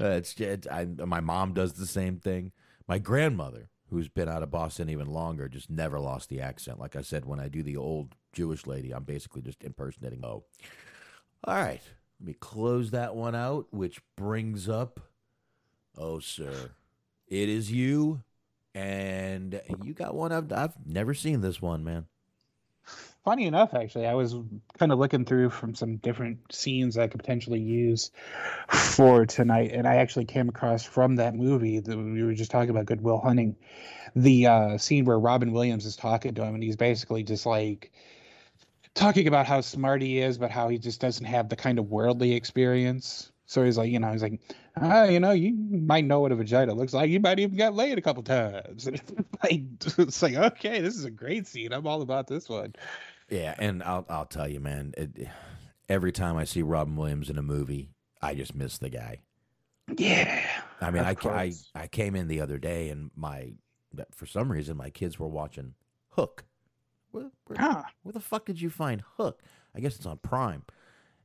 Uh, 0.00 0.06
it's, 0.06 0.38
it's 0.40 0.66
I, 0.66 0.86
my 0.86 1.20
mom 1.20 1.52
does 1.52 1.74
the 1.74 1.86
same 1.86 2.18
thing. 2.18 2.52
My 2.88 2.98
grandmother, 2.98 3.70
who's 3.90 4.08
been 4.08 4.28
out 4.28 4.42
of 4.42 4.50
Boston 4.50 4.88
even 4.88 5.06
longer, 5.06 5.48
just 5.48 5.70
never 5.70 6.00
lost 6.00 6.28
the 6.28 6.40
accent. 6.40 6.80
Like 6.80 6.96
I 6.96 7.02
said, 7.02 7.24
when 7.24 7.38
I 7.38 7.48
do 7.48 7.62
the 7.62 7.76
old 7.76 8.14
Jewish 8.32 8.66
lady, 8.66 8.92
I'm 8.92 9.04
basically 9.04 9.42
just 9.42 9.62
impersonating. 9.62 10.24
Oh, 10.24 10.44
all 11.44 11.54
right. 11.54 11.80
Let 12.20 12.26
me 12.26 12.34
close 12.34 12.90
that 12.90 13.14
one 13.14 13.34
out, 13.34 13.66
which 13.70 14.00
brings 14.16 14.68
up, 14.68 15.00
oh 15.96 16.18
sir, 16.18 16.70
it 17.28 17.48
is 17.48 17.70
you, 17.70 18.22
and 18.74 19.60
you 19.82 19.94
got 19.94 20.14
one. 20.14 20.32
I've 20.32 20.52
I've 20.52 20.74
never 20.86 21.14
seen 21.14 21.40
this 21.40 21.60
one, 21.60 21.84
man. 21.84 22.06
Funny 23.24 23.46
enough, 23.46 23.72
actually, 23.72 24.06
I 24.06 24.12
was 24.12 24.36
kind 24.78 24.92
of 24.92 24.98
looking 24.98 25.24
through 25.24 25.48
from 25.48 25.74
some 25.74 25.96
different 25.96 26.52
scenes 26.52 26.98
I 26.98 27.06
could 27.06 27.20
potentially 27.20 27.60
use 27.60 28.10
for 28.68 29.24
tonight, 29.24 29.70
and 29.72 29.88
I 29.88 29.96
actually 29.96 30.26
came 30.26 30.50
across 30.50 30.84
from 30.84 31.16
that 31.16 31.34
movie 31.34 31.80
that 31.80 31.96
we 31.96 32.22
were 32.22 32.34
just 32.34 32.50
talking 32.50 32.68
about, 32.68 32.84
Good 32.84 33.00
Will 33.00 33.18
Hunting, 33.18 33.56
the 34.14 34.46
uh, 34.46 34.78
scene 34.78 35.06
where 35.06 35.18
Robin 35.18 35.52
Williams 35.52 35.86
is 35.86 35.96
talking 35.96 36.34
to 36.34 36.44
him, 36.44 36.54
and 36.54 36.62
he's 36.62 36.76
basically 36.76 37.22
just 37.22 37.46
like 37.46 37.92
talking 38.92 39.26
about 39.26 39.46
how 39.46 39.62
smart 39.62 40.02
he 40.02 40.18
is, 40.18 40.36
but 40.36 40.50
how 40.50 40.68
he 40.68 40.76
just 40.76 41.00
doesn't 41.00 41.24
have 41.24 41.48
the 41.48 41.56
kind 41.56 41.78
of 41.78 41.90
worldly 41.90 42.34
experience. 42.34 43.32
So 43.46 43.64
he's 43.64 43.78
like, 43.78 43.90
you 43.90 44.00
know, 44.00 44.12
he's 44.12 44.22
like, 44.22 44.40
ah, 44.76 45.04
you 45.04 45.20
know, 45.20 45.32
you 45.32 45.54
might 45.54 46.04
know 46.04 46.20
what 46.20 46.32
a 46.32 46.34
vagina 46.34 46.74
looks 46.74 46.92
like. 46.92 47.10
You 47.10 47.20
might 47.20 47.38
even 47.38 47.56
got 47.56 47.74
laid 47.74 47.96
a 47.96 48.02
couple 48.02 48.22
times. 48.22 48.86
And 48.88 48.96
it's 48.96 49.42
like, 49.42 49.98
it's 49.98 50.22
like, 50.22 50.34
okay, 50.34 50.80
this 50.80 50.96
is 50.96 51.04
a 51.04 51.10
great 51.10 51.46
scene. 51.46 51.72
I'm 51.72 51.86
all 51.86 52.02
about 52.02 52.26
this 52.26 52.48
one. 52.48 52.74
Yeah, 53.30 53.54
and 53.58 53.82
I'll 53.82 54.04
I'll 54.08 54.26
tell 54.26 54.48
you, 54.48 54.60
man. 54.60 54.94
It, 54.96 55.28
every 55.88 56.12
time 56.12 56.36
I 56.36 56.44
see 56.44 56.62
Robin 56.62 56.96
Williams 56.96 57.30
in 57.30 57.38
a 57.38 57.42
movie, 57.42 57.90
I 58.20 58.34
just 58.34 58.54
miss 58.54 58.78
the 58.78 58.90
guy. 58.90 59.20
Yeah. 59.96 60.46
I 60.80 60.90
mean, 60.90 61.04
I, 61.04 61.14
I. 61.24 61.52
I 61.74 61.86
came 61.86 62.16
in 62.16 62.28
the 62.28 62.40
other 62.40 62.58
day 62.58 62.88
and 62.88 63.10
my 63.14 63.52
for 64.12 64.26
some 64.26 64.50
reason 64.50 64.76
my 64.76 64.90
kids 64.90 65.18
were 65.18 65.28
watching 65.28 65.74
Hook. 66.10 66.44
Where, 67.10 67.30
where, 67.46 67.84
where 68.02 68.12
the 68.12 68.20
fuck 68.20 68.44
did 68.44 68.60
you 68.60 68.70
find 68.70 69.02
Hook? 69.16 69.40
I 69.74 69.80
guess 69.80 69.96
it's 69.96 70.06
on 70.06 70.18
Prime. 70.18 70.64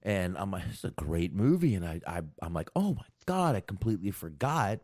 And 0.04 0.38
I'm 0.38 0.52
like, 0.52 0.64
it's 0.70 0.84
a 0.84 0.92
great 0.92 1.34
movie, 1.34 1.76
and 1.76 1.86
I, 1.86 2.00
I 2.08 2.22
I'm 2.42 2.54
like, 2.54 2.70
oh 2.76 2.94
my 2.94 3.06
god, 3.26 3.56
I 3.56 3.60
completely 3.60 4.12
forgot 4.12 4.80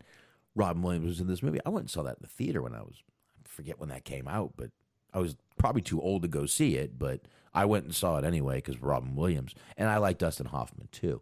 Robin 0.55 0.81
Williams 0.81 1.07
was 1.07 1.19
in 1.21 1.27
this 1.27 1.43
movie. 1.43 1.59
I 1.65 1.69
went 1.69 1.83
and 1.83 1.89
saw 1.89 2.03
that 2.03 2.17
in 2.17 2.21
the 2.21 2.27
theater 2.27 2.61
when 2.61 2.73
I 2.73 2.81
was 2.81 3.01
I 3.45 3.47
forget 3.47 3.79
when 3.79 3.89
that 3.89 4.03
came 4.03 4.27
out, 4.27 4.53
but 4.57 4.71
I 5.15 5.19
was 5.19 5.35
probably 5.57 5.81
too 5.81 6.01
old 6.01 6.21
to 6.23 6.27
go 6.27 6.45
see 6.45 6.75
it, 6.75 6.99
but 6.99 7.21
I 7.53 7.65
went 7.65 7.85
and 7.85 7.95
saw 7.95 8.17
it 8.17 8.25
anyway 8.25 8.57
because 8.57 8.81
Robin 8.81 9.15
Williams, 9.15 9.55
and 9.77 9.89
I 9.89 9.97
like 9.97 10.17
Dustin 10.17 10.47
Hoffman 10.47 10.89
too. 10.91 11.21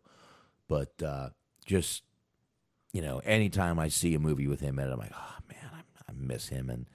But 0.68 1.02
uh, 1.02 1.30
just 1.66 2.04
you 2.92 3.02
know, 3.02 3.20
anytime 3.26 3.80
I 3.80 3.88
see 3.88 4.14
a 4.16 4.20
movie 4.20 4.48
with 4.48 4.60
him 4.60 4.78
in 4.80 4.88
it, 4.88 4.92
I'm 4.92 5.00
like, 5.00 5.14
oh 5.14 5.36
man, 5.50 5.72
I, 5.74 5.80
I 6.10 6.14
miss 6.16 6.50
him. 6.50 6.70
And 6.70 6.88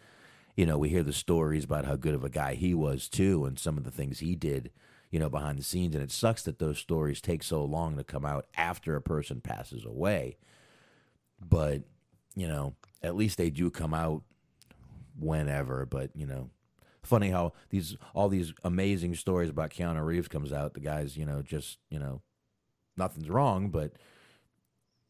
you 0.57 0.67
know, 0.67 0.77
we 0.77 0.89
hear 0.89 1.05
the 1.05 1.13
stories 1.13 1.65
about 1.65 1.85
how 1.85 1.95
good 1.95 2.15
of 2.15 2.25
a 2.25 2.29
guy 2.29 2.55
he 2.55 2.75
was 2.75 3.09
too, 3.09 3.45
and 3.45 3.59
some 3.59 3.79
of 3.79 3.85
the 3.85 3.93
things 3.93 4.19
he 4.19 4.35
did, 4.35 4.71
you 5.11 5.21
know, 5.21 5.29
behind 5.29 5.59
the 5.59 5.65
scenes. 5.65 5.95
And 5.95 6.03
it 6.03 6.11
sucks 6.11 6.43
that 6.43 6.59
those 6.59 6.79
stories 6.79 7.21
take 7.21 7.45
so 7.45 7.65
long 7.65 7.97
to 7.97 8.05
come 8.05 8.25
out 8.25 8.47
after 8.57 8.97
a 8.97 9.01
person 9.01 9.41
passes 9.41 9.85
away. 9.85 10.37
But, 11.41 11.83
you 12.35 12.49
know, 12.49 12.75
at 13.05 13.15
least 13.15 13.39
they 13.39 13.51
do 13.51 13.71
come 13.71 13.95
out 13.95 14.23
whenever. 15.17 15.87
But, 15.87 16.11
you 16.17 16.27
know, 16.27 16.51
funny 17.09 17.31
how 17.31 17.53
these 17.71 17.97
all 18.15 18.29
these 18.29 18.53
amazing 18.65 19.15
stories 19.15 19.51
about 19.51 19.71
Keanu 19.71 20.05
Reeves 20.05 20.29
comes 20.29 20.53
out. 20.53 20.75
The 20.75 20.81
guys, 20.81 21.17
you 21.17 21.27
know, 21.27 21.43
just, 21.43 21.79
you 21.91 21.99
know, 21.99 22.23
nothing's 22.97 23.31
wrong, 23.31 23.71
but 23.71 23.93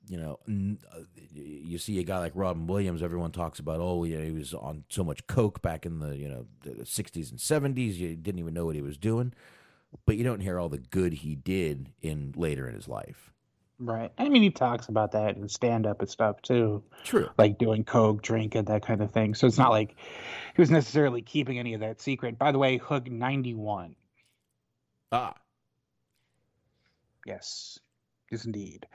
you 0.09 0.17
know, 0.17 0.39
n- 0.49 0.79
uh, 0.95 1.01
you 1.33 1.79
see 1.79 1.99
a 1.99 2.03
guy 2.03 2.19
like 2.19 2.33
Robin 2.35 2.67
Williams. 2.67 3.03
Everyone 3.03 3.31
talks 3.31 3.59
about, 3.59 3.81
oh, 3.81 4.05
know, 4.17 4.25
he 4.25 4.31
was 4.31 4.55
on 4.55 4.85
so 4.89 5.05
much 5.05 5.27
coke 5.27 5.61
back 5.61 5.85
in 5.85 5.99
the 5.99 6.17
you 6.17 6.29
know 6.29 6.47
the 6.63 6.85
'60s 6.85 7.31
and 7.31 7.39
'70s. 7.39 7.95
You 7.97 8.17
didn't 8.17 8.39
even 8.39 8.55
know 8.55 8.65
what 8.65 8.75
he 8.75 8.83
was 8.83 8.97
doing, 8.97 9.35
but 10.07 10.17
you 10.17 10.25
don't 10.25 10.41
hear 10.41 10.59
all 10.59 10.69
the 10.69 10.79
good 10.79 11.15
he 11.15 11.35
did 11.35 11.93
in 12.01 12.33
later 12.37 12.69
in 12.69 12.75
his 12.75 12.89
life. 12.89 13.33
Right. 13.81 14.11
I 14.19 14.29
mean, 14.29 14.43
he 14.43 14.51
talks 14.51 14.89
about 14.89 15.13
that 15.13 15.37
in 15.37 15.49
stand 15.49 15.87
up 15.87 16.01
and 16.01 16.11
stuff 16.11 16.43
too. 16.43 16.83
True. 17.05 17.29
Like 17.39 17.59
doing 17.59 17.85
coke, 17.85 18.23
drinking, 18.23 18.65
that 18.65 18.85
kind 18.85 19.01
of 19.01 19.13
thing. 19.13 19.35
So 19.35 19.47
it's 19.47 19.59
not 19.59 19.71
like 19.71 19.95
he 20.55 20.61
was 20.61 20.71
necessarily 20.71 21.23
keeping 21.23 21.59
any 21.59 21.75
of 21.75 21.81
that 21.81 22.01
secret. 22.01 22.39
By 22.39 22.51
the 22.51 22.59
way, 22.59 22.79
Hook 22.79 23.09
91. 23.09 23.95
Ah. 25.13 25.35
Yes. 27.25 27.79
Yes, 28.33 28.45
indeed. 28.45 28.87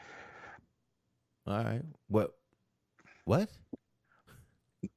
All 1.48 1.64
right. 1.64 1.82
What? 2.10 2.36
What? 3.24 3.50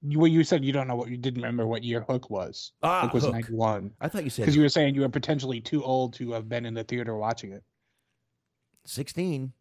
You, 0.03 0.19
well, 0.19 0.27
you 0.27 0.43
said 0.43 0.65
you 0.65 0.73
don't 0.73 0.89
know 0.89 0.97
what 0.97 1.09
you 1.11 1.17
didn't 1.17 1.43
remember 1.43 1.65
what 1.65 1.85
year 1.85 2.01
Hook 2.01 2.29
was. 2.29 2.73
Ah, 2.83 3.03
Hook 3.03 3.15
was 3.15 3.25
Hook. 3.25 3.35
91. 3.35 3.93
I 4.01 4.09
thought 4.09 4.25
you 4.25 4.31
said 4.31 4.43
Because 4.43 4.57
you 4.57 4.63
were 4.63 4.69
saying 4.69 4.97
you 4.97 5.03
were 5.03 5.09
potentially 5.09 5.61
too 5.61 5.85
old 5.85 6.15
to 6.15 6.33
have 6.33 6.49
been 6.49 6.67
in 6.67 6.75
the 6.75 6.83
theater 6.83 7.17
watching 7.17 7.53
it. 7.53 7.63
16. 8.85 9.53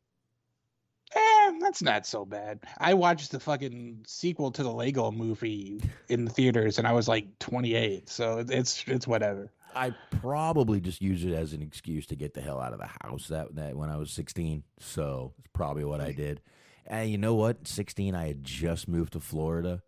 Eh, 1.15 1.51
that's 1.61 1.81
not 1.81 2.05
so 2.05 2.25
bad. 2.25 2.59
I 2.79 2.93
watched 2.93 3.31
the 3.31 3.39
fucking 3.39 4.03
sequel 4.05 4.51
to 4.51 4.63
the 4.63 4.71
Lego 4.71 5.11
movie 5.11 5.81
in 6.09 6.25
the 6.25 6.31
theaters 6.31 6.77
and 6.77 6.87
I 6.87 6.91
was 6.91 7.07
like 7.07 7.39
28. 7.39 8.09
So 8.09 8.43
it's 8.47 8.83
it's 8.87 9.07
whatever. 9.07 9.51
I 9.75 9.93
probably 10.21 10.79
just 10.79 11.01
used 11.01 11.25
it 11.25 11.33
as 11.33 11.53
an 11.53 11.61
excuse 11.61 12.05
to 12.07 12.15
get 12.15 12.33
the 12.33 12.41
hell 12.41 12.61
out 12.61 12.73
of 12.73 12.79
the 12.79 12.89
house 13.01 13.27
that, 13.27 13.55
that 13.55 13.75
when 13.75 13.89
I 13.89 13.97
was 13.97 14.11
16. 14.11 14.63
So 14.79 15.33
it's 15.39 15.49
probably 15.53 15.83
what 15.83 16.01
I 16.01 16.11
did. 16.11 16.41
And 16.87 17.09
you 17.09 17.17
know 17.17 17.33
what? 17.33 17.67
16, 17.67 18.15
I 18.15 18.27
had 18.27 18.43
just 18.43 18.87
moved 18.87 19.13
to 19.13 19.19
Florida. 19.19 19.81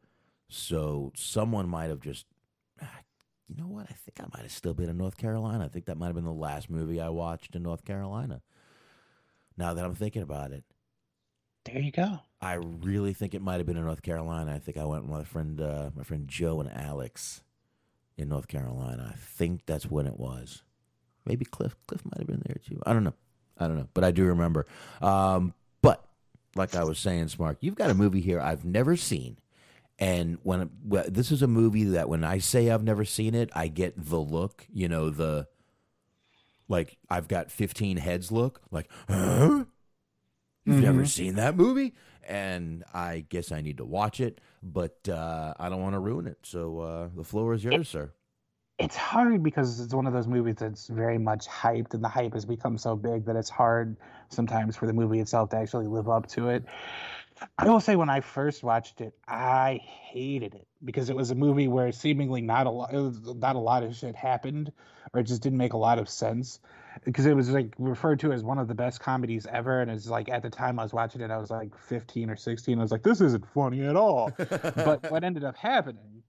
So 0.49 1.11
someone 1.15 1.69
might 1.69 1.89
have 1.89 2.01
just, 2.01 2.25
ah, 2.81 2.99
you 3.47 3.55
know 3.55 3.67
what? 3.67 3.85
I 3.89 3.93
think 3.93 4.19
I 4.19 4.25
might 4.33 4.43
have 4.43 4.51
still 4.51 4.73
been 4.73 4.89
in 4.89 4.97
North 4.97 5.17
Carolina. 5.17 5.65
I 5.65 5.67
think 5.69 5.85
that 5.85 5.97
might 5.97 6.07
have 6.07 6.15
been 6.15 6.25
the 6.25 6.31
last 6.31 6.69
movie 6.69 6.99
I 6.99 7.09
watched 7.09 7.55
in 7.55 7.63
North 7.63 7.85
Carolina. 7.85 8.41
Now 9.57 9.73
that 9.73 9.85
I'm 9.85 9.95
thinking 9.95 10.21
about 10.21 10.51
it, 10.51 10.63
There 11.68 11.81
you 11.81 11.91
go. 11.91 12.19
I 12.41 12.53
really 12.53 13.14
think 13.14 13.34
it 13.34 13.41
might 13.41 13.57
have 13.57 13.65
been 13.65 13.77
in 13.77 13.84
North 13.84 14.02
Carolina. 14.02 14.53
I 14.53 14.60
think 14.60 14.77
I 14.77 14.85
went 14.85 15.03
with 15.03 15.11
my 15.11 15.23
friend, 15.23 15.60
uh, 15.60 15.89
my 15.95 16.03
friend 16.03 16.27
Joe 16.27 16.61
and 16.61 16.72
Alex 16.72 17.41
in 18.18 18.30
North 18.30 18.48
Carolina. 18.48 19.11
I 19.14 19.18
think 19.18 19.65
that's 19.65 19.85
when 19.89 20.07
it 20.07 20.18
was. 20.18 20.64
Maybe 21.26 21.44
Cliff. 21.44 21.76
Cliff 21.88 22.06
might 22.06 22.19
have 22.19 22.27
been 22.27 22.44
there 22.45 22.57
too. 22.65 22.81
I 22.85 22.94
don't 22.94 23.03
know. 23.03 23.14
I 23.57 23.68
don't 23.68 23.76
know, 23.76 23.88
but 23.94 24.03
I 24.03 24.11
do 24.11 24.23
remember. 24.26 24.65
Um, 25.02 25.53
but 25.81 26.06
like 26.56 26.76
I 26.76 26.84
was 26.84 26.99
saying, 26.99 27.26
Smark, 27.26 27.57
you've 27.60 27.76
got 27.76 27.89
a 27.89 27.95
movie 27.95 28.22
here 28.22 28.39
I've 28.39 28.64
never 28.64 28.95
seen, 28.95 29.38
and 29.99 30.38
when 30.44 30.69
well, 30.85 31.06
this 31.07 31.31
is 31.31 31.41
a 31.41 31.48
movie 31.48 31.84
that 31.85 32.07
when 32.07 32.23
I 32.23 32.38
say 32.38 32.69
I've 32.69 32.84
never 32.84 33.03
seen 33.03 33.35
it, 33.35 33.49
I 33.53 33.68
get 33.68 33.94
the 33.98 34.19
look. 34.19 34.65
You 34.72 34.88
know 34.88 35.10
the 35.10 35.48
like 36.69 36.98
I've 37.10 37.27
got 37.27 37.52
fifteen 37.52 37.98
heads 37.98 38.31
look. 38.31 38.61
Like, 38.72 38.89
huh? 39.10 39.65
You've 40.68 40.84
never 40.84 41.06
seen 41.06 41.35
that 41.35 41.56
movie? 41.56 41.94
And 42.27 42.84
I 42.94 43.26
guess 43.30 43.53
I 43.53 43.61
need 43.61 43.77
to 43.77 43.85
watch 43.85 44.19
it, 44.19 44.41
but 44.61 45.07
uh, 45.07 45.53
I 45.57 45.69
don't 45.69 45.81
want 45.81 45.94
to 45.94 45.99
ruin 45.99 46.27
it. 46.27 46.39
So 46.44 46.80
uh, 46.80 47.10
the 47.15 47.23
floor 47.23 47.53
is 47.53 47.64
yours, 47.64 47.88
sir. 47.88 48.11
It's 48.77 48.95
hard 48.95 49.41
because 49.41 49.80
it's 49.80 49.94
one 49.94 50.06
of 50.06 50.14
those 50.14 50.27
movies 50.27 50.56
that's 50.60 50.88
very 50.88 51.18
much 51.18 51.48
hyped, 51.48 51.94
and 51.94 52.03
the 52.03 52.10
hype 52.10 52.34
has 52.34 52.45
become 52.45 52.77
so 52.77 52.95
big 52.95 53.26
that 53.26 53.35
it's 53.35 53.49
hard 53.49 53.95
sometimes 54.30 54.76
for 54.76 54.85
the 54.85 54.94
movie 54.94 55.19
itself 55.19 55.49
to 55.52 55.57
actually 55.57 55.88
live 55.88 56.10
up 56.10 56.27
to 56.27 56.49
it. 56.49 56.65
I 57.57 57.69
will 57.69 57.80
say, 57.80 57.95
when 57.95 58.10
I 58.10 58.19
first 58.19 58.61
watched 58.61 58.99
it, 58.99 59.14
I 59.27 59.80
hated 59.84 60.53
it 60.53 60.68
because 60.84 61.10
it 61.10 61.15
was 61.15 61.31
a 61.31 61.35
movie 61.35 61.68
where 61.68 61.91
seemingly 61.91 62.41
not 62.41 62.68
a 62.68 62.72
lot, 62.72 62.94
not 62.94 63.56
a 63.56 63.60
lot 63.60 63.84
of 63.84 63.95
shit 63.95 64.15
happened, 64.15 64.72
or 65.14 65.22
it 65.22 65.23
just 65.23 65.41
didn't 65.41 65.57
make 65.57 65.73
a 65.73 65.77
lot 65.77 65.98
of 65.98 66.10
sense. 66.10 66.60
Because 67.06 67.26
it 67.26 67.36
was 67.36 67.49
like 67.49 67.74
referred 67.78 68.19
to 68.22 68.32
as 68.32 68.44
one 68.44 68.60
of 68.60 68.68
the 68.68 68.76
best 68.76 68.99
comedies 68.99 69.48
ever, 69.52 69.82
and 69.82 69.90
it's 69.91 70.10
like 70.10 70.30
at 70.30 70.41
the 70.41 70.49
time 70.49 70.80
I 70.80 70.84
was 70.84 70.94
watching 70.94 71.22
it, 71.22 71.32
I 71.32 71.38
was 71.38 71.49
like 71.49 71.78
15 71.78 72.30
or 72.30 72.36
16. 72.36 72.78
I 72.78 72.82
was 72.82 72.91
like, 72.91 73.03
this 73.03 73.22
isn't 73.22 73.45
funny 73.53 73.86
at 73.86 73.95
all. 73.95 74.32
but 74.38 75.10
what 75.11 75.24
ended 75.24 75.44
up 75.44 75.57
happening 75.57 76.24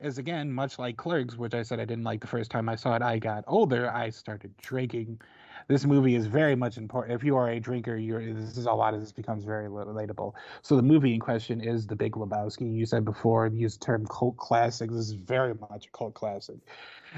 is 0.00 0.18
again 0.18 0.52
much 0.52 0.78
like 0.78 0.96
Clerks, 0.96 1.36
which 1.36 1.54
I 1.54 1.62
said 1.62 1.80
I 1.80 1.84
didn't 1.84 2.04
like 2.04 2.20
the 2.20 2.26
first 2.26 2.50
time 2.50 2.68
I 2.68 2.76
saw 2.76 2.94
it. 2.94 3.02
I 3.02 3.18
got 3.18 3.44
older, 3.46 3.90
I 3.90 4.10
started 4.10 4.56
drinking. 4.58 5.20
This 5.68 5.84
movie 5.84 6.14
is 6.14 6.26
very 6.26 6.56
much 6.56 6.78
important. 6.78 7.14
If 7.14 7.22
you 7.22 7.36
are 7.36 7.50
a 7.50 7.60
drinker, 7.60 8.00
this 8.00 8.56
is 8.56 8.64
a 8.64 8.72
lot 8.72 8.94
of 8.94 9.00
this 9.00 9.12
becomes 9.12 9.44
very 9.44 9.68
relatable. 9.68 10.32
So 10.62 10.76
the 10.76 10.82
movie 10.82 11.12
in 11.12 11.20
question 11.20 11.60
is 11.60 11.86
The 11.86 11.94
Big 11.94 12.12
Lebowski. 12.12 12.74
You 12.74 12.86
said 12.86 13.04
before 13.04 13.46
you 13.48 13.58
used 13.58 13.82
term 13.82 14.06
cult 14.06 14.38
classic. 14.38 14.90
This 14.90 15.00
is 15.00 15.12
very 15.12 15.52
much 15.70 15.86
a 15.86 15.90
cult 15.90 16.14
classic. 16.14 16.56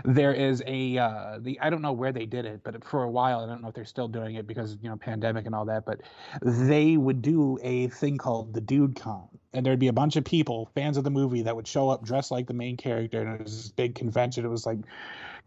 There 0.04 0.34
is 0.34 0.64
a 0.66 0.98
uh, 0.98 1.38
the 1.40 1.60
I 1.60 1.70
don't 1.70 1.82
know 1.82 1.92
where 1.92 2.10
they 2.10 2.26
did 2.26 2.44
it, 2.44 2.62
but 2.64 2.82
for 2.84 3.04
a 3.04 3.10
while 3.10 3.44
I 3.44 3.46
don't 3.46 3.62
know 3.62 3.68
if 3.68 3.74
they're 3.74 3.84
still 3.84 4.08
doing 4.08 4.34
it 4.34 4.48
because 4.48 4.76
you 4.82 4.88
know 4.88 4.96
pandemic 4.96 5.46
and 5.46 5.54
all 5.54 5.64
that. 5.66 5.84
But 5.86 6.00
they 6.42 6.96
would 6.96 7.22
do 7.22 7.58
a 7.62 7.86
thing 7.88 8.18
called 8.18 8.52
the 8.52 8.60
Dude 8.60 8.96
Con, 8.96 9.28
and 9.52 9.64
there'd 9.64 9.78
be 9.78 9.88
a 9.88 9.92
bunch 9.92 10.16
of 10.16 10.24
people, 10.24 10.70
fans 10.74 10.96
of 10.96 11.04
the 11.04 11.10
movie, 11.10 11.42
that 11.42 11.54
would 11.54 11.68
show 11.68 11.88
up 11.88 12.04
dressed 12.04 12.32
like 12.32 12.48
the 12.48 12.54
main 12.54 12.76
character, 12.76 13.20
and 13.20 13.34
it 13.34 13.44
was 13.44 13.56
this 13.56 13.68
big 13.70 13.94
convention. 13.94 14.44
It 14.44 14.48
was 14.48 14.66
like 14.66 14.78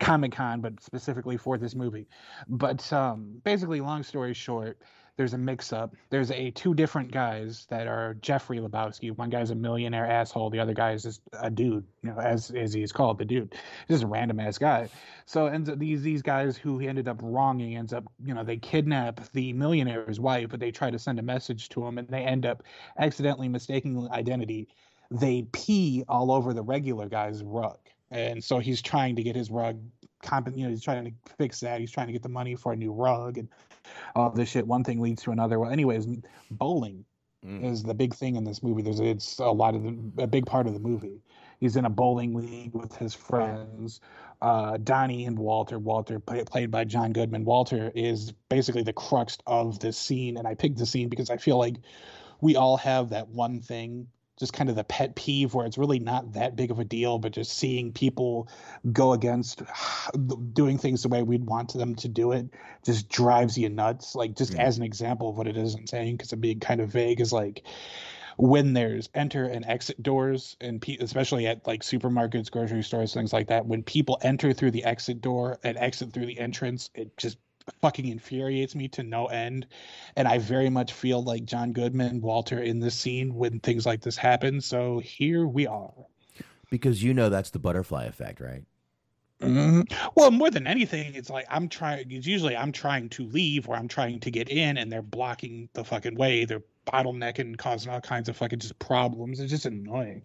Comic 0.03 0.33
Con, 0.33 0.61
but 0.61 0.81
specifically 0.81 1.37
for 1.37 1.57
this 1.57 1.75
movie. 1.75 2.07
But 2.47 2.91
um, 2.91 3.41
basically, 3.43 3.81
long 3.81 4.03
story 4.03 4.33
short, 4.33 4.77
there's 5.15 5.33
a 5.33 5.37
mix-up. 5.37 5.93
There's 6.09 6.31
a 6.31 6.49
two 6.51 6.73
different 6.73 7.11
guys 7.11 7.67
that 7.69 7.85
are 7.85 8.15
Jeffrey 8.15 8.57
Lebowski. 8.57 9.15
One 9.15 9.29
guy's 9.29 9.51
a 9.51 9.55
millionaire 9.55 10.07
asshole. 10.07 10.49
The 10.49 10.59
other 10.59 10.73
guy 10.73 10.93
is 10.93 11.03
just 11.03 11.21
a 11.33 11.51
dude, 11.51 11.85
you 12.01 12.09
know, 12.09 12.17
as 12.19 12.49
as 12.49 12.73
he's 12.73 12.91
called, 12.91 13.19
the 13.19 13.25
dude, 13.25 13.53
just 13.87 14.03
a 14.03 14.07
random 14.07 14.39
ass 14.39 14.57
guy. 14.57 14.89
So 15.25 15.45
ends 15.45 15.69
up 15.69 15.77
these 15.77 16.01
these 16.01 16.23
guys 16.23 16.57
who 16.57 16.79
he 16.79 16.87
ended 16.87 17.07
up 17.07 17.19
wronging 17.21 17.77
ends 17.77 17.93
up, 17.93 18.05
you 18.25 18.33
know, 18.33 18.43
they 18.43 18.57
kidnap 18.57 19.21
the 19.33 19.53
millionaire's 19.53 20.19
wife, 20.19 20.49
but 20.49 20.59
they 20.59 20.71
try 20.71 20.89
to 20.89 20.97
send 20.97 21.19
a 21.19 21.23
message 21.23 21.69
to 21.69 21.85
him, 21.85 21.99
and 21.99 22.07
they 22.07 22.23
end 22.23 22.45
up 22.45 22.63
accidentally 22.97 23.47
mistaking 23.47 24.09
identity. 24.11 24.67
They 25.11 25.45
pee 25.51 26.03
all 26.09 26.31
over 26.31 26.55
the 26.55 26.63
regular 26.63 27.07
guy's 27.07 27.43
rug, 27.43 27.77
and 28.13 28.43
so 28.43 28.59
he's 28.59 28.81
trying 28.81 29.15
to 29.15 29.23
get 29.23 29.35
his 29.35 29.49
rug 29.49 29.79
comp- 30.21 30.55
you 30.55 30.63
know, 30.63 30.69
he's 30.69 30.83
trying 30.83 31.03
to 31.05 31.11
fix 31.37 31.59
that. 31.59 31.79
He's 31.79 31.91
trying 31.91 32.07
to 32.07 32.13
get 32.13 32.23
the 32.23 32.29
money 32.29 32.55
for 32.55 32.71
a 32.71 32.75
new 32.75 32.93
rug 32.93 33.37
and 33.37 33.49
all 34.15 34.29
this 34.29 34.49
shit. 34.49 34.65
One 34.65 34.83
thing 34.83 35.01
leads 35.01 35.23
to 35.23 35.31
another. 35.31 35.59
Well, 35.59 35.71
anyways, 35.71 36.07
bowling 36.49 37.05
is 37.45 37.83
the 37.83 37.93
big 37.93 38.13
thing 38.13 38.37
in 38.37 38.45
this 38.45 38.63
movie. 38.63 38.81
There's 38.81 39.01
it's 39.01 39.39
a 39.39 39.51
lot 39.51 39.75
of 39.75 39.83
the, 39.83 40.23
a 40.23 40.27
big 40.27 40.45
part 40.45 40.65
of 40.65 40.73
the 40.73 40.79
movie. 40.79 41.21
He's 41.59 41.75
in 41.75 41.85
a 41.85 41.89
bowling 41.89 42.33
league 42.33 42.73
with 42.73 42.95
his 42.95 43.13
friends. 43.13 43.99
Uh, 44.41 44.77
Donnie 44.77 45.25
and 45.25 45.37
Walter. 45.37 45.77
Walter, 45.77 46.19
play, 46.19 46.43
played 46.45 46.71
by 46.71 46.85
John 46.85 47.11
Goodman. 47.11 47.43
Walter 47.43 47.91
is 47.95 48.31
basically 48.49 48.83
the 48.83 48.93
crux 48.93 49.37
of 49.45 49.79
this 49.79 49.97
scene, 49.97 50.37
and 50.37 50.47
I 50.47 50.55
picked 50.55 50.77
the 50.77 50.85
scene 50.85 51.09
because 51.09 51.29
I 51.29 51.37
feel 51.37 51.57
like 51.57 51.75
we 52.39 52.55
all 52.55 52.77
have 52.77 53.09
that 53.09 53.27
one 53.29 53.59
thing 53.59 54.07
just 54.39 54.53
kind 54.53 54.69
of 54.69 54.75
the 54.75 54.83
pet 54.83 55.15
peeve 55.15 55.53
where 55.53 55.65
it's 55.65 55.77
really 55.77 55.99
not 55.99 56.33
that 56.33 56.55
big 56.55 56.71
of 56.71 56.79
a 56.79 56.83
deal, 56.83 57.19
but 57.19 57.31
just 57.31 57.51
seeing 57.51 57.91
people 57.91 58.47
go 58.91 59.13
against 59.13 59.61
doing 60.53 60.77
things 60.77 61.03
the 61.03 61.09
way 61.09 61.21
we'd 61.21 61.45
want 61.45 61.73
them 61.73 61.95
to 61.95 62.07
do 62.07 62.31
it 62.31 62.47
just 62.83 63.09
drives 63.09 63.57
you 63.57 63.69
nuts. 63.69 64.15
Like, 64.15 64.35
just 64.35 64.55
as 64.55 64.77
an 64.77 64.83
example 64.83 65.29
of 65.29 65.37
what 65.37 65.47
it 65.47 65.57
is 65.57 65.75
I'm 65.75 65.87
saying, 65.87 66.17
because 66.17 66.31
I'm 66.33 66.39
being 66.39 66.59
kind 66.59 66.81
of 66.81 66.89
vague, 66.89 67.21
is 67.21 67.31
like 67.31 67.63
when 68.37 68.73
there's 68.73 69.09
enter 69.13 69.45
and 69.45 69.65
exit 69.65 70.01
doors, 70.01 70.57
and 70.59 70.81
pe- 70.81 70.97
especially 70.97 71.47
at 71.47 71.65
like 71.67 71.81
supermarkets, 71.81 72.49
grocery 72.49 72.83
stores, 72.83 73.13
things 73.13 73.33
like 73.33 73.47
that, 73.47 73.65
when 73.65 73.83
people 73.83 74.17
enter 74.21 74.53
through 74.53 74.71
the 74.71 74.83
exit 74.83 75.21
door 75.21 75.59
and 75.63 75.77
exit 75.77 76.11
through 76.11 76.25
the 76.25 76.39
entrance, 76.39 76.89
it 76.95 77.15
just 77.17 77.37
fucking 77.81 78.07
infuriates 78.07 78.75
me 78.75 78.87
to 78.89 79.03
no 79.03 79.27
end. 79.27 79.67
And 80.15 80.27
I 80.27 80.37
very 80.37 80.69
much 80.69 80.93
feel 80.93 81.23
like 81.23 81.45
John 81.45 81.71
Goodman, 81.71 82.21
Walter 82.21 82.59
in 82.59 82.79
this 82.79 82.95
scene 82.95 83.35
when 83.35 83.59
things 83.59 83.85
like 83.85 84.01
this 84.01 84.17
happen. 84.17 84.61
So 84.61 84.99
here 84.99 85.45
we 85.45 85.67
are. 85.67 85.93
Because 86.69 87.03
you 87.03 87.13
know 87.13 87.29
that's 87.29 87.51
the 87.51 87.59
butterfly 87.59 88.05
effect, 88.05 88.39
right? 88.39 88.63
Mhm. 89.41 89.91
Well, 90.15 90.31
more 90.31 90.49
than 90.49 90.67
anything, 90.67 91.15
it's 91.15 91.29
like 91.29 91.45
I'm 91.49 91.67
trying. 91.67 92.09
It's 92.09 92.25
usually 92.25 92.55
I'm 92.55 92.71
trying 92.71 93.09
to 93.09 93.25
leave 93.25 93.67
or 93.67 93.75
I'm 93.75 93.89
trying 93.89 94.21
to 94.21 94.31
get 94.31 94.49
in, 94.49 94.77
and 94.77 94.91
they're 94.91 95.01
blocking 95.01 95.67
the 95.73 95.83
fucking 95.83 96.15
way. 96.15 96.45
They're 96.45 96.63
bottlenecking, 96.87 97.57
causing 97.57 97.91
all 97.91 97.99
kinds 97.99 98.29
of 98.29 98.37
fucking 98.37 98.59
just 98.59 98.79
problems. 98.79 99.39
It's 99.39 99.51
just 99.51 99.65
annoying. 99.65 100.23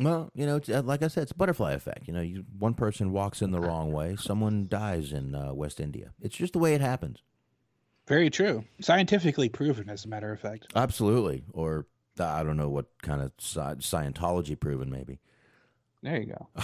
Well, 0.00 0.30
you 0.32 0.46
know, 0.46 0.60
uh, 0.72 0.82
like 0.82 1.02
I 1.02 1.08
said, 1.08 1.24
it's 1.24 1.32
a 1.32 1.36
butterfly 1.36 1.72
effect. 1.72 2.06
You 2.06 2.14
know, 2.14 2.20
you, 2.20 2.44
one 2.56 2.74
person 2.74 3.10
walks 3.10 3.42
in 3.42 3.50
the 3.50 3.60
wrong 3.60 3.92
way, 3.92 4.14
someone 4.16 4.68
dies 4.68 5.12
in 5.12 5.34
uh, 5.34 5.52
West 5.52 5.80
India. 5.80 6.12
It's 6.20 6.36
just 6.36 6.52
the 6.52 6.60
way 6.60 6.74
it 6.74 6.80
happens. 6.80 7.22
Very 8.06 8.30
true. 8.30 8.64
Scientifically 8.80 9.48
proven, 9.48 9.90
as 9.90 10.04
a 10.04 10.08
matter 10.08 10.32
of 10.32 10.40
fact. 10.40 10.66
Absolutely. 10.74 11.44
Or 11.52 11.86
uh, 12.18 12.26
I 12.26 12.44
don't 12.44 12.56
know 12.56 12.68
what 12.68 12.86
kind 13.02 13.20
of 13.20 13.32
sci- 13.38 13.80
Scientology 13.80 14.58
proven, 14.58 14.88
maybe. 14.88 15.18
There 16.02 16.20
you 16.20 16.26
go. 16.26 16.48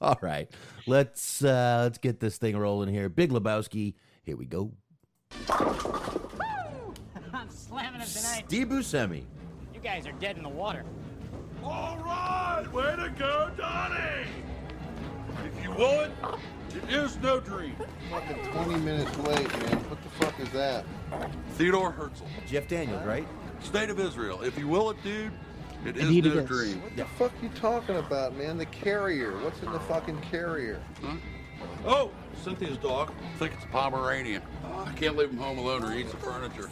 All 0.00 0.18
right, 0.22 0.48
let's 0.86 1.44
uh, 1.44 1.80
let's 1.82 1.98
get 1.98 2.20
this 2.20 2.38
thing 2.38 2.56
rolling 2.56 2.88
here. 2.88 3.10
Big 3.10 3.30
Lebowski, 3.30 3.96
here 4.22 4.34
we 4.34 4.46
go. 4.46 4.72
I'm 5.50 7.50
slamming 7.50 8.00
it 8.00 8.06
tonight. 8.06 8.44
Steve 8.46 8.68
Buscemi. 8.68 9.24
You 9.74 9.80
guys 9.80 10.06
are 10.06 10.12
dead 10.12 10.38
in 10.38 10.42
the 10.42 10.48
water. 10.48 10.86
All 11.62 11.98
right, 11.98 12.66
way 12.72 12.96
to 12.96 13.10
go, 13.18 13.50
Donnie. 13.56 14.26
If 15.44 15.62
you 15.62 15.70
will 15.72 16.00
it, 16.00 16.10
it 16.74 16.90
is 16.92 17.18
no 17.18 17.40
dream. 17.40 17.74
Fucking 18.10 18.44
20 18.52 18.76
minutes 18.80 19.16
late, 19.18 19.48
man. 19.64 19.78
What 19.90 20.02
the 20.02 20.08
fuck 20.10 20.38
is 20.40 20.48
that? 20.50 20.84
Theodore 21.54 21.90
Herzl. 21.90 22.24
Jeff 22.46 22.66
Daniels, 22.68 23.04
right? 23.04 23.26
State 23.60 23.90
of 23.90 23.98
Israel. 24.00 24.40
If 24.42 24.58
you 24.58 24.68
will 24.68 24.90
it, 24.90 25.02
dude, 25.02 25.32
it 25.84 25.96
is 25.96 26.04
Indeed 26.04 26.26
it 26.26 26.34
no 26.34 26.40
is. 26.42 26.48
dream. 26.48 26.80
What 26.82 26.96
the 26.96 27.04
fuck 27.04 27.32
you 27.42 27.48
talking 27.50 27.96
about, 27.96 28.36
man? 28.36 28.56
The 28.56 28.66
carrier. 28.66 29.38
What's 29.42 29.62
in 29.62 29.70
the 29.72 29.80
fucking 29.80 30.20
carrier? 30.22 30.80
Oh, 31.86 32.10
Cynthia's 32.42 32.76
dog. 32.78 33.12
I 33.34 33.38
think 33.38 33.52
it's 33.54 33.64
a 33.64 33.68
Pomeranian. 33.68 34.42
Oh, 34.64 34.84
I 34.86 34.92
can't 34.92 35.16
leave 35.16 35.30
him 35.30 35.38
home 35.38 35.58
alone 35.58 35.82
or 35.84 35.92
he 35.92 36.00
eats 36.00 36.10
the 36.12 36.16
furniture. 36.18 36.68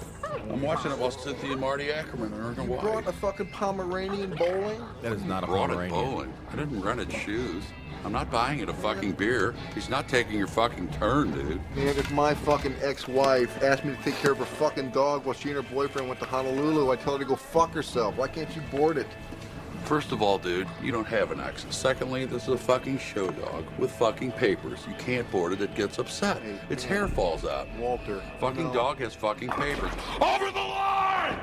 I'm 0.51 0.60
watching 0.62 0.93
it 0.93 0.98
while 0.98 1.10
Cynthia 1.10 1.52
and 1.52 1.60
Marty 1.60 1.90
Ackerman 1.90 2.32
are 2.35 2.51
in 2.52 2.56
You 2.56 2.62
Hawaii. 2.62 2.81
brought 2.81 3.06
a 3.06 3.12
fucking 3.12 3.48
Pomeranian 3.51 4.35
bowling? 4.36 4.81
That 5.02 5.12
is 5.12 5.23
not 5.24 5.44
a 5.44 5.47
brought 5.47 5.70
Pomeranian. 5.70 5.98
it 5.98 6.05
bowling. 6.05 6.32
I 6.52 6.56
didn't 6.56 6.81
rent 6.81 7.01
its 7.01 7.15
shoes. 7.15 7.65
I'm 8.05 8.12
not 8.12 8.31
buying 8.31 8.60
it 8.60 8.69
a 8.69 8.74
fucking 8.74 9.12
beer. 9.12 9.55
He's 9.74 9.89
not 9.89 10.09
taking 10.09 10.39
your 10.39 10.47
fucking 10.47 10.89
turn, 10.90 11.32
dude. 11.32 11.60
Man, 11.74 11.89
if 11.98 12.10
my 12.12 12.32
fucking 12.32 12.77
ex-wife 12.81 13.62
asked 13.62 13.85
me 13.85 13.97
to 13.97 14.02
take 14.02 14.15
care 14.16 14.32
of 14.32 14.39
her 14.39 14.44
fucking 14.44 14.90
dog 14.90 15.24
while 15.24 15.35
she 15.35 15.51
and 15.51 15.56
her 15.65 15.74
boyfriend 15.74 16.06
went 16.09 16.20
to 16.20 16.27
Honolulu, 16.27 16.93
I 16.93 16.97
tell 16.97 17.15
her 17.15 17.19
to 17.19 17.24
go 17.24 17.35
fuck 17.35 17.73
herself. 17.74 18.16
Why 18.16 18.28
can't 18.28 18.55
you 18.55 18.62
board 18.70 18.98
it? 18.98 19.09
First 19.89 20.12
of 20.12 20.20
all, 20.20 20.36
dude, 20.36 20.69
you 20.82 20.93
don't 20.93 21.06
have 21.06 21.31
an 21.31 21.40
ex. 21.40 21.65
Secondly, 21.70 22.27
this 22.27 22.43
is 22.43 22.48
a 22.51 22.59
fucking 22.59 22.98
show 22.98 23.31
dog 23.31 23.65
with 23.78 23.90
fucking 23.93 24.32
papers. 24.32 24.81
You 24.86 24.93
can't 24.98 25.28
board 25.31 25.55
it, 25.55 25.62
it 25.62 25.74
gets 25.74 25.98
upset. 25.98 26.43
Its 26.69 26.85
hair 26.85 27.09
falls 27.09 27.47
out. 27.47 27.66
Walter. 27.78 28.23
Fucking 28.39 28.65
no. 28.65 28.74
dog 28.74 28.98
has 28.98 29.15
fucking 29.15 29.48
papers. 29.48 29.90
Over 30.20 30.51
the 30.51 30.60
line! 30.60 31.40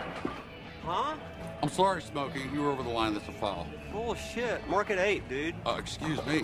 Huh? 0.83 1.15
I'm 1.63 1.69
sorry, 1.69 2.03
Smokey. 2.03 2.43
You 2.53 2.61
were 2.61 2.69
over 2.69 2.83
the 2.83 2.89
line. 2.89 3.15
That's 3.15 3.27
a 3.27 3.31
foul. 3.31 3.65
Bullshit. 3.91 4.69
Market 4.69 4.99
eight, 4.99 5.27
dude. 5.27 5.55
Uh, 5.65 5.77
excuse 5.79 6.23
me. 6.27 6.43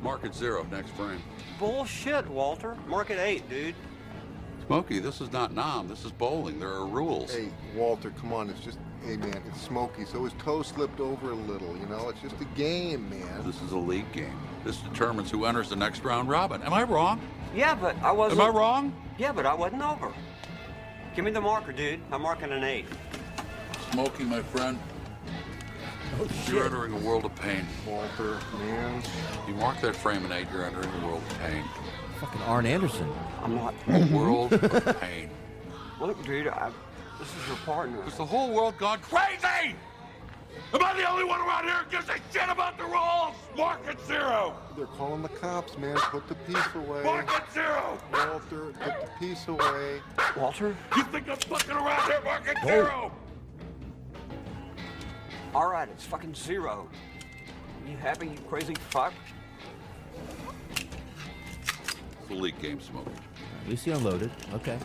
Market 0.00 0.32
zero, 0.32 0.64
next 0.70 0.90
frame. 0.90 1.20
Bullshit, 1.58 2.28
Walter. 2.28 2.76
Market 2.86 3.18
eight, 3.18 3.50
dude. 3.50 3.74
Smokey, 4.68 5.00
this 5.00 5.20
is 5.20 5.32
not 5.32 5.52
'Nam. 5.52 5.88
This 5.88 6.04
is 6.04 6.12
bowling. 6.12 6.60
There 6.60 6.70
are 6.70 6.86
rules. 6.86 7.34
Hey, 7.34 7.48
Walter, 7.74 8.10
come 8.10 8.32
on. 8.32 8.50
It's 8.50 8.60
just, 8.60 8.78
hey, 9.04 9.16
man, 9.16 9.42
it's 9.48 9.60
smoky, 9.60 10.04
so 10.04 10.24
his 10.24 10.32
toe 10.34 10.62
slipped 10.62 11.00
over 11.00 11.30
a 11.30 11.34
little, 11.34 11.76
you 11.76 11.86
know? 11.86 12.08
It's 12.08 12.20
just 12.20 12.40
a 12.40 12.44
game, 12.56 13.08
man. 13.10 13.46
This 13.46 13.60
is 13.62 13.72
a 13.72 13.78
league 13.78 14.10
game. 14.12 14.38
This 14.64 14.78
determines 14.78 15.30
who 15.30 15.44
enters 15.44 15.68
the 15.68 15.76
next 15.76 16.04
round 16.04 16.28
robin. 16.28 16.62
Am 16.62 16.72
I 16.72 16.82
wrong? 16.82 17.20
Yeah, 17.54 17.74
but 17.74 17.96
I 18.02 18.12
wasn't. 18.12 18.40
Am 18.40 18.46
I 18.46 18.50
wrong? 18.50 18.94
Yeah, 19.16 19.32
but 19.32 19.46
I 19.46 19.54
wasn't 19.54 19.82
over. 19.82 20.12
Give 21.14 21.24
me 21.24 21.30
the 21.30 21.40
marker, 21.40 21.72
dude. 21.72 22.00
I'm 22.12 22.22
marking 22.22 22.50
an 22.52 22.64
eight. 22.64 22.86
Smokey, 23.90 24.24
my 24.24 24.42
friend. 24.42 24.78
Oh, 26.20 26.28
You're 26.46 26.64
entering 26.64 26.92
a 26.92 26.98
world 26.98 27.24
of 27.24 27.34
pain. 27.36 27.66
Walter, 27.86 28.38
man. 28.58 29.02
You 29.46 29.54
mark 29.54 29.80
that 29.80 29.94
frame 29.94 30.24
in 30.24 30.32
eight, 30.32 30.46
you're 30.52 30.64
entering 30.64 30.88
a 31.02 31.06
world 31.06 31.22
of 31.22 31.38
pain. 31.38 31.64
Fucking 32.20 32.42
Arn 32.42 32.66
Anderson. 32.66 33.10
I'm 33.42 33.54
not. 33.54 33.74
A 33.88 34.04
world 34.14 34.52
of 34.52 35.00
pain. 35.00 35.30
Look, 36.00 36.22
dude, 36.24 36.48
I, 36.48 36.70
this 37.18 37.28
is 37.28 37.48
your 37.48 37.56
partner. 37.58 38.04
Is 38.06 38.16
the 38.16 38.24
whole 38.24 38.50
world 38.52 38.76
gone 38.78 39.00
crazy? 39.00 39.74
Am 40.74 40.82
I 40.82 40.94
the 40.94 41.08
only 41.08 41.24
one 41.24 41.40
around 41.40 41.64
here 41.64 41.74
who 41.74 41.90
gives 41.90 42.08
a 42.08 42.16
shit 42.32 42.48
about 42.48 42.76
the 42.76 42.84
rules? 42.84 43.34
Market 43.56 43.98
zero! 44.06 44.54
They're 44.76 44.86
calling 44.86 45.22
the 45.22 45.28
cops, 45.28 45.78
man. 45.78 45.96
Put 45.96 46.28
the 46.28 46.34
piece 46.34 46.74
away. 46.74 47.02
Market 47.02 47.42
zero! 47.52 47.98
Walter, 48.12 48.72
put 48.80 49.00
the 49.00 49.08
piece 49.18 49.48
away. 49.48 50.00
Walter? 50.36 50.76
You 50.96 51.04
think 51.04 51.28
I'm 51.28 51.36
fucking 51.36 51.70
around 51.70 52.10
here? 52.10 52.20
Market 52.24 52.56
zero! 52.64 53.12
All 55.54 55.70
right, 55.70 55.88
it's 55.88 56.04
fucking 56.04 56.34
zero. 56.34 56.88
You 57.88 57.96
happy, 57.96 58.26
you 58.28 58.38
crazy 58.48 58.74
fuck? 58.90 59.14
It's 60.70 62.30
a 62.30 62.34
league 62.34 62.60
game, 62.60 62.80
Smokey. 62.80 63.10
At 63.62 63.70
least 63.70 63.84
he 63.86 63.92
unloaded. 63.92 64.30
Okay. 64.52 64.78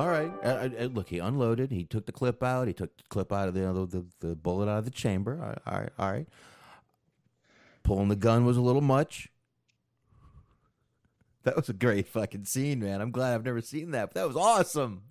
All 0.00 0.08
right. 0.08 0.32
Uh, 0.42 0.46
uh, 0.46 0.68
uh, 0.80 0.84
look, 0.84 1.10
he 1.10 1.18
unloaded. 1.18 1.70
He 1.70 1.84
took 1.84 2.06
the 2.06 2.12
clip 2.12 2.42
out. 2.42 2.66
He 2.66 2.72
took 2.72 2.96
the 2.96 3.02
clip 3.10 3.34
out 3.34 3.48
of 3.48 3.54
the 3.54 3.70
the, 3.70 3.86
the, 3.86 4.28
the 4.28 4.34
bullet 4.34 4.66
out 4.66 4.78
of 4.78 4.86
the 4.86 4.90
chamber. 4.90 5.38
All 5.38 5.48
right, 5.48 5.58
all 5.66 5.78
right. 5.78 5.92
All 5.98 6.10
right. 6.10 6.28
Pulling 7.82 8.08
the 8.08 8.16
gun 8.16 8.46
was 8.46 8.56
a 8.56 8.62
little 8.62 8.80
much. 8.80 9.28
That 11.42 11.54
was 11.54 11.68
a 11.68 11.74
great 11.74 12.08
fucking 12.08 12.46
scene, 12.46 12.80
man. 12.80 13.02
I'm 13.02 13.10
glad 13.10 13.34
I've 13.34 13.44
never 13.44 13.60
seen 13.60 13.90
that. 13.90 14.06
But 14.06 14.14
that 14.14 14.26
was 14.26 14.38
awesome. 14.38 15.02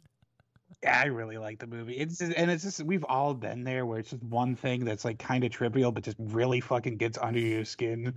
Yeah, 0.81 0.99
I 0.99 1.05
really 1.05 1.37
like 1.37 1.59
the 1.59 1.67
movie. 1.67 1.93
It's 1.93 2.17
just, 2.17 2.33
and 2.35 2.49
it's 2.49 2.63
just 2.63 2.81
we've 2.81 3.05
all 3.05 3.35
been 3.35 3.63
there 3.63 3.85
where 3.85 3.99
it's 3.99 4.09
just 4.09 4.23
one 4.23 4.55
thing 4.55 4.85
that's 4.85 5.05
like 5.05 5.19
kind 5.19 5.43
of 5.43 5.51
trivial, 5.51 5.91
but 5.91 6.03
just 6.03 6.17
really 6.17 6.61
fucking 6.61 6.97
gets 6.97 7.19
under 7.19 7.39
your 7.39 7.63
skin. 7.63 8.15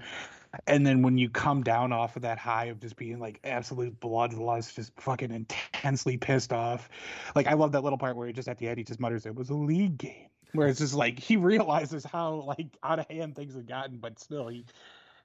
And 0.66 0.87
then 0.87 1.03
when 1.03 1.16
you 1.16 1.31
come 1.31 1.62
down 1.62 1.93
off 1.93 2.16
of 2.16 2.23
that 2.23 2.39
high 2.39 2.66
of 2.66 2.81
just 2.81 2.97
being 2.97 3.19
like 3.19 3.41
absolute 3.43 3.99
bloodlust, 4.01 4.74
just 4.74 4.93
fucking 5.01 5.31
intensely 5.31 6.16
pissed 6.19 6.53
off. 6.53 6.89
Like 7.35 7.47
I 7.47 7.55
love 7.55 7.73
that 7.73 7.83
little 7.83 7.99
part 7.99 8.16
where 8.16 8.27
he 8.27 8.33
just 8.33 8.49
at 8.49 8.59
the 8.59 8.69
end 8.69 8.79
he 8.79 8.85
just 8.85 9.01
mutters, 9.01 9.24
"It 9.24 9.35
was 9.35 9.51
a 9.51 9.55
league 9.55 9.99
game," 9.99 10.29
where 10.53 10.69
it's 10.69 10.79
just 10.79 10.95
like 10.95 11.19
he 11.19 11.37
realizes 11.39 12.05
how 12.05 12.35
like 12.59 12.77
out 12.83 12.99
of 12.99 13.07
hand 13.09 13.35
things 13.35 13.55
have 13.55 13.66
gotten, 13.66 13.97
but 13.99 14.19
still 14.19 14.49
he 14.49 14.66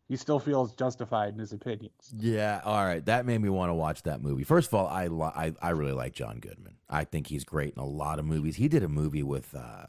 he 0.08 0.16
still 0.16 0.40
feels 0.40 0.74
justified 0.74 1.34
in 1.34 1.40
his 1.40 1.52
opinions. 1.52 2.14
Yeah, 2.18 2.62
all 2.64 2.86
right. 2.86 3.06
That 3.06 3.26
made 3.26 3.42
me 3.42 3.50
want 3.50 3.70
to 3.70 3.74
watch 3.74 4.04
that 4.04 4.22
movie. 4.22 4.46
First 4.46 4.70
of 4.70 4.74
all, 4.76 4.88
I 4.88 5.08
li- 5.08 5.32
I, 5.36 5.54
I 5.62 5.72
really 5.72 5.92
like 5.92 6.14
John 6.14 6.40
Goodman. 6.40 6.76
I 6.90 7.04
think 7.04 7.28
he's 7.28 7.44
great 7.44 7.74
in 7.74 7.82
a 7.82 7.86
lot 7.86 8.18
of 8.18 8.24
movies. 8.24 8.56
He 8.56 8.70
did 8.70 8.84
a 8.84 8.88
movie 8.88 9.24
with 9.24 9.54
uh, 9.54 9.88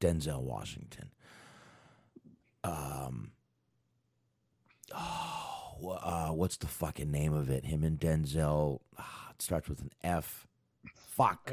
Denzel 0.00 0.42
Washington. 0.42 1.10
Um, 2.64 3.30
oh, 4.94 5.98
uh, 6.02 6.28
what's 6.28 6.56
the 6.56 6.66
fucking 6.66 7.10
name 7.10 7.32
of 7.32 7.50
it? 7.50 7.64
Him 7.66 7.84
and 7.84 7.98
Denzel. 7.98 8.80
ah, 8.98 9.30
it 9.30 9.42
starts 9.42 9.68
with 9.68 9.80
an 9.80 9.90
F. 10.02 10.46
Fuck. 10.94 11.48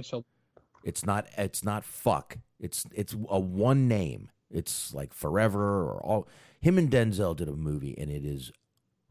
It's 0.83 1.05
not. 1.05 1.27
It's 1.37 1.63
not 1.63 1.83
fuck. 1.85 2.37
It's 2.59 2.85
it's 2.93 3.13
a 3.29 3.39
one 3.39 3.87
name. 3.87 4.29
It's 4.51 4.93
like 4.93 5.13
forever 5.13 5.83
or 5.83 6.01
all. 6.03 6.27
Him 6.61 6.77
and 6.77 6.89
Denzel 6.91 7.35
did 7.35 7.47
a 7.47 7.53
movie, 7.53 7.97
and 7.97 8.09
it 8.11 8.23
is 8.25 8.51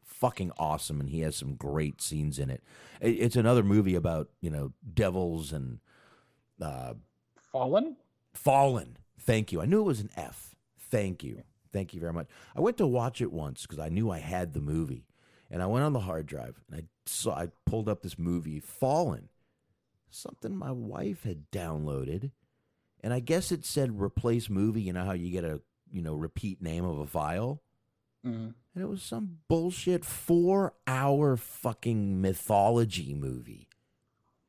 fucking 0.05 0.53
awesome. 0.59 1.01
And 1.01 1.09
he 1.11 1.21
has 1.21 1.37
some 1.37 1.55
great 1.55 2.01
scenes 2.01 2.39
in 2.39 2.51
it. 2.51 2.63
It- 3.01 3.19
It's 3.19 3.37
another 3.37 3.63
movie 3.63 3.95
about 3.95 4.29
you 4.41 4.51
know 4.51 4.73
devils 4.95 5.53
and 5.53 5.81
uh, 6.61 6.95
Fallen. 7.51 7.97
Fallen. 8.35 8.97
Thank 9.19 9.53
you. 9.53 9.61
I 9.61 9.65
knew 9.67 9.81
it 9.81 9.85
was 9.85 10.01
an 10.01 10.11
F. 10.17 10.55
Thank 10.79 11.23
you. 11.25 11.43
Thank 11.73 11.95
you 11.95 12.01
very 12.01 12.13
much. 12.13 12.27
I 12.55 12.61
went 12.61 12.77
to 12.79 12.87
watch 12.87 13.21
it 13.21 13.33
once 13.33 13.63
because 13.63 13.79
I 13.79 13.89
knew 13.89 14.11
I 14.11 14.19
had 14.19 14.53
the 14.53 14.61
movie, 14.61 15.07
and 15.51 15.63
I 15.63 15.67
went 15.67 15.85
on 15.85 15.93
the 15.93 16.01
hard 16.01 16.27
drive 16.27 16.61
and 16.71 16.81
I 16.81 16.85
saw 17.07 17.35
I 17.35 17.49
pulled 17.67 17.89
up 17.89 18.03
this 18.03 18.19
movie 18.19 18.61
Fallen, 18.61 19.29
something 20.11 20.57
my 20.57 20.73
wife 20.73 21.25
had 21.25 21.51
downloaded, 21.51 22.31
and 23.01 23.13
I 23.13 23.21
guess 23.21 23.51
it 23.53 23.65
said 23.65 24.01
replace 24.01 24.51
movie. 24.51 24.83
You 24.83 24.93
know 24.93 25.05
how 25.05 25.13
you 25.13 25.31
get 25.31 25.45
a 25.45 25.61
you 25.91 26.03
know 26.03 26.15
repeat 26.15 26.63
name 26.63 26.85
of 26.85 26.99
a 26.99 27.07
file. 27.07 27.63
Mm. 28.27 28.55
And 28.75 28.83
it 28.83 28.89
was 28.89 29.03
some 29.03 29.39
bullshit 29.49 30.05
four 30.05 30.75
hour 30.87 31.37
fucking 31.37 32.21
mythology 32.21 33.15
movie. 33.15 33.69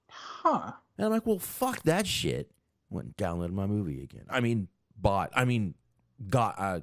Huh. 0.09 0.73
And 0.97 1.05
I'm 1.05 1.11
like, 1.11 1.25
well, 1.25 1.39
fuck 1.39 1.83
that 1.83 2.07
shit. 2.07 2.51
Went 2.89 3.07
and 3.07 3.17
downloaded 3.17 3.51
my 3.51 3.65
movie 3.65 4.03
again. 4.03 4.25
I 4.29 4.39
mean, 4.39 4.67
bought. 4.95 5.31
I 5.35 5.45
mean, 5.45 5.73
got, 6.29 6.55
uh, 6.57 6.79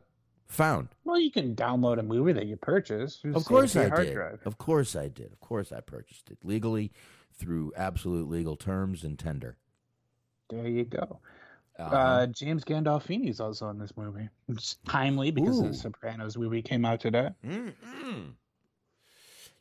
found. 0.51 0.89
Well, 1.05 1.19
you 1.19 1.31
can 1.31 1.55
download 1.55 1.99
a 1.99 2.03
movie 2.03 2.33
that 2.33 2.47
you 2.47 2.57
purchase. 2.57 3.21
Of 3.25 3.45
course 3.45 3.77
I 3.77 3.89
did. 3.89 4.15
drive. 4.15 4.41
Of 4.45 4.59
course 4.59 4.97
I 4.97 5.09
did. 5.09 5.33
Of 5.33 5.41
course 5.41 5.73
I 5.73 5.81
purchased 5.81 6.31
it 6.31 6.39
legally 6.43 6.93
through 7.33 7.73
absolute 7.77 8.29
legal 8.29 8.57
terms 8.57 9.05
and 9.05 9.19
tender. 9.19 9.57
There 10.51 10.69
you 10.69 10.85
go. 10.85 11.21
Uh-huh. 11.79 11.97
Uh, 11.97 12.27
James 12.27 12.65
Gandolfini 12.65 13.31
is 13.31 13.41
also 13.41 13.71
in 13.71 13.79
this 13.79 13.97
movie. 13.97 14.29
It's 14.49 14.77
timely 14.87 15.31
because 15.31 15.61
Ooh. 15.61 15.69
the 15.69 15.75
Sopranos 15.75 16.37
movie 16.37 16.61
came 16.61 16.85
out 16.85 17.01
today. 17.01 17.31
Mm-mm. 17.47 18.35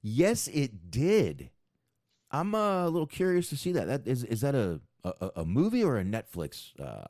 Yes, 0.01 0.47
it 0.47 0.91
did. 0.91 1.51
I'm 2.31 2.53
uh, 2.55 2.85
a 2.85 2.89
little 2.89 3.07
curious 3.07 3.49
to 3.49 3.57
see 3.57 3.71
that. 3.73 3.87
That 3.87 4.07
is 4.07 4.23
is 4.23 4.41
that 4.41 4.55
a 4.55 4.81
a, 5.03 5.31
a 5.37 5.45
movie 5.45 5.83
or 5.83 5.97
a 5.97 6.03
Netflix 6.03 6.79
uh, 6.79 7.05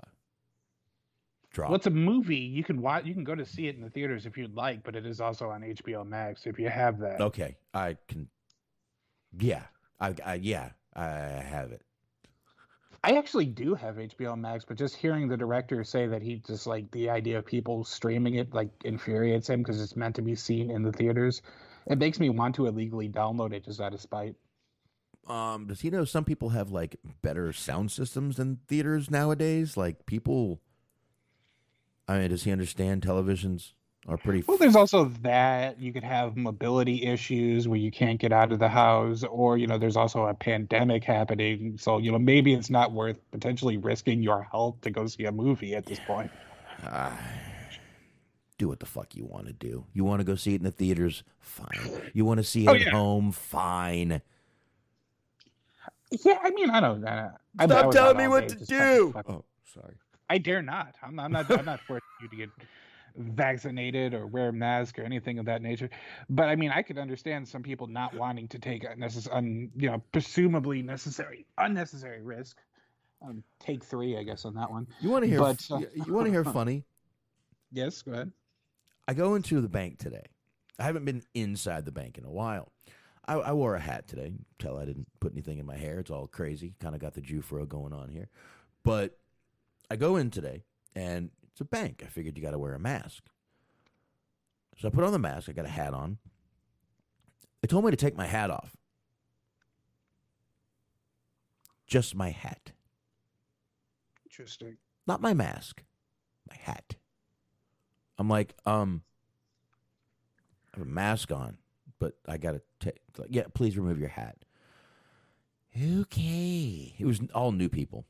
drop. 1.51 1.69
Well, 1.69 1.76
it's 1.77 1.88
a 1.88 1.91
movie. 1.91 2.35
You 2.35 2.63
can 2.63 2.81
watch. 2.81 3.05
You 3.05 3.13
can 3.13 3.23
go 3.23 3.35
to 3.35 3.45
see 3.45 3.67
it 3.67 3.76
in 3.76 3.81
the 3.81 3.89
theaters 3.89 4.26
if 4.26 4.38
you'd 4.38 4.55
like, 4.55 4.84
but 4.84 4.95
it 4.95 5.05
is 5.05 5.21
also 5.21 5.49
on 5.49 5.61
HBO 5.61 6.05
Max 6.05 6.45
if 6.45 6.59
you 6.59 6.69
have 6.69 6.99
that. 6.99 7.21
Okay, 7.21 7.57
I 7.73 7.97
can. 8.07 8.27
Yeah, 9.38 9.63
I, 9.99 10.15
I 10.26 10.35
yeah, 10.35 10.69
I 10.95 11.05
have 11.05 11.71
it. 11.71 11.81
I 13.03 13.17
actually 13.17 13.45
do 13.45 13.76
have 13.76 13.95
HBO 13.95 14.38
Max, 14.38 14.65
but 14.65 14.77
just 14.77 14.95
hearing 14.95 15.30
the 15.30 15.38
director 15.38 15.84
say 15.84 16.07
that 16.07 16.21
he 16.21 16.38
just 16.45 16.67
like 16.67 16.91
the 16.91 17.09
idea 17.09 17.38
of 17.38 17.45
people 17.45 17.85
streaming 17.85 18.35
it 18.35 18.53
like 18.53 18.69
infuriates 18.84 19.49
him 19.49 19.61
because 19.61 19.81
it's 19.81 19.95
meant 19.95 20.15
to 20.15 20.21
be 20.21 20.35
seen 20.35 20.69
in 20.69 20.84
the 20.84 20.91
theaters. 20.91 21.41
It 21.88 21.97
makes 21.97 22.19
me 22.19 22.30
want 22.30 22.55
to 22.55 22.67
illegally 22.67 23.07
download 23.07 23.53
it 23.53 23.63
just 23.63 23.80
out 23.80 23.93
of 23.93 24.01
spite. 24.01 24.35
Um, 25.27 25.67
does 25.67 25.81
he 25.81 25.89
know 25.89 26.05
some 26.05 26.26
people 26.26 26.49
have 26.49 26.71
like 26.71 26.97
better 27.21 27.53
sound 27.53 27.91
systems 27.91 28.35
than 28.35 28.59
theaters 28.67 29.09
nowadays? 29.09 29.77
Like 29.77 30.05
people. 30.05 30.59
I 32.10 32.18
mean, 32.19 32.30
does 32.31 32.44
he 32.44 32.52
understand 32.52 33.03
televisions 33.03 33.73
are 34.07 34.18
pretty? 34.18 34.44
Well, 34.48 34.57
there's 34.57 34.76
also 34.76 35.06
that 35.22 35.80
you 35.80 35.94
could 35.94 36.03
have 36.03 36.36
mobility 36.36 37.03
issues 37.06 37.68
where 37.68 37.77
you 37.77 37.91
can't 37.91 38.19
get 38.19 38.31
out 38.31 38.52
of 38.52 38.57
the 38.57 38.68
house, 38.68 39.23
or 39.23 39.60
you 39.60 39.68
know, 39.68 39.77
there's 39.77 39.95
also 39.95 40.26
a 40.26 40.34
pandemic 40.34 41.03
happening. 41.03 41.77
So 41.77 41.99
you 41.99 42.11
know, 42.11 42.18
maybe 42.18 42.53
it's 42.56 42.72
not 42.72 42.94
worth 42.94 43.18
potentially 43.30 43.77
risking 43.77 44.23
your 44.23 44.41
health 44.41 44.81
to 44.81 44.90
go 44.90 45.06
see 45.06 45.26
a 45.26 45.31
movie 45.31 45.76
at 45.76 45.86
this 45.86 45.99
point. 46.07 46.31
Do 48.57 48.68
what 48.68 48.80
the 48.81 48.86
fuck 48.86 49.15
you 49.15 49.23
want 49.23 49.48
to 49.48 49.53
do. 49.53 49.86
You 49.94 50.03
want 50.03 50.19
to 50.19 50.26
go 50.26 50.36
see 50.36 50.53
it 50.53 50.57
in 50.57 50.65
the 50.65 50.72
theaters? 50.72 51.23
Fine. 51.40 52.11
You 52.14 52.26
want 52.26 52.40
to 52.40 52.44
see 52.44 52.65
it 52.65 52.69
Oh, 52.69 52.73
at 52.76 52.81
yeah. 52.81 52.90
home? 52.90 53.31
Fine. 53.31 54.22
Yeah, 56.26 56.40
I 56.44 56.49
mean, 56.49 56.69
I 56.69 56.80
don't. 56.81 57.07
I, 57.07 57.30
I 57.57 57.65
Stop 57.68 57.86
was 57.86 57.95
telling 57.95 58.18
me 58.18 58.27
what 58.27 58.49
to 58.49 58.56
do. 58.65 59.14
Oh, 59.30 59.45
sorry. 59.73 59.95
I 60.30 60.38
dare 60.38 60.61
not. 60.61 60.95
I'm, 61.01 61.19
I'm 61.19 61.31
not. 61.31 61.49
I'm 61.49 61.65
not 61.65 61.81
forcing 61.81 62.07
you 62.22 62.27
to 62.30 62.35
get 62.35 62.49
vaccinated 63.15 64.14
or 64.14 64.27
wear 64.27 64.49
a 64.49 64.53
mask 64.53 64.99
or 64.99 65.03
anything 65.03 65.39
of 65.39 65.45
that 65.45 65.61
nature. 65.61 65.89
But 66.30 66.49
I 66.49 66.56
mean, 66.56 66.72
I 66.72 66.81
could 66.81 66.97
understand 66.97 67.47
some 67.47 67.64
people 67.64 67.88
not 67.88 68.14
wanting 68.14 68.47
to 68.49 68.60
take 68.60 68.84
unnecessary, 68.84 69.35
un, 69.35 69.72
you 69.76 69.89
know, 69.89 70.01
presumably 70.11 70.81
necessary, 70.81 71.45
unnecessary 71.57 72.22
risk. 72.22 72.57
Um, 73.22 73.43
take 73.60 73.84
three, 73.84 74.18
I 74.18 74.23
guess, 74.23 74.45
on 74.45 74.53
that 74.56 74.72
one. 74.72 74.88
You 75.01 75.10
want 75.10 75.26
to 75.26 75.30
hear? 75.30 75.39
But, 75.39 75.65
uh, 75.69 75.80
you, 75.93 76.14
want 76.14 76.26
to 76.26 76.31
hear 76.31 76.43
funny? 76.43 76.85
Yes, 77.72 78.01
go 78.01 78.14
ahead. 78.14 78.31
I 79.07 79.14
go 79.14 79.35
into 79.35 79.61
the 79.61 79.69
bank 79.69 79.99
today. 79.99 80.26
I 80.80 80.85
haven't 80.85 81.06
been 81.06 81.22
inside 81.35 81.85
the 81.85 81.91
bank 81.91 82.18
in 82.18 82.26
a 82.26 82.31
while. 82.31 82.72
I, 83.27 83.35
I 83.35 83.53
wore 83.53 83.76
a 83.76 83.80
hat 83.80 84.07
today. 84.07 84.34
Tell 84.57 84.80
I 84.80 84.85
didn't 84.85 85.06
put 85.19 85.34
anything 85.34 85.60
in 85.60 85.68
my 85.68 85.77
hair. 85.77 85.99
It's 85.99 86.10
all 86.10 86.26
crazy. 86.26 86.73
Kind 86.80 86.95
of 86.95 87.01
got 87.01 87.14
the 87.14 87.22
Jufro 87.22 87.68
going 87.68 87.93
on 87.93 88.10
here. 88.10 88.30
But 88.84 89.19
I 89.89 89.95
go 89.95 90.15
in 90.15 90.29
today, 90.29 90.63
and 90.95 91.31
it's 91.51 91.61
a 91.61 91.65
bank. 91.65 92.03
I 92.05 92.09
figured 92.09 92.37
you 92.37 92.43
got 92.43 92.51
to 92.51 92.59
wear 92.59 92.73
a 92.73 92.79
mask. 92.79 93.23
So 94.77 94.87
I 94.87 94.91
put 94.91 95.03
on 95.03 95.11
the 95.11 95.19
mask. 95.19 95.49
I 95.49 95.51
got 95.53 95.65
a 95.65 95.69
hat 95.69 95.93
on. 95.93 96.17
They 97.61 97.67
told 97.67 97.83
me 97.83 97.91
to 97.91 97.97
take 97.97 98.15
my 98.15 98.27
hat 98.27 98.49
off. 98.49 98.75
Just 101.87 102.13
my 102.15 102.29
hat, 102.29 102.71
Interesting. 104.23 104.77
not 105.07 105.21
my 105.21 105.33
mask. 105.33 105.83
My 106.47 106.55
hat. 106.55 106.95
I'm 108.19 108.29
like, 108.29 108.53
um, 108.67 109.01
I 110.71 110.77
have 110.77 110.85
a 110.85 110.89
mask 110.89 111.31
on, 111.31 111.57
but 111.97 112.13
I 112.27 112.37
gotta 112.37 112.61
take. 112.79 112.99
Like, 113.17 113.29
yeah, 113.31 113.45
please 113.55 113.75
remove 113.75 113.99
your 113.99 114.09
hat. 114.09 114.37
Okay. 115.75 116.93
It 116.99 117.05
was 117.05 117.21
all 117.33 117.51
new 117.51 117.69
people 117.69 118.05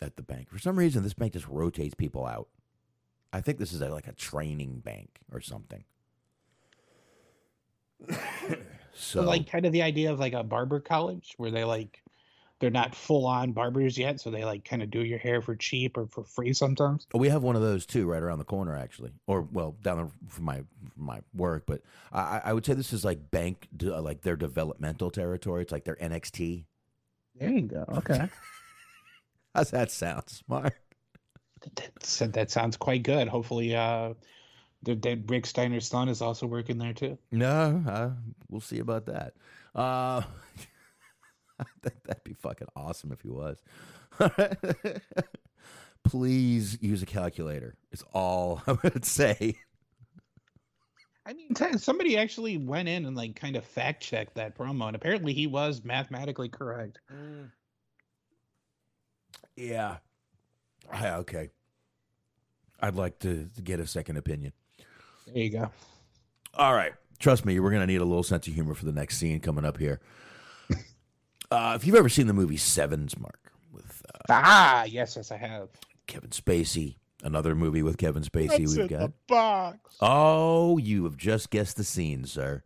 at 0.00 0.16
the 0.16 0.22
bank. 0.22 0.48
For 0.50 0.58
some 0.58 0.76
reason, 0.76 1.02
this 1.02 1.14
bank 1.14 1.32
just 1.32 1.48
rotates 1.48 1.94
people 1.94 2.26
out. 2.26 2.48
I 3.32 3.40
think 3.40 3.58
this 3.58 3.72
is 3.72 3.80
a, 3.80 3.88
like 3.88 4.08
a 4.08 4.12
training 4.12 4.80
bank 4.80 5.20
or 5.32 5.40
something. 5.40 5.84
So, 8.08 8.16
so, 8.94 9.22
like, 9.22 9.48
kind 9.50 9.66
of 9.66 9.72
the 9.72 9.82
idea 9.82 10.12
of 10.12 10.18
like 10.18 10.32
a 10.32 10.42
barber 10.42 10.80
college 10.80 11.34
where 11.36 11.50
they 11.50 11.64
like 11.64 12.02
they're 12.60 12.70
not 12.70 12.94
full 12.94 13.26
on 13.26 13.52
barbers 13.52 13.96
yet, 13.96 14.20
so 14.20 14.30
they 14.30 14.44
like 14.44 14.64
kind 14.64 14.82
of 14.82 14.90
do 14.90 15.02
your 15.02 15.18
hair 15.18 15.40
for 15.40 15.56
cheap 15.56 15.96
or 15.96 16.06
for 16.06 16.24
free 16.24 16.52
sometimes. 16.52 17.06
we 17.14 17.28
have 17.28 17.42
one 17.42 17.56
of 17.56 17.62
those 17.62 17.86
too, 17.86 18.06
right 18.06 18.22
around 18.22 18.38
the 18.38 18.44
corner, 18.44 18.76
actually, 18.76 19.12
or 19.26 19.42
well, 19.52 19.76
down 19.82 19.98
the, 19.98 20.10
from 20.28 20.44
my 20.44 20.56
from 20.56 21.04
my 21.06 21.20
work. 21.34 21.64
But 21.66 21.82
I, 22.12 22.40
I 22.44 22.52
would 22.52 22.66
say 22.66 22.74
this 22.74 22.92
is 22.92 23.04
like 23.04 23.30
bank, 23.30 23.68
like 23.80 24.22
their 24.22 24.36
developmental 24.36 25.10
territory. 25.10 25.62
It's 25.62 25.72
like 25.72 25.84
their 25.84 25.96
NXT. 25.96 26.64
There 27.36 27.50
you 27.50 27.62
go. 27.62 27.84
Okay. 27.96 28.28
How's 29.54 29.70
that 29.70 29.90
sound? 29.90 30.24
Smark. 30.26 30.72
So 32.02 32.26
that 32.28 32.50
sounds 32.50 32.76
quite 32.76 33.02
good. 33.02 33.28
Hopefully, 33.28 33.74
uh, 33.74 34.14
the 34.82 34.94
dead 34.94 35.30
Rick 35.30 35.46
Steiner's 35.46 35.86
son 35.86 36.08
is 36.08 36.22
also 36.22 36.46
working 36.46 36.78
there 36.78 36.94
too. 36.94 37.18
No, 37.30 37.82
uh, 37.86 38.10
we'll 38.48 38.60
see 38.60 38.78
about 38.78 39.06
that. 39.06 39.34
Uh, 39.74 40.22
that 41.82 42.04
that'd 42.04 42.24
be 42.24 42.34
fucking 42.34 42.68
awesome 42.74 43.12
if 43.12 43.20
he 43.20 43.28
was. 43.28 43.58
Please 46.04 46.78
use 46.80 47.02
a 47.02 47.06
calculator. 47.06 47.76
It's 47.92 48.04
all 48.14 48.62
I 48.66 48.72
would 48.82 49.04
say. 49.04 49.56
I 51.26 51.34
mean, 51.34 51.54
somebody 51.76 52.16
actually 52.16 52.56
went 52.56 52.88
in 52.88 53.04
and 53.04 53.14
like 53.14 53.36
kind 53.36 53.54
of 53.54 53.64
fact 53.64 54.02
checked 54.02 54.36
that 54.36 54.56
promo, 54.56 54.86
and 54.86 54.96
apparently 54.96 55.34
he 55.34 55.46
was 55.46 55.84
mathematically 55.84 56.48
correct. 56.48 56.98
Yeah. 59.56 59.96
Ah, 60.92 61.16
okay. 61.16 61.50
I'd 62.80 62.94
like 62.96 63.18
to, 63.20 63.48
get 63.62 63.78
a 63.80 63.86
second 63.86 64.16
opinion. 64.16 64.52
There 65.26 65.42
you 65.42 65.50
go. 65.50 65.70
All 66.54 66.74
right. 66.74 66.92
Trust 67.18 67.44
me, 67.44 67.60
we're 67.60 67.70
going 67.70 67.82
to 67.82 67.86
need 67.86 68.00
a 68.00 68.04
little 68.04 68.22
sense 68.22 68.46
of 68.48 68.54
humor 68.54 68.74
for 68.74 68.86
the 68.86 68.92
next 68.92 69.18
scene 69.18 69.40
coming 69.40 69.64
up 69.64 69.78
here. 69.78 70.00
Uh, 71.52 71.72
if 71.74 71.84
you've 71.84 71.96
ever 71.96 72.08
seen 72.08 72.28
the 72.28 72.32
movie 72.32 72.56
Seven, 72.56 73.08
Smark, 73.08 73.50
with 73.72 74.04
uh, 74.14 74.18
Ah, 74.28 74.84
yes, 74.84 75.16
yes, 75.16 75.32
I 75.32 75.36
have. 75.36 75.68
Kevin 76.06 76.30
Spacey, 76.30 76.98
another 77.24 77.56
movie 77.56 77.82
with 77.82 77.98
Kevin 77.98 78.22
Spacey 78.22 78.60
What's 78.60 78.76
we've 78.76 78.88
got. 78.88 79.10
box? 79.26 79.96
Oh, 80.00 80.78
you 80.78 81.02
have 81.02 81.16
just 81.16 81.50
guessed 81.50 81.76
the 81.76 81.82
scene, 81.82 82.24
sir. 82.24 82.62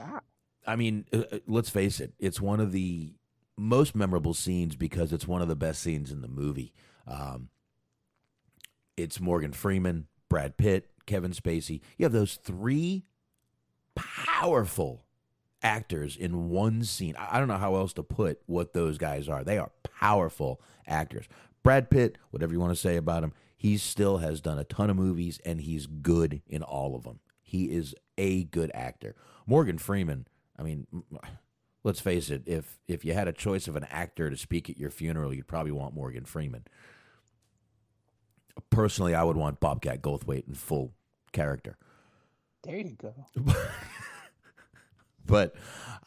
Ah. 0.00 0.20
I 0.66 0.76
mean, 0.76 1.04
uh, 1.12 1.24
uh, 1.30 1.38
let's 1.46 1.68
face 1.68 2.00
it, 2.00 2.14
it's 2.18 2.40
one 2.40 2.60
of 2.60 2.72
the 2.72 3.12
most 3.58 3.94
memorable 3.94 4.34
scenes 4.34 4.76
because 4.76 5.12
it's 5.12 5.26
one 5.26 5.42
of 5.42 5.48
the 5.48 5.56
best 5.56 5.82
scenes 5.82 6.10
in 6.10 6.22
the 6.22 6.28
movie. 6.28 6.72
Um, 7.06 7.48
it's 8.96 9.20
Morgan 9.20 9.52
Freeman, 9.52 10.06
Brad 10.28 10.56
Pitt, 10.56 10.90
Kevin 11.06 11.32
Spacey. 11.32 11.80
You 11.96 12.04
have 12.04 12.12
those 12.12 12.36
three 12.36 13.04
powerful 13.94 15.04
actors 15.62 16.16
in 16.16 16.48
one 16.48 16.84
scene. 16.84 17.16
I 17.16 17.38
don't 17.38 17.48
know 17.48 17.56
how 17.56 17.74
else 17.76 17.92
to 17.94 18.02
put 18.02 18.40
what 18.46 18.74
those 18.74 18.98
guys 18.98 19.28
are. 19.28 19.42
They 19.42 19.58
are 19.58 19.72
powerful 19.82 20.60
actors. 20.86 21.26
Brad 21.62 21.90
Pitt, 21.90 22.16
whatever 22.30 22.52
you 22.52 22.60
want 22.60 22.72
to 22.72 22.80
say 22.80 22.96
about 22.96 23.24
him, 23.24 23.32
he 23.56 23.76
still 23.76 24.18
has 24.18 24.40
done 24.40 24.58
a 24.58 24.64
ton 24.64 24.88
of 24.88 24.96
movies 24.96 25.40
and 25.44 25.60
he's 25.60 25.86
good 25.86 26.42
in 26.46 26.62
all 26.62 26.94
of 26.94 27.02
them. 27.02 27.18
He 27.42 27.64
is 27.64 27.94
a 28.16 28.44
good 28.44 28.70
actor. 28.72 29.16
Morgan 29.46 29.78
Freeman, 29.78 30.28
I 30.56 30.62
mean, 30.62 30.86
let's 31.88 32.00
face 32.00 32.28
it, 32.28 32.42
if 32.44 32.78
if 32.86 33.02
you 33.02 33.14
had 33.14 33.28
a 33.28 33.32
choice 33.32 33.66
of 33.66 33.74
an 33.74 33.84
actor 33.84 34.28
to 34.28 34.36
speak 34.36 34.68
at 34.68 34.76
your 34.76 34.90
funeral, 34.90 35.32
you'd 35.32 35.48
probably 35.48 35.72
want 35.72 35.94
Morgan 35.94 36.26
Freeman. 36.26 36.66
Personally, 38.68 39.14
I 39.14 39.22
would 39.24 39.36
want 39.36 39.58
Bobcat 39.58 40.02
Goldthwait 40.02 40.46
in 40.46 40.54
full 40.54 40.92
character. 41.32 41.78
There 42.62 42.76
you 42.76 42.96
go. 43.00 43.14
But 45.28 45.56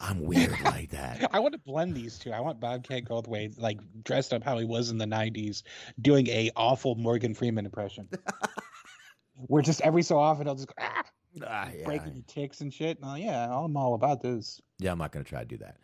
I'm 0.00 0.20
weird 0.26 0.60
like 0.64 0.90
that. 0.90 1.30
I 1.32 1.38
want 1.38 1.52
to 1.52 1.60
blend 1.60 1.94
these 1.94 2.18
two. 2.18 2.32
I 2.32 2.40
want 2.40 2.58
Bobcat 2.58 3.04
Goldthwait 3.04 3.56
like 3.56 3.78
dressed 4.02 4.34
up 4.34 4.42
how 4.42 4.58
he 4.58 4.64
was 4.64 4.90
in 4.90 4.98
the 4.98 5.04
'90s, 5.04 5.62
doing 6.00 6.26
a 6.26 6.50
awful 6.56 6.96
Morgan 6.96 7.32
Freeman 7.32 7.64
impression. 7.64 8.08
Where 9.46 9.62
just 9.62 9.80
every 9.82 10.02
so 10.02 10.18
often 10.18 10.46
he'll 10.46 10.56
just 10.56 10.66
go, 10.66 10.74
ah, 10.80 11.04
Ah, 11.46 11.70
yeah. 11.76 11.84
breaking 11.84 12.14
the 12.14 12.22
ticks 12.22 12.60
and 12.60 12.72
shit. 12.72 12.98
Oh 13.02 13.14
yeah, 13.14 13.44
I'm 13.44 13.76
all 13.76 13.94
about 13.94 14.20
this. 14.22 14.60
Yeah, 14.78 14.92
I'm 14.92 14.98
not 14.98 15.12
going 15.12 15.24
to 15.24 15.28
try 15.28 15.40
to 15.40 15.46
do 15.46 15.58
that. 15.58 15.78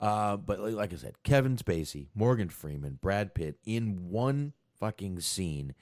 Uh, 0.00 0.36
but 0.36 0.60
like 0.60 0.92
I 0.92 0.96
said, 0.96 1.22
Kevin 1.22 1.56
Spacey, 1.56 2.08
Morgan 2.14 2.48
Freeman, 2.48 2.98
Brad 3.00 3.34
Pitt 3.34 3.58
in 3.64 4.10
one 4.10 4.52
fucking 4.78 5.20
scene. 5.20 5.74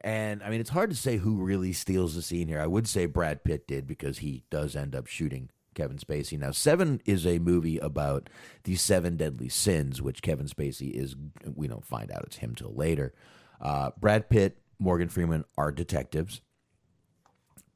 And 0.00 0.42
I 0.42 0.50
mean, 0.50 0.60
it's 0.60 0.70
hard 0.70 0.90
to 0.90 0.96
say 0.96 1.16
who 1.16 1.36
really 1.36 1.72
steals 1.72 2.14
the 2.14 2.22
scene 2.22 2.48
here. 2.48 2.60
I 2.60 2.66
would 2.66 2.86
say 2.86 3.06
Brad 3.06 3.44
Pitt 3.44 3.66
did 3.66 3.86
because 3.86 4.18
he 4.18 4.44
does 4.50 4.76
end 4.76 4.94
up 4.94 5.06
shooting 5.06 5.50
Kevin 5.74 5.98
Spacey. 5.98 6.38
Now, 6.38 6.50
Seven 6.50 7.00
is 7.04 7.26
a 7.26 7.38
movie 7.38 7.78
about 7.78 8.28
the 8.64 8.74
seven 8.76 9.16
deadly 9.16 9.48
sins, 9.48 10.02
which 10.02 10.22
Kevin 10.22 10.46
Spacey 10.46 10.92
is. 10.92 11.16
We 11.54 11.66
don't 11.68 11.84
find 11.84 12.10
out 12.10 12.24
it's 12.24 12.36
him 12.36 12.54
till 12.54 12.74
later. 12.74 13.14
Uh, 13.60 13.90
Brad 13.98 14.28
Pitt, 14.28 14.58
Morgan 14.78 15.08
Freeman 15.08 15.44
are 15.56 15.72
detectives. 15.72 16.40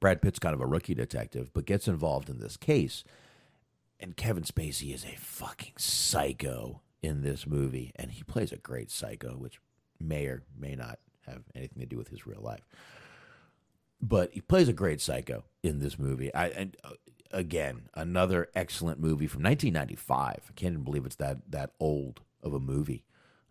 Brad 0.01 0.23
Pitt's 0.23 0.39
kind 0.39 0.55
of 0.55 0.61
a 0.61 0.67
rookie 0.67 0.95
detective, 0.95 1.51
but 1.53 1.67
gets 1.67 1.87
involved 1.87 2.29
in 2.29 2.39
this 2.39 2.57
case. 2.57 3.05
And 3.99 4.17
Kevin 4.17 4.45
Spacey 4.45 4.95
is 4.95 5.05
a 5.05 5.19
fucking 5.19 5.75
psycho 5.77 6.81
in 7.03 7.23
this 7.23 7.47
movie, 7.47 7.93
and 7.97 8.11
he 8.11 8.23
plays 8.23 8.51
a 8.51 8.57
great 8.57 8.91
psycho, 8.91 9.37
which 9.37 9.61
may 9.99 10.27
or 10.27 10.43
may 10.59 10.75
not 10.75 10.99
have 11.27 11.43
anything 11.55 11.81
to 11.81 11.87
do 11.87 11.99
with 11.99 12.09
his 12.09 12.27
real 12.27 12.41
life. 12.41 12.67
But 14.01 14.33
he 14.33 14.41
plays 14.41 14.69
a 14.69 14.73
great 14.73 15.01
psycho 15.03 15.45
in 15.63 15.81
this 15.81 15.99
movie. 15.99 16.33
I 16.35 16.49
and 16.49 16.77
uh, 16.83 16.93
again 17.31 17.83
another 17.95 18.49
excellent 18.55 18.99
movie 18.99 19.27
from 19.27 19.43
1995. 19.43 20.47
I 20.49 20.53
can't 20.55 20.73
even 20.73 20.85
believe 20.85 21.05
it's 21.05 21.17
that 21.17 21.51
that 21.51 21.73
old 21.79 22.23
of 22.43 22.55
a 22.55 22.61
movie. 22.61 23.05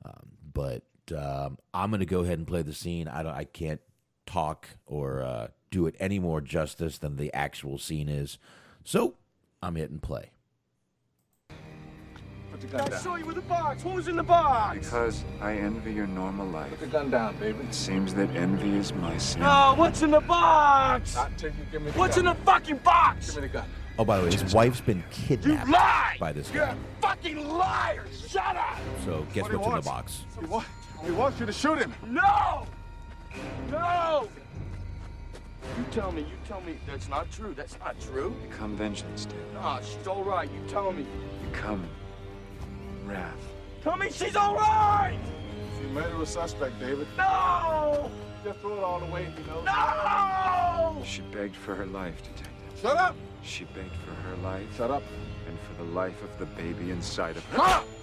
Um, 0.04 0.32
but 0.52 0.84
um, 1.16 1.58
I'm 1.74 1.92
going 1.92 2.00
to 2.00 2.06
go 2.06 2.22
ahead 2.22 2.38
and 2.38 2.48
play 2.48 2.62
the 2.62 2.74
scene. 2.74 3.08
I 3.08 3.24
don't. 3.24 3.34
I 3.34 3.44
can't 3.44 3.82
talk 4.30 4.68
or 4.86 5.22
uh, 5.24 5.48
do 5.72 5.88
it 5.88 5.96
any 6.00 6.20
more 6.20 6.40
justice 6.42 6.98
than 6.98 7.16
the 7.18 7.34
actual 7.34 7.78
scene 7.78 8.08
is. 8.10 8.38
So 8.84 9.16
I'm 9.62 9.76
hitting 9.76 10.00
play. 10.00 10.32
Put 12.52 12.62
the 12.62 12.68
gun 12.68 12.82
I 12.82 12.88
down. 12.90 13.00
saw 13.00 13.16
you 13.16 13.26
with 13.26 13.36
the 13.36 13.42
box. 13.42 13.84
What 13.84 13.96
was 13.96 14.08
in 14.08 14.16
the 14.16 14.24
box? 14.24 14.80
Because 14.80 15.24
I 15.42 15.54
envy 15.56 15.94
your 15.94 16.08
normal 16.08 16.48
life. 16.48 16.70
Put 16.72 16.80
the 16.80 16.88
gun 16.88 17.10
down, 17.10 17.38
baby. 17.38 17.60
It 17.64 17.74
seems 17.74 18.14
that 18.16 18.30
envy 18.36 18.76
is 18.78 18.94
my 18.94 19.18
sin. 19.18 19.42
No, 19.42 19.74
what's 19.78 20.02
in 20.02 20.12
the 20.12 20.20
box? 20.22 21.16
Not 21.16 21.38
till 21.38 21.50
you 21.50 21.56
give 21.72 21.82
me 21.82 21.92
the 21.92 21.98
What's 22.00 22.16
gun. 22.18 22.28
in 22.28 22.36
the 22.38 22.44
fucking 22.46 22.78
box? 22.78 23.28
Give 23.34 23.44
me 23.44 23.48
the 23.48 23.54
gun. 23.54 23.66
Oh, 23.98 24.06
by 24.06 24.18
the 24.18 24.24
way, 24.26 24.32
his 24.32 24.54
wife's 24.54 24.80
been 24.82 25.04
kidnapped 25.12 25.68
You 25.68 25.74
lie! 25.74 26.16
by 26.20 26.32
this 26.32 26.52
You're 26.54 26.66
guy. 26.68 26.72
a 26.72 27.02
fucking 27.02 27.48
liar! 27.50 28.06
Shut 28.30 28.56
up! 28.56 28.78
So 29.04 29.26
guess 29.34 29.44
What 29.44 29.52
do 29.52 29.58
you 29.58 29.60
what's 29.64 29.68
in 29.68 29.76
the 29.76 29.82
box? 29.82 30.24
He, 30.40 30.46
wa- 30.46 30.64
he 31.06 31.12
wants 31.12 31.40
you 31.40 31.46
to 31.46 31.52
shoot 31.52 31.80
him. 31.80 31.94
No! 32.08 32.66
No! 33.70 34.28
You 35.78 35.86
tell 35.92 36.12
me, 36.12 36.22
you 36.22 36.38
tell 36.48 36.62
me 36.62 36.78
that's 36.88 37.08
not 37.10 37.32
true. 37.32 37.54
That's 37.56 37.78
not 37.80 38.00
true. 38.00 38.36
Become 38.50 38.76
vengeance, 38.76 39.26
David. 39.26 39.54
Nah, 39.54 39.80
she's 39.82 40.08
all 40.08 40.24
right. 40.24 40.50
You 40.52 40.70
tell 40.70 40.92
me. 40.92 41.06
Become 41.52 41.88
wrath. 43.06 43.38
Tell 43.84 43.98
me 43.98 44.10
she's 44.12 44.36
all 44.36 44.56
right! 44.56 45.18
She 45.78 45.88
murdered 45.88 46.20
a 46.20 46.26
suspect, 46.26 46.80
David. 46.80 47.08
No! 47.18 48.12
Just 48.44 48.60
throw 48.60 48.78
it 48.78 48.84
all 48.84 49.02
away, 49.02 49.28
you 49.38 49.44
know. 49.46 49.62
No! 49.64 51.04
She 51.06 51.22
begged 51.22 51.56
for 51.56 51.76
her 51.76 51.86
life, 51.86 52.22
Detective. 52.22 52.80
Shut 52.82 52.98
up! 52.98 53.16
She 53.42 53.64
begged 53.66 53.96
for 54.06 54.14
her 54.14 54.36
life. 54.44 54.66
Shut 54.76 54.92
up. 54.92 55.04
And 55.48 55.58
for 55.62 55.84
the 55.84 55.90
life 55.92 56.22
of 56.24 56.38
the 56.40 56.46
baby 56.46 56.92
inside 56.92 57.38
of 57.38 57.46
her. 57.46 57.58
Come! 57.58 57.84
He 57.84 57.99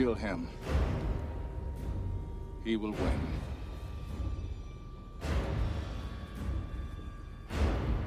kill 0.00 0.14
him, 0.14 0.48
he 2.64 2.74
will 2.74 2.92
win. 2.92 3.20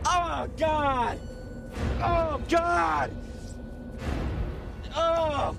Oh, 0.04 0.48
God! 0.58 1.20
Oh, 2.02 2.42
God! 2.50 3.12
Oh! 4.96 5.56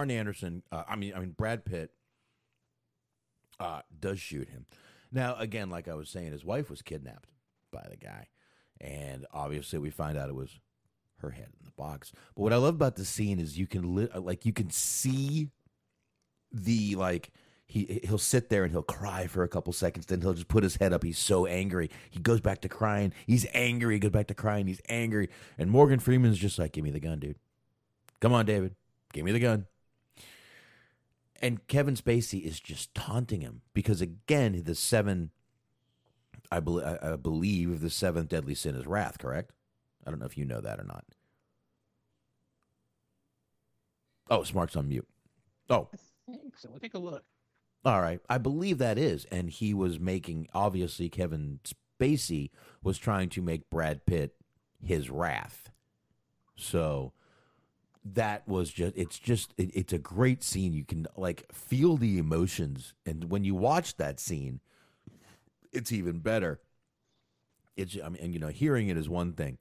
Arn 0.00 0.10
Anderson, 0.10 0.62
uh, 0.72 0.84
I 0.88 0.96
mean, 0.96 1.12
I 1.14 1.20
mean 1.20 1.34
Brad 1.36 1.62
Pitt, 1.62 1.90
uh, 3.58 3.82
does 3.98 4.18
shoot 4.18 4.48
him. 4.48 4.64
Now, 5.12 5.36
again, 5.36 5.68
like 5.68 5.88
I 5.88 5.94
was 5.94 6.08
saying, 6.08 6.32
his 6.32 6.42
wife 6.42 6.70
was 6.70 6.80
kidnapped 6.80 7.28
by 7.70 7.86
the 7.90 7.98
guy, 7.98 8.28
and 8.80 9.26
obviously 9.30 9.78
we 9.78 9.90
find 9.90 10.16
out 10.16 10.30
it 10.30 10.34
was 10.34 10.58
her 11.18 11.32
head 11.32 11.48
in 11.58 11.66
the 11.66 11.72
box. 11.72 12.12
But 12.34 12.42
what 12.42 12.54
I 12.54 12.56
love 12.56 12.76
about 12.76 12.96
the 12.96 13.04
scene 13.04 13.38
is 13.38 13.58
you 13.58 13.66
can 13.66 13.94
li- 13.94 14.08
like 14.14 14.46
you 14.46 14.54
can 14.54 14.70
see 14.70 15.50
the 16.50 16.94
like 16.96 17.30
he 17.66 18.00
he'll 18.04 18.16
sit 18.16 18.48
there 18.48 18.64
and 18.64 18.72
he'll 18.72 18.82
cry 18.82 19.26
for 19.26 19.42
a 19.42 19.48
couple 19.48 19.72
seconds 19.72 20.06
then 20.06 20.20
he'll 20.22 20.32
just 20.32 20.48
put 20.48 20.62
his 20.62 20.76
head 20.76 20.94
up. 20.94 21.04
He's 21.04 21.18
so 21.18 21.44
angry. 21.44 21.90
He 22.08 22.20
goes 22.20 22.40
back 22.40 22.62
to 22.62 22.70
crying. 22.70 23.12
He's 23.26 23.46
angry. 23.52 23.96
He 23.96 24.00
goes 24.00 24.12
back 24.12 24.28
to 24.28 24.34
crying. 24.34 24.66
He's 24.66 24.80
angry. 24.88 25.28
And 25.58 25.70
Morgan 25.70 25.98
Freeman's 25.98 26.38
just 26.38 26.58
like 26.58 26.72
give 26.72 26.84
me 26.84 26.90
the 26.90 27.00
gun 27.00 27.18
dude. 27.18 27.36
Come 28.22 28.32
on 28.32 28.46
David. 28.46 28.74
Give 29.12 29.26
me 29.26 29.32
the 29.32 29.40
gun 29.40 29.66
and 31.40 31.66
Kevin 31.68 31.94
Spacey 31.94 32.42
is 32.42 32.60
just 32.60 32.94
taunting 32.94 33.40
him 33.40 33.62
because 33.74 34.00
again 34.00 34.62
the 34.64 34.74
seven 34.74 35.30
I, 36.50 36.60
bel 36.60 36.80
I, 36.84 37.12
I 37.12 37.16
believe 37.16 37.80
the 37.80 37.90
seventh 37.90 38.28
deadly 38.28 38.54
sin 38.54 38.74
is 38.74 38.86
wrath 38.86 39.18
correct 39.18 39.52
I 40.06 40.10
don't 40.10 40.20
know 40.20 40.26
if 40.26 40.36
you 40.38 40.44
know 40.44 40.60
that 40.60 40.78
or 40.80 40.84
not 40.84 41.04
oh 44.30 44.42
Smark's 44.44 44.76
on 44.76 44.88
mute 44.88 45.08
oh 45.68 45.88
So 46.56 46.68
we'll 46.70 46.78
take 46.78 46.94
a 46.94 46.98
look. 46.98 47.24
all 47.84 48.00
right. 48.00 48.20
I 48.28 48.38
believe 48.38 48.78
that 48.78 48.98
is. 48.98 49.24
And 49.32 49.50
he 49.50 49.74
was 49.74 49.98
making, 49.98 50.48
obviously, 50.54 51.08
Kevin 51.08 51.60
Spacey 52.00 52.50
was 52.82 52.98
trying 52.98 53.28
to 53.30 53.42
make 53.42 53.68
Brad 53.70 54.06
Pitt 54.06 54.34
his 54.82 55.10
wrath. 55.10 55.70
So 56.56 57.12
that 58.04 58.46
was 58.48 58.70
just, 58.70 58.96
it's 58.96 59.18
just, 59.18 59.52
it, 59.58 59.70
it's 59.74 59.92
a 59.92 59.98
great 59.98 60.42
scene. 60.42 60.72
You 60.72 60.84
can, 60.84 61.06
like, 61.16 61.52
feel 61.52 61.96
the 61.96 62.18
emotions. 62.18 62.94
And 63.04 63.30
when 63.30 63.44
you 63.44 63.54
watch 63.54 63.96
that 63.96 64.20
scene, 64.20 64.60
it's 65.72 65.92
even 65.92 66.20
better. 66.20 66.60
It's, 67.76 67.96
I 68.02 68.08
mean, 68.08 68.22
and, 68.22 68.34
you 68.34 68.40
know, 68.40 68.48
hearing 68.48 68.88
it 68.88 68.96
is 68.96 69.08
one 69.08 69.32
thing, 69.32 69.58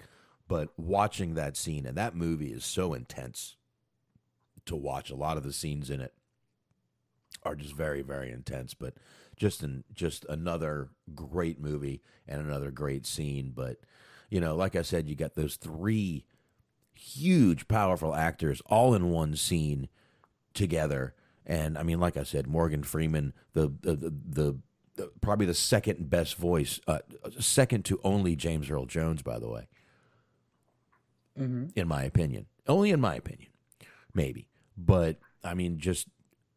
but 0.48 0.70
watching 0.78 1.36
that 1.36 1.57
scene, 1.57 1.86
and 1.86 1.98
that 1.98 2.16
movie 2.16 2.52
is 2.52 2.66
so 2.66 2.94
intense 2.94 3.56
to 4.66 4.76
watch. 4.76 5.10
A 5.10 5.16
lot 5.16 5.38
of 5.38 5.44
the 5.44 5.53
scenes 5.53 5.90
in 5.90 6.02
it 6.02 6.14
are 7.44 7.56
just 7.56 7.74
very 7.74 8.02
very 8.02 8.32
intense 8.32 8.74
but 8.74 8.94
just 9.36 9.64
in 9.64 9.84
just 9.94 10.26
another 10.28 10.90
great 11.16 11.60
movie 11.60 12.02
and 12.28 12.41
another 12.41 12.72
great 12.72 13.06
scene 13.06 13.52
but 13.56 13.78
you 14.30 14.40
know 14.40 14.56
like 14.56 14.76
i 14.76 14.82
said 14.82 15.07
you 15.07 15.16
got 15.16 15.36
those 15.36 15.56
three 15.56 16.26
huge 16.99 17.67
powerful 17.67 18.13
actors 18.13 18.61
all 18.65 18.93
in 18.93 19.09
one 19.09 19.35
scene 19.35 19.88
together 20.53 21.13
and 21.45 21.77
i 21.77 21.84
mean 21.84 21.99
like 21.99 22.17
i 22.17 22.23
said 22.23 22.45
morgan 22.45 22.84
freeman 22.84 23.34
the 23.53 23.71
the 23.81 23.95
the, 23.95 24.13
the, 24.30 24.57
the 24.95 25.11
probably 25.21 25.45
the 25.45 25.53
second 25.53 26.09
best 26.09 26.35
voice 26.35 26.80
uh, 26.88 26.99
second 27.39 27.85
to 27.85 27.99
only 28.03 28.35
james 28.35 28.69
earl 28.69 28.85
jones 28.85 29.21
by 29.21 29.39
the 29.39 29.47
way 29.49 29.67
Mm-hmm. 31.39 31.67
in 31.76 31.88
my 31.88 32.03
opinion. 32.03 32.47
Only 32.67 32.91
in 32.91 32.99
my 32.99 33.15
opinion, 33.15 33.49
maybe. 34.13 34.47
But 34.77 35.19
I 35.41 35.53
mean, 35.53 35.77
just 35.80 36.07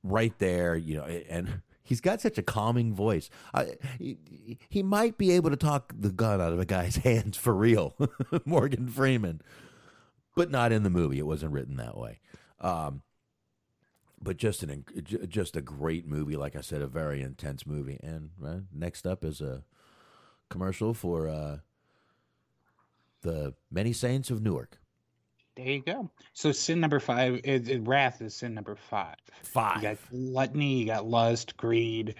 right 0.03 0.37
there, 0.41 0.75
you 0.75 0.97
know, 0.97 1.05
and 1.05 1.63
he's 1.85 2.01
got 2.01 2.21
such 2.21 2.37
a 2.37 2.43
calming 2.43 2.93
voice. 2.93 3.31
I, 3.55 3.77
he, 3.99 4.59
he 4.69 4.83
might 4.83 5.19
be 5.19 5.31
able 5.33 5.51
to 5.51 5.57
talk 5.57 5.93
the 5.97 6.11
gun 6.11 6.41
out 6.41 6.53
of 6.53 6.59
a 6.59 6.65
guy's 6.65 6.97
hands 7.05 7.37
for 7.37 7.55
real, 7.55 7.95
Morgan 8.45 8.89
Freeman, 8.89 9.41
but 10.35 10.51
not 10.51 10.73
in 10.73 10.83
the 10.83 10.91
movie. 10.91 11.19
It 11.19 11.27
wasn't 11.27 11.53
written 11.53 11.77
that 11.77 11.97
way. 11.97 12.21
Um, 12.61 13.03
but 14.21 14.37
just 14.37 14.63
an 14.63 14.85
just 15.29 15.57
a 15.57 15.61
great 15.61 16.07
movie, 16.07 16.37
like 16.37 16.55
I 16.55 16.61
said, 16.61 16.81
a 16.81 16.87
very 16.87 17.23
intense 17.23 17.67
movie. 17.67 17.99
And 18.03 18.31
uh, 18.45 18.59
next 18.73 19.07
up 19.07 19.25
is 19.25 19.41
a 19.41 19.65
commercial 20.49 20.95
for 20.95 21.29
uh, 21.29 21.59
the 23.23 23.55
Many 23.71 23.93
Saints 23.93 24.31
of 24.31 24.43
Newark. 24.43 24.79
There 25.57 25.67
you 25.67 25.83
go. 25.83 26.11
So 26.33 26.53
sin 26.53 26.81
number 26.81 27.01
five 27.01 27.41
is, 27.45 27.69
is 27.69 27.81
wrath 27.81 28.23
is 28.23 28.35
sin 28.35 28.55
number 28.55 28.77
five. 28.77 29.17
Five. 29.43 29.77
You 29.77 29.83
got 29.83 29.99
gluttony, 30.11 30.79
you 30.79 30.87
got 30.87 31.07
lust, 31.07 31.57
greed, 31.57 32.15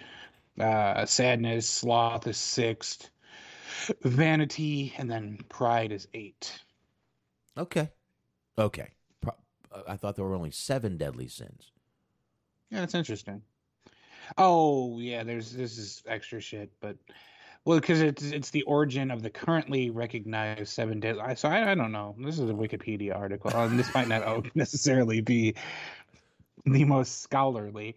uh, 0.59 1.05
sadness, 1.05 1.67
sloth 1.67 2.27
is 2.27 2.37
sixth, 2.37 3.09
vanity, 4.03 4.93
and 4.97 5.09
then 5.09 5.39
pride 5.49 5.91
is 5.91 6.07
eight. 6.13 6.61
Okay. 7.57 7.89
Okay. 8.57 8.89
Pro- 9.21 9.33
uh, 9.71 9.81
I 9.87 9.95
thought 9.97 10.15
there 10.15 10.25
were 10.25 10.35
only 10.35 10.51
seven 10.51 10.97
deadly 10.97 11.27
sins. 11.27 11.71
Yeah, 12.69 12.79
that's 12.81 12.95
interesting. 12.95 13.41
Oh 14.37 14.99
yeah, 14.99 15.23
there's 15.23 15.51
this 15.51 15.77
is 15.77 16.01
extra 16.07 16.39
shit, 16.39 16.71
but 16.79 16.95
well, 17.65 17.79
because 17.79 18.01
it's 18.01 18.23
it's 18.23 18.49
the 18.49 18.63
origin 18.63 19.11
of 19.11 19.21
the 19.21 19.29
currently 19.29 19.89
recognized 19.89 20.67
seven 20.69 20.99
deadly. 20.99 21.21
I- 21.21 21.33
So 21.35 21.49
I, 21.49 21.71
I 21.71 21.75
don't 21.75 21.91
know. 21.91 22.15
This 22.19 22.39
is 22.39 22.49
a 22.49 22.53
Wikipedia 22.53 23.15
article, 23.15 23.51
and 23.51 23.77
this 23.77 23.93
might 23.93 24.07
not 24.07 24.45
necessarily 24.55 25.21
be 25.21 25.55
the 26.65 26.85
most 26.85 27.21
scholarly. 27.21 27.95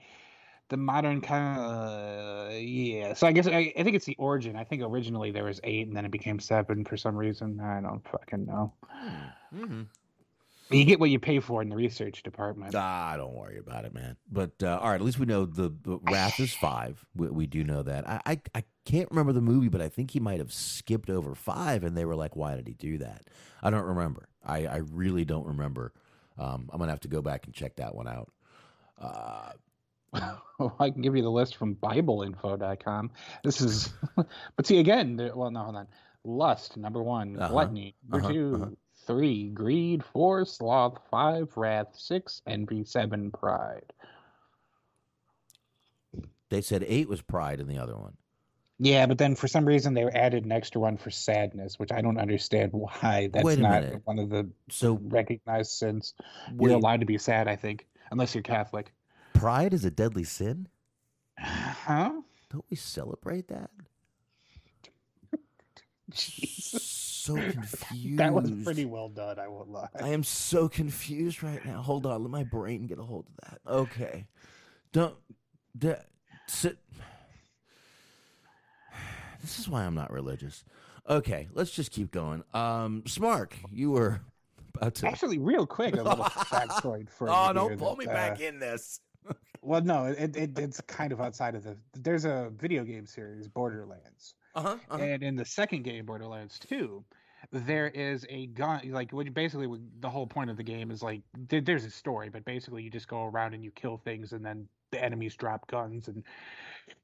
The 0.68 0.76
modern 0.76 1.20
kind 1.20 1.60
of 1.60 2.52
yeah. 2.60 3.14
So 3.14 3.28
I 3.28 3.32
guess 3.32 3.46
I, 3.46 3.72
I 3.78 3.84
think 3.84 3.94
it's 3.94 4.04
the 4.04 4.16
origin. 4.18 4.56
I 4.56 4.64
think 4.64 4.82
originally 4.82 5.30
there 5.30 5.44
was 5.44 5.60
eight, 5.62 5.86
and 5.86 5.96
then 5.96 6.04
it 6.04 6.10
became 6.10 6.40
seven 6.40 6.84
for 6.84 6.96
some 6.96 7.14
reason. 7.14 7.60
I 7.60 7.80
don't 7.80 8.02
fucking 8.08 8.46
know. 8.46 8.72
Mm-hmm. 9.54 9.82
You 10.70 10.84
get 10.84 10.98
what 10.98 11.10
you 11.10 11.18
pay 11.20 11.38
for 11.38 11.62
in 11.62 11.68
the 11.68 11.76
research 11.76 12.22
department. 12.22 12.74
Ah, 12.74 13.14
don't 13.16 13.34
worry 13.34 13.58
about 13.58 13.84
it, 13.84 13.94
man. 13.94 14.16
But 14.30 14.52
uh, 14.62 14.78
all 14.82 14.88
right, 14.88 15.00
at 15.00 15.02
least 15.04 15.18
we 15.18 15.26
know 15.26 15.44
the, 15.44 15.72
the 15.82 15.98
Wrath 16.10 16.40
is 16.40 16.52
five. 16.54 17.04
We, 17.14 17.28
we 17.28 17.46
do 17.46 17.62
know 17.62 17.82
that. 17.84 18.08
I, 18.08 18.20
I 18.26 18.40
I 18.54 18.64
can't 18.84 19.08
remember 19.10 19.32
the 19.32 19.40
movie, 19.40 19.68
but 19.68 19.80
I 19.80 19.88
think 19.88 20.10
he 20.10 20.20
might 20.20 20.38
have 20.38 20.52
skipped 20.52 21.08
over 21.08 21.34
five, 21.34 21.84
and 21.84 21.96
they 21.96 22.04
were 22.04 22.16
like, 22.16 22.34
"Why 22.34 22.56
did 22.56 22.66
he 22.66 22.74
do 22.74 22.98
that?" 22.98 23.22
I 23.62 23.70
don't 23.70 23.84
remember. 23.84 24.28
I 24.44 24.66
I 24.66 24.76
really 24.78 25.24
don't 25.24 25.46
remember. 25.46 25.92
Um, 26.38 26.68
I'm 26.72 26.78
gonna 26.78 26.90
have 26.90 27.00
to 27.00 27.08
go 27.08 27.22
back 27.22 27.46
and 27.46 27.54
check 27.54 27.76
that 27.76 27.94
one 27.94 28.08
out. 28.08 28.32
Uh, 29.00 29.52
Well, 30.58 30.74
I 30.80 30.88
can 30.90 31.02
give 31.02 31.14
you 31.14 31.22
the 31.22 31.30
list 31.30 31.56
from 31.56 31.74
BibleInfo.com. 31.76 33.10
This 33.44 33.60
is, 33.60 33.92
but 34.56 34.66
see 34.66 34.78
again. 34.78 35.30
Well, 35.34 35.50
no, 35.50 35.60
hold 35.64 35.76
on. 35.76 35.86
Lust 36.24 36.76
number 36.78 37.02
one, 37.02 37.36
Uh-huh, 37.36 37.48
gluttony 37.52 37.94
number 38.08 38.24
uh-huh, 38.24 38.32
2 38.32 38.54
uh-huh. 38.54 38.70
Three, 39.06 39.48
greed, 39.48 40.04
four, 40.04 40.44
sloth, 40.44 40.98
five, 41.10 41.48
wrath, 41.56 41.88
six, 41.94 42.42
envy, 42.46 42.84
seven, 42.84 43.30
pride. 43.30 43.92
they 46.48 46.60
said 46.60 46.84
eight 46.86 47.08
was 47.08 47.22
pride 47.22 47.60
in 47.60 47.68
the 47.68 47.78
other 47.78 47.96
one. 47.96 48.16
Yeah, 48.78 49.06
but 49.06 49.16
then 49.16 49.34
for 49.36 49.48
some 49.48 49.64
reason 49.64 49.94
they 49.94 50.04
added 50.04 50.44
an 50.44 50.52
extra 50.52 50.80
one 50.80 50.98
for 50.98 51.10
sadness, 51.10 51.78
which 51.78 51.92
I 51.92 52.02
don't 52.02 52.18
understand 52.18 52.72
why. 52.72 53.30
That's 53.32 53.56
not 53.56 53.82
minute. 53.82 54.02
one 54.04 54.18
of 54.18 54.28
the 54.28 54.48
So 54.70 55.00
recognized 55.02 55.70
sins. 55.70 56.14
Wait. 56.52 56.68
You're 56.68 56.76
allowed 56.76 57.00
to 57.00 57.06
be 57.06 57.16
sad, 57.16 57.48
I 57.48 57.56
think, 57.56 57.86
unless 58.10 58.34
you're 58.34 58.42
Catholic. 58.42 58.92
Pride 59.32 59.72
is 59.72 59.84
a 59.84 59.90
deadly 59.90 60.24
sin. 60.24 60.68
Huh? 61.38 62.20
Don't 62.50 62.64
we 62.70 62.76
celebrate 62.76 63.48
that? 63.48 63.70
so 67.26 67.34
confused. 67.34 68.16
That 68.16 68.32
was 68.32 68.50
pretty 68.64 68.84
well 68.84 69.08
done. 69.08 69.38
I 69.38 69.48
won't 69.48 69.70
lie. 69.70 69.88
I 70.00 70.08
am 70.08 70.22
so 70.22 70.68
confused 70.68 71.42
right 71.42 71.64
now. 71.64 71.82
Hold 71.82 72.06
on, 72.06 72.22
let 72.22 72.30
my 72.30 72.44
brain 72.44 72.86
get 72.86 72.98
a 72.98 73.02
hold 73.02 73.26
of 73.28 73.50
that. 73.50 73.60
Okay, 73.70 74.26
don't. 74.92 75.16
da- 75.76 75.96
sit. 76.46 76.78
This 79.42 79.60
is 79.60 79.68
why 79.68 79.84
I'm 79.84 79.94
not 79.94 80.10
religious. 80.12 80.64
Okay, 81.08 81.46
let's 81.52 81.70
just 81.70 81.92
keep 81.92 82.10
going. 82.10 82.42
Um, 82.52 83.02
Smark, 83.06 83.52
you 83.70 83.92
were 83.92 84.20
about 84.74 84.96
to. 84.96 85.06
Actually, 85.06 85.38
real 85.38 85.66
quick, 85.66 85.94
a 85.94 86.02
little 86.02 86.24
factoid 86.24 87.08
for 87.08 87.28
oh, 87.30 87.52
don't 87.52 87.78
pull 87.78 87.90
that, 87.90 87.98
me 87.98 88.06
back 88.06 88.40
uh, 88.40 88.44
in 88.44 88.58
this. 88.58 89.00
Well, 89.62 89.80
no, 89.80 90.04
it, 90.04 90.36
it 90.36 90.56
it's 90.56 90.80
kind 90.82 91.10
of 91.10 91.20
outside 91.20 91.56
of 91.56 91.64
the. 91.64 91.76
There's 91.94 92.24
a 92.24 92.52
video 92.54 92.84
game 92.84 93.04
series, 93.04 93.48
Borderlands, 93.48 94.34
Uh-huh, 94.56 94.78
and 94.90 95.22
in 95.22 95.36
the 95.36 95.44
second 95.44 95.84
game, 95.84 96.06
Borderlands 96.06 96.58
Two, 96.58 97.04
there 97.52 97.88
is 97.88 98.26
a 98.30 98.46
gun. 98.48 98.90
Like, 98.90 99.10
basically 99.34 99.68
the 100.00 100.10
whole 100.10 100.26
point 100.26 100.50
of 100.50 100.56
the 100.56 100.64
game 100.64 100.90
is 100.90 101.02
like 101.02 101.22
there's 101.34 101.84
a 101.84 101.90
story, 101.90 102.30
but 102.30 102.44
basically 102.44 102.82
you 102.82 102.90
just 102.90 103.06
go 103.06 103.24
around 103.24 103.54
and 103.54 103.62
you 103.62 103.70
kill 103.70 103.98
things, 103.98 104.32
and 104.32 104.44
then 104.44 104.68
the 104.90 105.02
enemies 105.04 105.36
drop 105.36 105.66
guns, 105.68 106.08
and 106.08 106.24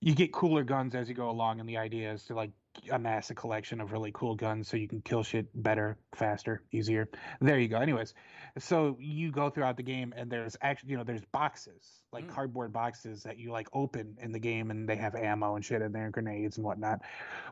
you 0.01 0.15
get 0.15 0.33
cooler 0.33 0.65
guns 0.65 0.95
as 0.95 1.09
you 1.09 1.15
go 1.15 1.31
along. 1.31 1.61
And 1.61 1.69
the 1.69 1.77
idea 1.77 2.13
is 2.13 2.25
to 2.25 2.35
like 2.35 2.51
amass 2.91 3.31
a 3.31 3.35
collection 3.35 3.81
of 3.81 3.93
really 3.93 4.11
cool 4.13 4.35
guns 4.35 4.69
so 4.69 4.77
you 4.77 4.89
can 4.89 5.01
kill 5.03 5.23
shit 5.23 5.47
better, 5.63 5.97
faster, 6.15 6.63
easier. 6.73 7.09
There 7.41 7.59
you 7.59 7.69
go. 7.69 7.79
Anyways, 7.79 8.15
so 8.59 8.97
you 9.01 9.31
go 9.31 9.51
throughout 9.51 9.77
the 9.77 9.83
game 9.83 10.13
and 10.17 10.31
there's 10.31 10.57
actually 10.63 10.91
you 10.91 10.97
know 10.97 11.05
there's 11.05 11.25
boxes 11.33 12.03
like 12.13 12.27
mm. 12.27 12.29
cardboard 12.29 12.73
boxes 12.73 13.23
that 13.23 13.39
you 13.39 13.51
like 13.51 13.69
open 13.73 14.17
in 14.21 14.33
the 14.33 14.39
game 14.39 14.71
and 14.71 14.89
they 14.89 14.97
have 14.97 15.15
ammo 15.15 15.57
and 15.57 15.65
shit 15.65 15.81
in 15.81 15.93
there 15.93 16.11
grenades 16.11 16.59
and 16.59 16.67
whatnot 16.67 17.01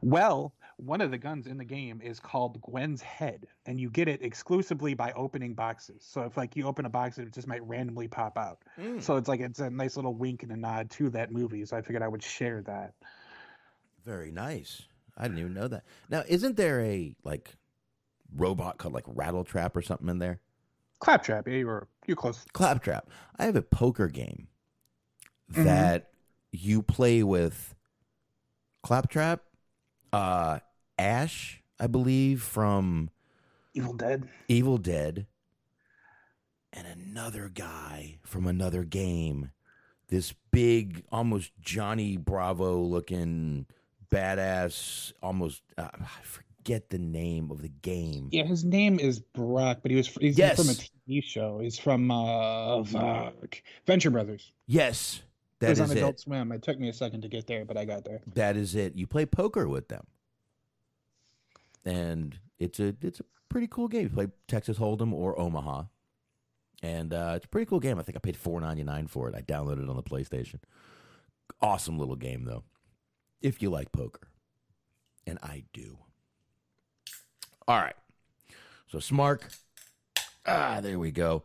well 0.02 0.52
one 0.82 1.00
of 1.00 1.10
the 1.10 1.18
guns 1.18 1.46
in 1.46 1.56
the 1.58 1.64
game 1.64 2.00
is 2.02 2.18
called 2.20 2.60
gwen's 2.62 3.02
head 3.02 3.46
and 3.66 3.78
you 3.80 3.90
get 3.90 4.08
it 4.08 4.22
exclusively 4.22 4.94
by 4.94 5.12
opening 5.12 5.54
boxes 5.54 6.02
so 6.06 6.22
if 6.22 6.36
like 6.36 6.56
you 6.56 6.66
open 6.66 6.84
a 6.86 6.88
box 6.90 7.18
it 7.18 7.32
just 7.32 7.46
might 7.46 7.62
randomly 7.66 8.08
pop 8.08 8.36
out 8.38 8.58
Mm. 8.78 9.02
so 9.02 9.16
it's 9.16 9.28
like 9.28 9.40
it's 9.40 9.60
a 9.60 9.68
nice 9.70 9.96
little 9.96 10.14
wink 10.14 10.42
and 10.42 10.52
a 10.52 10.56
nod 10.56 10.90
to 10.92 11.10
that 11.10 11.30
movie 11.32 11.64
so 11.64 11.76
i 11.76 11.82
figured 11.82 12.02
i 12.02 12.08
would 12.08 12.22
share 12.22 12.62
that 12.62 12.94
Very 14.04 14.30
nice. 14.32 14.82
I 15.18 15.24
didn't 15.24 15.38
even 15.40 15.52
know 15.54 15.68
that. 15.68 15.84
Now, 16.08 16.22
isn't 16.26 16.56
there 16.56 16.80
a 16.80 17.14
like 17.24 17.50
robot 18.34 18.78
called 18.78 18.94
like 18.94 19.04
Rattle 19.06 19.44
Trap 19.44 19.76
or 19.76 19.82
something 19.82 20.08
in 20.08 20.18
there? 20.18 20.40
claptrap 21.00 21.46
yeah 21.48 21.54
you 21.56 21.66
were 21.66 21.88
you 22.06 22.16
close 22.16 22.44
Claptrap. 22.52 23.08
I 23.38 23.44
have 23.44 23.56
a 23.56 23.62
poker 23.62 24.08
game 24.08 24.48
Mhm. 25.52 25.64
that 25.64 26.10
you 26.52 26.80
play 26.82 27.22
with 27.22 27.74
Claptrap, 28.82 29.42
uh, 30.12 30.60
Ash, 31.00 31.62
I 31.78 31.86
believe, 31.86 32.42
from 32.42 33.08
evil 33.74 33.94
dead 33.94 34.28
Evil 34.48 34.76
Dead, 34.76 35.26
and 36.74 36.86
another 36.86 37.48
guy 37.52 38.18
from 38.22 38.46
another 38.46 38.84
game. 38.84 39.50
This 40.08 40.34
big, 40.50 41.04
almost 41.10 41.52
Johnny 41.60 42.16
Bravo 42.18 42.80
looking 42.82 43.64
badass, 44.12 45.12
almost, 45.22 45.62
uh, 45.78 45.88
I 45.94 46.06
forget 46.22 46.90
the 46.90 46.98
name 46.98 47.50
of 47.50 47.62
the 47.62 47.68
game. 47.70 48.28
yeah 48.32 48.44
his 48.44 48.62
name 48.64 48.98
is 49.00 49.18
brock 49.20 49.78
but 49.82 49.90
he 49.90 49.96
was 49.96 50.08
he's 50.08 50.36
Yes. 50.36 50.56
from 50.58 50.68
a 50.68 50.72
tv 51.12 51.24
show 51.24 51.58
he's 51.60 51.78
from 51.78 52.10
uh 52.10 52.84
fuck, 52.84 53.62
venture 53.86 54.10
brothers 54.10 54.52
Yes, 54.66 55.22
it 55.22 55.60
that 55.60 55.68
was 55.70 55.80
is 55.80 55.90
on 55.90 55.96
it. 55.96 56.00
adult 56.00 56.20
swim 56.20 56.52
it 56.52 56.62
took 56.62 56.78
me 56.78 56.88
a 56.90 56.92
second 56.92 57.22
to 57.22 57.28
get 57.28 57.46
there 57.46 57.64
but 57.64 57.76
i 57.78 57.84
got 57.86 58.04
there 58.04 58.20
That 58.34 58.56
is 58.58 58.74
it. 58.74 58.94
You 58.94 59.06
play 59.06 59.24
poker 59.26 59.66
with 59.68 59.88
them, 59.88 60.06
and 61.84 62.38
it's 62.58 62.80
a 62.80 62.94
it's 63.02 63.20
a 63.20 63.24
pretty 63.48 63.66
cool 63.66 63.88
game. 63.88 64.02
You 64.02 64.08
play 64.10 64.28
Texas 64.48 64.78
Hold'em 64.78 65.12
or 65.12 65.38
Omaha, 65.38 65.84
and 66.82 67.12
uh, 67.12 67.32
it's 67.36 67.44
a 67.44 67.48
pretty 67.48 67.66
cool 67.66 67.80
game. 67.80 67.98
I 67.98 68.02
think 68.02 68.16
I 68.16 68.20
paid 68.20 68.36
four 68.36 68.60
ninety 68.60 68.84
nine 68.84 69.06
for 69.06 69.28
it. 69.28 69.34
I 69.34 69.42
downloaded 69.42 69.84
it 69.84 69.88
on 69.88 69.96
the 69.96 70.02
PlayStation. 70.02 70.60
Awesome 71.60 71.98
little 71.98 72.16
game 72.16 72.44
though, 72.44 72.64
if 73.42 73.62
you 73.62 73.70
like 73.70 73.92
poker, 73.92 74.28
and 75.26 75.38
I 75.42 75.64
do. 75.72 75.98
All 77.66 77.78
right, 77.78 77.96
so 78.88 78.98
Smark. 78.98 79.42
Ah, 80.46 80.80
there 80.80 80.98
we 80.98 81.10
go. 81.10 81.44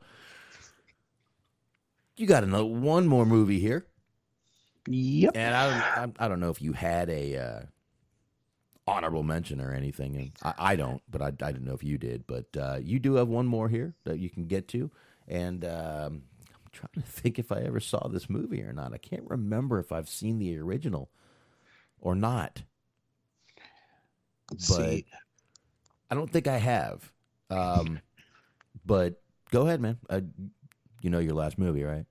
You 2.18 2.28
got 2.28 2.44
another 2.44 2.66
one 2.66 3.08
more 3.08 3.26
movie 3.26 3.60
here. 3.60 3.86
Yep. 4.88 5.36
And 5.36 5.54
I 5.54 5.70
don't, 5.70 6.16
I, 6.20 6.26
I 6.26 6.28
don't 6.28 6.40
know 6.40 6.50
if 6.50 6.62
you 6.62 6.74
had 6.74 7.10
a 7.10 7.38
uh, 7.38 7.60
honorable 8.88 9.24
mention 9.24 9.62
or 9.62 9.74
anything. 9.74 10.16
And 10.16 10.32
I, 10.44 10.72
I 10.72 10.76
don't, 10.76 11.02
but 11.10 11.22
I, 11.22 11.28
I 11.28 11.52
didn't 11.52 11.66
know 11.66 11.74
if 11.74 11.84
you 11.84 11.98
did. 11.98 12.26
But 12.28 12.46
uh, 12.58 12.80
you 12.82 13.00
do 13.00 13.16
have 13.16 13.28
one 13.28 13.48
more 13.48 13.70
here 13.70 13.96
that 14.04 14.20
you 14.20 14.30
can 14.30 14.46
get 14.48 14.68
to. 14.70 14.92
And 15.28 15.66
um, 15.66 16.24
I'm 16.52 16.72
trying 16.72 16.94
to 16.96 17.02
think 17.02 17.40
if 17.40 17.52
I 17.52 17.62
ever 17.62 17.80
saw 17.80 18.08
this 18.08 18.30
movie 18.30 18.62
or 18.62 18.74
not. 18.74 18.94
I 18.94 18.98
can't 18.98 19.28
remember 19.28 19.80
if 19.80 19.92
I've 19.92 20.10
seen 20.10 20.40
the 20.40 20.58
original 20.60 21.10
or 22.00 22.16
not. 22.16 22.62
Let's 24.52 24.68
but 24.68 24.76
see. 24.76 25.06
I 26.12 26.16
don't 26.16 26.30
think 26.30 26.48
I 26.48 26.58
have. 26.58 27.12
Um, 27.50 28.00
but 28.86 29.22
go 29.52 29.64
ahead, 29.64 29.82
man. 29.82 29.98
Uh, 30.10 30.22
you 31.02 31.10
know 31.10 31.20
your 31.20 31.34
last 31.34 31.58
movie, 31.58 31.84
right? 31.84 32.06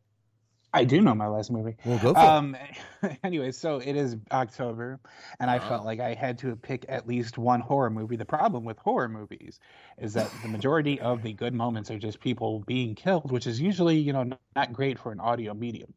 I 0.75 0.85
do 0.85 1.01
know 1.01 1.15
my 1.15 1.29
last 1.29 1.51
movie. 1.51 1.77
Well, 1.85 1.99
go 1.99 2.15
for 2.15 2.21
it. 2.21 2.25
um, 2.25 2.57
Anyway, 3.25 3.53
so 3.53 3.79
it 3.79 3.97
is 3.97 4.17
October, 4.33 4.99
and 5.39 5.51
I 5.51 5.59
felt 5.59 5.85
like 5.85 6.01
I 6.01 6.15
had 6.15 6.39
to 6.39 6.57
pick 6.57 6.85
at 6.89 7.07
least 7.07 7.39
one 7.39 7.61
horror 7.61 7.91
movie. 7.91 8.17
The 8.17 8.25
problem 8.25 8.65
with 8.65 8.79
horror 8.79 9.09
movies 9.09 9.61
is 9.99 10.15
that 10.15 10.31
the 10.43 10.49
majority 10.49 11.01
of 11.01 11.23
the 11.23 11.33
good 11.33 11.55
moments 11.55 11.91
are 11.91 11.99
just 11.99 12.21
people 12.21 12.61
being 12.67 12.95
killed, 12.95 13.31
which 13.31 13.47
is 13.47 13.61
usually, 13.61 13.97
you 13.99 14.13
know, 14.13 14.31
not 14.57 14.73
great 14.73 14.99
for 14.99 15.13
an 15.13 15.21
audio 15.21 15.55
medium. 15.55 15.95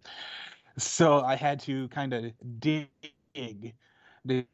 So 0.77 1.21
I 1.21 1.35
had 1.35 1.59
to 1.61 1.87
kind 1.89 2.13
of 2.13 2.33
dig, 2.59 2.89
dig, 3.33 4.47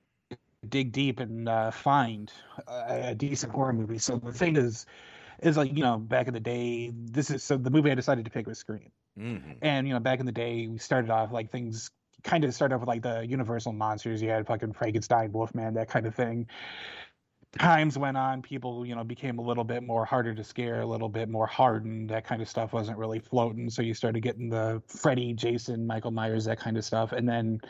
dig 0.69 0.91
deep 0.91 1.19
and 1.19 1.49
uh, 1.49 1.71
find 1.71 2.31
a, 2.67 3.09
a 3.09 3.15
decent 3.15 3.51
horror 3.51 3.73
movie. 3.73 3.97
So 3.97 4.17
the 4.17 4.31
thing 4.31 4.55
is, 4.55 4.85
is 5.41 5.57
like 5.57 5.75
you 5.75 5.83
know, 5.83 5.97
back 5.97 6.27
in 6.27 6.33
the 6.33 6.39
day, 6.39 6.91
this 6.93 7.29
is 7.29 7.43
so 7.43 7.57
the 7.57 7.71
movie 7.71 7.91
I 7.91 7.95
decided 7.95 8.25
to 8.25 8.31
pick 8.31 8.47
was 8.47 8.59
Scream. 8.59 8.91
Mm-hmm. 9.19 9.51
And 9.61 9.87
you 9.87 9.93
know, 9.93 9.99
back 9.99 10.19
in 10.19 10.25
the 10.25 10.31
day, 10.31 10.67
we 10.67 10.77
started 10.77 11.11
off 11.11 11.31
like 11.31 11.51
things 11.51 11.91
kind 12.23 12.43
of 12.43 12.53
started 12.53 12.75
off 12.75 12.81
with 12.81 12.87
like 12.87 13.01
the 13.01 13.25
Universal 13.27 13.73
monsters. 13.73 14.21
You 14.21 14.29
had 14.29 14.47
fucking 14.47 14.73
Frankenstein, 14.73 15.31
Wolfman, 15.31 15.73
that 15.75 15.89
kind 15.89 16.05
of 16.05 16.15
thing. 16.15 16.47
times 17.59 17.97
went 17.97 18.17
on, 18.17 18.41
people, 18.41 18.85
you 18.85 18.95
know, 18.95 19.03
became 19.03 19.37
a 19.39 19.41
little 19.41 19.63
bit 19.63 19.83
more 19.83 20.05
harder 20.05 20.33
to 20.33 20.43
scare, 20.43 20.81
a 20.81 20.85
little 20.85 21.09
bit 21.09 21.29
more 21.29 21.45
hardened. 21.45 22.09
That 22.09 22.25
kind 22.25 22.41
of 22.41 22.49
stuff 22.49 22.73
wasn't 22.73 22.97
really 22.97 23.19
floating. 23.19 23.69
So 23.69 23.81
you 23.81 23.93
started 23.93 24.21
getting 24.21 24.49
the 24.49 24.81
Freddy, 24.87 25.33
Jason, 25.33 25.85
Michael 25.85 26.11
Myers, 26.11 26.45
that 26.45 26.59
kind 26.59 26.77
of 26.77 26.85
stuff. 26.85 27.11
And 27.11 27.27
then 27.27 27.61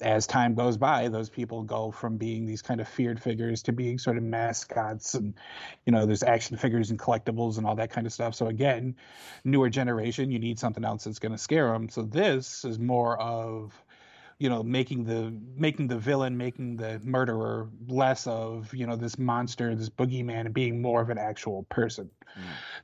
as 0.00 0.26
time 0.26 0.54
goes 0.54 0.76
by, 0.76 1.08
those 1.08 1.30
people 1.30 1.62
go 1.62 1.90
from 1.90 2.18
being 2.18 2.44
these 2.44 2.60
kind 2.60 2.80
of 2.80 2.88
feared 2.88 3.22
figures 3.22 3.62
to 3.62 3.72
being 3.72 3.98
sort 3.98 4.18
of 4.18 4.22
mascots. 4.22 5.14
And, 5.14 5.34
you 5.86 5.92
know, 5.92 6.04
there's 6.04 6.22
action 6.22 6.56
figures 6.58 6.90
and 6.90 6.98
collectibles 6.98 7.56
and 7.56 7.66
all 7.66 7.76
that 7.76 7.90
kind 7.90 8.06
of 8.06 8.12
stuff. 8.12 8.34
So 8.34 8.46
again, 8.46 8.96
newer 9.44 9.70
generation, 9.70 10.30
you 10.30 10.38
need 10.38 10.58
something 10.58 10.84
else 10.84 11.04
that's 11.04 11.18
going 11.18 11.32
to 11.32 11.38
scare 11.38 11.72
them. 11.72 11.88
So 11.88 12.02
this 12.02 12.64
is 12.64 12.78
more 12.78 13.18
of 13.18 13.72
you 14.38 14.48
know 14.48 14.62
making 14.62 15.04
the 15.04 15.32
making 15.56 15.88
the 15.88 15.98
villain 15.98 16.36
making 16.36 16.76
the 16.76 17.00
murderer 17.02 17.68
less 17.88 18.26
of 18.26 18.72
you 18.74 18.86
know 18.86 18.96
this 18.96 19.18
monster 19.18 19.74
this 19.74 19.88
boogeyman 19.88 20.46
and 20.46 20.54
being 20.54 20.82
more 20.82 21.00
of 21.00 21.10
an 21.10 21.18
actual 21.18 21.64
person 21.64 22.10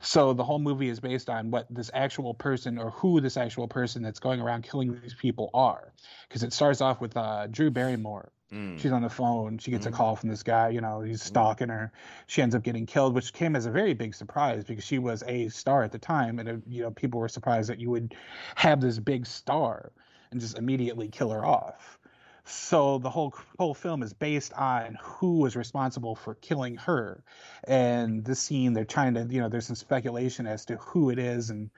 so 0.01 0.33
the 0.33 0.45
whole 0.45 0.59
movie 0.59 0.89
is 0.89 1.01
based 1.01 1.29
on 1.29 1.51
what 1.51 1.67
this 1.69 1.91
actual 1.93 2.33
person 2.33 2.79
or 2.79 2.91
who 2.91 3.21
this 3.21 3.37
actual 3.37 3.69
person 3.69 4.03
that's 4.03 4.21
going 4.21 4.41
around 4.41 4.63
killing 4.63 4.99
these 5.03 5.15
people 5.15 5.51
are 5.53 5.93
because 6.29 6.43
it 6.43 6.53
starts 6.53 6.81
off 6.81 7.01
with 7.01 7.17
uh, 7.17 7.47
drew 7.49 7.71
barrymore 7.71 8.33
Mm. 8.53 8.79
She's 8.79 8.93
on 8.93 9.01
the 9.01 9.09
phone. 9.09 9.57
She 9.57 9.71
gets 9.71 9.87
a 9.87 9.91
Mhm. 9.91 9.95
call 9.95 10.17
from 10.17 10.29
this 10.29 10.43
guy. 10.43 10.69
You 10.69 10.83
know, 10.83 11.01
he's 11.01 11.23
stalking 11.23 11.71
her. 11.71 11.91
She 12.27 12.43
ends 12.43 12.55
up 12.55 12.63
getting 12.63 12.85
killed, 12.85 13.15
which 13.15 13.33
came 13.33 13.57
as 13.57 13.65
a 13.65 13.71
very 13.71 13.95
big 13.95 14.15
surprise 14.15 14.63
because 14.65 14.85
she 14.85 14.99
was 14.99 15.23
a 15.27 15.49
star 15.49 15.83
at 15.83 15.91
the 15.91 15.99
time, 15.99 16.39
and 16.39 16.49
uh, 16.49 16.57
you 16.67 16.83
know, 16.83 16.91
people 16.91 17.19
were 17.19 17.29
surprised 17.29 17.71
that 17.71 17.81
you 17.81 17.89
would 17.89 18.15
have 18.55 18.81
this 18.83 18.99
big 18.99 19.25
star 19.25 19.93
and 20.33 20.41
just 20.41 20.59
immediately 20.59 21.09
kill 21.09 21.31
her 21.31 21.45
off. 21.45 21.99
So 22.45 22.99
the 22.99 23.09
whole 23.11 23.33
whole 23.57 23.73
film 23.75 24.03
is 24.03 24.13
based 24.13 24.53
on 24.55 24.99
who 25.01 25.39
was 25.39 25.55
responsible 25.55 26.17
for 26.17 26.35
killing 26.35 26.75
her, 26.79 27.23
and 27.63 28.25
this 28.25 28.41
scene 28.41 28.73
they're 28.73 28.85
trying 28.85 29.15
to 29.15 29.25
you 29.31 29.41
know 29.41 29.49
there's 29.49 29.67
some 29.67 29.77
speculation 29.77 30.49
as 30.49 30.65
to 30.65 30.77
who 30.79 31.11
it 31.11 31.21
is, 31.21 31.51
and 31.51 31.71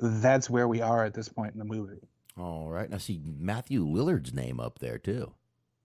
that's 0.00 0.50
where 0.50 0.66
we 0.66 0.80
are 0.80 1.04
at 1.04 1.14
this 1.14 1.28
point 1.28 1.52
in 1.52 1.60
the 1.60 1.64
movie. 1.64 2.02
All 2.36 2.68
right. 2.68 2.90
Now 2.90 2.98
see 2.98 3.20
Matthew 3.24 3.86
Lillard's 3.86 4.34
name 4.34 4.58
up 4.58 4.80
there 4.80 4.98
too. 4.98 5.34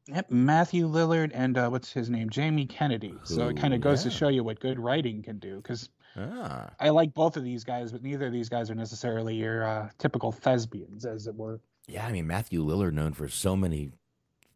Yep, 0.07 0.31
Matthew 0.31 0.87
Lillard 0.89 1.31
and 1.33 1.55
uh, 1.57 1.69
what's 1.69 1.93
his 1.93 2.09
name, 2.09 2.29
Jamie 2.31 2.65
Kennedy. 2.65 3.13
So 3.23 3.47
it 3.49 3.57
kind 3.57 3.73
of 3.73 3.81
goes 3.81 4.03
to 4.03 4.09
show 4.09 4.27
you 4.29 4.43
what 4.43 4.59
good 4.59 4.79
writing 4.79 5.21
can 5.21 5.37
do. 5.37 5.57
Because 5.57 5.89
Ah. 6.15 6.69
I 6.79 6.89
like 6.89 7.13
both 7.13 7.37
of 7.37 7.43
these 7.43 7.63
guys, 7.63 7.91
but 7.91 8.03
neither 8.03 8.27
of 8.27 8.33
these 8.33 8.49
guys 8.49 8.69
are 8.69 8.75
necessarily 8.75 9.35
your 9.35 9.63
uh, 9.63 9.89
typical 9.97 10.31
thespians, 10.31 11.05
as 11.05 11.25
it 11.27 11.35
were. 11.35 11.59
Yeah, 11.87 12.05
I 12.05 12.11
mean 12.11 12.27
Matthew 12.27 12.63
Lillard 12.63 12.93
known 12.93 13.13
for 13.13 13.27
so 13.27 13.55
many 13.55 13.91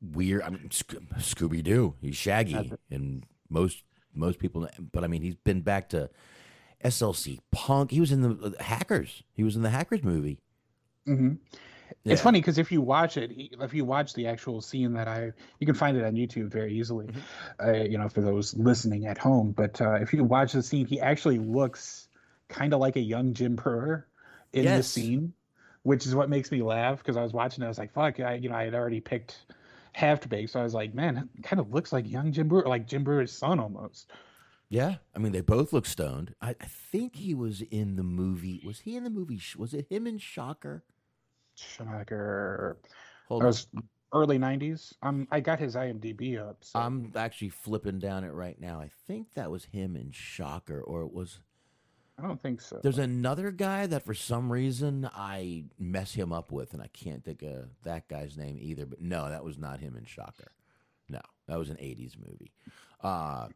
weird. 0.02 0.42
I 0.44 0.50
mean 0.50 0.72
Sco- 0.72 1.00
Scooby 1.18 1.64
Doo. 1.64 1.96
He's 2.02 2.16
Shaggy, 2.16 2.72
and 2.90 3.26
most 3.50 3.84
most 4.14 4.40
people. 4.40 4.68
But 4.92 5.04
I 5.04 5.08
mean, 5.08 5.22
he's 5.22 5.36
been 5.36 5.62
back 5.62 5.90
to 5.90 6.10
SLC 6.84 7.40
Punk. 7.52 7.92
He 7.92 8.00
was 8.00 8.12
in 8.12 8.22
the 8.22 8.56
uh, 8.60 8.64
Hackers. 8.64 9.24
He 9.34 9.44
was 9.44 9.56
in 9.56 9.62
the 9.62 9.70
Hackers 9.70 10.04
movie. 10.04 10.40
hmm 11.06 11.34
Yeah. 12.04 12.14
It's 12.14 12.22
funny 12.22 12.40
because 12.40 12.58
if 12.58 12.72
you 12.72 12.82
watch 12.82 13.18
it, 13.18 13.32
if 13.36 13.74
you 13.74 13.86
watch 13.86 14.14
the 14.14 14.28
actual 14.28 14.62
scene 14.62 14.94
that 14.94 15.08
I, 15.08 15.32
you 15.60 15.66
can 15.66 15.76
find 15.76 15.98
it 15.98 16.04
on 16.04 16.14
YouTube 16.14 16.50
very 16.52 16.74
easily. 16.74 17.08
Mm-hmm. 17.08 17.70
Uh, 17.70 17.84
you 17.84 17.98
know, 17.98 18.10
for 18.10 18.22
those 18.22 18.56
listening 18.56 19.06
at 19.06 19.18
home. 19.18 19.52
But 19.52 19.80
uh, 19.82 19.96
if 19.96 20.14
you 20.14 20.24
watch 20.24 20.54
the 20.54 20.64
scene, 20.64 20.86
he 20.86 21.00
actually 21.00 21.40
looks 21.40 22.08
kind 22.50 22.74
of 22.74 22.80
like 22.80 22.96
a 22.96 23.02
young 23.02 23.34
Jim 23.34 23.56
Breuer 23.56 24.08
in 24.54 24.66
the 24.66 24.84
scene, 24.84 25.34
which 25.88 26.06
is 26.06 26.14
what 26.14 26.30
makes 26.30 26.52
me 26.52 26.62
laugh 26.62 26.98
because 26.98 27.16
I 27.16 27.24
was 27.24 27.32
watching. 27.32 27.64
it, 27.64 27.66
I 27.66 27.70
was 27.70 27.78
like, 27.78 27.94
"Fuck!" 27.94 28.20
I, 28.20 28.34
you 28.34 28.50
know, 28.50 28.56
I 28.56 28.66
had 28.66 28.76
already 28.76 29.00
picked 29.00 29.38
Half 29.94 30.28
Baked, 30.28 30.50
so 30.52 30.60
I 30.60 30.64
was 30.64 30.74
like, 30.74 30.94
"Man, 30.94 31.30
it 31.38 31.44
kind 31.44 31.62
of 31.62 31.74
looks 31.74 31.94
like 31.94 32.12
young 32.12 32.34
Jim 32.34 32.50
Breuer, 32.50 32.68
like 32.68 32.88
Jim 32.88 33.06
Breuer's 33.06 33.32
son 33.32 33.58
almost." 33.58 34.12
Yeah, 34.68 34.96
I 35.16 35.20
mean 35.20 35.32
they 35.32 35.40
both 35.40 35.72
look 35.72 35.86
stoned. 35.86 36.36
I, 36.42 36.50
I 36.60 36.66
think 36.92 37.16
he 37.16 37.34
was 37.34 37.62
in 37.62 37.96
the 37.96 38.04
movie. 38.04 38.62
Was 38.66 38.80
he 38.80 38.98
in 38.98 39.06
the 39.06 39.10
movie? 39.10 39.42
Was 39.58 39.74
it 39.74 39.88
him 39.90 40.08
in 40.08 40.18
Shocker? 40.18 40.84
Shocker. 41.56 42.78
Hold 43.30 43.46
on. 43.46 43.54
early 44.14 44.38
'90s. 44.38 44.94
Um, 45.04 45.26
I 45.32 45.40
got 45.40 45.58
his 45.58 45.78
IMDb 45.78 46.38
up. 46.38 46.58
So. 46.66 46.80
I'm 46.80 47.14
actually 47.16 47.50
flipping 47.50 48.00
down 48.00 48.26
it 48.26 48.34
right 48.34 48.60
now. 48.60 48.82
I 48.82 48.92
think 49.08 49.28
that 49.36 49.50
was 49.50 49.64
him 49.64 49.96
in 49.96 50.12
Shocker, 50.12 50.82
or 50.82 51.04
it 51.04 51.14
was. 51.14 51.40
I 52.18 52.24
don't 52.24 52.42
think 52.42 52.62
so. 52.62 52.80
There's 52.82 52.98
another 52.98 53.52
guy 53.52 53.86
that 53.86 54.04
for 54.04 54.16
some 54.16 54.52
reason 54.52 55.08
I 55.14 55.66
mess 55.78 56.14
him 56.14 56.34
up 56.34 56.52
with, 56.52 56.74
and 56.74 56.82
I 56.82 56.88
can't 56.88 57.24
think 57.24 57.44
of 57.44 57.70
that 57.84 58.08
guy's 58.08 58.38
name 58.38 58.58
either. 58.60 58.86
But 58.88 59.02
no, 59.02 59.30
that 59.30 59.44
was 59.44 59.60
not 59.60 59.80
him 59.80 59.96
in 59.96 60.06
Shocker. 60.06 60.52
No, 61.10 61.22
that 61.48 61.60
was 61.60 61.70
an 61.70 61.78
'80s 61.78 62.16
movie. 62.18 62.52
Uh, 63.02 63.50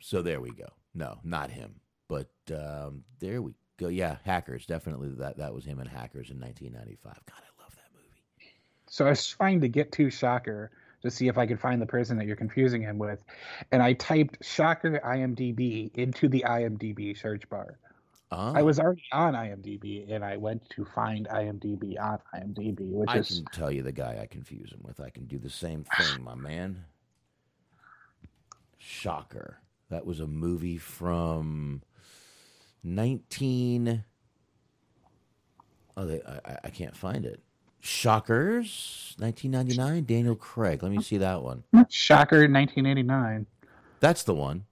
so 0.00 0.22
there 0.22 0.40
we 0.40 0.50
go. 0.50 0.68
No, 0.94 1.18
not 1.24 1.50
him. 1.50 1.80
But 2.08 2.30
um, 2.54 3.02
there 3.18 3.42
we 3.42 3.54
go. 3.76 3.88
Yeah, 3.88 4.18
Hackers 4.24 4.66
definitely. 4.66 5.08
That 5.18 5.38
that 5.38 5.52
was 5.52 5.64
him 5.64 5.80
in 5.80 5.86
Hackers 5.86 6.30
in 6.30 6.38
1995. 6.40 7.12
God, 7.26 7.34
I 7.36 7.62
love 7.62 7.74
that 7.74 7.90
movie. 7.92 8.52
So 8.86 9.06
I 9.06 9.10
was 9.10 9.26
trying 9.26 9.60
to 9.62 9.68
get 9.68 9.90
to 9.92 10.10
Shocker 10.10 10.70
to 11.02 11.10
see 11.10 11.26
if 11.26 11.38
I 11.38 11.46
could 11.46 11.60
find 11.60 11.82
the 11.82 11.86
person 11.86 12.16
that 12.18 12.26
you're 12.26 12.36
confusing 12.36 12.82
him 12.82 12.98
with, 12.98 13.24
and 13.72 13.82
I 13.82 13.94
typed 13.94 14.44
Shocker 14.44 15.00
IMDb 15.04 15.92
into 15.96 16.28
the 16.28 16.44
IMDb 16.46 17.18
search 17.20 17.48
bar. 17.48 17.78
Ah. 18.32 18.52
I 18.54 18.62
was 18.62 18.80
already 18.80 19.04
on 19.12 19.34
IMDb, 19.34 20.10
and 20.12 20.24
I 20.24 20.36
went 20.36 20.68
to 20.70 20.84
find 20.84 21.28
IMDb 21.28 21.98
on 22.00 22.18
IMDb, 22.34 22.90
which 22.90 23.08
I 23.08 23.18
is 23.18 23.28
can 23.28 23.44
tell 23.52 23.70
you 23.70 23.82
the 23.82 23.92
guy 23.92 24.18
I 24.20 24.26
confuse 24.26 24.72
him 24.72 24.80
with. 24.82 24.98
I 25.00 25.10
can 25.10 25.26
do 25.26 25.38
the 25.38 25.48
same 25.50 25.84
thing, 25.98 26.24
my 26.24 26.34
man. 26.34 26.84
Shocker. 28.78 29.58
That 29.90 30.04
was 30.04 30.18
a 30.20 30.26
movie 30.26 30.78
from 30.78 31.82
19. 32.82 34.04
Oh, 35.96 36.04
they, 36.04 36.20
I, 36.22 36.52
I- 36.52 36.58
I 36.64 36.70
can't 36.70 36.96
find 36.96 37.24
it. 37.24 37.40
Shockers, 37.80 39.14
1999. 39.18 40.04
Daniel 40.04 40.34
Craig. 40.34 40.82
Let 40.82 40.90
me 40.90 41.00
see 41.00 41.18
that 41.18 41.42
one. 41.42 41.62
Shocker 41.88 42.38
1989. 42.48 43.46
That's 44.00 44.24
the 44.24 44.34
one. 44.34 44.64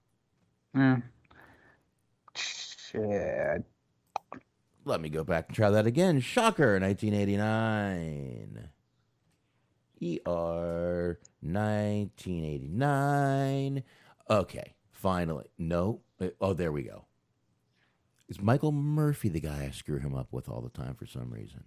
Yeah. 0.75 0.97
Shit. 2.95 3.63
Let 4.85 5.01
me 5.01 5.09
go 5.09 5.23
back 5.23 5.47
and 5.47 5.55
try 5.55 5.69
that 5.71 5.87
again. 5.87 6.19
Shocker, 6.21 6.79
1989. 6.79 8.69
ER 10.27 11.19
1989. 11.41 13.83
Okay, 14.29 14.75
finally. 14.91 15.45
No. 15.57 16.01
Uh, 16.21 16.27
Oh, 16.39 16.53
there 16.53 16.71
we 16.71 16.83
go. 16.83 17.05
Is 18.27 18.41
Michael 18.41 18.71
Murphy 18.71 19.29
the 19.29 19.39
guy 19.39 19.65
I 19.65 19.69
screw 19.71 19.99
him 19.99 20.15
up 20.15 20.27
with 20.31 20.49
all 20.49 20.61
the 20.61 20.69
time 20.69 20.95
for 20.95 21.05
some 21.05 21.31
reason? 21.31 21.63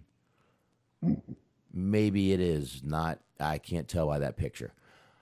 Maybe 1.73 2.33
it 2.33 2.39
is 2.41 2.81
not. 2.83 3.19
I 3.39 3.57
can't 3.57 3.87
tell 3.87 4.07
by 4.07 4.19
that 4.19 4.35
picture. 4.37 4.73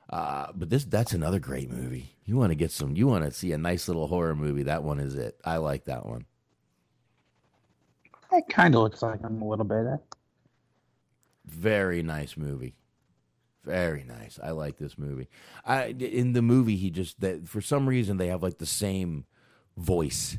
Uh, 0.09 0.47
but 0.55 0.69
this 0.69 0.85
that's 0.85 1.13
another 1.13 1.39
great 1.39 1.69
movie. 1.69 2.15
You 2.25 2.37
want 2.37 2.51
to 2.51 2.55
get 2.55 2.71
some. 2.71 2.95
You 2.95 3.07
want 3.07 3.25
to 3.25 3.31
see 3.31 3.51
a 3.51 3.57
nice 3.57 3.87
little 3.87 4.07
horror 4.07 4.35
movie. 4.35 4.63
That 4.63 4.83
one 4.83 4.99
is 4.99 5.15
it. 5.15 5.39
I 5.43 5.57
like 5.57 5.85
that 5.85 6.05
one. 6.05 6.25
It 8.31 8.47
kind 8.49 8.75
of 8.75 8.81
looks 8.81 9.01
like 9.01 9.21
him 9.21 9.41
a 9.41 9.47
little 9.47 9.65
bit. 9.65 9.85
eh? 9.85 9.97
Very 11.45 12.03
nice 12.03 12.35
movie. 12.37 12.75
Very 13.63 14.03
nice. 14.03 14.39
I 14.41 14.51
like 14.51 14.77
this 14.77 14.97
movie. 14.97 15.27
I 15.65 15.87
in 15.87 16.33
the 16.33 16.41
movie 16.41 16.77
he 16.77 16.89
just 16.89 17.19
that 17.19 17.47
for 17.47 17.59
some 17.61 17.87
reason 17.87 18.17
they 18.17 18.27
have 18.27 18.43
like 18.43 18.59
the 18.59 18.65
same 18.65 19.25
voice. 19.75 20.37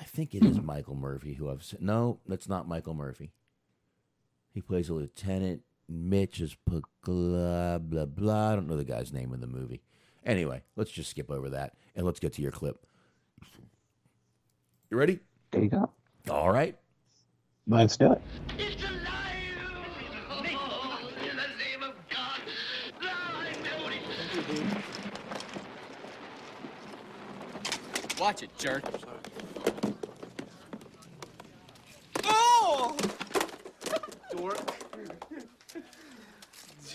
I 0.00 0.04
think 0.04 0.34
it 0.34 0.44
is 0.44 0.60
Michael 0.60 0.94
Murphy 0.94 1.34
who 1.34 1.50
I've 1.50 1.64
said. 1.64 1.82
No, 1.82 2.20
that's 2.26 2.48
not 2.48 2.68
Michael 2.68 2.94
Murphy. 2.94 3.32
He 4.54 4.62
plays 4.62 4.88
a 4.88 4.94
lieutenant. 4.94 5.62
Mitch 5.88 6.40
is 6.40 6.56
blah 6.66 7.78
blah 7.78 8.04
blah. 8.04 8.52
I 8.52 8.54
don't 8.54 8.68
know 8.68 8.76
the 8.76 8.84
guy's 8.84 9.12
name 9.12 9.32
in 9.32 9.40
the 9.40 9.46
movie. 9.46 9.82
Anyway, 10.24 10.62
let's 10.76 10.90
just 10.90 11.10
skip 11.10 11.30
over 11.30 11.48
that 11.50 11.74
and 11.96 12.04
let's 12.04 12.20
get 12.20 12.34
to 12.34 12.42
your 12.42 12.50
clip. 12.52 12.86
You 14.90 14.96
ready? 14.96 15.20
There 15.50 15.62
you 15.62 15.70
go. 15.70 15.90
All 16.30 16.52
right. 16.52 16.76
Let's 17.66 17.96
do 17.96 18.12
it. 18.12 18.22
Watch 28.18 28.42
it, 28.42 28.50
jerk. 28.58 28.82
Oh! 32.24 32.96
Dork. 34.32 34.58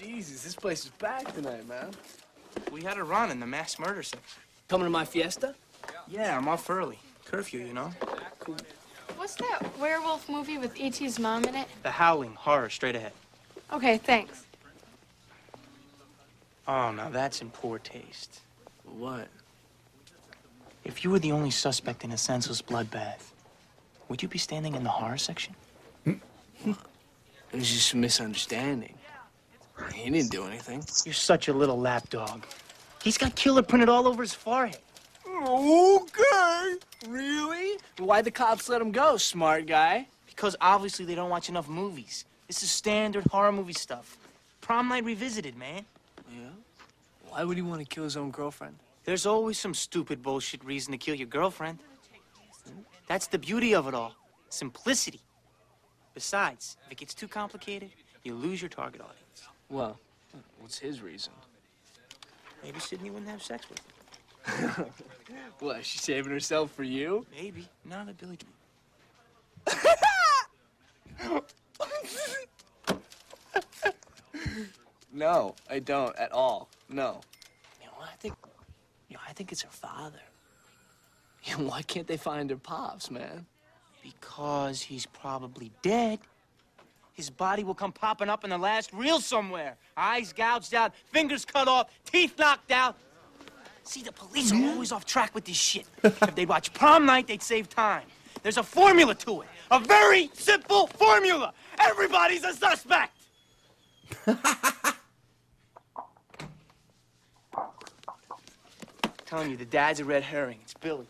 Jesus, 0.04 0.44
this 0.44 0.56
place 0.56 0.84
is 0.84 0.92
packed 0.92 1.34
tonight, 1.36 1.68
man. 1.68 1.92
We 2.72 2.84
had 2.84 2.98
a 2.98 3.04
run 3.04 3.32
in 3.32 3.40
the 3.40 3.46
mass 3.46 3.80
murder 3.80 4.04
section. 4.04 4.42
Coming 4.68 4.86
to 4.86 4.90
my 4.92 5.06
fiesta? 5.06 5.56
Yeah, 6.08 6.38
I'm 6.38 6.48
off 6.48 6.70
early. 6.70 7.00
Curfew, 7.26 7.62
you 7.62 7.74
know? 7.74 7.92
What's 9.16 9.36
that 9.36 9.62
werewolf 9.80 10.28
movie 10.28 10.58
with 10.58 10.78
E.T.'s 10.80 11.20
mom 11.20 11.46
in 11.46 11.56
it? 11.56 11.68
The 11.84 11.92
Howling, 11.92 12.36
horror, 12.36 12.70
straight 12.70 12.96
ahead. 12.96 13.14
Okay, 13.72 13.98
thanks. 13.98 14.44
Watch 14.62 14.74
it, 14.76 14.82
jerk. 14.92 14.92
Oh! 14.92 14.92
What? 14.92 14.92
What's 14.92 14.96
that 14.96 15.00
werewolf 15.00 15.08
movie 15.08 15.08
with 15.08 15.08
E.T.'s 15.08 15.10
mom 15.10 15.14
in 15.16 15.16
it? 15.16 15.28
The 15.42 15.42
Howling, 15.42 15.46
horror, 15.46 15.50
straight 15.50 15.66
ahead. 15.66 15.68
Okay, 15.68 15.68
thanks. 15.68 15.72
The 15.72 15.72
Howling, 15.72 15.90
horror, 15.98 16.16
straight 16.16 16.78
ahead. 16.78 17.00
Oh, 17.00 17.04
now 17.04 17.10
that's 17.10 17.42
in 17.42 17.50
poor 17.50 17.80
taste. 17.80 18.42
What? 18.98 19.28
If 20.84 21.04
you 21.04 21.12
were 21.12 21.20
the 21.20 21.32
only 21.32 21.52
suspect 21.52 22.04
in 22.04 22.12
a 22.12 22.18
senseless 22.18 22.62
bloodbath, 22.62 23.32
would 24.10 24.22
you 24.22 24.28
be 24.28 24.38
standing 24.38 24.76
in 24.76 24.84
the 24.84 24.90
horror 24.90 25.18
section? 25.18 25.56
Hmm? 26.04 26.14
It 27.54 27.58
was 27.58 27.72
just 27.72 27.94
a 27.94 27.98
misunderstanding. 27.98 28.96
He 29.92 30.10
didn't 30.10 30.32
do 30.32 30.46
anything. 30.46 30.84
You're 31.06 31.14
such 31.14 31.48
a 31.48 31.54
little 31.54 31.80
lapdog. 31.80 32.46
He's 33.04 33.18
got 33.18 33.36
killer 33.36 33.62
printed 33.62 33.90
all 33.90 34.08
over 34.08 34.22
his 34.22 34.34
forehead. 34.34 34.80
Okay. 35.28 36.76
Really? 37.08 37.80
Why'd 38.00 38.26
the 38.26 38.32
cops 38.32 38.70
let 38.70 38.82
him 38.82 38.92
go, 38.92 39.18
smart 39.18 39.66
guy? 39.66 40.08
Because 40.28 40.56
obviously 40.62 41.06
they 41.06 41.16
don't 41.16 41.30
watch 41.30 41.50
enough 41.50 41.68
movies. 41.68 42.26
This 42.48 42.64
is 42.64 42.72
standard 42.72 43.26
horror 43.28 43.52
movie 43.52 43.74
stuff. 43.74 44.18
Prom 44.62 44.90
night 44.90 45.04
revisited, 45.04 45.58
man. 45.58 45.86
Yeah? 46.32 46.50
Why 47.30 47.44
would 47.44 47.58
he 47.58 47.64
want 47.64 47.82
to 47.82 47.86
kill 47.88 48.04
his 48.04 48.16
own 48.16 48.32
girlfriend? 48.32 48.76
There's 49.06 49.26
always 49.26 49.58
some 49.58 49.74
stupid 49.74 50.22
bullshit 50.22 50.64
reason 50.64 50.92
to 50.94 50.98
kill 50.98 51.16
your 51.16 51.28
girlfriend. 51.28 51.80
That's 53.08 53.28
the 53.28 53.38
beauty 53.38 53.76
of 53.76 53.88
it 53.88 53.94
all. 53.94 54.16
Simplicity. 54.50 55.20
Besides, 56.14 56.78
if 56.86 56.92
it 56.94 56.98
gets 57.00 57.14
too 57.14 57.28
complicated, 57.28 57.90
you 58.24 58.34
lose 58.36 58.62
your 58.62 58.70
target 58.70 59.02
audience. 59.02 59.23
Well, 59.74 59.98
what's 60.60 60.78
his 60.78 61.02
reason? 61.02 61.34
Maybe 62.64 62.80
Sydney 62.80 63.10
wouldn't 63.10 63.32
have 63.32 63.42
sex 63.42 63.66
with 63.68 63.80
him. 63.80 64.86
What, 65.60 65.80
is 65.80 65.86
she 65.88 65.98
saving 65.98 66.32
herself 66.32 66.72
for 66.72 66.84
you? 66.84 67.26
Maybe. 67.32 67.68
Not 67.86 68.08
a 68.08 68.14
Billy. 68.14 68.38
No, 75.12 75.56
I 75.70 75.78
don't 75.80 76.16
at 76.18 76.32
all. 76.32 76.70
No. 76.90 77.22
You 77.80 77.86
know, 77.86 77.94
I 78.02 78.16
think, 78.20 78.34
you 79.08 79.16
know, 79.16 79.22
I 79.28 79.34
think 79.34 79.52
it's 79.52 79.62
her 79.62 79.70
father. 79.70 80.20
Yeah, 81.44 81.56
why 81.58 81.84
can't 81.84 82.08
they 82.08 82.18
find 82.18 82.50
her 82.50 82.58
pops, 82.58 83.12
man? 83.12 83.46
Because 84.02 84.82
he's 84.82 85.06
probably 85.06 85.72
dead. 85.82 86.20
His 87.14 87.30
body 87.30 87.64
will 87.64 87.76
come 87.76 87.92
popping 87.92 88.30
up 88.30 88.44
in 88.44 88.50
the 88.50 88.58
last 88.58 88.92
reel 88.92 89.20
somewhere. 89.20 89.78
Eyes 89.96 90.34
gouged 90.34 90.74
out, 90.74 90.94
fingers 91.12 91.46
cut 91.46 91.68
off, 91.68 91.90
teeth 92.06 92.38
knocked 92.38 92.72
out. 92.72 92.98
See, 93.84 94.02
the 94.02 94.12
police 94.12 94.52
are 94.52 94.64
always 94.70 94.92
off 94.92 95.06
track 95.06 95.36
with 95.36 95.46
this 95.46 95.58
shit. 95.58 95.86
if 96.04 96.36
they'd 96.36 96.50
watch 96.50 96.74
prom 96.74 97.06
night, 97.06 97.28
they'd 97.28 97.44
save 97.44 97.70
time. 97.70 98.06
There's 98.42 98.58
a 98.58 98.64
formula 98.64 99.14
to 99.16 99.42
it. 99.42 99.48
A 99.72 99.80
very 99.80 100.30
simple 100.34 100.88
formula. 100.88 101.54
Everybody's 101.80 102.44
a 102.44 102.54
suspect. 102.54 103.12
telling 109.34 109.50
you, 109.50 109.58
the 109.58 109.66
dad's 109.66 110.00
a 110.00 110.06
red 110.06 110.22
herring. 110.22 110.60
It's 110.62 110.76
Billy. 110.76 111.08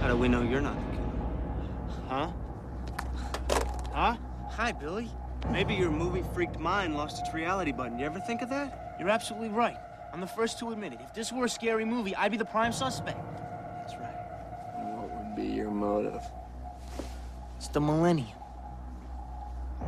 How 0.00 0.08
do 0.08 0.16
we 0.16 0.26
know 0.26 0.40
you're 0.40 0.62
not 0.62 0.74
the 0.76 0.96
killer? 0.96 1.12
Huh? 2.08 2.30
Huh? 3.98 4.14
Hi, 4.50 4.70
Billy. 4.70 5.10
Maybe 5.50 5.74
your 5.74 5.90
movie 5.90 6.22
freaked 6.32 6.56
mind 6.56 6.96
lost 6.96 7.18
its 7.18 7.34
reality 7.34 7.72
button. 7.72 7.98
You 7.98 8.06
ever 8.06 8.20
think 8.20 8.42
of 8.42 8.48
that? 8.50 8.94
You're 8.96 9.08
absolutely 9.08 9.48
right. 9.48 9.76
I'm 10.12 10.20
the 10.20 10.26
first 10.28 10.60
to 10.60 10.70
admit 10.70 10.92
it. 10.92 11.00
If 11.02 11.14
this 11.14 11.32
were 11.32 11.46
a 11.46 11.48
scary 11.48 11.84
movie, 11.84 12.14
I'd 12.14 12.30
be 12.30 12.36
the 12.36 12.44
prime 12.44 12.72
suspect. 12.72 13.18
That's 13.74 13.94
right. 13.96 14.14
What 14.76 15.10
would 15.10 15.34
be 15.34 15.48
your 15.48 15.72
motive? 15.72 16.22
It's 17.56 17.66
the 17.66 17.80
millennium. 17.80 18.38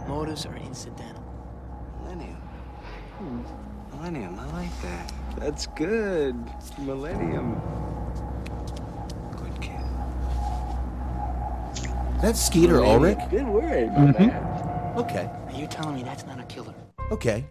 Motives 0.09 0.45
are 0.45 0.57
incidental. 0.57 1.23
Millennium. 2.03 2.35
Hmm. 3.19 3.43
Millennium, 3.97 4.41
I 4.41 4.47
like 4.47 4.83
that. 4.83 5.13
That's 5.39 5.69
good. 5.69 6.35
Millennium. 6.81 7.63
Good 9.37 9.61
kid. 9.61 9.81
That's 12.23 12.41
Skeeter 12.41 12.85
Ulrich. 12.85 13.19
Good 13.31 13.47
word, 13.49 13.89
my 13.93 14.13
Mhm. 14.13 14.19
man. 14.19 14.97
Okay. 14.99 15.25
Are 15.49 15.55
you 15.59 15.67
telling 15.67 15.95
me 15.97 16.03
that's 16.03 16.27
not 16.27 16.39
a 16.39 16.45
killer? 16.45 16.75
Okay. 17.11 17.47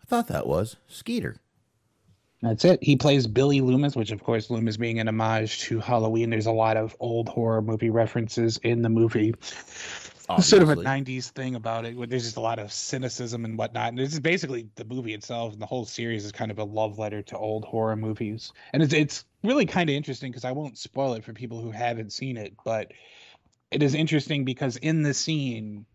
I 0.00 0.04
thought 0.06 0.28
that 0.28 0.46
was 0.46 0.76
Skeeter. 0.86 1.36
That's 2.40 2.64
it. 2.64 2.78
He 2.82 2.94
plays 2.96 3.26
Billy 3.26 3.60
Loomis, 3.60 3.96
which 3.96 4.12
of 4.12 4.22
course 4.22 4.48
Loomis 4.50 4.76
being 4.76 5.00
an 5.00 5.08
homage 5.08 5.60
to 5.62 5.80
Halloween. 5.80 6.30
There's 6.30 6.46
a 6.46 6.52
lot 6.52 6.76
of 6.76 6.94
old 7.00 7.28
horror 7.28 7.62
movie 7.62 7.90
references 7.90 8.58
in 8.58 8.82
the 8.82 8.88
movie. 8.88 9.34
Sort 10.40 10.62
of 10.62 10.70
a 10.70 10.76
'90s 10.76 11.30
thing 11.30 11.54
about 11.54 11.84
it. 11.84 11.96
There's 12.10 12.24
just 12.24 12.36
a 12.36 12.40
lot 12.40 12.58
of 12.58 12.72
cynicism 12.72 13.44
and 13.44 13.56
whatnot. 13.58 13.88
And 13.90 13.98
this 13.98 14.12
is 14.12 14.20
basically 14.20 14.68
the 14.74 14.84
movie 14.84 15.14
itself, 15.14 15.52
and 15.52 15.62
the 15.62 15.66
whole 15.66 15.84
series 15.84 16.24
is 16.24 16.32
kind 16.32 16.50
of 16.50 16.58
a 16.58 16.64
love 16.64 16.98
letter 16.98 17.22
to 17.22 17.38
old 17.38 17.64
horror 17.64 17.96
movies. 17.96 18.52
And 18.72 18.82
it's 18.82 18.92
it's 18.94 19.24
really 19.42 19.66
kind 19.66 19.88
of 19.90 19.94
interesting 19.96 20.30
because 20.30 20.44
I 20.44 20.52
won't 20.52 20.78
spoil 20.78 21.14
it 21.14 21.24
for 21.24 21.32
people 21.32 21.60
who 21.60 21.70
haven't 21.70 22.12
seen 22.12 22.36
it, 22.36 22.54
but 22.64 22.92
it 23.70 23.82
is 23.82 23.94
interesting 23.94 24.44
because 24.44 24.76
in 24.76 25.02
the 25.02 25.14
scene, 25.14 25.86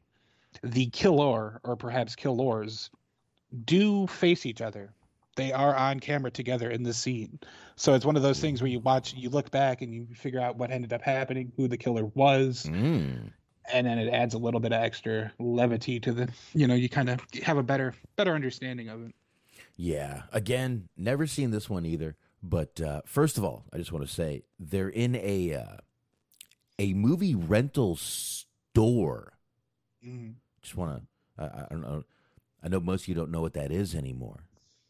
the 0.63 0.87
killer 0.87 1.59
or 1.63 1.75
perhaps 1.75 2.15
killers 2.15 2.89
do 3.65 4.07
face 4.07 4.45
each 4.45 4.61
other. 4.61 4.93
They 5.37 5.53
are 5.53 5.75
on 5.75 5.99
camera 6.01 6.29
together 6.31 6.69
in 6.69 6.83
the 6.83 6.93
scene. 6.93 7.39
So 7.77 7.93
it's 7.93 8.05
one 8.05 8.17
of 8.17 8.21
those 8.21 8.39
things 8.39 8.61
where 8.61 8.69
you 8.69 8.79
watch, 8.79 9.13
you 9.13 9.29
look 9.29 9.49
back 9.49 9.81
and 9.81 9.93
you 9.93 10.07
figure 10.13 10.41
out 10.41 10.57
what 10.57 10.71
ended 10.71 10.91
up 10.91 11.01
happening, 11.01 11.53
who 11.55 11.67
the 11.69 11.77
killer 11.77 12.05
was, 12.05 12.63
Mm. 12.65 13.31
and 13.73 13.87
then 13.87 13.97
it 13.97 14.11
adds 14.13 14.33
a 14.33 14.37
little 14.37 14.59
bit 14.59 14.73
of 14.73 14.81
extra 14.83 15.31
levity 15.39 15.99
to 16.01 16.11
the, 16.11 16.29
you 16.53 16.67
know, 16.67 16.73
you 16.73 16.89
kind 16.89 17.09
of 17.09 17.21
have 17.43 17.57
a 17.57 17.63
better 17.63 17.93
better 18.17 18.35
understanding 18.35 18.89
of 18.89 19.07
it. 19.07 19.15
Yeah. 19.77 20.23
Again, 20.33 20.89
never 20.97 21.25
seen 21.25 21.51
this 21.51 21.69
one 21.69 21.85
either. 21.85 22.17
But 22.43 22.81
uh, 22.81 23.01
first 23.05 23.37
of 23.37 23.43
all, 23.45 23.65
I 23.71 23.77
just 23.77 23.91
want 23.91 24.05
to 24.05 24.11
say 24.13 24.43
they're 24.59 24.89
in 24.89 25.15
a 25.15 25.53
uh, 25.55 25.77
a 26.81 26.93
movie 26.93 27.35
rental 27.35 27.95
store. 27.95 29.33
Mhm. 30.03 30.33
Just 30.61 30.75
want 30.75 30.97
to. 31.37 31.43
I, 31.43 31.65
I 31.65 31.67
don't 31.69 31.81
know. 31.81 32.03
I 32.63 32.69
know 32.69 32.79
most 32.79 33.03
of 33.03 33.07
you 33.07 33.15
don't 33.15 33.31
know 33.31 33.41
what 33.41 33.53
that 33.53 33.71
is 33.71 33.93
anymore. 33.93 34.45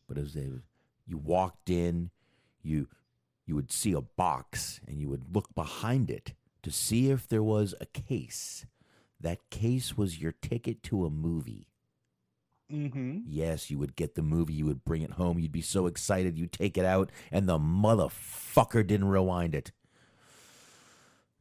But 0.08 0.18
as 0.18 0.34
they, 0.34 0.50
you 1.06 1.18
walked 1.18 1.70
in, 1.70 2.12
you 2.64 2.88
you 3.46 3.56
would 3.56 3.72
see 3.72 3.92
a 3.92 4.02
box 4.02 4.80
and 4.88 5.02
you 5.02 5.10
would 5.10 5.36
look 5.36 5.54
behind 5.54 6.10
it 6.10 6.34
to 6.64 6.72
see 6.72 7.10
if 7.10 7.28
there 7.28 7.44
was 7.44 7.76
a 7.82 7.86
case. 7.86 8.66
That 9.20 9.50
case 9.50 9.98
was 9.98 10.20
your 10.22 10.32
ticket 10.32 10.82
to 10.84 11.06
a 11.06 11.10
movie. 11.10 11.68
Mm-hmm. 12.72 13.20
Yes, 13.28 13.70
you 13.70 13.78
would 13.78 13.98
get 13.98 14.16
the 14.16 14.22
movie, 14.22 14.54
you 14.54 14.66
would 14.66 14.86
bring 14.86 15.02
it 15.02 15.12
home, 15.12 15.40
you'd 15.40 15.52
be 15.52 15.62
so 15.62 15.88
excited, 15.88 16.38
you'd 16.38 16.54
take 16.54 16.78
it 16.78 16.86
out, 16.86 17.12
and 17.30 17.48
the 17.50 17.60
motherfucker 17.60 18.88
didn't 18.88 19.10
rewind 19.10 19.54
it. 19.54 19.72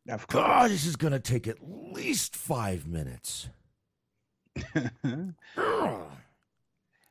Of 0.08 0.26
God, 0.28 0.70
this 0.70 0.86
is 0.86 0.96
going 0.96 1.12
to 1.12 1.20
take 1.20 1.46
at 1.46 1.58
least 1.62 2.34
five 2.34 2.86
minutes. 2.86 3.48
and 5.04 5.34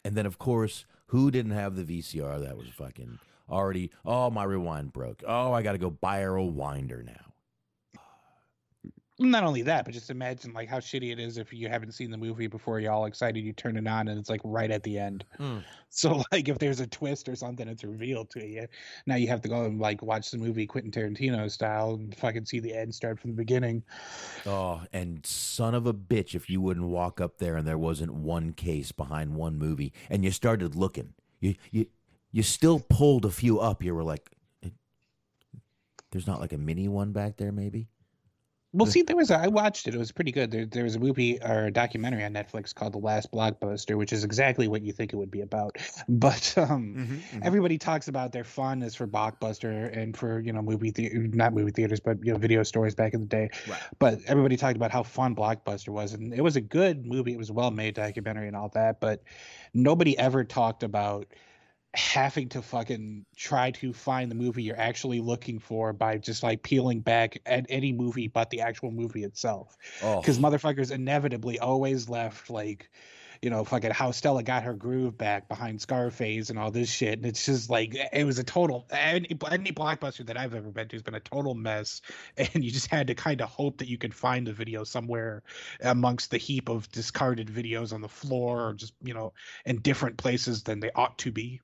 then, 0.03 0.25
of 0.25 0.37
course, 0.37 0.85
who 1.07 1.31
didn't 1.31 1.51
have 1.51 1.75
the 1.75 1.83
VCR 1.83 2.43
that 2.43 2.57
was 2.57 2.67
fucking 2.67 3.19
already? 3.49 3.91
Oh, 4.05 4.29
my 4.29 4.43
rewind 4.43 4.91
broke. 4.91 5.23
Oh, 5.25 5.53
I 5.53 5.61
got 5.61 5.73
to 5.73 5.77
go 5.77 5.89
buy 5.89 6.19
a 6.19 6.27
rewinder 6.27 7.05
now. 7.05 7.28
Not 9.21 9.43
only 9.43 9.61
that, 9.63 9.83
but 9.83 9.93
just 9.93 10.09
imagine 10.09 10.53
like 10.53 10.69
how 10.69 10.79
shitty 10.79 11.11
it 11.11 11.19
is 11.19 11.37
if 11.37 11.51
you 11.51 11.67
haven't 11.67 11.91
seen 11.91 12.09
the 12.09 12.17
movie 12.17 12.47
before 12.47 12.79
you're 12.79 12.93
all 12.93 13.05
excited, 13.05 13.43
you 13.43 13.51
turn 13.51 13.75
it 13.75 13.85
on 13.85 14.07
and 14.07 14.17
it's 14.17 14.29
like 14.29 14.39
right 14.45 14.71
at 14.71 14.81
the 14.83 14.97
end. 14.97 15.25
Mm. 15.39 15.63
So 15.91 16.21
like 16.31 16.47
if 16.47 16.59
there's 16.59 16.81
a 16.81 16.85
twist 16.85 17.27
or 17.27 17.35
something, 17.35 17.67
it's 17.67 17.83
revealed 17.83 18.29
to 18.29 18.45
you. 18.45 18.67
Now 19.07 19.15
you 19.15 19.27
have 19.29 19.41
to 19.41 19.49
go 19.49 19.65
and 19.65 19.79
like 19.79 20.03
watch 20.03 20.29
the 20.29 20.37
movie 20.37 20.67
Quentin 20.67 20.91
Tarantino 20.91 21.49
style 21.49 21.95
and 21.95 22.15
fucking 22.15 22.45
see 22.45 22.59
the 22.59 22.75
end 22.75 22.93
start 22.93 23.19
from 23.19 23.31
the 23.31 23.35
beginning. 23.35 23.81
Oh, 24.45 24.83
and 24.93 25.25
son 25.25 25.73
of 25.73 25.87
a 25.87 25.93
bitch, 25.95 26.35
if 26.35 26.47
you 26.47 26.61
wouldn't 26.61 26.85
walk 26.85 27.19
up 27.19 27.39
there 27.39 27.57
and 27.57 27.67
there 27.67 27.79
wasn't 27.79 28.13
one 28.13 28.53
case 28.53 28.91
behind 28.91 29.33
one 29.33 29.57
movie, 29.57 29.91
and 30.11 30.23
you 30.23 30.29
started 30.29 30.75
looking, 30.75 31.15
you 31.39 31.55
you 31.71 31.87
you 32.31 32.43
still 32.43 32.79
pulled 32.79 33.25
a 33.25 33.31
few 33.31 33.59
up. 33.59 33.81
You 33.83 33.95
were 33.95 34.03
like, 34.03 34.29
"Eh, 34.63 34.69
"There's 36.11 36.27
not 36.27 36.39
like 36.39 36.53
a 36.53 36.59
mini 36.59 36.87
one 36.87 37.13
back 37.13 37.37
there, 37.37 37.51
maybe." 37.51 37.89
Well, 38.71 38.85
see, 38.85 39.01
there 39.01 39.15
was 39.15 39.31
a, 39.31 39.37
I 39.39 39.47
watched 39.47 39.87
it. 39.87 39.95
It 39.95 39.97
was 39.97 40.11
pretty 40.11 40.31
good. 40.31 40.51
There, 40.51 40.63
there 40.63 40.83
was 40.83 40.95
a 40.95 40.99
movie 40.99 41.41
or 41.41 41.65
a 41.65 41.71
documentary 41.71 42.23
on 42.23 42.33
Netflix 42.33 42.73
called 42.73 42.93
The 42.93 42.99
Last 42.99 43.31
Blockbuster, 43.31 43.97
which 43.97 44.13
is 44.13 44.23
exactly 44.23 44.67
what 44.67 44.83
you 44.83 44.93
think 44.93 45.11
it 45.11 45.15
would 45.15 45.31
be 45.31 45.41
about. 45.41 45.77
But 46.07 46.53
um, 46.57 47.21
everybody 47.41 47.77
talks 47.77 48.09
about 48.09 48.31
their 48.31 48.43
fondness 48.43 48.93
for 48.93 49.07
Blockbuster 49.07 49.95
and 49.95 50.15
for 50.15 50.39
you 50.39 50.53
know 50.53 50.61
movie 50.61 50.91
the- 50.91 51.09
not 51.13 51.53
movie 51.53 51.71
theaters, 51.71 51.99
but 51.99 52.23
you 52.23 52.33
know 52.33 52.37
video 52.37 52.61
stores 52.63 52.93
back 52.93 53.13
in 53.13 53.21
the 53.21 53.25
day. 53.25 53.49
Right. 53.67 53.79
But 53.97 54.19
everybody 54.27 54.57
talked 54.57 54.75
about 54.75 54.91
how 54.91 55.03
fun 55.03 55.35
Blockbuster 55.35 55.89
was, 55.89 56.13
and 56.13 56.33
it 56.33 56.41
was 56.41 56.55
a 56.55 56.61
good 56.61 57.05
movie. 57.05 57.33
It 57.33 57.37
was 57.37 57.49
a 57.49 57.53
well-made 57.53 57.95
documentary 57.95 58.47
and 58.47 58.55
all 58.55 58.69
that. 58.69 58.99
But 58.99 59.23
nobody 59.73 60.17
ever 60.17 60.43
talked 60.43 60.83
about 60.83 61.27
having 61.95 62.49
to 62.49 62.61
fucking 62.61 63.25
try 63.35 63.71
to 63.71 63.91
find 63.91 64.29
the 64.29 64.35
movie 64.35 64.61
you're 64.61 64.79
actually 64.79 65.19
looking 65.21 65.57
for 65.59 65.91
by 65.91 66.17
just 66.17 66.43
like 66.43 66.61
peeling 66.61 66.99
back 66.99 67.41
at 67.47 67.65
any 67.67 67.91
movie 67.91 68.27
but 68.27 68.49
the 68.51 68.61
actual 68.61 68.91
movie 68.91 69.23
itself. 69.23 69.75
Oh. 70.03 70.19
Because 70.19 70.37
motherfuckers 70.37 70.91
inevitably 70.91 71.57
always 71.59 72.07
left 72.07 72.49
like 72.49 72.89
you 73.41 73.49
know, 73.49 73.63
fucking 73.63 73.91
how 73.91 74.11
Stella 74.11 74.43
got 74.43 74.63
her 74.63 74.73
groove 74.73 75.17
back 75.17 75.47
behind 75.47 75.79
Scarface 75.81 76.49
and 76.49 76.59
all 76.59 76.71
this 76.71 76.89
shit. 76.89 77.13
And 77.13 77.25
it's 77.25 77.45
just 77.45 77.69
like 77.69 77.95
it 78.11 78.25
was 78.25 78.37
a 78.37 78.43
total 78.43 78.85
any, 78.91 79.27
any 79.49 79.71
blockbuster 79.71 80.25
that 80.25 80.37
I've 80.37 80.53
ever 80.53 80.69
been 80.69 80.87
to 80.89 80.95
has 80.95 81.03
been 81.03 81.15
a 81.15 81.19
total 81.19 81.55
mess. 81.55 82.01
And 82.37 82.63
you 82.63 82.71
just 82.71 82.87
had 82.87 83.07
to 83.07 83.15
kind 83.15 83.41
of 83.41 83.49
hope 83.49 83.77
that 83.77 83.87
you 83.87 83.97
could 83.97 84.13
find 84.13 84.45
the 84.45 84.53
video 84.53 84.83
somewhere 84.83 85.43
amongst 85.81 86.31
the 86.31 86.37
heap 86.37 86.69
of 86.69 86.91
discarded 86.91 87.47
videos 87.47 87.93
on 87.93 88.01
the 88.01 88.09
floor 88.09 88.67
or 88.67 88.73
just, 88.73 88.93
you 89.01 89.13
know, 89.13 89.33
in 89.65 89.79
different 89.79 90.17
places 90.17 90.63
than 90.63 90.79
they 90.79 90.91
ought 90.95 91.17
to 91.19 91.31
be. 91.31 91.61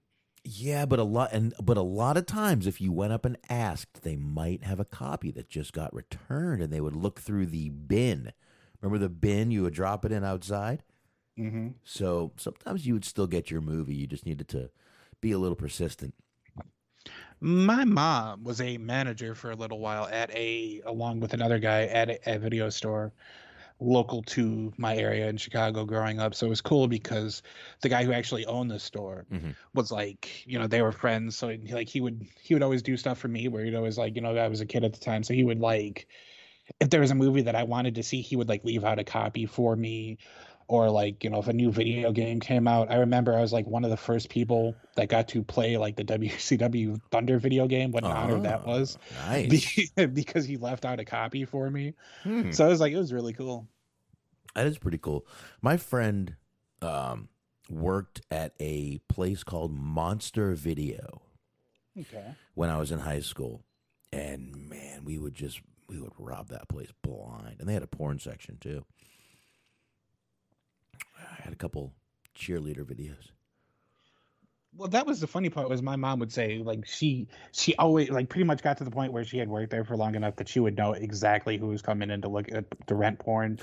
Yeah, 0.48 0.86
but 0.86 1.00
a 1.00 1.04
lot 1.04 1.32
and 1.34 1.56
but 1.62 1.76
a 1.76 1.82
lot 1.82 2.18
of 2.18 2.28
times 2.28 2.68
if 2.68 2.80
you 2.80 2.92
went 2.92 3.14
up 3.14 3.26
and 3.26 3.36
asked, 3.50 4.04
they 4.04 4.16
might 4.16 4.64
have 4.64 4.80
a 4.80 4.86
copy 4.86 5.32
that 5.32 5.50
just 5.50 5.74
got 5.74 5.92
returned 5.92 6.62
and 6.62 6.72
they 6.72 6.80
would 6.80 6.96
look 6.96 7.20
through 7.20 7.48
the 7.48 7.70
bin. 7.70 8.32
Remember 8.80 9.00
the 9.00 9.10
bin 9.10 9.50
you 9.50 9.64
would 9.64 9.74
drop 9.74 10.06
it 10.06 10.12
in 10.12 10.24
outside? 10.24 10.84
Mm-hmm. 11.40 11.70
So 11.84 12.32
sometimes 12.38 12.86
you 12.86 12.94
would 12.94 13.06
still 13.06 13.26
get 13.26 13.50
your 13.50 13.62
movie. 13.62 13.96
You 13.96 14.06
just 14.06 14.28
needed 14.28 14.48
to 14.50 14.70
be 15.20 15.32
a 15.32 15.40
little 15.40 15.56
persistent. 15.56 16.14
My 17.40 17.84
mom 17.84 18.44
was 18.44 18.62
a 18.62 18.78
manager 18.78 19.34
for 19.34 19.50
a 19.50 19.56
little 19.56 19.80
while 19.80 20.08
at 20.08 20.30
a, 20.36 20.82
along 20.86 21.22
with 21.22 21.34
another 21.34 21.58
guy 21.58 21.86
at 21.86 22.10
a, 22.10 22.36
a 22.36 22.38
video 22.38 22.70
store 22.70 23.14
local 23.80 24.24
to 24.24 24.74
my 24.78 24.96
area 24.96 25.28
in 25.28 25.38
Chicago 25.38 25.86
growing 25.86 26.20
up. 26.20 26.34
So 26.34 26.46
it 26.46 26.50
was 26.50 26.62
cool 26.62 26.88
because 26.88 27.44
the 27.82 27.90
guy 27.90 28.04
who 28.06 28.14
actually 28.14 28.46
owned 28.46 28.72
the 28.72 28.80
store 28.80 29.26
mm-hmm. 29.32 29.52
was 29.74 29.92
like, 29.92 30.48
you 30.48 30.58
know, 30.58 30.68
they 30.68 30.82
were 30.82 30.92
friends. 30.92 31.36
So 31.36 31.50
he, 31.50 31.74
like 31.74 31.90
he 31.90 32.02
would 32.02 32.26
he 32.42 32.54
would 32.54 32.64
always 32.64 32.82
do 32.82 32.96
stuff 32.98 33.18
for 33.18 33.28
me 33.28 33.48
where 33.48 33.64
he'd 33.66 33.76
always 33.76 33.98
like, 33.98 34.16
you 34.16 34.22
know, 34.22 34.36
I 34.36 34.48
was 34.48 34.62
a 34.62 34.66
kid 34.66 34.84
at 34.84 34.94
the 34.94 35.00
time. 35.00 35.24
So 35.24 35.34
he 35.34 35.44
would 35.44 35.60
like 35.60 36.08
if 36.80 36.90
there 36.90 37.02
was 37.02 37.12
a 37.12 37.16
movie 37.16 37.44
that 37.44 37.56
I 37.56 37.64
wanted 37.64 37.96
to 37.96 38.04
see, 38.04 38.22
he 38.22 38.36
would 38.36 38.50
like 38.50 38.64
leave 38.64 38.84
out 38.84 39.00
a 39.00 39.04
copy 39.04 39.46
for 39.46 39.76
me. 39.76 40.18
Or 40.68 40.90
like, 40.90 41.24
you 41.24 41.30
know, 41.30 41.38
if 41.40 41.48
a 41.48 41.54
new 41.54 41.72
video 41.72 42.12
game 42.12 42.40
came 42.40 42.68
out. 42.68 42.90
I 42.92 42.96
remember 42.96 43.38
I 43.38 43.42
was 43.42 43.54
like 43.54 43.68
one 43.68 43.84
of 43.84 43.92
the 43.92 43.98
first 43.98 44.30
people 44.30 44.76
that 44.96 45.10
got 45.10 45.28
to 45.30 45.44
play 45.44 45.78
like 45.78 45.96
the 45.96 46.04
WCW 46.04 47.00
Thunder 47.12 47.38
video 47.38 47.68
game. 47.68 47.92
What 47.92 48.04
an 48.04 48.12
honor 48.12 48.40
that 48.42 48.62
Oh, 48.66 48.70
was. 48.72 48.98
nice. 49.28 49.92
Because 49.96 50.46
he 50.46 50.58
left 50.58 50.84
out 50.84 51.00
a 51.00 51.06
copy 51.06 51.46
for 51.46 51.70
me. 51.70 51.94
Hmm. 52.24 52.52
So 52.52 52.66
I 52.66 52.70
was 52.70 52.80
like, 52.80 52.94
it 52.94 52.98
was 52.98 53.14
really 53.14 53.34
cool. 53.34 53.68
That 54.56 54.66
is 54.66 54.78
pretty 54.80 54.98
cool. 54.98 55.28
My 55.62 55.78
friend 55.78 56.36
um, 56.82 57.30
worked 57.70 58.22
at 58.32 58.54
a 58.60 58.98
place 59.10 59.44
called 59.44 59.72
Monster 59.72 60.56
Video 60.56 61.22
Okay. 62.00 62.26
when 62.56 62.70
I 62.70 62.78
was 62.78 62.92
in 62.92 63.00
high 63.00 63.20
school, 63.20 63.64
and 64.12 64.56
man, 64.70 65.04
we 65.06 65.18
would 65.20 65.36
just 65.36 65.62
we 65.88 66.00
would 66.00 66.12
rob 66.18 66.50
that 66.50 66.68
place 66.70 66.90
blind, 67.04 67.58
and 67.60 67.70
they 67.70 67.74
had 67.74 67.84
a 67.84 67.88
porn 67.88 68.18
section 68.20 68.58
too. 68.60 68.84
Had 71.46 71.54
a 71.54 71.58
couple 71.58 71.94
cheerleader 72.36 72.84
videos. 72.84 73.30
Well, 74.78 74.90
that 74.90 75.06
was 75.06 75.22
the 75.22 75.28
funny 75.28 75.50
part 75.50 75.70
was 75.70 75.82
my 75.82 75.96
mom 75.96 76.20
would 76.20 76.34
say 76.34 76.58
like 76.58 76.86
she 76.86 77.30
she 77.54 77.76
always 77.76 78.10
like 78.10 78.28
pretty 78.28 78.44
much 78.44 78.62
got 78.62 78.78
to 78.80 78.84
the 78.84 78.92
point 78.92 79.14
where 79.14 79.24
she 79.24 79.38
had 79.38 79.48
worked 79.48 79.70
there 79.70 79.86
for 79.86 79.96
long 79.96 80.16
enough 80.16 80.36
that 80.36 80.50
she 80.50 80.60
would 80.60 80.76
know 80.76 80.92
exactly 80.94 81.58
who 81.58 81.68
was 81.68 81.82
coming 81.82 82.10
in 82.10 82.22
to 82.24 82.28
look 82.28 82.52
at 82.52 82.66
the 82.88 82.96
rent 82.96 83.20
porn, 83.20 83.60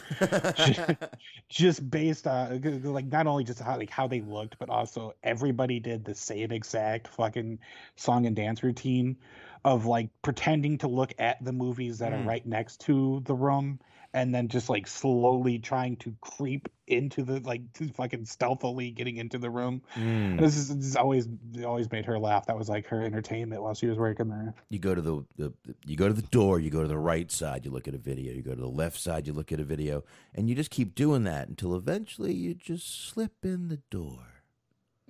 just 1.49 1.91
based 1.91 2.27
on 2.27 2.61
like 2.85 3.07
not 3.07 3.27
only 3.27 3.45
just 3.45 3.61
how 3.61 3.77
like 3.77 3.91
how 3.91 4.07
they 4.07 4.23
looked, 4.23 4.59
but 4.59 4.71
also 4.71 5.13
everybody 5.23 5.81
did 5.81 6.05
the 6.05 6.15
same 6.15 6.51
exact 6.51 7.09
fucking 7.09 7.59
song 7.97 8.25
and 8.27 8.37
dance 8.37 8.63
routine 8.63 9.19
of 9.65 9.85
like 9.87 10.09
pretending 10.23 10.79
to 10.79 10.89
look 10.89 11.13
at 11.19 11.45
the 11.45 11.53
movies 11.53 11.99
that 11.99 12.13
are 12.13 12.21
Mm. 12.21 12.27
right 12.27 12.47
next 12.47 12.81
to 12.83 13.21
the 13.27 13.35
room 13.35 13.81
and 14.15 14.35
then 14.35 14.49
just 14.49 14.69
like 14.69 14.87
slowly 14.87 15.59
trying 15.59 15.97
to 15.97 16.15
creep 16.21 16.69
into 16.87 17.23
the 17.23 17.41
like 17.41 17.73
to 17.73 17.89
fucking 17.89 18.27
stealthily 18.27 18.91
getting 18.91 19.17
into 19.17 19.39
the 19.39 19.49
room. 19.49 19.83
Mm. 19.97 20.39
This 20.39 20.57
is 20.57 20.77
this 20.77 20.87
is 20.87 20.97
always 20.97 21.29
always 21.65 21.91
made 21.91 22.05
her 22.05 22.19
laugh. 22.19 22.47
That 22.47 22.59
was 22.59 22.69
like 22.69 22.87
her 22.89 23.03
entertainment 23.03 23.63
while 23.63 23.75
she 23.75 23.87
was 23.87 23.99
working 23.99 24.29
there. 24.29 24.55
You 24.69 24.79
go 24.79 24.95
to 24.95 25.01
the, 25.01 25.25
the 25.37 25.53
you 25.87 25.97
go 25.97 26.09
to 26.09 26.15
the 26.15 26.23
door, 26.23 26.61
you 26.61 26.71
go 26.71 26.83
to 26.83 26.89
the 26.89 26.99
right 26.99 27.31
side, 27.31 27.65
you 27.65 27.71
look 27.71 27.89
at 27.89 27.95
a 27.95 27.99
video, 27.99 28.33
you 28.33 28.43
go 28.43 28.55
to 28.55 28.61
the 28.61 28.67
left 28.67 28.99
side, 28.99 29.27
you 29.27 29.33
look 29.33 29.51
at 29.51 29.61
a 29.61 29.65
video, 29.65 30.05
and 30.35 30.49
you 30.49 30.55
just 30.55 30.71
keep 30.71 30.95
doing 30.95 31.25
that 31.25 31.49
until 31.49 31.75
eventually 31.75 32.35
you 32.35 32.55
just 32.55 33.09
slip 33.09 33.45
in 33.45 33.69
the 33.69 33.81
door. 33.91 34.45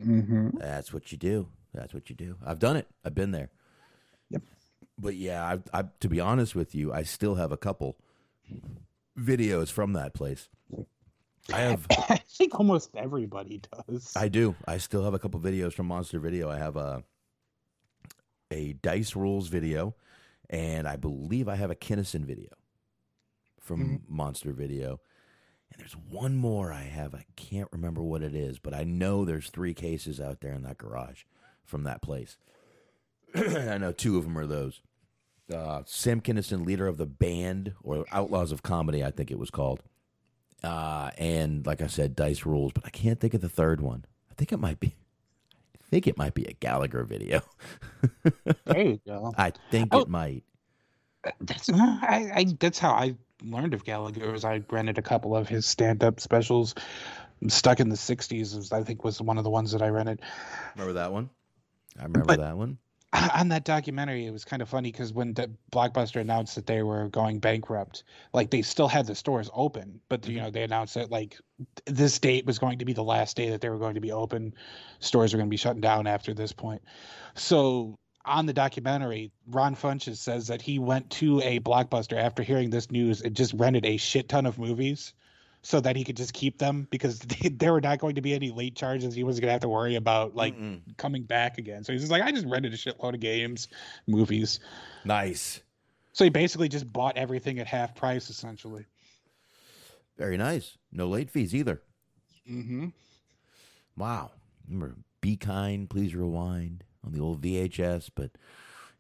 Mm-hmm. 0.00 0.58
That's 0.58 0.92
what 0.92 1.10
you 1.10 1.18
do. 1.18 1.48
That's 1.74 1.92
what 1.92 2.08
you 2.08 2.14
do. 2.14 2.36
I've 2.44 2.58
done 2.58 2.76
it. 2.76 2.86
I've 3.04 3.14
been 3.14 3.32
there. 3.32 3.50
Yep. 4.30 4.42
But 4.98 5.14
yeah, 5.16 5.42
I, 5.72 5.80
I 5.80 5.84
to 6.00 6.08
be 6.08 6.20
honest 6.20 6.54
with 6.54 6.74
you, 6.74 6.92
I 6.92 7.02
still 7.02 7.34
have 7.34 7.50
a 7.50 7.56
couple 7.56 7.96
videos 9.18 9.70
from 9.70 9.92
that 9.94 10.14
place. 10.14 10.48
I 11.52 11.60
have. 11.60 11.86
I 11.90 12.20
think 12.28 12.58
almost 12.58 12.90
everybody 12.94 13.62
does. 13.88 14.12
I 14.16 14.28
do. 14.28 14.54
I 14.66 14.78
still 14.78 15.04
have 15.04 15.14
a 15.14 15.18
couple 15.18 15.40
videos 15.40 15.72
from 15.72 15.86
Monster 15.86 16.20
Video. 16.20 16.48
I 16.50 16.58
have 16.58 16.76
a 16.76 17.02
a 18.50 18.74
Dice 18.74 19.16
Rules 19.16 19.48
video, 19.48 19.94
and 20.50 20.86
I 20.86 20.96
believe 20.96 21.48
I 21.48 21.56
have 21.56 21.70
a 21.70 21.74
Kinison 21.74 22.24
video 22.24 22.50
from 23.60 23.80
hmm. 23.80 23.96
Monster 24.08 24.52
Video. 24.52 25.00
And 25.72 25.80
there's 25.80 25.96
one 25.96 26.36
more 26.36 26.70
I 26.70 26.82
have. 26.82 27.14
I 27.14 27.24
can't 27.34 27.68
remember 27.72 28.02
what 28.02 28.22
it 28.22 28.34
is, 28.34 28.58
but 28.58 28.74
I 28.74 28.84
know 28.84 29.24
there's 29.24 29.48
three 29.48 29.72
cases 29.72 30.20
out 30.20 30.42
there 30.42 30.52
in 30.52 30.62
that 30.64 30.76
garage 30.76 31.22
from 31.64 31.84
that 31.84 32.02
place. 32.02 32.36
I 33.34 33.78
know 33.78 33.92
two 33.92 34.18
of 34.18 34.24
them 34.24 34.36
are 34.36 34.46
those. 34.46 34.82
Uh, 35.52 35.82
Sam 35.86 36.20
Kinison, 36.20 36.64
leader 36.66 36.86
of 36.86 36.96
the 36.98 37.06
Banned 37.06 37.74
or 37.82 38.04
Outlaws 38.12 38.52
of 38.52 38.62
Comedy, 38.62 39.04
I 39.04 39.10
think 39.10 39.30
it 39.30 39.38
was 39.38 39.50
called. 39.50 39.80
Uh, 40.64 41.10
and 41.18 41.66
like 41.66 41.82
I 41.82 41.86
said, 41.88 42.14
Dice 42.14 42.46
Rules, 42.46 42.72
but 42.72 42.84
I 42.86 42.90
can't 42.90 43.18
think 43.20 43.34
of 43.34 43.40
the 43.40 43.48
third 43.48 43.80
one. 43.80 44.04
I 44.30 44.34
think 44.34 44.52
it 44.52 44.58
might 44.60 44.78
be. 44.80 44.94
I 45.74 45.84
think 45.90 46.06
it 46.06 46.16
might 46.16 46.34
be 46.34 46.44
a 46.44 46.52
Gallagher 46.54 47.04
video. 47.04 47.42
There 48.64 48.80
you 48.82 49.00
go. 49.06 49.32
I 49.36 49.52
think 49.70 49.88
Oh. 49.92 50.00
it 50.00 50.08
might. 50.08 50.42
That's 51.40 51.68
I, 51.72 52.30
I 52.34 52.46
that's 52.58 52.78
how 52.78 52.92
I 52.92 53.14
learned 53.44 53.74
of 53.74 53.84
Gallagher. 53.84 54.30
Was 54.32 54.44
I 54.44 54.62
rented 54.70 54.98
a 54.98 55.02
couple 55.02 55.36
of 55.36 55.48
his 55.48 55.66
stand-up 55.66 56.18
specials. 56.20 56.74
Stuck 57.48 57.78
in 57.80 57.88
the 57.88 57.96
'60s, 57.96 58.72
I 58.72 58.82
think 58.82 59.04
was 59.04 59.20
one 59.20 59.36
of 59.38 59.44
the 59.44 59.50
ones 59.50 59.72
that 59.72 59.82
I 59.82 59.88
rented. 59.88 60.20
Remember 60.76 60.94
that 60.94 61.12
one? 61.12 61.28
I 61.98 62.04
remember 62.04 62.24
But- 62.26 62.38
that 62.40 62.56
one. 62.56 62.78
on 63.34 63.48
that 63.48 63.64
documentary, 63.64 64.26
it 64.26 64.32
was 64.32 64.44
kind 64.44 64.62
of 64.62 64.68
funny 64.68 64.90
because 64.90 65.12
when 65.12 65.34
the 65.34 65.50
Blockbuster 65.70 66.20
announced 66.20 66.54
that 66.54 66.66
they 66.66 66.82
were 66.82 67.08
going 67.08 67.38
bankrupt, 67.38 68.04
like 68.32 68.50
they 68.50 68.62
still 68.62 68.88
had 68.88 69.06
the 69.06 69.14
stores 69.14 69.50
open, 69.52 70.00
but 70.08 70.26
you 70.26 70.36
mm-hmm. 70.36 70.44
know 70.44 70.50
they 70.50 70.62
announced 70.62 70.94
that 70.94 71.10
like 71.10 71.38
this 71.86 72.18
date 72.18 72.46
was 72.46 72.58
going 72.58 72.78
to 72.78 72.84
be 72.84 72.92
the 72.92 73.04
last 73.04 73.36
day 73.36 73.50
that 73.50 73.60
they 73.60 73.68
were 73.68 73.78
going 73.78 73.94
to 73.94 74.00
be 74.00 74.12
open. 74.12 74.54
Stores 75.00 75.32
were 75.32 75.38
going 75.38 75.48
to 75.48 75.50
be 75.50 75.56
shutting 75.56 75.80
down 75.80 76.06
after 76.06 76.32
this 76.32 76.52
point. 76.52 76.82
So 77.34 77.98
on 78.24 78.46
the 78.46 78.52
documentary, 78.52 79.32
Ron 79.48 79.74
Funches 79.74 80.16
says 80.16 80.46
that 80.46 80.62
he 80.62 80.78
went 80.78 81.10
to 81.10 81.40
a 81.40 81.60
Blockbuster 81.60 82.16
after 82.16 82.42
hearing 82.42 82.70
this 82.70 82.90
news 82.90 83.20
and 83.20 83.34
just 83.34 83.52
rented 83.54 83.84
a 83.84 83.96
shit 83.96 84.28
ton 84.28 84.46
of 84.46 84.58
movies. 84.58 85.12
So 85.64 85.78
that 85.80 85.94
he 85.94 86.02
could 86.02 86.16
just 86.16 86.32
keep 86.32 86.58
them 86.58 86.88
because 86.90 87.18
they, 87.20 87.48
there 87.48 87.72
were 87.72 87.80
not 87.80 87.98
going 87.98 88.16
to 88.16 88.20
be 88.20 88.34
any 88.34 88.50
late 88.50 88.74
charges. 88.74 89.14
He 89.14 89.22
wasn't 89.22 89.42
gonna 89.42 89.52
have 89.52 89.60
to 89.60 89.68
worry 89.68 89.94
about 89.94 90.34
like 90.34 90.56
coming 90.96 91.22
back 91.22 91.58
again. 91.58 91.84
So 91.84 91.92
he's 91.92 92.02
just 92.02 92.10
like, 92.10 92.22
I 92.22 92.32
just 92.32 92.46
rented 92.46 92.72
a 92.74 92.76
shitload 92.76 93.14
of 93.14 93.20
games, 93.20 93.68
movies. 94.06 94.58
Nice. 95.04 95.60
So 96.12 96.24
he 96.24 96.30
basically 96.30 96.68
just 96.68 96.92
bought 96.92 97.16
everything 97.16 97.58
at 97.58 97.66
half 97.66 97.94
price, 97.94 98.28
essentially. 98.28 98.84
Very 100.18 100.36
nice. 100.36 100.76
No 100.90 101.08
late 101.08 101.30
fees 101.30 101.54
either. 101.54 101.80
Mm-hmm. 102.50 102.88
Wow. 103.96 104.32
Remember 104.68 104.96
Be 105.20 105.36
Kind, 105.36 105.88
Please 105.90 106.14
Rewind 106.14 106.84
on 107.04 107.12
the 107.12 107.20
old 107.20 107.40
VHS, 107.40 108.10
but 108.14 108.32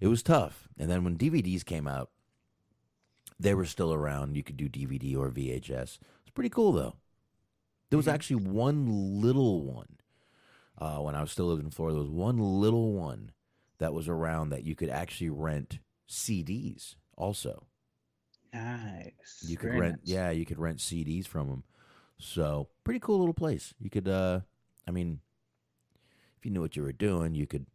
it 0.00 0.08
was 0.08 0.22
tough. 0.22 0.68
And 0.78 0.90
then 0.90 1.04
when 1.04 1.16
DVDs 1.16 1.64
came 1.64 1.86
out, 1.86 2.10
they 3.38 3.54
were 3.54 3.66
still 3.66 3.92
around. 3.92 4.36
You 4.36 4.42
could 4.42 4.56
do 4.56 4.68
DVD 4.68 5.16
or 5.16 5.30
VHS. 5.30 5.98
It's 6.32 6.34
pretty 6.34 6.48
cool 6.48 6.72
though. 6.72 6.96
There 7.90 7.98
was 7.98 8.08
actually 8.08 8.36
one 8.36 9.20
little 9.20 9.64
one 9.64 9.98
uh, 10.78 10.98
when 10.98 11.14
I 11.14 11.20
was 11.20 11.30
still 11.30 11.46
living 11.46 11.66
in 11.66 11.70
Florida. 11.70 11.94
There 11.96 12.02
was 12.02 12.10
one 12.10 12.38
little 12.38 12.92
one 12.92 13.32
that 13.78 13.92
was 13.92 14.08
around 14.08 14.48
that 14.50 14.64
you 14.64 14.74
could 14.74 14.88
actually 14.90 15.30
rent 15.30 15.78
CDs 16.08 16.94
also. 17.16 17.66
Nice. 18.52 19.42
You 19.42 19.56
could 19.56 19.70
Very 19.70 19.80
rent, 19.80 20.00
nice. 20.00 20.00
yeah, 20.04 20.30
you 20.30 20.44
could 20.46 20.58
rent 20.58 20.78
CDs 20.78 21.26
from 21.26 21.48
them. 21.48 21.64
So 22.18 22.68
pretty 22.84 23.00
cool 23.00 23.18
little 23.18 23.34
place. 23.34 23.74
You 23.80 23.90
could, 23.90 24.08
uh, 24.08 24.40
I 24.86 24.90
mean, 24.90 25.20
if 26.38 26.44
you 26.44 26.50
knew 26.50 26.60
what 26.60 26.76
you 26.76 26.82
were 26.82 26.92
doing, 26.92 27.34
you 27.34 27.46
could 27.46 27.66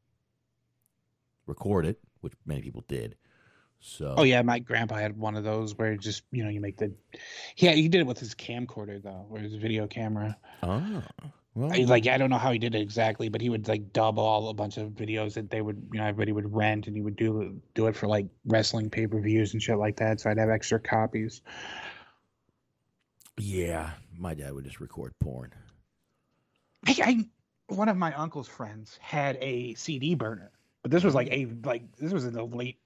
record 1.46 1.86
it, 1.86 2.00
which 2.22 2.34
many 2.46 2.62
people 2.62 2.84
did. 2.88 3.16
So, 3.80 4.16
Oh 4.18 4.24
yeah, 4.24 4.42
my 4.42 4.60
grandpa 4.60 4.96
had 4.96 5.18
one 5.18 5.36
of 5.36 5.44
those 5.44 5.76
where 5.78 5.96
just 5.98 6.24
you 6.32 6.44
know 6.44 6.50
you 6.50 6.60
make 6.60 6.78
the, 6.78 6.92
yeah 7.58 7.72
he 7.72 7.88
did 7.88 8.02
it 8.02 8.08
with 8.08 8.20
his 8.20 8.34
camcorder 8.36 9.02
though, 9.02 9.26
or 9.30 9.40
his 9.40 9.56
video 9.56 9.88
camera. 9.88 10.38
Oh, 10.64 11.04
well, 11.54 11.72
I- 11.74 11.86
like 11.86 12.06
I 12.08 12.18
don't 12.18 12.30
know 12.30 12.38
how 12.38 12.52
he 12.52 12.60
did 12.60 12.76
it 12.76 12.82
exactly, 12.82 13.30
but 13.30 13.40
he 13.42 13.50
would 13.50 13.68
like 13.68 13.94
dub 13.94 14.18
all 14.20 14.50
a 14.50 14.54
bunch 14.54 14.78
of 14.78 14.90
videos 14.90 15.34
that 15.36 15.50
they 15.50 15.62
would 15.62 15.88
you 15.94 16.00
know 16.00 16.06
everybody 16.06 16.32
would 16.32 16.54
rent, 16.54 16.88
and 16.88 16.96
he 16.96 17.02
would 17.02 17.16
do 17.16 17.62
do 17.76 17.88
it 17.88 17.96
for 17.96 18.08
like 18.08 18.28
wrestling 18.46 18.90
pay 18.90 19.08
per 19.08 19.20
views 19.22 19.54
and 19.54 19.62
shit 19.62 19.78
like 19.78 19.96
that. 19.98 20.20
So 20.20 20.30
I'd 20.30 20.38
have 20.38 20.50
extra 20.50 20.80
copies. 20.80 21.42
yeah, 23.38 23.92
my 24.18 24.34
dad 24.34 24.54
would 24.54 24.66
just 24.66 24.80
record 24.80 25.14
porn. 25.20 25.52
I, 26.88 26.96
I 27.04 27.26
one 27.74 27.90
of 27.90 27.98
my 27.98 28.14
uncle's 28.14 28.48
friends 28.48 28.98
had 29.02 29.38
a 29.42 29.74
CD 29.76 30.16
burner, 30.16 30.52
but 30.82 30.92
this 30.92 31.04
was 31.04 31.14
like 31.14 31.28
a 31.32 31.48
like 31.64 31.96
this 31.98 32.12
was 32.12 32.26
in 32.26 32.34
the 32.34 32.44
late 32.44 32.80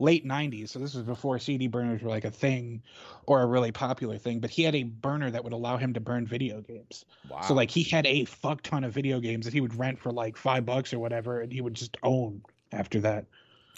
late 0.00 0.26
90s 0.26 0.70
so 0.70 0.78
this 0.78 0.94
was 0.94 1.04
before 1.04 1.38
cd 1.38 1.66
burners 1.68 2.02
were 2.02 2.08
like 2.10 2.24
a 2.24 2.30
thing 2.30 2.82
or 3.26 3.42
a 3.42 3.46
really 3.46 3.70
popular 3.70 4.16
thing 4.18 4.40
but 4.40 4.48
he 4.50 4.62
had 4.62 4.74
a 4.74 4.82
burner 4.82 5.30
that 5.30 5.44
would 5.44 5.52
allow 5.52 5.76
him 5.76 5.92
to 5.92 6.00
burn 6.00 6.26
video 6.26 6.60
games 6.62 7.04
Wow. 7.28 7.42
so 7.42 7.54
like 7.54 7.70
he 7.70 7.82
had 7.82 8.06
a 8.06 8.24
fuck 8.24 8.62
ton 8.62 8.82
of 8.84 8.92
video 8.92 9.20
games 9.20 9.44
that 9.44 9.52
he 9.54 9.60
would 9.60 9.74
rent 9.78 9.98
for 10.00 10.10
like 10.10 10.36
five 10.36 10.64
bucks 10.66 10.92
or 10.94 10.98
whatever 10.98 11.40
and 11.40 11.52
he 11.52 11.60
would 11.60 11.74
just 11.74 11.96
own 12.02 12.42
after 12.72 12.98
that 13.00 13.26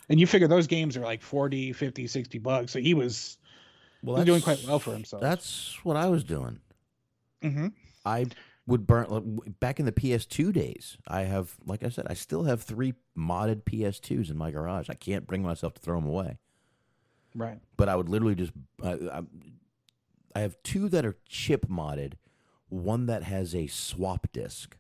and 0.09 0.19
you 0.21 0.27
figure 0.27 0.47
those 0.49 0.67
games 0.69 0.97
are 0.97 1.01
like 1.03 1.23
40 1.23 1.73
50 1.73 2.07
60 2.07 2.39
bucks 2.39 2.73
so 2.73 2.79
he 2.79 2.95
was 2.95 3.37
Well, 4.03 4.17
he 4.17 4.21
was 4.21 4.27
doing 4.27 4.43
quite 4.43 4.65
well 4.67 4.79
for 4.79 4.93
himself 4.93 5.21
That's 5.23 5.77
what 5.85 5.97
I 5.97 6.07
was 6.09 6.23
doing. 6.25 6.61
mm-hmm. 7.43 7.69
I 8.05 8.27
would 8.67 8.87
burn 8.87 9.07
like, 9.09 9.59
back 9.61 9.81
in 9.81 9.87
the 9.87 9.93
PS2 9.93 10.53
days. 10.53 10.97
I 11.09 11.23
have, 11.23 11.57
like 11.67 11.83
I 11.83 11.89
said, 11.89 12.07
I 12.09 12.15
still 12.15 12.45
have 12.45 12.63
three 12.63 12.95
modded 13.19 13.65
PS2s 13.65 14.31
in 14.31 14.37
my 14.39 14.51
garage. 14.51 14.89
I 14.89 14.95
can't 14.95 15.27
bring 15.27 15.43
myself 15.43 15.75
to 15.75 15.81
throw 15.81 15.97
them 16.01 16.09
away. 16.09 16.39
right 17.35 17.59
But 17.77 17.89
I 17.89 17.97
would 17.97 18.09
literally 18.09 18.35
just. 18.37 18.53
I, 18.83 18.93
I, 18.93 19.23
I 20.35 20.41
have 20.41 20.57
two 20.63 20.89
that 20.91 21.05
are 21.05 21.17
chip 21.29 21.67
modded, 21.69 22.15
one 22.69 23.07
that 23.07 23.23
has 23.25 23.55
a 23.55 23.67
swap 23.67 24.29
disc. 24.33 24.77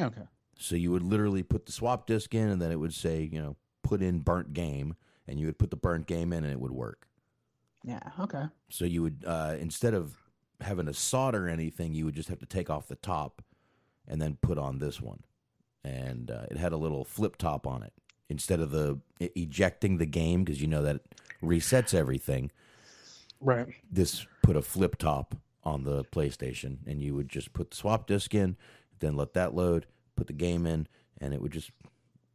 okay 0.00 0.22
So 0.58 0.74
you 0.74 0.90
would 0.90 1.02
literally 1.02 1.42
put 1.42 1.66
the 1.66 1.72
swap 1.72 2.06
disc 2.06 2.34
in, 2.34 2.48
and 2.48 2.60
then 2.60 2.72
it 2.72 2.80
would 2.80 2.94
say, 2.94 3.28
you 3.30 3.40
know, 3.40 3.56
put 3.82 4.02
in 4.02 4.20
burnt 4.20 4.52
game, 4.54 4.96
and 5.28 5.38
you 5.38 5.46
would 5.46 5.58
put 5.58 5.70
the 5.70 5.76
burnt 5.76 6.06
game 6.06 6.32
in, 6.32 6.42
and 6.42 6.52
it 6.52 6.58
would 6.60 6.72
work. 6.72 7.06
yeah 7.84 8.00
okay 8.18 8.44
So 8.70 8.84
you 8.84 9.02
would 9.02 9.24
uh, 9.26 9.56
instead 9.60 9.94
of 9.94 10.16
having 10.60 10.86
to 10.86 10.94
solder 10.94 11.48
anything, 11.48 11.94
you 11.94 12.04
would 12.04 12.14
just 12.14 12.28
have 12.28 12.40
to 12.40 12.46
take 12.46 12.70
off 12.70 12.88
the 12.88 12.94
top 12.96 13.42
and 14.06 14.20
then 14.20 14.38
put 14.40 14.58
on 14.58 14.78
this 14.78 15.00
one. 15.00 15.24
And 15.82 16.30
uh, 16.30 16.44
it 16.50 16.56
had 16.56 16.72
a 16.72 16.76
little 16.78 17.04
flip 17.04 17.36
top 17.36 17.66
on 17.66 17.82
it 17.82 17.92
instead 18.28 18.60
of 18.60 18.70
the 18.70 18.98
ejecting 19.20 19.98
the 19.98 20.06
game 20.06 20.44
because 20.44 20.60
you 20.60 20.66
know 20.66 20.82
that 20.82 21.00
resets 21.42 21.94
everything. 21.94 22.50
right 23.40 23.68
This 23.90 24.26
put 24.42 24.56
a 24.56 24.62
flip 24.62 24.96
top 24.96 25.34
on 25.62 25.84
the 25.84 26.04
PlayStation, 26.04 26.78
and 26.86 27.00
you 27.00 27.14
would 27.14 27.28
just 27.28 27.52
put 27.52 27.70
the 27.70 27.76
swap 27.76 28.06
disc 28.06 28.34
in, 28.34 28.56
then 29.00 29.16
let 29.16 29.34
that 29.34 29.54
load, 29.54 29.86
put 30.16 30.26
the 30.26 30.32
game 30.32 30.66
in, 30.66 30.86
and 31.18 31.32
it 31.32 31.40
would 31.40 31.52
just 31.52 31.70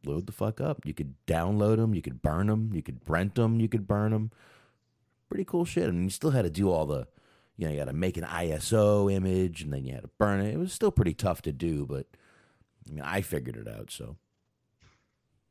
load 0.04 0.26
the 0.26 0.32
fuck 0.32 0.60
up. 0.60 0.84
You 0.84 0.94
could 0.94 1.14
download 1.26 1.76
them, 1.76 1.94
you 1.94 2.02
could 2.02 2.22
burn 2.22 2.48
them, 2.48 2.70
you 2.72 2.82
could 2.82 3.00
rent 3.06 3.34
them, 3.36 3.60
you 3.60 3.68
could 3.68 3.86
burn 3.86 4.12
them. 4.12 4.30
Pretty 5.28 5.44
cool 5.44 5.64
shit. 5.64 5.88
I 5.88 5.90
mean, 5.92 6.04
you 6.04 6.10
still 6.10 6.30
had 6.30 6.42
to 6.42 6.50
do 6.50 6.70
all 6.70 6.86
the, 6.86 7.06
you 7.60 7.66
know, 7.66 7.72
you 7.72 7.78
got 7.78 7.86
to 7.88 7.92
make 7.92 8.16
an 8.16 8.24
ISO 8.24 9.12
image, 9.12 9.60
and 9.60 9.70
then 9.72 9.84
you 9.84 9.92
had 9.92 10.02
to 10.02 10.10
burn 10.18 10.40
it. 10.40 10.54
It 10.54 10.58
was 10.58 10.72
still 10.72 10.90
pretty 10.90 11.12
tough 11.12 11.42
to 11.42 11.52
do, 11.52 11.84
but 11.84 12.06
I 12.88 12.92
mean, 12.92 13.04
I 13.04 13.20
figured 13.20 13.56
it 13.56 13.68
out. 13.68 13.90
So 13.90 14.16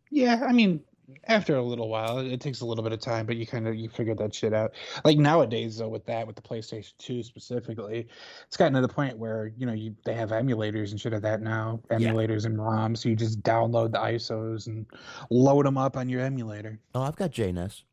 Yeah, 0.09 0.43
I 0.45 0.51
mean, 0.51 0.81
after 1.25 1.55
a 1.55 1.61
little 1.63 1.87
while, 1.87 2.17
it 2.17 2.39
takes 2.41 2.61
a 2.61 2.65
little 2.65 2.83
bit 2.83 2.93
of 2.93 2.99
time, 2.99 3.27
but 3.27 3.35
you 3.35 3.45
kind 3.45 3.67
of 3.67 3.75
you 3.75 3.89
figure 3.89 4.15
that 4.15 4.33
shit 4.33 4.53
out. 4.55 4.73
Like 5.05 5.19
nowadays, 5.19 5.77
though, 5.77 5.87
with 5.87 6.05
that, 6.07 6.25
with 6.25 6.35
the 6.35 6.41
PlayStation 6.41 6.93
Two 6.97 7.21
specifically, 7.21 8.07
it's 8.47 8.57
gotten 8.57 8.73
to 8.73 8.81
the 8.81 8.87
point 8.87 9.17
where 9.17 9.51
you 9.55 9.67
know 9.67 9.73
you 9.73 9.95
they 10.03 10.15
have 10.15 10.29
emulators 10.29 10.89
and 10.91 10.99
shit 10.99 11.13
of 11.13 11.21
that 11.21 11.41
now, 11.41 11.79
emulators 11.91 12.45
and 12.45 12.57
ROMs. 12.57 12.97
So 12.99 13.09
you 13.09 13.15
just 13.15 13.43
download 13.43 13.91
the 13.91 13.99
ISOs 13.99 14.65
and 14.65 14.87
load 15.29 15.65
them 15.67 15.77
up 15.77 15.95
on 15.95 16.09
your 16.09 16.21
emulator. 16.21 16.79
Oh, 16.95 17.03
I've 17.03 17.15
got 17.15 17.31
JNES 17.31 17.83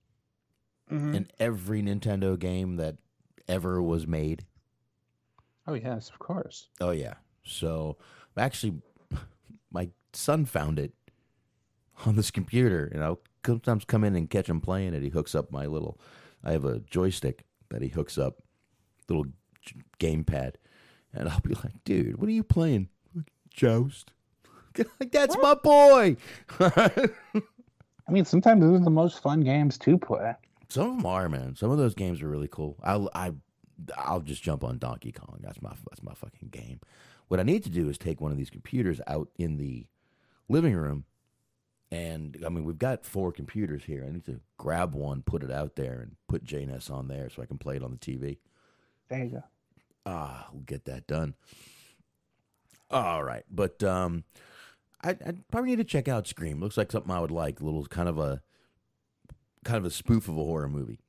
Mhm. 0.91 1.15
in 1.15 1.29
every 1.39 1.83
Nintendo 1.83 2.39
game 2.39 2.77
that 2.77 2.97
ever 3.49 3.83
was 3.83 4.07
made. 4.07 4.45
Oh 5.67 5.75
yes, 5.75 6.11
of 6.11 6.19
course. 6.19 6.69
Oh 6.81 6.91
yeah. 6.91 7.15
So 7.45 7.97
actually, 8.37 8.75
my 9.71 9.91
son 10.13 10.45
found 10.45 10.79
it 10.79 10.93
on 12.05 12.17
this 12.17 12.31
computer, 12.31 12.91
and 12.93 13.03
I'll 13.03 13.21
sometimes 13.45 13.85
come 13.85 14.05
in 14.05 14.17
and 14.17 14.29
catch 14.29 14.49
him 14.49 14.61
playing 14.61 14.95
it. 14.95 15.03
He 15.03 15.09
hooks 15.09 15.35
up 15.35 15.51
my 15.51 15.67
little. 15.67 15.99
I 16.45 16.53
have 16.53 16.65
a 16.65 16.81
joystick 16.81 17.45
that 17.71 17.83
he 17.83 17.89
hooks 17.89 18.19
up, 18.19 18.43
little 19.09 19.27
gamepad, 19.99 20.55
and 21.13 21.29
I'll 21.29 21.41
be 21.41 21.55
like, 21.55 21.85
"Dude, 21.85 22.19
what 22.19 22.29
are 22.29 22.33
you 22.33 22.45
playing? 22.45 22.89
Joust." 23.51 24.13
like 25.01 25.11
that's 25.11 25.37
my 25.39 25.55
boy. 25.55 26.17
I 28.09 28.13
mean, 28.13 28.25
sometimes 28.25 28.61
those 28.61 28.81
are 28.81 28.85
the 28.85 28.91
most 28.91 29.21
fun 29.23 29.41
games 29.41 29.79
to 29.79 29.99
play. 29.99 30.35
Some 30.69 30.91
of 30.91 30.97
them 30.97 31.07
are, 31.07 31.29
man. 31.29 31.55
Some 31.57 31.71
of 31.71 31.79
those 31.79 31.95
games 31.95 32.23
are 32.23 32.29
really 32.29 32.49
cool. 32.49 32.77
I'll 32.83 33.11
I, 33.15 33.33
I'll 33.97 34.21
just 34.21 34.43
jump 34.43 34.65
on 34.65 34.79
Donkey 34.79 35.13
Kong. 35.13 35.39
That's 35.41 35.63
my 35.63 35.73
that's 35.91 36.03
my 36.03 36.15
fucking 36.15 36.49
game. 36.51 36.81
What 37.29 37.41
I 37.41 37.45
need 37.45 37.65
to 37.65 37.71
do 37.71 37.89
is 37.89 37.99
take 37.99 38.21
one 38.21 38.33
of 38.33 38.39
these 38.39 38.51
computers 38.51 39.01
out 39.07 39.29
in 39.37 39.57
the 39.57 39.87
living 40.49 40.75
room, 40.75 41.05
and 41.91 42.43
I 42.45 42.49
mean 42.49 42.65
we've 42.65 42.79
got 42.79 43.05
four 43.05 43.33
computers 43.33 43.85
here. 43.85 44.05
I 44.07 44.13
need 44.13 44.27
to 44.27 44.41
grab 44.59 44.95
one, 44.95 45.23
put 45.23 45.43
it 45.43 45.51
out 45.51 45.77
there, 45.77 46.01
and 46.01 46.17
put 46.29 46.45
JNES 46.45 46.91
on 46.91 47.09
there 47.09 47.29
so 47.31 47.43
I 47.43 47.47
can 47.47 47.59
play 47.59 47.77
it 47.77 47.83
on 47.83 47.93
the 47.93 47.99
TV. 47.99 48.39
There 49.09 49.25
you 49.25 49.31
go. 49.31 49.45
Ah, 50.05 50.49
we'll 50.53 50.63
get 50.63 50.85
that 50.85 51.07
done. 51.07 51.35
All 52.91 53.23
right, 53.23 53.45
but 53.51 53.83
um, 53.83 54.25
I 55.03 55.11
I 55.11 55.35
probably 55.51 55.71
need 55.71 55.79
to 55.79 55.85
check 55.85 56.09
out 56.09 56.27
Scream. 56.27 56.61
Looks 56.61 56.77
like 56.77 56.93
something 56.93 57.11
I 57.11 57.21
would 57.21 57.31
like. 57.31 57.61
A 57.61 57.65
little 57.65 57.85
kind 57.87 58.09
of 58.09 58.19
a 58.19 58.43
kind 59.67 59.79
of 59.79 59.85
a 59.85 59.91
spoof 59.91 60.29
of 60.29 60.39
a 60.39 60.45
horror 60.45 60.69
movie. 60.69 61.01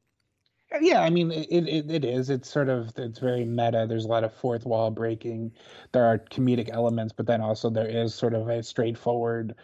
Yeah, 0.82 1.02
I 1.02 1.10
mean, 1.10 1.32
it, 1.32 1.48
it 1.50 1.90
it 1.90 2.04
is. 2.04 2.30
It's 2.30 2.50
sort 2.50 2.68
of 2.68 2.92
it's 2.98 3.20
very 3.20 3.46
meta. 3.46 3.86
There's 3.88 4.04
a 4.04 4.10
lot 4.10 4.26
of 4.26 4.34
fourth 4.34 4.66
wall 4.66 4.92
breaking. 4.92 5.54
There 5.94 6.04
are 6.04 6.18
comedic 6.18 6.70
elements, 6.72 7.14
but 7.16 7.26
then 7.26 7.40
also 7.40 7.70
there 7.70 7.88
is 7.88 8.14
sort 8.14 8.34
of 8.34 8.50
a 8.50 8.62
straightforward. 8.64 9.56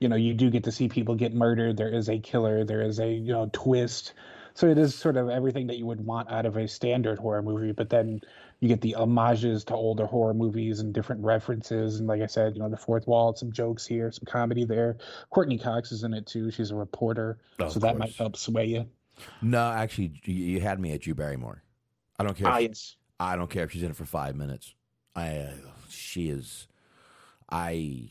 You 0.00 0.08
know, 0.08 0.16
you 0.16 0.34
do 0.34 0.50
get 0.50 0.64
to 0.64 0.72
see 0.72 0.88
people 0.88 1.14
get 1.14 1.32
murdered. 1.32 1.76
There 1.76 1.94
is 1.94 2.08
a 2.08 2.18
killer. 2.18 2.64
There 2.64 2.82
is 2.82 2.98
a 2.98 3.08
you 3.08 3.32
know 3.32 3.48
twist. 3.52 4.14
So 4.54 4.66
it 4.66 4.78
is 4.78 4.96
sort 4.96 5.16
of 5.16 5.28
everything 5.28 5.68
that 5.68 5.78
you 5.78 5.86
would 5.86 6.04
want 6.04 6.28
out 6.30 6.44
of 6.44 6.56
a 6.56 6.66
standard 6.66 7.20
horror 7.20 7.42
movie. 7.42 7.72
But 7.72 7.90
then 7.90 8.20
you 8.60 8.68
get 8.68 8.80
the 8.80 8.92
homages 8.92 9.62
to 9.64 9.74
older 9.74 10.06
horror 10.06 10.34
movies 10.34 10.80
and 10.80 10.92
different 10.92 11.22
references. 11.22 11.98
And 12.00 12.08
like 12.08 12.20
I 12.22 12.26
said, 12.26 12.54
you 12.54 12.60
know, 12.60 12.68
the 12.68 12.76
fourth 12.76 13.06
wall, 13.06 13.34
some 13.34 13.52
jokes 13.52 13.86
here, 13.86 14.10
some 14.10 14.24
comedy 14.26 14.64
there. 14.64 14.96
Courteney 15.30 15.58
Cox 15.58 15.92
is 15.92 16.02
in 16.02 16.12
it 16.12 16.26
too. 16.26 16.50
She's 16.50 16.70
a 16.72 16.76
reporter, 16.76 17.38
Of 17.60 17.72
so 17.72 17.80
that 17.80 17.96
might 17.98 18.14
help 18.16 18.36
sway 18.36 18.66
you. 18.66 18.86
No, 19.42 19.70
actually, 19.70 20.20
you, 20.24 20.34
you 20.34 20.60
had 20.60 20.80
me 20.80 20.92
at 20.92 21.02
Drew 21.02 21.14
Barrymore. 21.14 21.62
I 22.18 22.24
don't 22.24 22.36
care. 22.36 22.48
Ah, 22.48 22.56
if- 22.56 22.62
yes. 22.68 22.96
I 23.20 23.34
don't 23.36 23.50
care 23.50 23.64
if 23.64 23.72
she's 23.72 23.82
in 23.82 23.90
it 23.90 23.96
for 23.96 24.04
five 24.04 24.36
minutes. 24.36 24.74
I, 25.16 25.38
uh, 25.38 25.50
she 25.88 26.28
is, 26.28 26.68
I, 27.50 28.10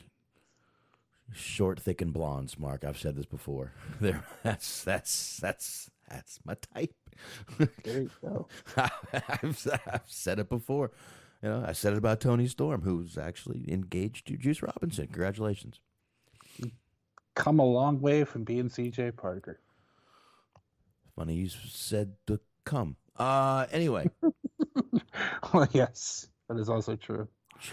short, 1.34 1.80
thick, 1.80 2.02
and 2.02 2.12
blondes. 2.12 2.60
Mark, 2.60 2.84
I've 2.84 2.98
said 2.98 3.16
this 3.16 3.26
before. 3.26 3.72
There, 4.02 4.26
that's 4.44 4.84
that's 4.84 5.38
that's 5.38 5.90
that's 6.10 6.40
my 6.46 6.56
type. 6.74 6.94
There 7.84 8.02
you 8.02 8.10
go. 8.22 8.48
I've, 8.78 9.68
I've 9.88 10.02
said 10.06 10.40
it 10.40 10.50
before. 10.50 10.92
You 11.42 11.50
know, 11.50 11.64
I 11.68 11.74
said 11.74 11.94
it 11.94 11.98
about 11.98 12.20
Toni 12.20 12.48
Storm, 12.48 12.82
who's 12.82 13.18
actually 13.18 13.72
engaged 13.72 14.28
to 14.28 14.38
Juice 14.38 14.62
Robinson. 14.62 15.08
Congratulations. 15.08 15.80
Come 17.36 17.60
a 17.60 17.66
long 17.66 18.02
way 18.02 18.24
from 18.24 18.44
being 18.44 18.70
CJ 18.70 19.16
Parker. 19.16 19.60
Funny 21.16 21.36
you 21.36 21.50
said 21.50 22.14
to 22.26 22.40
come. 22.64 22.96
Uh, 23.18 23.66
anyway. 23.72 24.10
well, 25.54 25.68
yes, 25.72 26.28
that 26.48 26.58
is 26.58 26.70
also 26.70 26.96
true. 26.96 27.28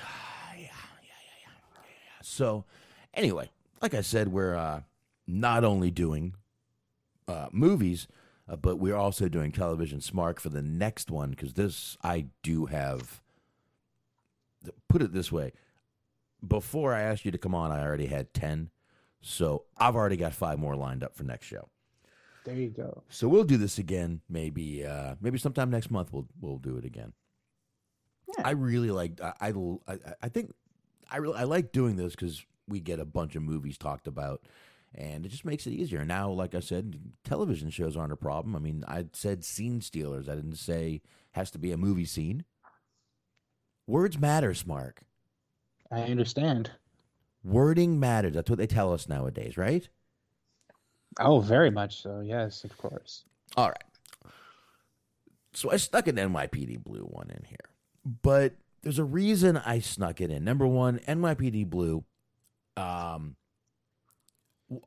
Yeah, 0.57 0.61
yeah, 0.61 0.67
yeah, 1.03 1.09
yeah, 1.43 1.85
yeah. 1.85 2.21
So, 2.23 2.65
anyway, 3.13 3.51
like 3.83 3.93
I 3.93 4.03
said, 4.03 4.29
we're 4.29 4.55
uh, 4.55 4.83
not 5.27 5.65
only 5.65 5.91
doing 5.91 6.35
uh, 7.29 7.49
movies, 7.53 8.07
uh, 8.49 8.57
but 8.57 8.77
we're 8.77 8.97
also 8.97 9.29
doing 9.29 9.53
television 9.53 10.01
Smark 10.01 10.39
for 10.39 10.49
the 10.49 10.63
next 10.63 11.11
one 11.11 11.31
because 11.31 11.55
this 11.55 11.97
I 12.03 12.27
do 12.43 12.67
have. 12.67 13.21
Put 14.89 15.03
it 15.03 15.13
this 15.13 15.31
way: 15.31 15.53
before 16.47 16.95
I 16.95 17.03
asked 17.03 17.25
you 17.25 17.31
to 17.31 17.39
come 17.39 17.55
on, 17.55 17.71
I 17.71 17.83
already 17.83 18.07
had 18.07 18.33
ten, 18.33 18.71
so 19.21 19.65
I've 19.77 19.95
already 19.95 20.17
got 20.17 20.33
five 20.33 20.59
more 20.59 20.77
lined 20.77 21.05
up 21.05 21.15
for 21.15 21.25
next 21.25 21.47
show. 21.47 21.69
There 22.45 22.55
you 22.55 22.71
go. 22.71 23.03
So 23.09 23.27
we'll 23.29 23.45
do 23.45 23.57
this 23.57 23.79
again. 23.79 24.21
Maybe, 24.29 24.85
uh, 24.87 25.17
maybe 25.21 25.39
sometime 25.39 25.71
next 25.71 25.91
month 25.91 26.13
we'll 26.13 26.29
we'll 26.41 26.59
do 26.59 26.77
it 26.77 26.85
again. 26.85 27.13
I 28.43 28.51
really 28.53 28.91
like. 28.91 29.21
I 29.21 29.33
I, 29.41 29.53
I, 29.89 29.99
I 30.23 30.29
think 30.29 30.53
I 31.11 31.19
really 31.19 31.37
I 31.37 31.45
like 31.45 31.73
doing 31.73 31.97
this 31.97 32.15
because 32.15 32.45
we 32.69 32.81
get 32.81 32.99
a 33.01 33.05
bunch 33.05 33.37
of 33.37 33.43
movies 33.43 33.79
talked 33.79 34.07
about, 34.07 34.43
and 34.95 35.27
it 35.27 35.31
just 35.31 35.45
makes 35.45 35.67
it 35.67 35.73
easier. 35.73 36.05
Now, 36.05 36.31
like 36.31 36.55
I 36.55 36.61
said, 36.61 37.01
television 37.25 37.71
shows 37.71 37.97
aren't 37.97 38.13
a 38.13 38.17
problem. 38.17 38.55
I 38.55 38.59
mean, 38.59 38.85
I 38.87 39.07
said 39.13 39.45
scene 39.45 39.81
stealers. 39.81 40.29
I 40.29 40.35
didn't 40.35 40.57
say 40.57 41.03
has 41.33 41.51
to 41.53 41.59
be 41.59 41.73
a 41.73 41.77
movie 41.77 42.05
scene. 42.05 42.45
Words 43.87 44.19
matter, 44.19 44.55
Mark. 44.67 45.03
I 45.91 46.03
understand. 46.03 46.71
Wording 47.43 48.01
matters. 48.01 48.35
That's 48.35 48.49
what 48.49 48.59
they 48.59 48.67
tell 48.67 48.93
us 48.93 49.09
nowadays, 49.09 49.57
right? 49.57 49.89
Oh, 51.21 51.41
very 51.41 51.71
much 51.71 52.03
so. 52.03 52.21
Yes, 52.21 52.65
of 52.65 52.77
course. 52.79 53.25
All 53.57 53.69
right. 53.69 54.33
So 55.53 55.71
I 55.71 55.77
stuck 55.77 56.09
an 56.09 56.17
NYPD 56.17 56.83
Blue 56.83 57.03
one 57.03 57.31
in 57.31 57.45
here. 57.45 57.59
But 58.23 58.55
there's 58.83 58.99
a 58.99 59.05
reason 59.05 59.57
I 59.57 59.79
snuck 59.79 60.21
it 60.21 60.31
in. 60.31 60.45
Number 60.45 60.67
one, 60.67 60.99
NYPD 61.07 61.69
Blue, 61.69 62.05
um, 62.77 63.37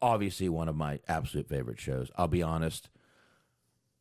obviously 0.01 0.49
one 0.49 0.69
of 0.69 0.75
my 0.75 0.99
absolute 1.07 1.47
favorite 1.47 1.79
shows. 1.79 2.09
I'll 2.17 2.27
be 2.27 2.43
honest, 2.43 2.89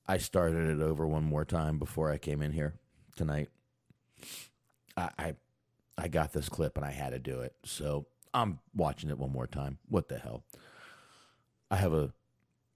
I 0.07 0.19
started 0.19 0.69
it 0.71 0.83
over 0.83 1.07
one 1.07 1.25
more 1.25 1.45
time 1.45 1.79
before 1.79 2.11
I 2.11 2.19
came 2.19 2.43
in 2.43 2.53
here 2.53 2.75
tonight. 3.17 3.49
I, 4.97 5.11
I, 5.19 5.35
I 5.99 6.09
got 6.09 6.33
this 6.33 6.49
clip 6.49 6.77
and 6.77 6.87
I 6.87 6.91
had 6.93 7.11
to 7.11 7.19
do 7.19 7.41
it, 7.41 7.55
so 7.65 8.07
I'm 8.33 8.61
watching 8.75 9.11
it 9.11 9.19
one 9.19 9.33
more 9.33 9.47
time. 9.47 9.79
What 9.89 10.09
the 10.09 10.19
hell? 10.19 10.45
I 11.71 11.77
have 11.77 11.93
a 11.93 12.13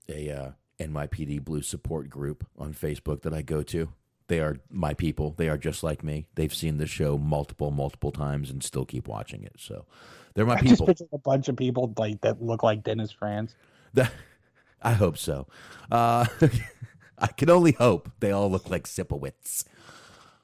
a 0.09 0.31
uh, 0.31 0.51
NYPD 0.81 1.45
Blue 1.45 1.63
support 1.63 2.09
group 2.11 2.47
on 2.59 2.75
Facebook 2.75 3.23
that 3.23 3.35
I 3.35 3.43
go 3.43 3.63
to. 3.63 3.93
They 4.31 4.39
are 4.39 4.59
my 4.71 4.95
people. 4.95 5.35
They 5.37 5.49
are 5.49 5.59
just 5.59 5.83
like 5.83 6.05
me. 6.05 6.29
They've 6.37 6.55
seen 6.55 6.79
the 6.79 6.87
show 6.87 7.19
multiple, 7.19 7.73
multiple 7.73 8.13
times 8.13 8.49
and 8.49 8.63
still 8.63 8.85
keep 8.85 9.09
watching 9.09 9.43
it. 9.43 9.55
So 9.59 9.87
they're 10.35 10.47
my 10.47 10.55
I 10.55 10.61
just 10.61 10.75
people. 10.75 10.87
picture 10.87 11.07
a 11.13 11.19
bunch 11.19 11.49
of 11.49 11.57
people 11.57 11.93
like 11.99 12.21
that 12.21 12.41
look 12.41 12.63
like 12.63 12.85
Dennis 12.85 13.11
Franz. 13.11 13.57
That- 13.95 14.13
I 14.83 14.93
hope 14.93 15.19
so. 15.19 15.49
Uh, 15.91 16.27
I 17.19 17.27
can 17.27 17.51
only 17.51 17.73
hope 17.73 18.09
they 18.21 18.31
all 18.31 18.49
look 18.49 18.71
like 18.71 18.85
Sipowicz. 18.85 19.65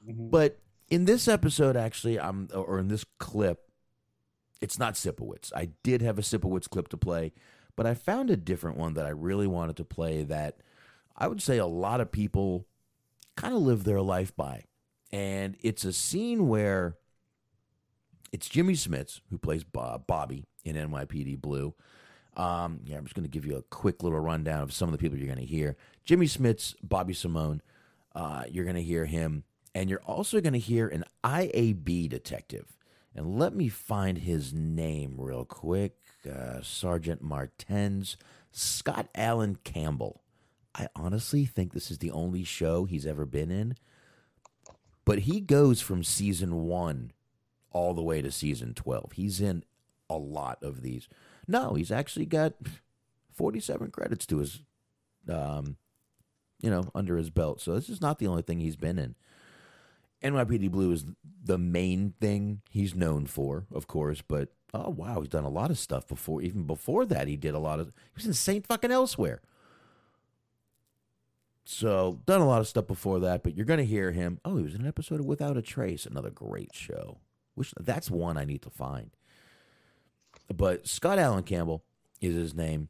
But 0.05 0.59
in 0.89 1.05
this 1.05 1.29
episode, 1.29 1.77
actually, 1.77 2.19
I'm 2.19 2.49
or 2.53 2.79
in 2.79 2.89
this 2.89 3.05
clip, 3.19 3.71
it's 4.59 4.77
not 4.77 4.95
Sipowicz. 4.95 5.53
I 5.55 5.69
did 5.81 6.01
have 6.01 6.19
a 6.19 6.23
Sipowicz 6.23 6.69
clip 6.69 6.89
to 6.89 6.97
play, 6.97 7.31
but 7.77 7.85
I 7.85 7.93
found 7.93 8.29
a 8.29 8.35
different 8.35 8.77
one 8.77 8.95
that 8.95 9.05
I 9.05 9.11
really 9.11 9.47
wanted 9.47 9.77
to 9.77 9.85
play 9.85 10.23
that 10.23 10.57
I 11.15 11.27
would 11.29 11.41
say 11.41 11.57
a 11.57 11.65
lot 11.65 12.01
of 12.01 12.11
people 12.11 12.67
kind 13.37 13.53
of 13.53 13.61
live 13.61 13.85
their 13.85 14.01
life 14.01 14.35
by. 14.35 14.63
And 15.13 15.55
it's 15.61 15.85
a 15.85 15.93
scene 15.93 16.49
where 16.49 16.97
it's 18.33 18.49
Jimmy 18.49 18.73
Smits 18.73 19.21
who 19.29 19.37
plays 19.37 19.63
Bob, 19.63 20.05
Bobby 20.05 20.43
in 20.65 20.75
NYPD 20.75 21.39
Blue. 21.39 21.73
Um, 22.35 22.81
yeah, 22.83 22.97
I'm 22.97 23.05
just 23.05 23.15
going 23.15 23.23
to 23.23 23.29
give 23.29 23.45
you 23.45 23.55
a 23.55 23.63
quick 23.63 24.03
little 24.03 24.19
rundown 24.19 24.61
of 24.61 24.73
some 24.73 24.89
of 24.89 24.91
the 24.91 24.97
people 24.97 25.17
you're 25.17 25.33
going 25.33 25.39
to 25.39 25.45
hear. 25.45 25.77
Jimmy 26.03 26.25
Smits, 26.25 26.75
Bobby 26.83 27.13
Simone. 27.13 27.61
Uh, 28.13 28.43
you're 28.49 28.65
going 28.65 28.75
to 28.75 28.83
hear 28.83 29.05
him, 29.05 29.43
and 29.75 29.89
you're 29.89 30.01
also 30.05 30.41
going 30.41 30.53
to 30.53 30.59
hear 30.59 30.87
an 30.87 31.03
IAB 31.23 32.09
detective. 32.09 32.75
And 33.15 33.39
let 33.39 33.55
me 33.55 33.69
find 33.69 34.19
his 34.19 34.53
name 34.53 35.15
real 35.17 35.45
quick. 35.45 35.95
Uh, 36.27 36.61
Sergeant 36.61 37.21
Martens, 37.21 38.17
Scott 38.51 39.07
Allan 39.15 39.57
Campbell. 39.63 40.21
I 40.77 40.87
honestly 40.95 41.45
think 41.45 41.73
this 41.73 41.89
is 41.89 41.97
the 41.97 42.11
only 42.11 42.43
show 42.43 42.85
he's 42.85 43.05
ever 43.05 43.25
been 43.25 43.51
in. 43.51 43.75
But 45.05 45.19
he 45.19 45.39
goes 45.39 45.81
from 45.81 46.03
season 46.03 46.65
one 46.65 47.11
all 47.71 47.93
the 47.93 48.03
way 48.03 48.21
to 48.21 48.31
season 48.31 48.73
12. 48.73 49.13
He's 49.13 49.41
in 49.41 49.63
a 50.09 50.17
lot 50.17 50.61
of 50.61 50.81
these. 50.81 51.07
No, 51.47 51.73
he's 51.73 51.91
actually 51.91 52.25
got 52.25 52.53
47 53.33 53.91
credits 53.91 54.25
to 54.27 54.39
his, 54.39 54.61
um, 55.29 55.77
you 56.61 56.69
know, 56.69 56.91
under 56.93 57.17
his 57.17 57.29
belt. 57.29 57.61
So 57.61 57.73
this 57.75 57.89
is 57.89 58.01
not 58.01 58.19
the 58.19 58.27
only 58.27 58.41
thing 58.41 58.59
he's 58.59 58.75
been 58.75 58.99
in. 58.99 59.15
NYPD 60.23 60.71
Blue 60.71 60.91
is 60.91 61.05
the 61.43 61.57
main 61.57 62.13
thing 62.19 62.61
he's 62.69 62.95
known 62.95 63.27
for, 63.27 63.65
of 63.71 63.87
course, 63.87 64.21
but 64.21 64.49
oh 64.73 64.89
wow, 64.89 65.21
he's 65.21 65.29
done 65.29 65.43
a 65.43 65.49
lot 65.49 65.69
of 65.69 65.77
stuff 65.77 66.07
before. 66.07 66.41
Even 66.41 66.63
before 66.63 67.05
that, 67.05 67.27
he 67.27 67.37
did 67.37 67.53
a 67.53 67.59
lot 67.59 67.79
of. 67.79 67.87
He 67.87 68.15
was 68.15 68.25
in 68.25 68.33
Saint 68.33 68.65
fucking 68.65 68.91
Elsewhere. 68.91 69.41
So 71.69 72.21
done 72.25 72.39
a 72.39 72.47
lot 72.47 72.61
of 72.61 72.67
stuff 72.69 72.87
before 72.87 73.19
that, 73.19 73.43
but 73.43 73.57
you're 73.57 73.65
gonna 73.65 73.83
hear 73.83 74.13
him. 74.13 74.39
Oh, 74.45 74.55
he 74.55 74.63
was 74.63 74.73
in 74.73 74.79
an 74.81 74.87
episode 74.87 75.19
of 75.19 75.25
Without 75.25 75.57
a 75.57 75.61
Trace, 75.61 76.05
another 76.05 76.29
great 76.29 76.73
show. 76.73 77.17
Which 77.55 77.73
that's 77.77 78.09
one 78.09 78.37
I 78.37 78.45
need 78.45 78.61
to 78.61 78.69
find. 78.69 79.09
But 80.47 80.87
Scott 80.87 81.19
Allan 81.19 81.43
Campbell 81.43 81.83
is 82.21 82.35
his 82.35 82.53
name, 82.53 82.87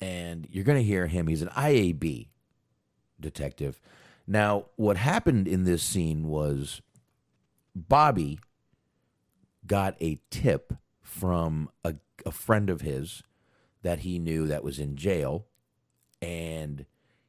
and 0.00 0.48
you're 0.50 0.64
gonna 0.64 0.82
hear 0.82 1.06
him. 1.06 1.28
He's 1.28 1.42
an 1.42 1.48
IAB 1.50 2.26
detective. 3.20 3.80
Now, 4.26 4.64
what 4.74 4.96
happened 4.96 5.46
in 5.46 5.62
this 5.62 5.84
scene 5.84 6.26
was 6.26 6.82
Bobby 7.76 8.40
got 9.64 9.94
a 10.02 10.18
tip 10.28 10.72
from 11.02 11.70
a, 11.84 11.94
a 12.26 12.32
friend 12.32 12.68
of 12.68 12.80
his 12.80 13.22
that 13.82 14.00
he 14.00 14.18
knew 14.18 14.48
that 14.48 14.64
was 14.64 14.80
in 14.80 14.96
jail, 14.96 15.46
and 16.20 16.84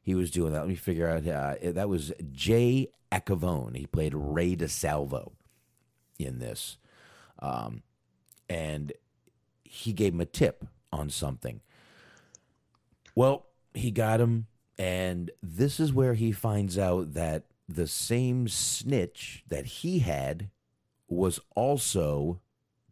he 0.08 0.16
was 0.16 0.32
doing 0.32 0.54
that. 0.54 0.60
Let 0.60 0.70
me 0.70 0.76
figure 0.76 1.10
out. 1.10 1.28
Uh, 1.28 1.56
that 1.74 1.90
was 1.90 2.14
Jay 2.32 2.88
Acovone. 3.12 3.76
He 3.76 3.88
played 3.88 4.14
Ray 4.16 4.56
DeSalvo 4.56 5.34
in 6.18 6.40
this, 6.40 6.78
um, 7.40 7.84
and 8.50 8.94
he 9.66 9.92
gave 9.92 10.14
him 10.14 10.22
a 10.22 10.26
tip 10.26 10.66
on 10.94 11.10
something. 11.10 11.60
Well, 13.16 13.48
he 13.74 13.92
got 13.92 14.22
him, 14.22 14.48
and 14.78 15.30
this 15.44 15.78
is 15.78 15.92
where 15.92 16.14
he 16.14 16.32
finds 16.32 16.78
out 16.78 17.14
that 17.16 17.44
the 17.68 17.86
same 17.86 18.48
snitch 18.48 19.44
that 19.50 19.66
he 19.66 20.00
had 20.00 20.50
was 21.10 21.42
also 21.54 22.40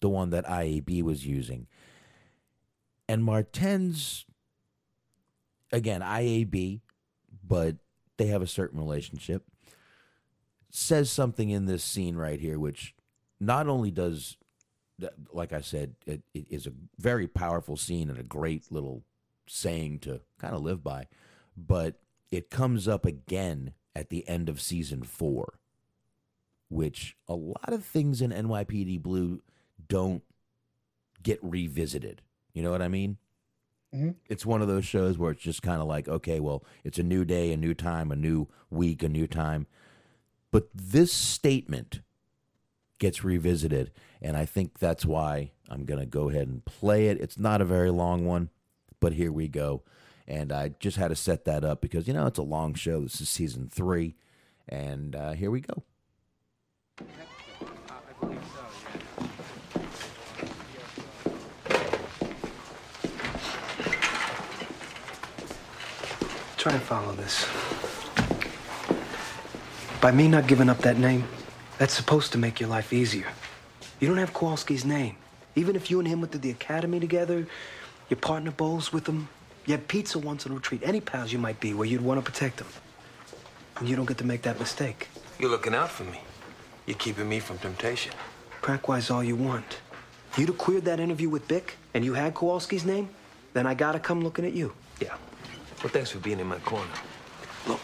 the 0.01 0.09
one 0.09 0.31
that 0.31 0.45
IAB 0.47 1.01
was 1.01 1.25
using. 1.25 1.67
And 3.07 3.23
Martens, 3.23 4.25
again, 5.71 6.01
IAB, 6.01 6.81
but 7.45 7.77
they 8.17 8.27
have 8.27 8.41
a 8.41 8.47
certain 8.47 8.79
relationship, 8.79 9.43
says 10.69 11.09
something 11.09 11.49
in 11.49 11.65
this 11.65 11.83
scene 11.83 12.15
right 12.15 12.39
here, 12.39 12.59
which 12.59 12.95
not 13.39 13.67
only 13.67 13.91
does, 13.91 14.37
like 15.31 15.53
I 15.53 15.61
said, 15.61 15.95
it, 16.05 16.21
it 16.33 16.47
is 16.49 16.65
a 16.65 16.73
very 16.97 17.27
powerful 17.27 17.77
scene 17.77 18.09
and 18.09 18.19
a 18.19 18.23
great 18.23 18.71
little 18.71 19.03
saying 19.47 19.99
to 19.99 20.21
kind 20.39 20.55
of 20.55 20.61
live 20.61 20.83
by, 20.83 21.07
but 21.55 21.95
it 22.31 22.49
comes 22.49 22.87
up 22.87 23.05
again 23.05 23.73
at 23.95 24.09
the 24.09 24.27
end 24.27 24.49
of 24.49 24.61
season 24.61 25.03
four, 25.03 25.59
which 26.69 27.15
a 27.27 27.35
lot 27.35 27.71
of 27.71 27.85
things 27.85 28.21
in 28.21 28.31
NYPD 28.31 29.01
Blue 29.01 29.41
don't 29.87 30.23
get 31.21 31.39
revisited. 31.41 32.21
You 32.53 32.63
know 32.63 32.71
what 32.71 32.81
I 32.81 32.87
mean? 32.87 33.17
It's 34.27 34.45
one 34.45 34.61
of 34.61 34.67
those 34.67 34.85
shows 34.85 35.17
where 35.17 35.31
it's 35.31 35.41
just 35.41 35.61
kind 35.61 35.81
of 35.81 35.87
like, 35.87 36.07
okay, 36.07 36.39
well, 36.39 36.63
it's 36.83 36.99
a 36.99 37.03
new 37.03 37.25
day, 37.25 37.51
a 37.51 37.57
new 37.57 37.73
time, 37.73 38.11
a 38.11 38.15
new 38.15 38.47
week, 38.69 39.03
a 39.03 39.09
new 39.09 39.27
time. 39.27 39.67
But 40.51 40.69
this 40.73 41.11
statement 41.11 42.01
gets 42.99 43.23
revisited, 43.23 43.91
and 44.21 44.37
I 44.37 44.45
think 44.45 44.79
that's 44.79 45.05
why 45.05 45.51
I'm 45.69 45.85
going 45.85 45.99
to 45.99 46.05
go 46.05 46.29
ahead 46.29 46.47
and 46.47 46.63
play 46.63 47.07
it. 47.07 47.19
It's 47.19 47.37
not 47.37 47.61
a 47.61 47.65
very 47.65 47.91
long 47.91 48.25
one, 48.25 48.49
but 48.99 49.13
here 49.13 49.31
we 49.31 49.47
go. 49.47 49.83
And 50.27 50.51
I 50.51 50.69
just 50.79 50.97
had 50.97 51.09
to 51.09 51.15
set 51.15 51.45
that 51.45 51.63
up 51.63 51.81
because, 51.81 52.07
you 52.07 52.13
know, 52.13 52.25
it's 52.25 52.39
a 52.39 52.43
long 52.43 52.73
show. 52.73 53.01
This 53.01 53.21
is 53.21 53.29
season 53.29 53.69
three, 53.71 54.15
and 54.67 55.15
uh, 55.15 55.33
here 55.33 55.51
we 55.51 55.61
go. 55.61 55.83
Try 66.65 66.73
and 66.73 66.81
follow 66.81 67.11
this. 67.11 67.45
By 70.01 70.09
me 70.09 70.27
not 70.27 70.47
giving 70.47 70.67
up 70.67 70.79
that 70.79 70.97
name, 70.97 71.23
that's 71.77 71.93
supposed 71.93 72.31
to 72.31 72.39
make 72.39 72.59
your 72.59 72.69
life 72.69 72.91
easier. 72.91 73.27
You 73.99 74.07
don't 74.07 74.17
have 74.17 74.33
Kowalski's 74.33 74.83
name. 74.83 75.15
Even 75.53 75.75
if 75.75 75.91
you 75.91 75.99
and 75.99 76.07
him 76.07 76.21
went 76.21 76.31
to 76.31 76.39
the 76.39 76.49
academy 76.49 76.99
together, 76.99 77.45
your 78.09 78.17
partner 78.17 78.49
bowls 78.49 78.91
with 78.91 79.05
him, 79.05 79.29
you 79.67 79.73
had 79.73 79.87
pizza 79.87 80.17
once 80.17 80.47
on 80.47 80.53
a 80.53 80.55
retreat, 80.55 80.81
any 80.83 80.99
pals 80.99 81.31
you 81.31 81.37
might 81.37 81.59
be 81.59 81.75
where 81.75 81.85
you'd 81.85 82.01
want 82.01 82.17
to 82.17 82.31
protect 82.31 82.57
them. 82.57 82.67
And 83.77 83.87
you 83.87 83.95
don't 83.95 84.07
get 84.07 84.17
to 84.17 84.25
make 84.25 84.41
that 84.41 84.59
mistake. 84.59 85.07
You're 85.37 85.51
looking 85.51 85.75
out 85.75 85.91
for 85.91 86.05
me. 86.05 86.21
You're 86.87 86.97
keeping 86.97 87.29
me 87.29 87.39
from 87.41 87.59
temptation. 87.59 88.11
Crack-wise 88.61 89.11
all 89.11 89.23
you 89.23 89.35
want. 89.35 89.77
You'd 90.35 90.49
have 90.49 90.57
queered 90.57 90.85
that 90.85 90.99
interview 90.99 91.29
with 91.29 91.47
Bick, 91.47 91.77
and 91.93 92.03
you 92.03 92.15
had 92.15 92.33
Kowalski's 92.33 92.85
name, 92.85 93.09
then 93.53 93.67
I 93.67 93.75
gotta 93.75 93.99
come 93.99 94.23
looking 94.23 94.45
at 94.45 94.53
you. 94.53 94.73
Yeah. 94.99 95.13
Well, 95.85 95.91
thanks 95.91 96.09
for 96.09 96.17
being 96.17 96.39
in 96.39 96.47
my 96.47 96.57
corner. 96.57 96.89
Look, 97.67 97.79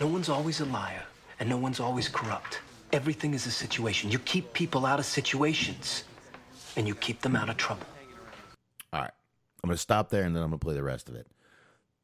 no 0.00 0.08
one's 0.08 0.28
always 0.28 0.58
a 0.58 0.64
liar, 0.64 1.04
and 1.38 1.48
no 1.48 1.56
one's 1.56 1.78
always 1.78 2.08
corrupt. 2.08 2.58
Everything 2.92 3.32
is 3.32 3.46
a 3.46 3.52
situation. 3.52 4.10
You 4.10 4.18
keep 4.18 4.52
people 4.54 4.86
out 4.86 4.98
of 4.98 5.04
situations, 5.04 6.02
and 6.76 6.88
you 6.88 6.96
keep 6.96 7.20
them 7.20 7.36
out 7.36 7.48
of 7.48 7.58
trouble. 7.58 7.86
All 8.92 9.02
right. 9.02 9.12
I'm 9.62 9.68
going 9.68 9.76
to 9.76 9.80
stop 9.80 10.10
there 10.10 10.24
and 10.24 10.34
then 10.34 10.42
I'm 10.42 10.50
going 10.50 10.58
to 10.58 10.64
play 10.64 10.74
the 10.74 10.82
rest 10.82 11.08
of 11.08 11.14
it. 11.14 11.28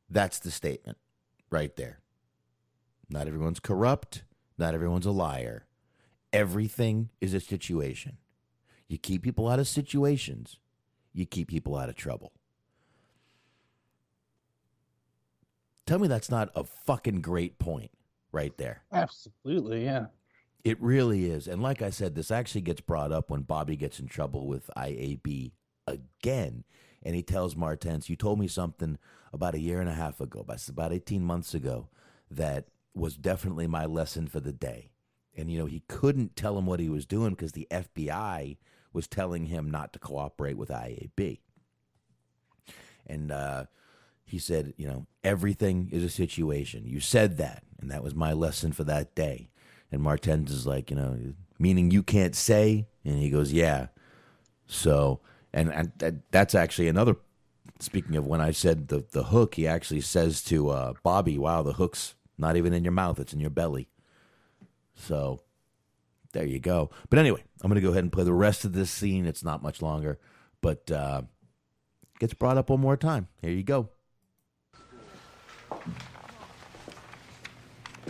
That's 0.08 0.38
the 0.38 0.52
statement 0.52 0.96
right 1.50 1.74
there. 1.74 1.98
Not 3.08 3.26
everyone's 3.26 3.58
corrupt. 3.58 4.22
Not 4.56 4.72
everyone's 4.72 5.06
a 5.06 5.10
liar. 5.10 5.66
Everything 6.32 7.10
is 7.20 7.34
a 7.34 7.40
situation. 7.40 8.18
You 8.86 8.98
keep 8.98 9.22
people 9.22 9.48
out 9.48 9.58
of 9.58 9.66
situations, 9.66 10.60
you 11.12 11.26
keep 11.26 11.48
people 11.48 11.76
out 11.76 11.88
of 11.88 11.96
trouble. 11.96 12.30
Tell 15.90 15.98
me 15.98 16.06
that's 16.06 16.30
not 16.30 16.52
a 16.54 16.62
fucking 16.62 17.20
great 17.20 17.58
point 17.58 17.90
right 18.30 18.56
there. 18.56 18.84
Absolutely, 18.92 19.82
yeah. 19.82 20.06
It 20.62 20.80
really 20.80 21.28
is. 21.28 21.48
And 21.48 21.60
like 21.60 21.82
I 21.82 21.90
said, 21.90 22.14
this 22.14 22.30
actually 22.30 22.60
gets 22.60 22.80
brought 22.80 23.10
up 23.10 23.28
when 23.28 23.42
Bobby 23.42 23.74
gets 23.74 23.98
in 23.98 24.06
trouble 24.06 24.46
with 24.46 24.70
IAB 24.76 25.50
again. 25.88 26.62
And 27.02 27.16
he 27.16 27.24
tells 27.24 27.56
Martens, 27.56 28.08
You 28.08 28.14
told 28.14 28.38
me 28.38 28.46
something 28.46 28.98
about 29.32 29.56
a 29.56 29.58
year 29.58 29.80
and 29.80 29.90
a 29.90 29.94
half 29.94 30.20
ago, 30.20 30.38
about 30.38 30.68
about 30.68 30.92
18 30.92 31.24
months 31.24 31.54
ago, 31.54 31.88
that 32.30 32.68
was 32.94 33.16
definitely 33.16 33.66
my 33.66 33.84
lesson 33.84 34.28
for 34.28 34.38
the 34.38 34.52
day. 34.52 34.92
And, 35.36 35.50
you 35.50 35.58
know, 35.58 35.66
he 35.66 35.82
couldn't 35.88 36.36
tell 36.36 36.56
him 36.56 36.66
what 36.66 36.78
he 36.78 36.88
was 36.88 37.04
doing 37.04 37.30
because 37.30 37.50
the 37.50 37.66
FBI 37.68 38.58
was 38.92 39.08
telling 39.08 39.46
him 39.46 39.68
not 39.68 39.92
to 39.94 39.98
cooperate 39.98 40.56
with 40.56 40.68
IAB. 40.68 41.40
And 43.08 43.32
uh, 43.32 43.64
he 44.30 44.38
said, 44.38 44.74
You 44.76 44.86
know, 44.86 45.06
everything 45.24 45.88
is 45.92 46.04
a 46.04 46.10
situation. 46.10 46.86
You 46.86 47.00
said 47.00 47.36
that. 47.38 47.64
And 47.80 47.90
that 47.90 48.02
was 48.02 48.14
my 48.14 48.32
lesson 48.32 48.72
for 48.72 48.84
that 48.84 49.14
day. 49.14 49.50
And 49.90 50.02
Martens 50.02 50.50
is 50.50 50.66
like, 50.66 50.90
You 50.90 50.96
know, 50.96 51.18
meaning 51.58 51.90
you 51.90 52.02
can't 52.02 52.36
say? 52.36 52.86
And 53.04 53.18
he 53.18 53.30
goes, 53.30 53.52
Yeah. 53.52 53.88
So, 54.66 55.20
and, 55.52 55.72
and 55.72 55.92
that, 55.98 56.30
that's 56.30 56.54
actually 56.54 56.88
another. 56.88 57.16
Speaking 57.80 58.16
of 58.16 58.26
when 58.26 58.40
I 58.40 58.50
said 58.50 58.88
the 58.88 59.04
the 59.10 59.24
hook, 59.24 59.54
he 59.54 59.66
actually 59.66 60.02
says 60.02 60.42
to 60.44 60.68
uh, 60.68 60.92
Bobby, 61.02 61.38
"Wow, 61.38 61.62
the 61.62 61.72
hook's 61.72 62.14
not 62.36 62.56
even 62.56 62.74
in 62.74 62.84
your 62.84 62.92
mouth; 62.92 63.18
it's 63.18 63.32
in 63.32 63.40
your 63.40 63.48
belly." 63.48 63.88
So, 64.94 65.40
there 66.32 66.44
you 66.44 66.60
go. 66.60 66.90
But 67.08 67.18
anyway, 67.18 67.42
I'm 67.62 67.70
going 67.70 67.80
to 67.80 67.86
go 67.86 67.90
ahead 67.90 68.04
and 68.04 68.12
play 68.12 68.24
the 68.24 68.34
rest 68.34 68.66
of 68.66 68.74
this 68.74 68.90
scene. 68.90 69.24
It's 69.24 69.42
not 69.42 69.62
much 69.62 69.80
longer, 69.80 70.18
but 70.60 70.90
uh, 70.90 71.22
gets 72.18 72.34
brought 72.34 72.58
up 72.58 72.68
one 72.68 72.80
more 72.80 72.98
time. 72.98 73.28
Here 73.40 73.50
you 73.50 73.62
go. 73.62 73.88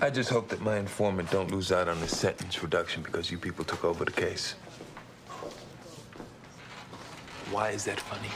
I 0.02 0.08
just 0.08 0.30
hope 0.30 0.48
that 0.48 0.62
my 0.62 0.78
informant 0.78 1.30
don't 1.30 1.50
lose 1.50 1.70
out 1.70 1.88
on 1.88 1.98
his 1.98 2.16
sentence 2.16 2.62
reduction 2.62 3.02
because 3.02 3.30
you 3.30 3.38
people 3.38 3.64
took 3.64 3.84
over 3.84 4.04
the 4.04 4.12
case. 4.12 4.54
Why 7.50 7.70
is 7.70 7.84
that 7.84 8.00
funny? 8.00 8.30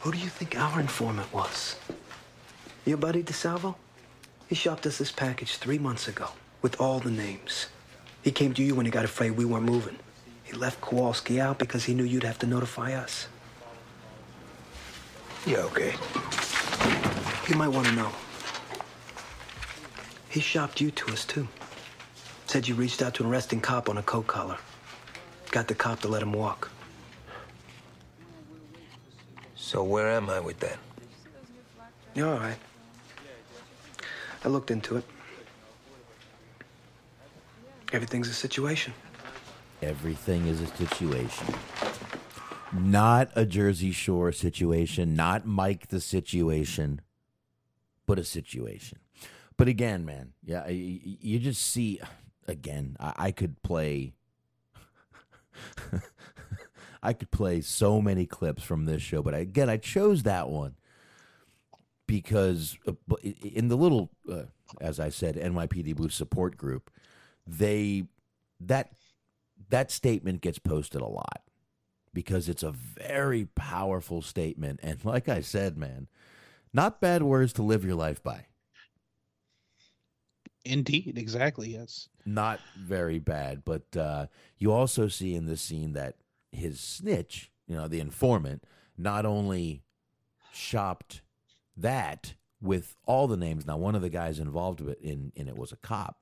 Who 0.00 0.12
do 0.12 0.18
you 0.18 0.28
think 0.28 0.56
our 0.58 0.78
informant 0.78 1.32
was? 1.32 1.76
Your 2.84 2.98
buddy 2.98 3.22
DeSalvo? 3.22 3.74
He 4.48 4.54
shopped 4.54 4.86
us 4.86 4.98
this 4.98 5.10
package 5.10 5.56
three 5.56 5.78
months 5.78 6.06
ago 6.06 6.28
with 6.60 6.80
all 6.80 7.00
the 7.00 7.10
names. 7.10 7.68
He 8.22 8.30
came 8.30 8.54
to 8.54 8.62
you 8.62 8.74
when 8.74 8.86
he 8.86 8.92
got 8.92 9.04
afraid 9.04 9.32
we 9.32 9.44
weren't 9.44 9.64
moving. 9.64 9.98
He 10.44 10.52
left 10.52 10.80
Kowalski 10.80 11.40
out 11.40 11.58
because 11.58 11.84
he 11.84 11.94
knew 11.94 12.04
you'd 12.04 12.22
have 12.22 12.38
to 12.40 12.46
notify 12.46 12.92
us. 12.92 13.26
Yeah, 15.46 15.58
okay. 15.58 15.94
You 17.48 17.56
might 17.56 17.68
want 17.68 17.86
to 17.86 17.92
know. 17.92 18.10
He 20.30 20.40
shopped 20.40 20.80
you 20.80 20.90
to 20.92 21.12
us, 21.12 21.24
too. 21.26 21.46
Said 22.46 22.66
you 22.66 22.74
reached 22.74 23.02
out 23.02 23.14
to 23.14 23.22
an 23.22 23.28
arresting 23.30 23.60
cop 23.60 23.88
on 23.88 23.98
a 23.98 24.02
coat 24.02 24.26
collar. 24.26 24.56
Got 25.50 25.68
the 25.68 25.74
cop 25.74 26.00
to 26.00 26.08
let 26.08 26.22
him 26.22 26.32
walk. 26.32 26.70
So 29.54 29.82
where 29.82 30.10
am 30.10 30.30
I 30.30 30.40
with 30.40 30.58
that? 30.60 30.78
You're 32.14 32.32
all 32.32 32.38
right. 32.38 32.56
I 34.44 34.48
looked 34.48 34.70
into 34.70 34.96
it. 34.96 35.04
Everything's 37.92 38.28
a 38.28 38.34
situation. 38.34 38.94
Everything 39.82 40.46
is 40.46 40.60
a 40.60 40.66
situation. 40.66 41.54
Not 42.72 43.30
a 43.36 43.44
Jersey 43.44 43.92
Shore 43.92 44.32
situation, 44.32 45.14
not 45.14 45.46
Mike 45.46 45.88
the 45.88 46.00
situation, 46.00 47.00
but 48.06 48.18
a 48.18 48.24
situation. 48.24 48.98
But 49.56 49.68
again, 49.68 50.04
man, 50.04 50.32
yeah, 50.42 50.66
you 50.68 51.38
just 51.38 51.62
see, 51.62 52.00
again, 52.48 52.96
I, 52.98 53.30
could 53.30 53.62
play. 53.62 54.14
I 57.02 57.12
could 57.12 57.30
play 57.30 57.60
so 57.60 58.00
many 58.00 58.26
clips 58.26 58.62
from 58.62 58.86
this 58.86 59.02
show, 59.02 59.22
but 59.22 59.34
again, 59.34 59.68
I 59.68 59.76
chose 59.76 60.24
that 60.24 60.48
one 60.48 60.74
because 62.06 62.76
uh, 62.86 62.92
in 63.42 63.68
the 63.68 63.76
little, 63.76 64.10
uh, 64.30 64.44
as 64.80 64.98
I 64.98 65.10
said, 65.10 65.36
NYPD 65.36 65.94
Blue 65.94 66.08
support 66.08 66.56
group, 66.56 66.90
they 67.46 68.04
that 68.60 68.92
that 69.68 69.90
statement 69.90 70.40
gets 70.40 70.58
posted 70.58 71.00
a 71.00 71.06
lot 71.06 71.42
because 72.12 72.48
it's 72.48 72.62
a 72.62 72.72
very 72.72 73.46
powerful 73.54 74.22
statement, 74.22 74.80
and 74.82 75.04
like 75.04 75.28
I 75.28 75.40
said, 75.40 75.76
man, 75.76 76.08
not 76.74 77.00
bad 77.00 77.22
words 77.22 77.54
to 77.54 77.62
live 77.62 77.84
your 77.84 77.94
life 77.94 78.22
by. 78.22 78.46
Indeed, 80.64 81.16
exactly. 81.16 81.70
Yes. 81.70 82.08
Not 82.26 82.58
very 82.76 83.18
bad, 83.18 83.64
but 83.64 83.96
uh, 83.96 84.26
you 84.58 84.72
also 84.72 85.08
see 85.08 85.34
in 85.34 85.46
this 85.46 85.62
scene 85.62 85.92
that 85.92 86.16
his 86.52 86.80
snitch, 86.80 87.50
you 87.66 87.76
know, 87.76 87.86
the 87.86 88.00
informant, 88.00 88.64
not 88.96 89.26
only 89.26 89.82
shopped 90.52 91.22
that 91.76 92.34
with 92.62 92.96
all 93.04 93.26
the 93.26 93.36
names. 93.36 93.66
Now, 93.66 93.76
one 93.76 93.94
of 93.94 94.02
the 94.02 94.08
guys 94.08 94.38
involved 94.38 94.80
in 94.80 95.32
in 95.36 95.48
it 95.48 95.56
was 95.56 95.72
a 95.72 95.76
cop, 95.76 96.18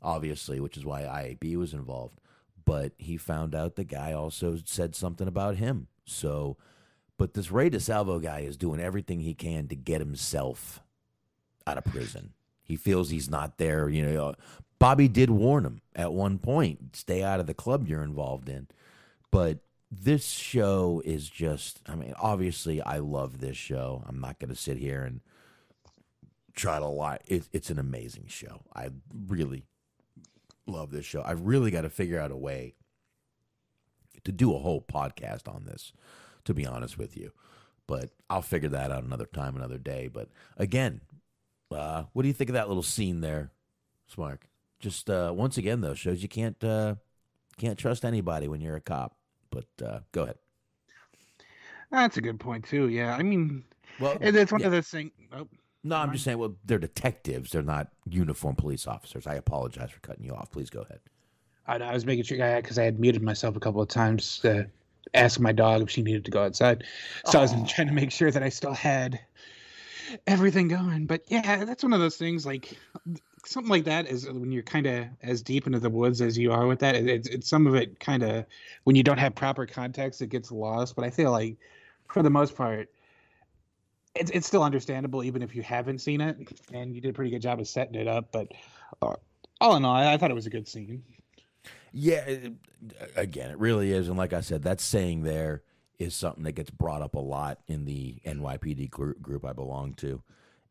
obviously, 0.00 0.60
which 0.60 0.76
is 0.76 0.84
why 0.84 1.02
IAB 1.02 1.56
was 1.56 1.74
involved. 1.74 2.20
But 2.64 2.92
he 2.96 3.16
found 3.16 3.54
out 3.54 3.76
the 3.76 3.84
guy 3.84 4.12
also 4.12 4.56
said 4.64 4.94
something 4.94 5.28
about 5.28 5.56
him. 5.56 5.88
So, 6.06 6.56
but 7.22 7.34
this 7.34 7.52
Ray 7.52 7.70
DeSalvo 7.70 8.20
guy 8.20 8.40
is 8.40 8.56
doing 8.56 8.80
everything 8.80 9.20
he 9.20 9.32
can 9.32 9.68
to 9.68 9.76
get 9.76 10.00
himself 10.00 10.80
out 11.68 11.78
of 11.78 11.84
prison. 11.84 12.32
He 12.64 12.74
feels 12.74 13.10
he's 13.10 13.30
not 13.30 13.58
there. 13.58 13.88
You 13.88 14.04
know, 14.04 14.34
Bobby 14.80 15.06
did 15.06 15.30
warn 15.30 15.64
him 15.64 15.82
at 15.94 16.12
one 16.12 16.40
point 16.40 16.96
stay 16.96 17.22
out 17.22 17.38
of 17.38 17.46
the 17.46 17.54
club 17.54 17.86
you're 17.86 18.02
involved 18.02 18.48
in. 18.48 18.66
But 19.30 19.58
this 19.88 20.26
show 20.26 21.00
is 21.04 21.28
just, 21.30 21.78
I 21.86 21.94
mean, 21.94 22.12
obviously, 22.20 22.82
I 22.82 22.98
love 22.98 23.38
this 23.38 23.56
show. 23.56 24.02
I'm 24.08 24.20
not 24.20 24.40
going 24.40 24.50
to 24.50 24.56
sit 24.56 24.78
here 24.78 25.04
and 25.04 25.20
try 26.56 26.80
to 26.80 26.88
lie. 26.88 27.20
It, 27.28 27.44
it's 27.52 27.70
an 27.70 27.78
amazing 27.78 28.24
show. 28.26 28.62
I 28.74 28.88
really 29.28 29.62
love 30.66 30.90
this 30.90 31.06
show. 31.06 31.22
I've 31.24 31.42
really 31.42 31.70
got 31.70 31.82
to 31.82 31.88
figure 31.88 32.18
out 32.18 32.32
a 32.32 32.36
way 32.36 32.74
to 34.24 34.32
do 34.32 34.52
a 34.56 34.58
whole 34.58 34.82
podcast 34.82 35.46
on 35.46 35.66
this, 35.66 35.92
to 36.44 36.54
be 36.54 36.66
honest 36.66 36.98
with 36.98 37.16
you. 37.16 37.32
But 37.86 38.10
I'll 38.30 38.42
figure 38.42 38.68
that 38.70 38.90
out 38.90 39.04
another 39.04 39.26
time, 39.26 39.56
another 39.56 39.78
day. 39.78 40.08
But 40.12 40.28
again, 40.56 41.00
uh, 41.70 42.04
what 42.12 42.22
do 42.22 42.28
you 42.28 42.34
think 42.34 42.50
of 42.50 42.54
that 42.54 42.68
little 42.68 42.82
scene 42.82 43.20
there, 43.20 43.50
Smark? 44.14 44.38
Just 44.80 45.10
uh, 45.10 45.32
once 45.34 45.58
again, 45.58 45.80
though, 45.80 45.94
shows 45.94 46.22
you 46.22 46.28
can't 46.28 46.62
uh, 46.62 46.96
can't 47.58 47.78
trust 47.78 48.04
anybody 48.04 48.48
when 48.48 48.60
you're 48.60 48.76
a 48.76 48.80
cop. 48.80 49.16
But 49.50 49.66
uh, 49.84 50.00
go 50.12 50.22
ahead. 50.22 50.36
That's 51.90 52.16
a 52.16 52.22
good 52.22 52.40
point 52.40 52.64
too. 52.64 52.88
Yeah, 52.88 53.14
I 53.14 53.22
mean, 53.22 53.64
well, 54.00 54.16
and 54.20 54.34
it's 54.34 54.50
one 54.50 54.62
yeah. 54.62 54.68
of 54.68 54.72
those 54.72 54.88
things. 54.88 55.10
Oh, 55.32 55.46
No, 55.84 55.96
I'm 55.96 56.12
just 56.12 56.24
saying. 56.24 56.38
Well, 56.38 56.56
they're 56.64 56.78
detectives. 56.78 57.50
They're 57.50 57.62
not 57.62 57.88
uniformed 58.08 58.58
police 58.58 58.86
officers. 58.86 59.26
I 59.26 59.34
apologize 59.34 59.90
for 59.90 60.00
cutting 60.00 60.24
you 60.24 60.32
off. 60.32 60.50
Please 60.50 60.70
go 60.70 60.80
ahead. 60.80 61.00
I, 61.66 61.76
I 61.76 61.92
was 61.92 62.06
making 62.06 62.24
sure 62.24 62.56
because 62.56 62.78
I 62.78 62.84
had 62.84 62.98
muted 62.98 63.22
myself 63.22 63.56
a 63.56 63.60
couple 63.60 63.82
of 63.82 63.88
times 63.88 64.38
to 64.40 64.66
ask 65.14 65.40
my 65.40 65.52
dog 65.52 65.82
if 65.82 65.90
she 65.90 66.02
needed 66.02 66.24
to 66.24 66.30
go 66.30 66.42
outside. 66.42 66.84
So 67.26 67.38
I 67.38 67.42
was 67.42 67.52
trying 67.70 67.88
to 67.88 67.94
make 67.94 68.10
sure 68.10 68.30
that 68.30 68.42
I 68.42 68.48
still 68.48 68.72
had 68.72 69.20
everything 70.26 70.68
going. 70.68 71.06
But 71.06 71.24
yeah, 71.28 71.64
that's 71.64 71.82
one 71.82 71.92
of 71.92 72.00
those 72.00 72.16
things. 72.16 72.46
Like 72.46 72.76
something 73.44 73.70
like 73.70 73.84
that 73.84 74.06
is 74.06 74.28
when 74.28 74.52
you're 74.52 74.62
kind 74.62 74.86
of 74.86 75.06
as 75.22 75.42
deep 75.42 75.66
into 75.66 75.80
the 75.80 75.90
woods 75.90 76.20
as 76.20 76.38
you 76.38 76.52
are 76.52 76.66
with 76.66 76.80
that. 76.80 76.94
It, 76.94 77.08
it's, 77.08 77.28
it's 77.28 77.48
some 77.48 77.66
of 77.66 77.74
it 77.74 78.00
kind 78.00 78.22
of 78.22 78.46
when 78.84 78.96
you 78.96 79.02
don't 79.02 79.18
have 79.18 79.34
proper 79.34 79.66
context, 79.66 80.22
it 80.22 80.28
gets 80.28 80.50
lost. 80.50 80.96
But 80.96 81.04
I 81.04 81.10
feel 81.10 81.30
like 81.30 81.56
for 82.08 82.22
the 82.22 82.30
most 82.30 82.56
part. 82.56 82.88
It's, 84.14 84.30
it's 84.30 84.46
still 84.46 84.62
understandable 84.62 85.24
even 85.24 85.40
if 85.40 85.56
you 85.56 85.62
haven't 85.62 86.00
seen 86.00 86.20
it, 86.20 86.36
and 86.70 86.94
you 86.94 87.00
did 87.00 87.08
a 87.08 87.12
pretty 87.14 87.30
good 87.30 87.40
job 87.40 87.60
of 87.60 87.66
setting 87.66 87.94
it 87.94 88.06
up. 88.06 88.30
But 88.30 88.52
uh, 89.00 89.14
all 89.58 89.74
in 89.76 89.86
all, 89.86 89.94
I, 89.94 90.12
I 90.12 90.16
thought 90.18 90.30
it 90.30 90.34
was 90.34 90.44
a 90.44 90.50
good 90.50 90.68
scene. 90.68 91.02
Yeah, 91.92 92.20
it, 92.20 92.52
again, 93.16 93.50
it 93.50 93.58
really 93.58 93.92
is. 93.92 94.08
And 94.08 94.16
like 94.16 94.32
I 94.32 94.40
said, 94.40 94.62
that 94.62 94.80
saying 94.80 95.22
there 95.22 95.62
is 95.98 96.14
something 96.14 96.44
that 96.44 96.52
gets 96.52 96.70
brought 96.70 97.02
up 97.02 97.14
a 97.14 97.20
lot 97.20 97.60
in 97.68 97.84
the 97.84 98.20
NYPD 98.26 98.90
group, 98.90 99.20
group 99.20 99.44
I 99.44 99.52
belong 99.52 99.94
to. 99.94 100.22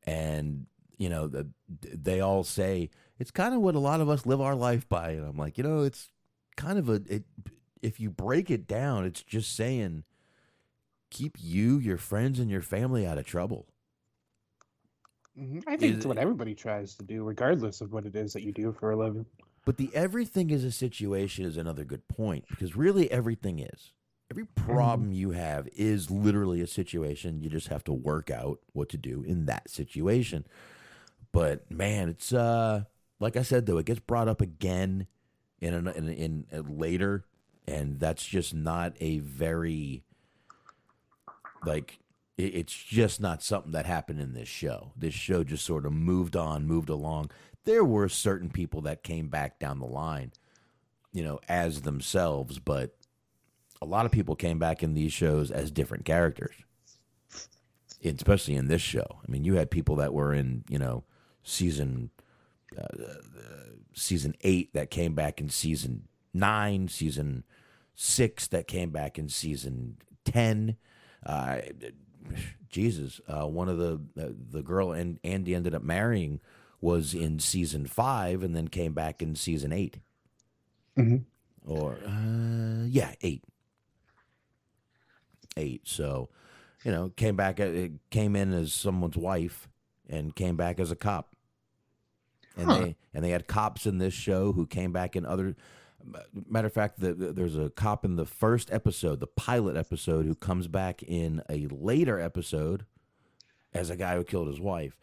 And, 0.03 0.65
you 0.97 1.09
know, 1.09 1.27
the, 1.27 1.47
they 1.69 2.21
all 2.21 2.43
say 2.43 2.89
it's 3.19 3.31
kind 3.31 3.53
of 3.53 3.61
what 3.61 3.75
a 3.75 3.79
lot 3.79 4.01
of 4.01 4.09
us 4.09 4.25
live 4.25 4.41
our 4.41 4.55
life 4.55 4.89
by. 4.89 5.11
And 5.11 5.25
I'm 5.25 5.37
like, 5.37 5.57
you 5.57 5.63
know, 5.63 5.81
it's 5.83 6.09
kind 6.57 6.77
of 6.77 6.89
a, 6.89 7.01
it, 7.07 7.23
if 7.81 7.99
you 7.99 8.09
break 8.09 8.49
it 8.49 8.67
down, 8.67 9.05
it's 9.05 9.23
just 9.23 9.55
saying 9.55 10.03
keep 11.11 11.37
you, 11.39 11.77
your 11.77 11.97
friends, 11.97 12.39
and 12.39 12.49
your 12.49 12.61
family 12.61 13.05
out 13.05 13.17
of 13.17 13.25
trouble. 13.25 13.67
Mhm. 15.37 15.63
I 15.67 15.77
think 15.77 15.95
it's 15.95 16.05
what 16.05 16.17
everybody 16.17 16.55
tries 16.55 16.95
to 16.95 17.05
do, 17.05 17.23
regardless 17.23 17.81
of 17.81 17.93
what 17.93 18.05
it 18.05 18.15
is 18.15 18.33
that 18.33 18.43
you 18.43 18.51
do 18.51 18.73
for 18.73 18.91
a 18.91 18.97
living. 18.97 19.25
But 19.65 19.77
the 19.77 19.91
everything 19.93 20.49
is 20.49 20.63
a 20.63 20.71
situation 20.71 21.45
is 21.45 21.57
another 21.57 21.83
good 21.83 22.07
point 22.07 22.45
because 22.49 22.75
really 22.75 23.11
everything 23.11 23.59
is. 23.59 23.93
Every 24.31 24.45
problem 24.45 25.11
you 25.11 25.31
have 25.31 25.67
is 25.75 26.09
literally 26.09 26.61
a 26.61 26.67
situation. 26.67 27.41
You 27.41 27.49
just 27.49 27.67
have 27.67 27.83
to 27.83 27.93
work 27.93 28.31
out 28.31 28.59
what 28.71 28.89
to 28.89 28.97
do 28.97 29.23
in 29.23 29.45
that 29.45 29.69
situation. 29.69 30.47
But 31.31 31.69
man, 31.69 32.09
it's 32.09 32.33
uh 32.33 32.85
like 33.19 33.37
I 33.37 33.43
said 33.43 33.65
though, 33.65 33.77
it 33.77 33.85
gets 33.85 33.99
brought 33.99 34.27
up 34.27 34.41
again 34.41 35.07
in 35.59 35.73
an, 35.73 35.87
in, 35.89 36.09
in, 36.09 36.45
in 36.51 36.77
later, 36.79 37.25
and 37.67 37.99
that's 37.99 38.25
just 38.25 38.53
not 38.53 38.93
a 38.99 39.19
very 39.19 40.03
like 41.65 41.99
it's 42.37 42.73
just 42.73 43.21
not 43.21 43.43
something 43.43 43.71
that 43.73 43.85
happened 43.85 44.19
in 44.19 44.33
this 44.33 44.47
show. 44.47 44.93
This 44.95 45.13
show 45.13 45.43
just 45.43 45.65
sort 45.65 45.85
of 45.85 45.93
moved 45.93 46.35
on, 46.35 46.65
moved 46.65 46.89
along. 46.89 47.29
There 47.65 47.83
were 47.83 48.09
certain 48.09 48.49
people 48.49 48.81
that 48.81 49.03
came 49.03 49.27
back 49.27 49.59
down 49.59 49.79
the 49.79 49.85
line, 49.85 50.31
you 51.13 51.23
know, 51.23 51.39
as 51.47 51.81
themselves, 51.81 52.59
but 52.59 52.95
a 53.81 53.85
lot 53.85 54.05
of 54.05 54.11
people 54.11 54.35
came 54.35 54.59
back 54.59 54.83
in 54.83 54.93
these 54.93 55.13
shows 55.13 55.51
as 55.51 55.71
different 55.71 56.05
characters. 56.05 56.55
Especially 58.03 58.55
in 58.55 58.67
this 58.67 58.81
show. 58.81 59.05
I 59.27 59.31
mean, 59.31 59.43
you 59.43 59.55
had 59.55 59.69
people 59.69 59.97
that 59.97 60.11
were 60.11 60.33
in, 60.33 60.63
you 60.67 60.79
know, 60.79 61.03
season 61.43 62.09
uh, 62.77 62.87
season 63.93 64.35
8 64.41 64.73
that 64.73 64.89
came 64.89 65.13
back 65.13 65.39
in 65.39 65.49
season 65.49 66.07
9, 66.33 66.87
season 66.87 67.43
6 67.95 68.47
that 68.47 68.67
came 68.67 68.91
back 68.91 69.19
in 69.19 69.29
season 69.29 69.97
10. 70.25 70.77
Uh, 71.25 71.57
Jesus, 72.69 73.19
uh, 73.27 73.45
one 73.45 73.67
of 73.67 73.77
the 73.77 73.99
uh, 74.19 74.29
the 74.51 74.61
girl 74.61 74.91
and 74.93 75.19
Andy 75.23 75.53
ended 75.53 75.75
up 75.75 75.83
marrying 75.83 76.39
was 76.81 77.13
in 77.13 77.39
season 77.39 77.85
five, 77.85 78.43
and 78.43 78.55
then 78.55 78.67
came 78.67 78.93
back 78.93 79.21
in 79.21 79.35
season 79.35 79.71
8 79.71 79.99
Mhm. 80.97 81.23
or 81.65 81.97
uh, 82.05 82.85
yeah, 82.87 83.13
eight, 83.21 83.43
eight. 85.57 85.87
So, 85.87 86.29
you 86.83 86.91
know, 86.91 87.09
came 87.09 87.35
back, 87.35 87.59
it 87.59 87.91
came 88.09 88.35
in 88.35 88.53
as 88.53 88.73
someone's 88.73 89.17
wife, 89.17 89.67
and 90.09 90.35
came 90.35 90.57
back 90.57 90.79
as 90.79 90.91
a 90.91 90.95
cop. 90.95 91.35
And 92.57 92.65
Huh. 92.67 92.79
they 92.79 92.95
and 93.13 93.23
they 93.23 93.29
had 93.29 93.47
cops 93.47 93.85
in 93.85 93.97
this 93.97 94.13
show 94.13 94.51
who 94.53 94.65
came 94.65 94.91
back 94.91 95.15
in 95.15 95.25
other. 95.25 95.55
Matter 96.33 96.67
of 96.67 96.73
fact, 96.73 96.99
the, 96.99 97.13
the- 97.13 97.31
there's 97.31 97.55
a 97.55 97.69
cop 97.69 98.03
in 98.03 98.15
the 98.15 98.25
first 98.25 98.71
episode, 98.71 99.19
the 99.19 99.27
pilot 99.27 99.77
episode, 99.77 100.25
who 100.25 100.33
comes 100.35 100.67
back 100.67 101.03
in 101.03 101.43
a 101.49 101.67
later 101.67 102.19
episode 102.19 102.85
as 103.73 103.89
a 103.89 103.95
guy 103.95 104.15
who 104.15 104.23
killed 104.23 104.47
his 104.47 104.59
wife. 104.59 104.97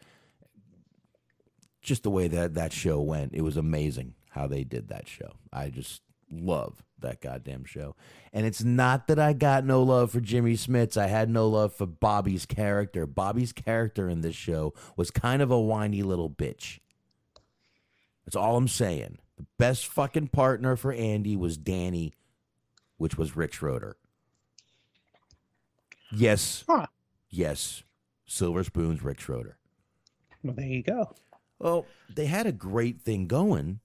Just 1.89 2.03
the 2.03 2.11
way 2.11 2.27
that 2.27 2.53
that 2.53 2.71
show 2.71 3.01
went, 3.01 3.33
it 3.33 3.41
was 3.41 3.57
amazing 3.57 4.13
how 4.29 4.45
they 4.45 4.63
did 4.63 4.89
that 4.89 5.07
show. 5.07 5.31
I 5.51 5.69
just 5.71 6.03
love 6.31 6.83
that 6.99 7.19
goddamn 7.19 7.65
show. 7.65 7.95
And 8.31 8.45
it's 8.45 8.63
not 8.63 9.07
that 9.07 9.17
I 9.17 9.33
got 9.33 9.65
no 9.65 9.81
love 9.81 10.11
for 10.11 10.21
Jimmy 10.21 10.53
Smits. 10.53 10.97
I 10.97 11.07
had 11.07 11.31
no 11.31 11.47
love 11.47 11.73
for 11.73 11.87
Bobby's 11.87 12.45
character. 12.45 13.07
Bobby's 13.07 13.51
character 13.51 14.07
in 14.07 14.21
this 14.21 14.35
show 14.35 14.75
was 14.97 15.09
kind 15.09 15.41
of 15.41 15.49
a 15.49 15.59
whiny 15.59 16.03
little 16.03 16.29
bitch. 16.29 16.77
That's 18.23 18.35
all 18.35 18.55
I'm 18.55 18.67
saying. 18.67 19.17
The 19.37 19.47
best 19.57 19.87
fucking 19.87 20.27
partner 20.27 20.75
for 20.75 20.93
Andy 20.93 21.35
was 21.35 21.57
Danny, 21.57 22.13
which 22.97 23.17
was 23.17 23.35
Rick 23.35 23.53
Schroder. 23.53 23.97
Yes. 26.11 26.63
Yes. 27.31 27.81
Silver 28.27 28.63
Spoon's 28.63 29.01
Rick 29.01 29.21
Schroder. 29.21 29.57
Well, 30.43 30.53
there 30.53 30.67
you 30.67 30.83
go. 30.83 31.15
Well, 31.59 31.85
they 32.13 32.25
had 32.25 32.47
a 32.47 32.51
great 32.53 33.01
thing 33.01 33.27
going, 33.27 33.81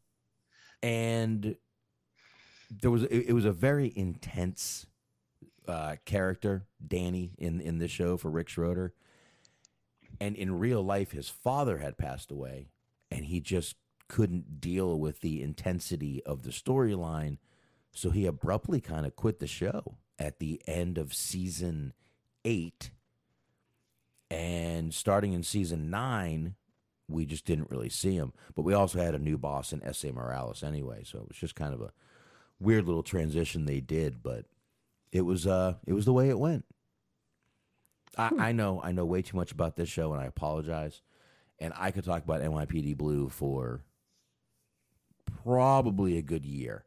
and 0.82 1.56
there 2.70 2.90
was 2.90 3.02
it, 3.04 3.26
it 3.28 3.32
was 3.32 3.44
a 3.44 3.52
very 3.52 3.92
intense 3.96 4.86
uh, 5.66 5.96
character, 6.04 6.66
Danny, 6.86 7.32
in 7.36 7.60
in 7.60 7.78
this 7.78 7.90
show 7.90 8.16
for 8.16 8.30
Rick 8.30 8.48
Schroder. 8.48 8.94
And 10.20 10.36
in 10.36 10.60
real 10.60 10.82
life, 10.82 11.10
his 11.10 11.28
father 11.28 11.78
had 11.78 11.98
passed 11.98 12.30
away, 12.30 12.68
and 13.10 13.24
he 13.24 13.40
just 13.40 13.74
couldn't 14.08 14.60
deal 14.60 14.98
with 14.98 15.20
the 15.20 15.42
intensity 15.42 16.22
of 16.24 16.44
the 16.44 16.50
storyline, 16.50 17.38
so 17.92 18.10
he 18.10 18.26
abruptly 18.26 18.80
kind 18.80 19.06
of 19.06 19.16
quit 19.16 19.40
the 19.40 19.48
show 19.48 19.96
at 20.18 20.38
the 20.38 20.62
end 20.68 20.98
of 20.98 21.12
season 21.12 21.92
eight. 22.44 22.90
And 24.30 24.94
starting 24.94 25.32
in 25.32 25.42
season 25.42 25.90
nine, 25.90 26.54
we 27.08 27.26
just 27.26 27.44
didn't 27.44 27.70
really 27.70 27.88
see 27.88 28.14
him. 28.14 28.32
But 28.54 28.62
we 28.62 28.74
also 28.74 28.98
had 28.98 29.14
a 29.14 29.18
new 29.18 29.38
boss 29.38 29.72
in 29.72 29.80
Esai 29.80 30.12
Morales 30.12 30.62
anyway, 30.62 31.02
so 31.04 31.18
it 31.18 31.28
was 31.28 31.36
just 31.36 31.54
kind 31.54 31.74
of 31.74 31.80
a 31.80 31.92
weird 32.58 32.86
little 32.86 33.02
transition 33.02 33.64
they 33.64 33.80
did, 33.80 34.22
but 34.22 34.46
it 35.12 35.22
was 35.22 35.46
uh 35.46 35.74
it 35.86 35.92
was 35.92 36.04
the 36.04 36.12
way 36.12 36.28
it 36.28 36.38
went. 36.38 36.64
I, 38.16 38.30
I 38.38 38.52
know 38.52 38.80
I 38.82 38.92
know 38.92 39.04
way 39.04 39.22
too 39.22 39.36
much 39.36 39.52
about 39.52 39.76
this 39.76 39.88
show 39.88 40.12
and 40.12 40.22
I 40.22 40.26
apologize. 40.26 41.02
And 41.60 41.72
I 41.76 41.92
could 41.92 42.04
talk 42.04 42.24
about 42.24 42.42
NYPD 42.42 42.96
Blue 42.96 43.28
for 43.28 43.82
probably 45.44 46.18
a 46.18 46.22
good 46.22 46.44
year. 46.44 46.84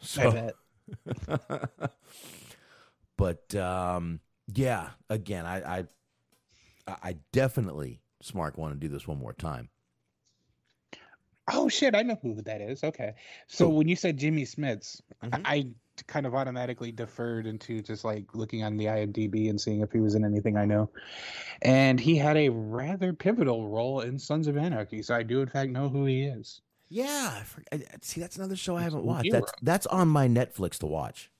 So, 0.00 0.30
bet. 0.30 1.70
but 3.16 3.54
um, 3.56 4.20
yeah, 4.54 4.90
again, 5.08 5.46
I, 5.46 5.78
I 5.78 5.84
I 6.86 7.16
definitely 7.32 7.99
Smark 8.22 8.56
want 8.56 8.74
to 8.74 8.78
do 8.78 8.92
this 8.92 9.06
one 9.06 9.18
more 9.18 9.32
time. 9.32 9.68
Oh 11.52 11.68
shit, 11.68 11.94
I 11.94 12.02
know 12.02 12.18
who 12.22 12.40
that 12.42 12.60
is. 12.60 12.84
Okay. 12.84 13.14
So 13.46 13.68
when 13.68 13.88
you 13.88 13.96
said 13.96 14.16
Jimmy 14.16 14.44
Smits, 14.44 15.00
I, 15.22 15.26
mm-hmm. 15.26 15.42
I 15.44 15.66
kind 16.06 16.26
of 16.26 16.34
automatically 16.34 16.92
deferred 16.92 17.46
into 17.46 17.82
just 17.82 18.04
like 18.04 18.34
looking 18.34 18.62
on 18.62 18.76
the 18.76 18.86
IMDb 18.86 19.50
and 19.50 19.60
seeing 19.60 19.80
if 19.80 19.92
he 19.92 20.00
was 20.00 20.14
in 20.14 20.24
anything 20.24 20.56
I 20.56 20.64
know. 20.64 20.90
And 21.62 21.98
he 21.98 22.16
had 22.16 22.36
a 22.36 22.48
rather 22.50 23.12
pivotal 23.12 23.68
role 23.68 24.00
in 24.00 24.18
Sons 24.18 24.46
of 24.46 24.56
Anarchy, 24.56 25.02
so 25.02 25.14
I 25.14 25.22
do 25.22 25.40
in 25.40 25.48
fact 25.48 25.70
know 25.70 25.88
who 25.88 26.04
he 26.04 26.22
is. 26.22 26.60
Yeah, 26.88 27.42
I 27.72 27.82
see, 28.02 28.20
that's 28.20 28.36
another 28.36 28.56
show 28.56 28.76
I 28.76 28.82
haven't 28.82 29.04
watched. 29.04 29.30
That's 29.30 29.52
that's 29.62 29.86
on 29.86 30.08
my 30.08 30.26
Netflix 30.26 30.78
to 30.78 30.86
watch. 30.86 31.30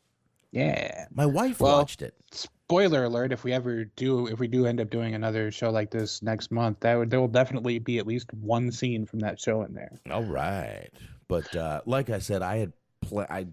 Yeah. 0.52 1.06
My 1.12 1.26
wife 1.26 1.60
Well, 1.60 1.78
watched 1.78 2.02
it. 2.02 2.14
Spoiler 2.32 3.04
alert, 3.04 3.32
if 3.32 3.44
we 3.44 3.52
ever 3.52 3.84
do 3.84 4.26
if 4.28 4.38
we 4.38 4.46
do 4.48 4.66
end 4.66 4.80
up 4.80 4.90
doing 4.90 5.14
another 5.14 5.50
show 5.50 5.70
like 5.70 5.90
this 5.90 6.22
next 6.22 6.50
month, 6.50 6.80
that 6.80 6.94
would 6.96 7.10
there 7.10 7.20
will 7.20 7.28
definitely 7.28 7.78
be 7.78 7.98
at 7.98 8.06
least 8.06 8.32
one 8.34 8.70
scene 8.70 9.06
from 9.06 9.20
that 9.20 9.40
show 9.40 9.62
in 9.62 9.74
there. 9.74 9.92
All 10.10 10.22
right, 10.24 10.88
but 11.28 11.54
uh, 11.56 11.80
like 11.86 12.10
I 12.10 12.20
said, 12.20 12.42
I 12.42 12.58
had 12.58 12.72
pla- 13.00 13.26
I 13.28 13.46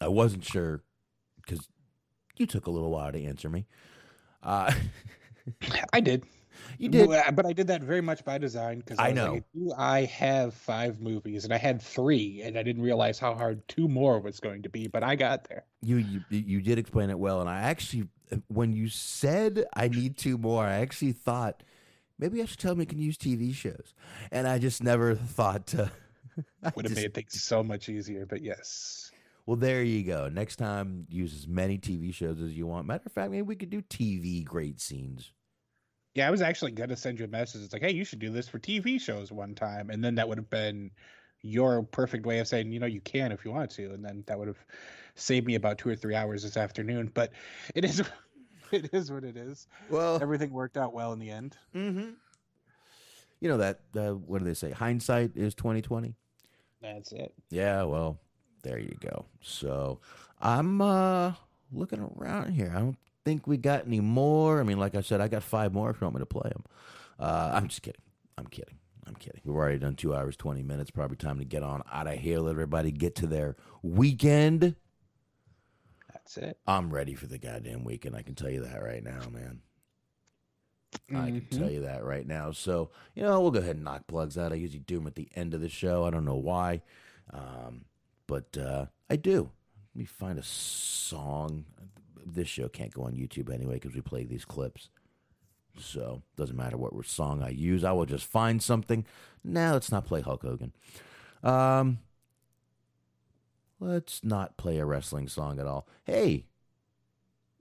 I 0.00 0.08
wasn't 0.08 0.44
sure 0.44 0.82
because 1.36 1.66
you 2.36 2.46
took 2.46 2.66
a 2.66 2.70
little 2.70 2.90
while 2.90 3.10
to 3.12 3.24
answer 3.24 3.48
me. 3.48 3.66
Uh, 4.42 4.72
I 5.92 6.00
did. 6.00 6.24
You 6.78 6.88
did. 6.88 7.08
But 7.08 7.46
I 7.46 7.52
did 7.52 7.66
that 7.68 7.82
very 7.82 8.00
much 8.00 8.24
by 8.24 8.38
design 8.38 8.78
because 8.78 8.98
I 8.98 9.08
I, 9.08 9.12
know. 9.12 9.32
Like, 9.34 9.44
do 9.54 9.72
I 9.76 10.04
have 10.04 10.54
five 10.54 11.00
movies, 11.00 11.44
and 11.44 11.52
I 11.52 11.56
had 11.58 11.82
three, 11.82 12.42
and 12.42 12.58
I 12.58 12.62
didn't 12.62 12.82
realize 12.82 13.18
how 13.18 13.34
hard 13.34 13.66
two 13.68 13.88
more 13.88 14.20
was 14.20 14.40
going 14.40 14.62
to 14.62 14.68
be, 14.68 14.86
but 14.86 15.02
I 15.02 15.16
got 15.16 15.48
there. 15.48 15.64
you 15.82 15.96
you 15.96 16.22
you 16.30 16.60
did 16.60 16.78
explain 16.78 17.10
it 17.10 17.18
well, 17.18 17.40
and 17.40 17.48
I 17.50 17.60
actually 17.62 18.08
when 18.48 18.72
you 18.72 18.88
said 18.88 19.64
I 19.74 19.88
need 19.88 20.16
two 20.16 20.38
more, 20.38 20.64
I 20.64 20.74
actually 20.80 21.12
thought 21.12 21.62
maybe 22.18 22.42
I 22.42 22.44
should 22.44 22.58
tell 22.58 22.72
them 22.72 22.80
you 22.80 22.86
can 22.86 22.98
use 22.98 23.16
TV 23.16 23.54
shows, 23.54 23.94
and 24.30 24.46
I 24.46 24.58
just 24.58 24.82
never 24.82 25.14
thought 25.14 25.66
to. 25.68 25.90
I 26.62 26.72
Would 26.76 26.84
have 26.84 26.92
just- 26.92 27.02
made 27.02 27.14
things 27.14 27.42
so 27.42 27.62
much 27.62 27.88
easier, 27.88 28.26
but 28.26 28.42
yes. 28.42 29.10
Well, 29.46 29.56
there 29.56 29.82
you 29.82 30.04
go. 30.04 30.28
Next 30.28 30.56
time, 30.56 31.06
use 31.08 31.34
as 31.34 31.48
many 31.48 31.78
TV 31.78 32.12
shows 32.12 32.38
as 32.38 32.52
you 32.52 32.66
want. 32.66 32.86
Matter 32.86 33.04
of 33.06 33.12
fact, 33.12 33.30
maybe 33.30 33.40
we 33.40 33.56
could 33.56 33.70
do 33.70 33.80
TV 33.80 34.44
great 34.44 34.78
scenes. 34.78 35.32
Yeah, 36.18 36.26
I 36.26 36.32
was 36.32 36.42
actually 36.42 36.72
gonna 36.72 36.96
send 36.96 37.20
you 37.20 37.26
a 37.26 37.28
message. 37.28 37.62
It's 37.62 37.72
like, 37.72 37.80
hey, 37.80 37.92
you 37.92 38.04
should 38.04 38.18
do 38.18 38.30
this 38.30 38.48
for 38.48 38.58
TV 38.58 39.00
shows 39.00 39.30
one 39.30 39.54
time, 39.54 39.88
and 39.88 40.02
then 40.02 40.16
that 40.16 40.28
would 40.28 40.36
have 40.36 40.50
been 40.50 40.90
your 41.42 41.84
perfect 41.84 42.26
way 42.26 42.40
of 42.40 42.48
saying, 42.48 42.72
you 42.72 42.80
know, 42.80 42.86
you 42.86 43.00
can 43.00 43.30
if 43.30 43.44
you 43.44 43.52
want 43.52 43.70
to, 43.70 43.92
and 43.92 44.04
then 44.04 44.24
that 44.26 44.36
would 44.36 44.48
have 44.48 44.58
saved 45.14 45.46
me 45.46 45.54
about 45.54 45.78
two 45.78 45.88
or 45.88 45.94
three 45.94 46.16
hours 46.16 46.42
this 46.42 46.56
afternoon. 46.56 47.12
But 47.14 47.30
it 47.76 47.84
is, 47.84 48.02
it 48.72 48.92
is 48.92 49.12
what 49.12 49.22
it 49.22 49.36
is. 49.36 49.68
Well, 49.90 50.18
everything 50.20 50.50
worked 50.50 50.76
out 50.76 50.92
well 50.92 51.12
in 51.12 51.20
the 51.20 51.30
end. 51.30 51.56
Mm-hmm. 51.72 52.10
You 53.38 53.48
know 53.48 53.58
that 53.58 53.82
uh, 53.94 54.14
what 54.14 54.40
do 54.40 54.44
they 54.44 54.54
say? 54.54 54.72
Hindsight 54.72 55.36
is 55.36 55.54
twenty 55.54 55.82
twenty. 55.82 56.16
That's 56.82 57.12
it. 57.12 57.32
Yeah, 57.48 57.84
well, 57.84 58.18
there 58.64 58.80
you 58.80 58.96
go. 58.98 59.26
So 59.40 60.00
I'm 60.40 60.80
uh 60.80 61.34
looking 61.70 62.00
around 62.00 62.54
here. 62.54 62.72
I 62.74 62.80
don't 62.80 62.98
think 63.28 63.46
we 63.46 63.58
got 63.58 63.86
any 63.86 64.00
more. 64.00 64.58
I 64.58 64.62
mean, 64.62 64.78
like 64.78 64.94
I 64.94 65.02
said, 65.02 65.20
I 65.20 65.28
got 65.28 65.42
five 65.42 65.74
more 65.74 65.90
if 65.90 66.00
you 66.00 66.06
want 66.06 66.14
me 66.14 66.20
to 66.20 66.26
play 66.26 66.48
them. 66.48 66.64
Uh, 67.20 67.50
I'm 67.52 67.68
just 67.68 67.82
kidding. 67.82 68.00
I'm 68.38 68.46
kidding. 68.46 68.78
I'm 69.06 69.14
kidding. 69.14 69.42
We've 69.44 69.54
already 69.54 69.78
done 69.78 69.96
two 69.96 70.14
hours, 70.14 70.34
20 70.36 70.62
minutes. 70.62 70.90
Probably 70.90 71.18
time 71.18 71.38
to 71.38 71.44
get 71.44 71.62
on 71.62 71.82
out 71.92 72.06
of 72.06 72.14
here. 72.14 72.38
Let 72.40 72.52
everybody 72.52 72.90
get 72.90 73.16
to 73.16 73.26
their 73.26 73.56
weekend. 73.82 74.76
That's 76.10 76.38
it. 76.38 76.58
I'm 76.66 76.90
ready 76.90 77.14
for 77.14 77.26
the 77.26 77.38
goddamn 77.38 77.84
weekend. 77.84 78.16
I 78.16 78.22
can 78.22 78.34
tell 78.34 78.48
you 78.48 78.62
that 78.62 78.82
right 78.82 79.04
now, 79.04 79.20
man. 79.30 79.60
I 81.14 81.26
can 81.30 81.46
tell 81.50 81.70
you 81.70 81.82
that 81.82 82.02
right 82.02 82.26
now. 82.26 82.52
So, 82.52 82.90
you 83.14 83.22
know, 83.22 83.40
we'll 83.42 83.50
go 83.50 83.58
ahead 83.58 83.76
and 83.76 83.84
knock 83.84 84.06
plugs 84.06 84.38
out. 84.38 84.52
I 84.52 84.56
usually 84.56 84.80
do 84.80 84.96
them 84.96 85.06
at 85.06 85.16
the 85.16 85.28
end 85.34 85.52
of 85.52 85.60
the 85.60 85.68
show. 85.68 86.04
I 86.04 86.10
don't 86.10 86.24
know 86.24 86.36
why. 86.36 86.80
Um, 87.30 87.84
but 88.26 88.56
uh, 88.56 88.86
I 89.10 89.16
do. 89.16 89.50
Let 89.94 89.98
me 89.98 90.04
find 90.06 90.38
a 90.38 90.42
song. 90.42 91.66
This 92.24 92.48
show 92.48 92.68
can't 92.68 92.92
go 92.92 93.02
on 93.02 93.12
YouTube 93.12 93.52
anyway 93.52 93.74
because 93.74 93.94
we 93.94 94.00
play 94.00 94.24
these 94.24 94.44
clips. 94.44 94.90
So 95.78 96.22
doesn't 96.36 96.56
matter 96.56 96.76
what 96.76 96.92
song 97.06 97.42
I 97.42 97.50
use, 97.50 97.84
I 97.84 97.92
will 97.92 98.06
just 98.06 98.26
find 98.26 98.62
something. 98.62 99.04
Now 99.44 99.74
let's 99.74 99.92
not 99.92 100.06
play 100.06 100.20
Hulk 100.20 100.42
Hogan. 100.42 100.72
Um, 101.42 101.98
let's 103.78 104.24
not 104.24 104.56
play 104.56 104.78
a 104.78 104.84
wrestling 104.84 105.28
song 105.28 105.60
at 105.60 105.66
all. 105.66 105.86
Hey, 106.04 106.46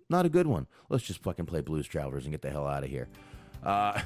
not 0.09 0.25
a 0.25 0.29
good 0.29 0.47
one. 0.47 0.67
Let's 0.89 1.03
just 1.03 1.21
fucking 1.21 1.45
play 1.45 1.61
Blues 1.61 1.87
Travelers 1.87 2.25
and 2.25 2.31
get 2.33 2.41
the 2.41 2.49
hell 2.49 2.65
out 2.67 2.83
of 2.83 2.89
here. 2.89 3.07
Uh, 3.63 4.01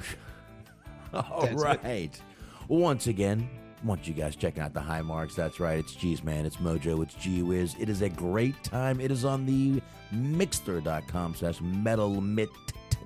all 1.14 1.42
That's 1.46 1.62
it. 1.62 1.82
right. 1.82 2.20
Once 2.68 3.06
again, 3.06 3.48
want 3.84 4.06
you 4.06 4.14
guys 4.14 4.36
checking 4.36 4.62
out 4.62 4.74
the 4.74 4.80
high 4.80 5.02
marks. 5.02 5.34
That's 5.34 5.60
right. 5.60 5.78
It's 5.78 5.94
G's 5.94 6.22
Man. 6.22 6.46
It's 6.46 6.56
Mojo. 6.56 7.02
It's 7.02 7.14
G 7.14 7.42
Wiz. 7.42 7.74
It 7.78 7.88
is 7.88 8.02
a 8.02 8.08
great 8.08 8.62
time. 8.62 9.00
It 9.00 9.10
is 9.10 9.24
on 9.24 9.46
the 9.46 9.82
Mixlr.com 10.14 11.34
slash 11.34 11.60
Metal 11.60 12.20
Mitt 12.20 12.50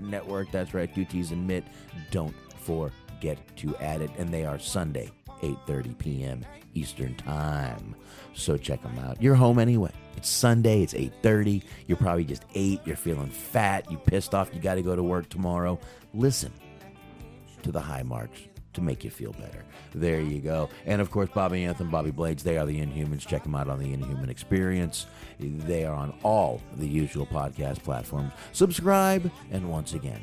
Network. 0.01 0.51
That's 0.51 0.75
right. 0.75 0.93
Two 0.95 1.05
T's 1.05 1.31
and 1.33 1.47
Mitt. 1.47 1.65
Don't 2.11 2.35
forget 2.59 3.39
to 3.57 3.77
add 3.77 4.03
it. 4.03 4.11
And 4.19 4.33
they 4.33 4.45
are 4.45 4.59
Sunday, 4.59 5.11
8.30 5.43 5.99
p.m. 5.99 6.47
Eastern 6.75 7.15
Time. 7.17 7.95
So 8.35 8.57
check 8.57 8.83
them 8.83 8.99
out. 8.99 9.21
You're 9.23 9.35
home 9.35 9.59
anyway. 9.59 9.93
It's 10.17 10.29
Sunday. 10.29 10.83
It's 10.83 10.95
8.30. 10.95 11.63
You're 11.87 11.97
probably 11.97 12.25
just 12.25 12.45
ate. 12.55 12.81
You're 12.85 12.97
feeling 12.97 13.31
fat. 13.31 13.91
You 13.91 13.97
pissed 13.97 14.35
off. 14.35 14.51
You 14.53 14.61
got 14.61 14.75
to 14.75 14.83
go 14.83 14.95
to 14.95 15.03
work 15.03 15.29
tomorrow. 15.29 15.79
Listen 16.13 16.53
to 17.63 17.73
the 17.73 17.81
high 17.81 18.03
marks 18.03 18.43
to 18.77 18.83
make 18.83 19.05
you 19.05 19.11
feel 19.11 19.33
better. 19.33 19.65
There 19.95 20.21
you 20.21 20.41
go. 20.41 20.71
And 20.87 21.01
of 21.01 21.11
course, 21.11 21.29
Bobby 21.35 21.65
Anthem, 21.65 21.91
Bobby 21.91 22.11
Blades, 22.13 22.45
they 22.45 22.57
are 22.57 22.67
the 22.67 22.81
Inhumans. 22.81 23.27
Check 23.27 23.43
them 23.43 23.55
out 23.55 23.69
on 23.69 23.79
the 23.79 23.93
Inhuman 23.93 24.31
Experience. 24.31 25.07
They 25.41 25.85
are 25.85 25.95
on 25.95 26.15
all 26.23 26.63
the 26.77 26.87
usual 26.87 27.27
podcast 27.27 27.83
platforms. 27.83 28.33
Subscribe, 28.53 29.31
and 29.51 29.69
once 29.69 29.95
again, 29.95 30.21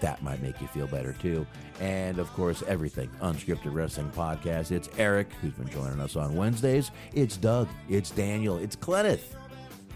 that 0.00 0.22
might 0.22 0.40
make 0.42 0.60
you 0.60 0.68
feel 0.68 0.86
better 0.86 1.12
too. 1.12 1.46
And 1.80 2.18
of 2.18 2.32
course, 2.32 2.62
everything 2.66 3.10
Unscripted 3.20 3.74
Wrestling 3.74 4.10
Podcast. 4.10 4.70
It's 4.70 4.88
Eric, 4.96 5.28
who's 5.40 5.52
been 5.52 5.68
joining 5.68 6.00
us 6.00 6.16
on 6.16 6.36
Wednesdays. 6.36 6.90
It's 7.12 7.36
Doug. 7.36 7.68
It's 7.88 8.10
Daniel. 8.10 8.58
It's 8.58 8.76
Clenneth. 8.76 9.36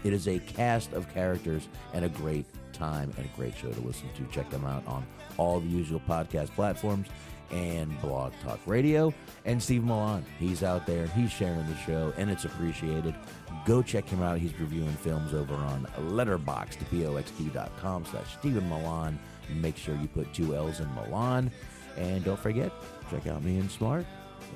It 0.03 0.11
is 0.11 0.27
a 0.27 0.39
cast 0.39 0.91
of 0.91 1.11
characters 1.13 1.69
and 1.93 2.03
a 2.03 2.09
great 2.09 2.45
time 2.73 3.13
and 3.15 3.25
a 3.25 3.29
great 3.37 3.55
show 3.55 3.71
to 3.71 3.81
listen 3.81 4.09
to. 4.15 4.25
Check 4.33 4.49
them 4.49 4.65
out 4.65 4.85
on 4.85 5.05
all 5.37 5.59
the 5.59 5.67
usual 5.67 6.01
podcast 6.01 6.49
platforms 6.51 7.07
and 7.53 8.01
Blog 8.01 8.33
Talk 8.43 8.59
Radio. 8.65 9.13
And 9.45 9.61
Steve 9.61 9.83
Millan, 9.83 10.25
he's 10.39 10.63
out 10.63 10.85
there, 10.85 11.07
he's 11.07 11.31
sharing 11.31 11.65
the 11.67 11.77
show, 11.85 12.11
and 12.17 12.29
it's 12.29 12.45
appreciated. 12.45 13.15
Go 13.65 13.81
check 13.81 14.09
him 14.09 14.21
out. 14.21 14.39
He's 14.39 14.59
reviewing 14.59 14.91
films 14.91 15.33
over 15.33 15.53
on 15.53 15.87
Letterboxd, 15.99 16.89
P-O-X-D.com 16.89 18.05
slash 18.05 18.33
Stephen 18.39 18.67
Millan. 18.67 19.19
Make 19.61 19.77
sure 19.77 19.95
you 19.95 20.07
put 20.07 20.33
two 20.33 20.55
L's 20.55 20.79
in 20.79 20.93
Milan. 20.95 21.51
And 21.95 22.23
don't 22.23 22.39
forget, 22.39 22.71
check 23.11 23.27
out 23.27 23.43
me 23.43 23.59
and 23.59 23.69
Smark 23.69 24.05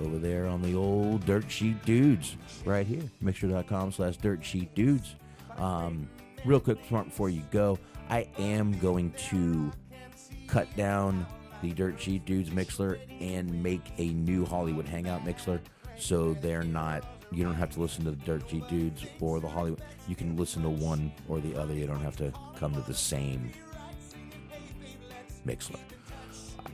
over 0.04 0.18
there 0.18 0.48
on 0.48 0.62
the 0.62 0.76
old 0.76 1.26
Dirt 1.26 1.50
Sheet 1.50 1.84
Dudes 1.86 2.36
right 2.66 2.86
here. 2.86 3.04
Mixlr.com 3.24 3.92
slash 3.92 4.18
Dirt 4.18 4.44
Sheet 4.44 4.74
Dudes. 4.74 5.16
Um, 5.58 6.10
real 6.46 6.60
quick, 6.60 6.84
Smark, 6.88 7.06
before 7.06 7.30
you 7.30 7.44
go, 7.52 7.78
I 8.10 8.28
am 8.40 8.78
going 8.80 9.12
to 9.30 9.72
cut 10.48 10.74
down 10.76 11.26
the 11.62 11.72
Dirt 11.74 12.00
Sheet 12.00 12.26
Dudes 12.26 12.50
Mixlr 12.50 13.00
and 13.20 13.64
make 13.64 13.82
a 13.98 14.10
new 14.10 14.46
Hollywood 14.46 14.88
Hangout 14.88 15.24
Mixlr. 15.26 15.60
So 15.98 16.34
they're 16.36 16.64
not 16.64 17.04
you 17.32 17.44
don't 17.44 17.56
have 17.56 17.72
to 17.72 17.82
listen 17.82 18.06
to 18.06 18.12
the 18.12 18.18
Dirt 18.18 18.50
Sheet 18.50 18.68
Dudes 18.70 19.06
or 19.20 19.40
the 19.40 19.48
Hollywood. 19.48 19.82
You 20.08 20.16
can 20.16 20.38
listen 20.38 20.64
to 20.64 20.70
one 20.70 21.12
or 21.28 21.40
the 21.40 21.60
other. 21.60 21.74
You 21.74 21.86
don't 21.86 22.02
have 22.02 22.16
to 22.18 22.32
come 22.58 22.74
to 22.74 22.82
the 22.82 22.94
same 22.94 23.52
Mixlr. 25.46 25.80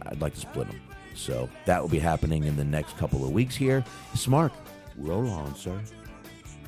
I'd 0.03 0.21
like 0.21 0.35
to 0.35 0.41
split 0.41 0.67
them 0.67 0.81
so 1.15 1.49
that 1.65 1.81
will 1.81 1.89
be 1.89 1.99
happening 1.99 2.43
in 2.43 2.55
the 2.55 2.63
next 2.63 2.97
couple 2.97 3.23
of 3.23 3.31
weeks 3.31 3.55
here. 3.55 3.83
Smark 4.13 4.51
roll 4.97 5.29
on 5.29 5.55
sir. 5.55 5.79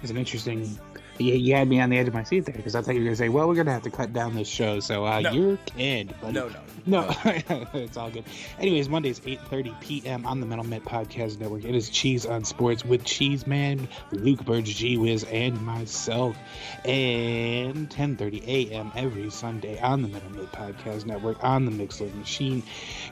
It's 0.01 0.11
an 0.11 0.17
interesting. 0.17 0.77
You, 1.17 1.33
you 1.33 1.55
had 1.55 1.67
me 1.69 1.79
on 1.79 1.89
the 1.89 1.97
edge 1.97 2.07
of 2.07 2.13
my 2.13 2.23
seat 2.23 2.45
there 2.45 2.55
because 2.55 2.75
I 2.75 2.81
thought 2.81 2.93
you 2.93 2.99
were 3.01 3.05
going 3.05 3.13
to 3.13 3.17
say, 3.17 3.29
"Well, 3.29 3.47
we're 3.47 3.55
going 3.55 3.67
to 3.67 3.71
have 3.73 3.83
to 3.83 3.89
cut 3.91 4.11
down 4.13 4.35
this 4.35 4.47
show." 4.47 4.79
So 4.79 5.05
uh, 5.05 5.21
No. 5.21 5.31
you're 5.31 5.57
kid, 5.65 6.13
buddy. 6.21 6.33
No, 6.33 6.49
no, 6.49 6.59
no. 6.85 7.15
it's 7.73 7.95
all 7.97 8.09
good. 8.09 8.25
Anyways, 8.59 8.89
Mondays 8.89 9.19
8:30 9.21 9.79
p.m. 9.79 10.25
on 10.25 10.39
the 10.39 10.45
Metal 10.45 10.65
Met 10.65 10.83
Podcast 10.83 11.39
Network. 11.39 11.63
It 11.63 11.73
is 11.75 11.89
Cheese 11.89 12.25
on 12.25 12.43
Sports 12.43 12.83
with 12.83 13.03
Cheese 13.05 13.47
Man, 13.47 13.87
Luke 14.11 14.43
Burge, 14.45 14.75
G 14.75 14.97
Wiz, 14.97 15.23
and 15.25 15.61
myself, 15.61 16.35
and 16.83 17.89
10:30 17.89 18.47
a.m. 18.47 18.91
every 18.95 19.29
Sunday 19.29 19.79
on 19.79 20.01
the 20.01 20.07
Metal 20.07 20.29
Met 20.31 20.51
Podcast 20.51 21.05
Network 21.05 21.41
on 21.43 21.65
the 21.65 21.71
Mixlr 21.71 22.13
Machine. 22.15 22.61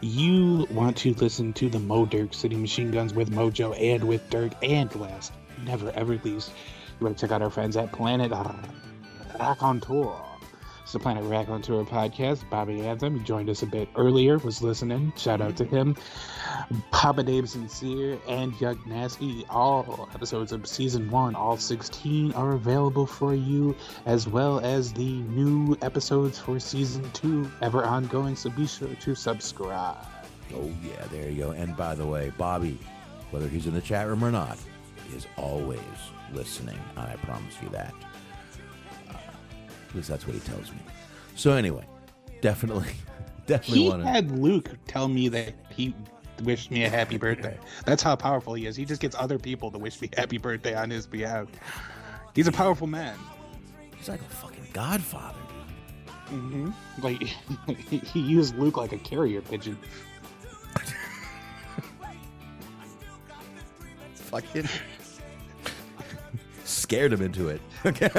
You 0.02 0.68
want 0.72 0.98
to 0.98 1.14
listen 1.16 1.54
to 1.54 1.70
the 1.70 1.80
Mo 1.80 2.06
Dirk 2.06 2.34
City 2.34 2.56
Machine 2.56 2.92
Guns 2.92 3.14
with 3.14 3.32
Mojo 3.32 3.80
and 3.80 4.04
with 4.06 4.30
Dirk, 4.30 4.52
and 4.62 4.94
last, 4.96 5.34
never 5.66 5.92
ever 5.92 6.20
least, 6.24 6.52
you 7.00 7.06
want 7.06 7.18
to 7.18 7.22
check 7.26 7.32
out 7.32 7.42
our 7.42 7.50
friends 7.50 7.78
at 7.78 7.92
Planet 7.92 8.32
Rack 9.40 9.64
on 9.64 9.80
Tour. 9.80 10.24
It's 10.84 10.92
the 10.92 11.00
Planet 11.00 11.24
Tour 11.64 11.86
podcast. 11.86 12.50
Bobby 12.50 12.82
Anthem, 12.82 13.18
he 13.18 13.24
joined 13.24 13.50
us 13.50 13.64
a 13.64 13.66
bit 13.66 13.88
earlier, 13.96 14.38
was 14.40 14.62
listening. 14.62 15.14
Shout 15.16 15.42
out 15.42 15.56
to 15.58 15.66
him. 15.66 15.96
Papa 16.92 17.24
Dave 17.24 17.50
Sincere 17.50 18.20
and 18.28 18.60
Yug 18.60 18.78
Nasty. 18.86 19.46
All 19.50 20.10
episodes 20.14 20.52
of 20.52 20.68
season 20.68 21.10
one, 21.10 21.36
all 21.36 21.58
16, 21.58 22.34
are 22.34 22.52
available 22.52 23.06
for 23.06 23.34
you, 23.34 23.76
as 24.06 24.28
well 24.28 24.60
as 24.60 24.94
the 24.94 25.22
new 25.24 25.78
episodes 25.82 26.38
for 26.38 26.60
season 26.60 27.10
two, 27.12 27.50
ever 27.62 27.86
ongoing. 27.86 28.36
So 28.36 28.50
be 28.50 28.68
sure 28.68 28.94
to 28.94 29.16
subscribe. 29.16 30.06
Oh, 30.54 30.70
yeah, 30.84 31.06
there 31.12 31.30
you 31.30 31.40
go. 31.40 31.52
And 31.52 31.76
by 31.76 31.96
the 31.96 32.06
way, 32.06 32.32
Bobby, 32.38 32.78
whether 33.32 33.48
he's 33.48 33.68
in 33.68 33.74
the 33.74 33.82
chat 33.82 34.08
room 34.08 34.24
or 34.24 34.32
not, 34.32 34.58
is 35.16 35.28
always 35.38 35.80
listening. 36.34 36.80
I 36.98 37.16
promise 37.24 37.56
you 37.62 37.70
that. 37.70 37.94
Uh, 39.10 39.14
at 39.90 39.96
least 39.96 40.10
that's 40.10 40.26
what 40.26 40.34
he 40.36 40.40
tells 40.42 40.72
me. 40.72 40.78
So, 41.36 41.54
anyway, 41.54 41.86
definitely, 42.42 42.94
definitely 43.48 43.84
He 43.84 43.90
want 43.90 44.04
to. 44.04 44.08
had 44.08 44.32
Luke 44.32 44.70
tell 44.88 45.08
me 45.08 45.30
that 45.30 45.54
he 45.70 45.96
wished 46.44 46.72
me 46.72 46.84
a 46.84 46.90
happy 46.90 47.18
birthday. 47.26 47.58
That's 47.86 48.04
how 48.04 48.16
powerful 48.16 48.54
he 48.54 48.66
is. 48.66 48.76
He 48.76 48.86
just 48.86 49.02
gets 49.02 49.16
other 49.18 49.38
people 49.40 49.72
to 49.72 49.78
wish 49.78 50.02
me 50.02 50.10
happy 50.18 50.38
birthday 50.38 50.76
on 50.76 50.90
his 50.90 51.06
behalf. 51.08 51.48
He's 52.36 52.48
a 52.48 52.52
powerful 52.52 52.88
man. 52.88 53.18
He's 53.98 54.10
like 54.10 54.22
a 54.22 54.26
fucking 54.26 54.68
godfather. 54.74 55.38
Mm-hmm. 56.30 56.72
Like 57.04 57.22
he 57.88 58.20
used 58.20 58.58
Luke 58.58 58.78
like 58.78 58.92
a 58.92 58.98
carrier 58.98 59.42
pigeon. 59.42 59.78
Fucking 64.16 64.68
scared 66.74 67.14
him 67.14 67.22
into 67.22 67.50
it. 67.50 67.62
Okay. 67.86 68.10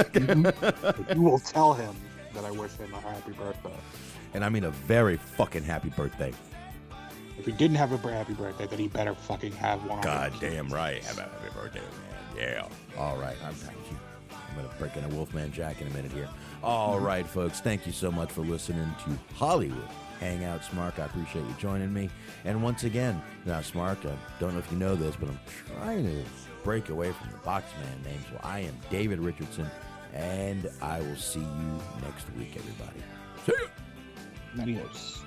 you 1.14 1.22
will 1.22 1.38
tell 1.38 1.72
him 1.72 1.94
that 2.34 2.44
I 2.44 2.50
wish 2.50 2.72
him 2.72 2.92
a 2.92 3.00
happy 3.00 3.32
birthday. 3.32 3.76
and 4.34 4.44
I 4.44 4.48
mean 4.48 4.64
a 4.64 4.70
very 4.70 5.16
fucking 5.16 5.62
happy 5.62 5.88
birthday. 5.90 6.32
If 7.38 7.46
he 7.46 7.52
didn't 7.52 7.76
have 7.76 7.92
a 7.92 8.12
happy 8.12 8.34
birthday, 8.34 8.66
then 8.66 8.78
he 8.78 8.88
better 8.88 9.14
fucking 9.14 9.52
have 9.52 9.84
one. 9.86 10.02
God 10.02 10.32
damn 10.40 10.68
right. 10.68 11.02
Have 11.04 11.18
a 11.18 11.22
happy 11.22 11.50
birthday, 11.54 11.80
man. 11.80 12.36
Yeah. 12.36 12.68
All 12.98 13.16
right. 13.16 13.36
I'm 13.44 13.54
thank 13.54 13.78
you. 13.90 13.98
I'm 14.30 14.56
gonna 14.56 14.74
break 14.78 14.96
in 14.96 15.04
a 15.04 15.08
Wolfman 15.08 15.52
Jack 15.52 15.80
in 15.80 15.88
a 15.88 15.90
minute 15.90 16.12
here. 16.12 16.28
All 16.62 16.96
mm-hmm. 16.96 17.06
right, 17.06 17.26
folks. 17.26 17.60
Thank 17.60 17.86
you 17.86 17.92
so 17.92 18.10
much 18.10 18.30
for 18.30 18.42
listening 18.42 18.88
to 19.04 19.34
Hollywood 19.34 19.88
Hangout, 20.20 20.62
Smark. 20.62 20.98
I 20.98 21.06
appreciate 21.06 21.44
you 21.44 21.54
joining 21.58 21.92
me. 21.92 22.08
And 22.44 22.62
once 22.62 22.84
again, 22.84 23.20
now 23.46 23.60
Smark, 23.60 24.06
I 24.06 24.16
don't 24.38 24.52
know 24.52 24.60
if 24.60 24.70
you 24.70 24.78
know 24.78 24.94
this, 24.94 25.16
but 25.16 25.28
I'm 25.28 25.40
trying 25.66 26.04
to 26.04 26.24
break 26.64 26.88
away 26.88 27.12
from 27.12 27.30
the 27.30 27.38
Boxman 27.38 28.04
name. 28.04 28.20
So 28.30 28.40
I 28.42 28.60
am 28.60 28.74
David 28.90 29.20
Richardson, 29.20 29.70
and 30.12 30.68
I 30.82 31.00
will 31.00 31.16
see 31.16 31.40
you 31.40 31.80
next 32.02 32.26
week, 32.36 32.56
everybody. 32.56 33.00
See 33.46 33.52
ya. 33.52 34.62
Adios. 34.62 35.23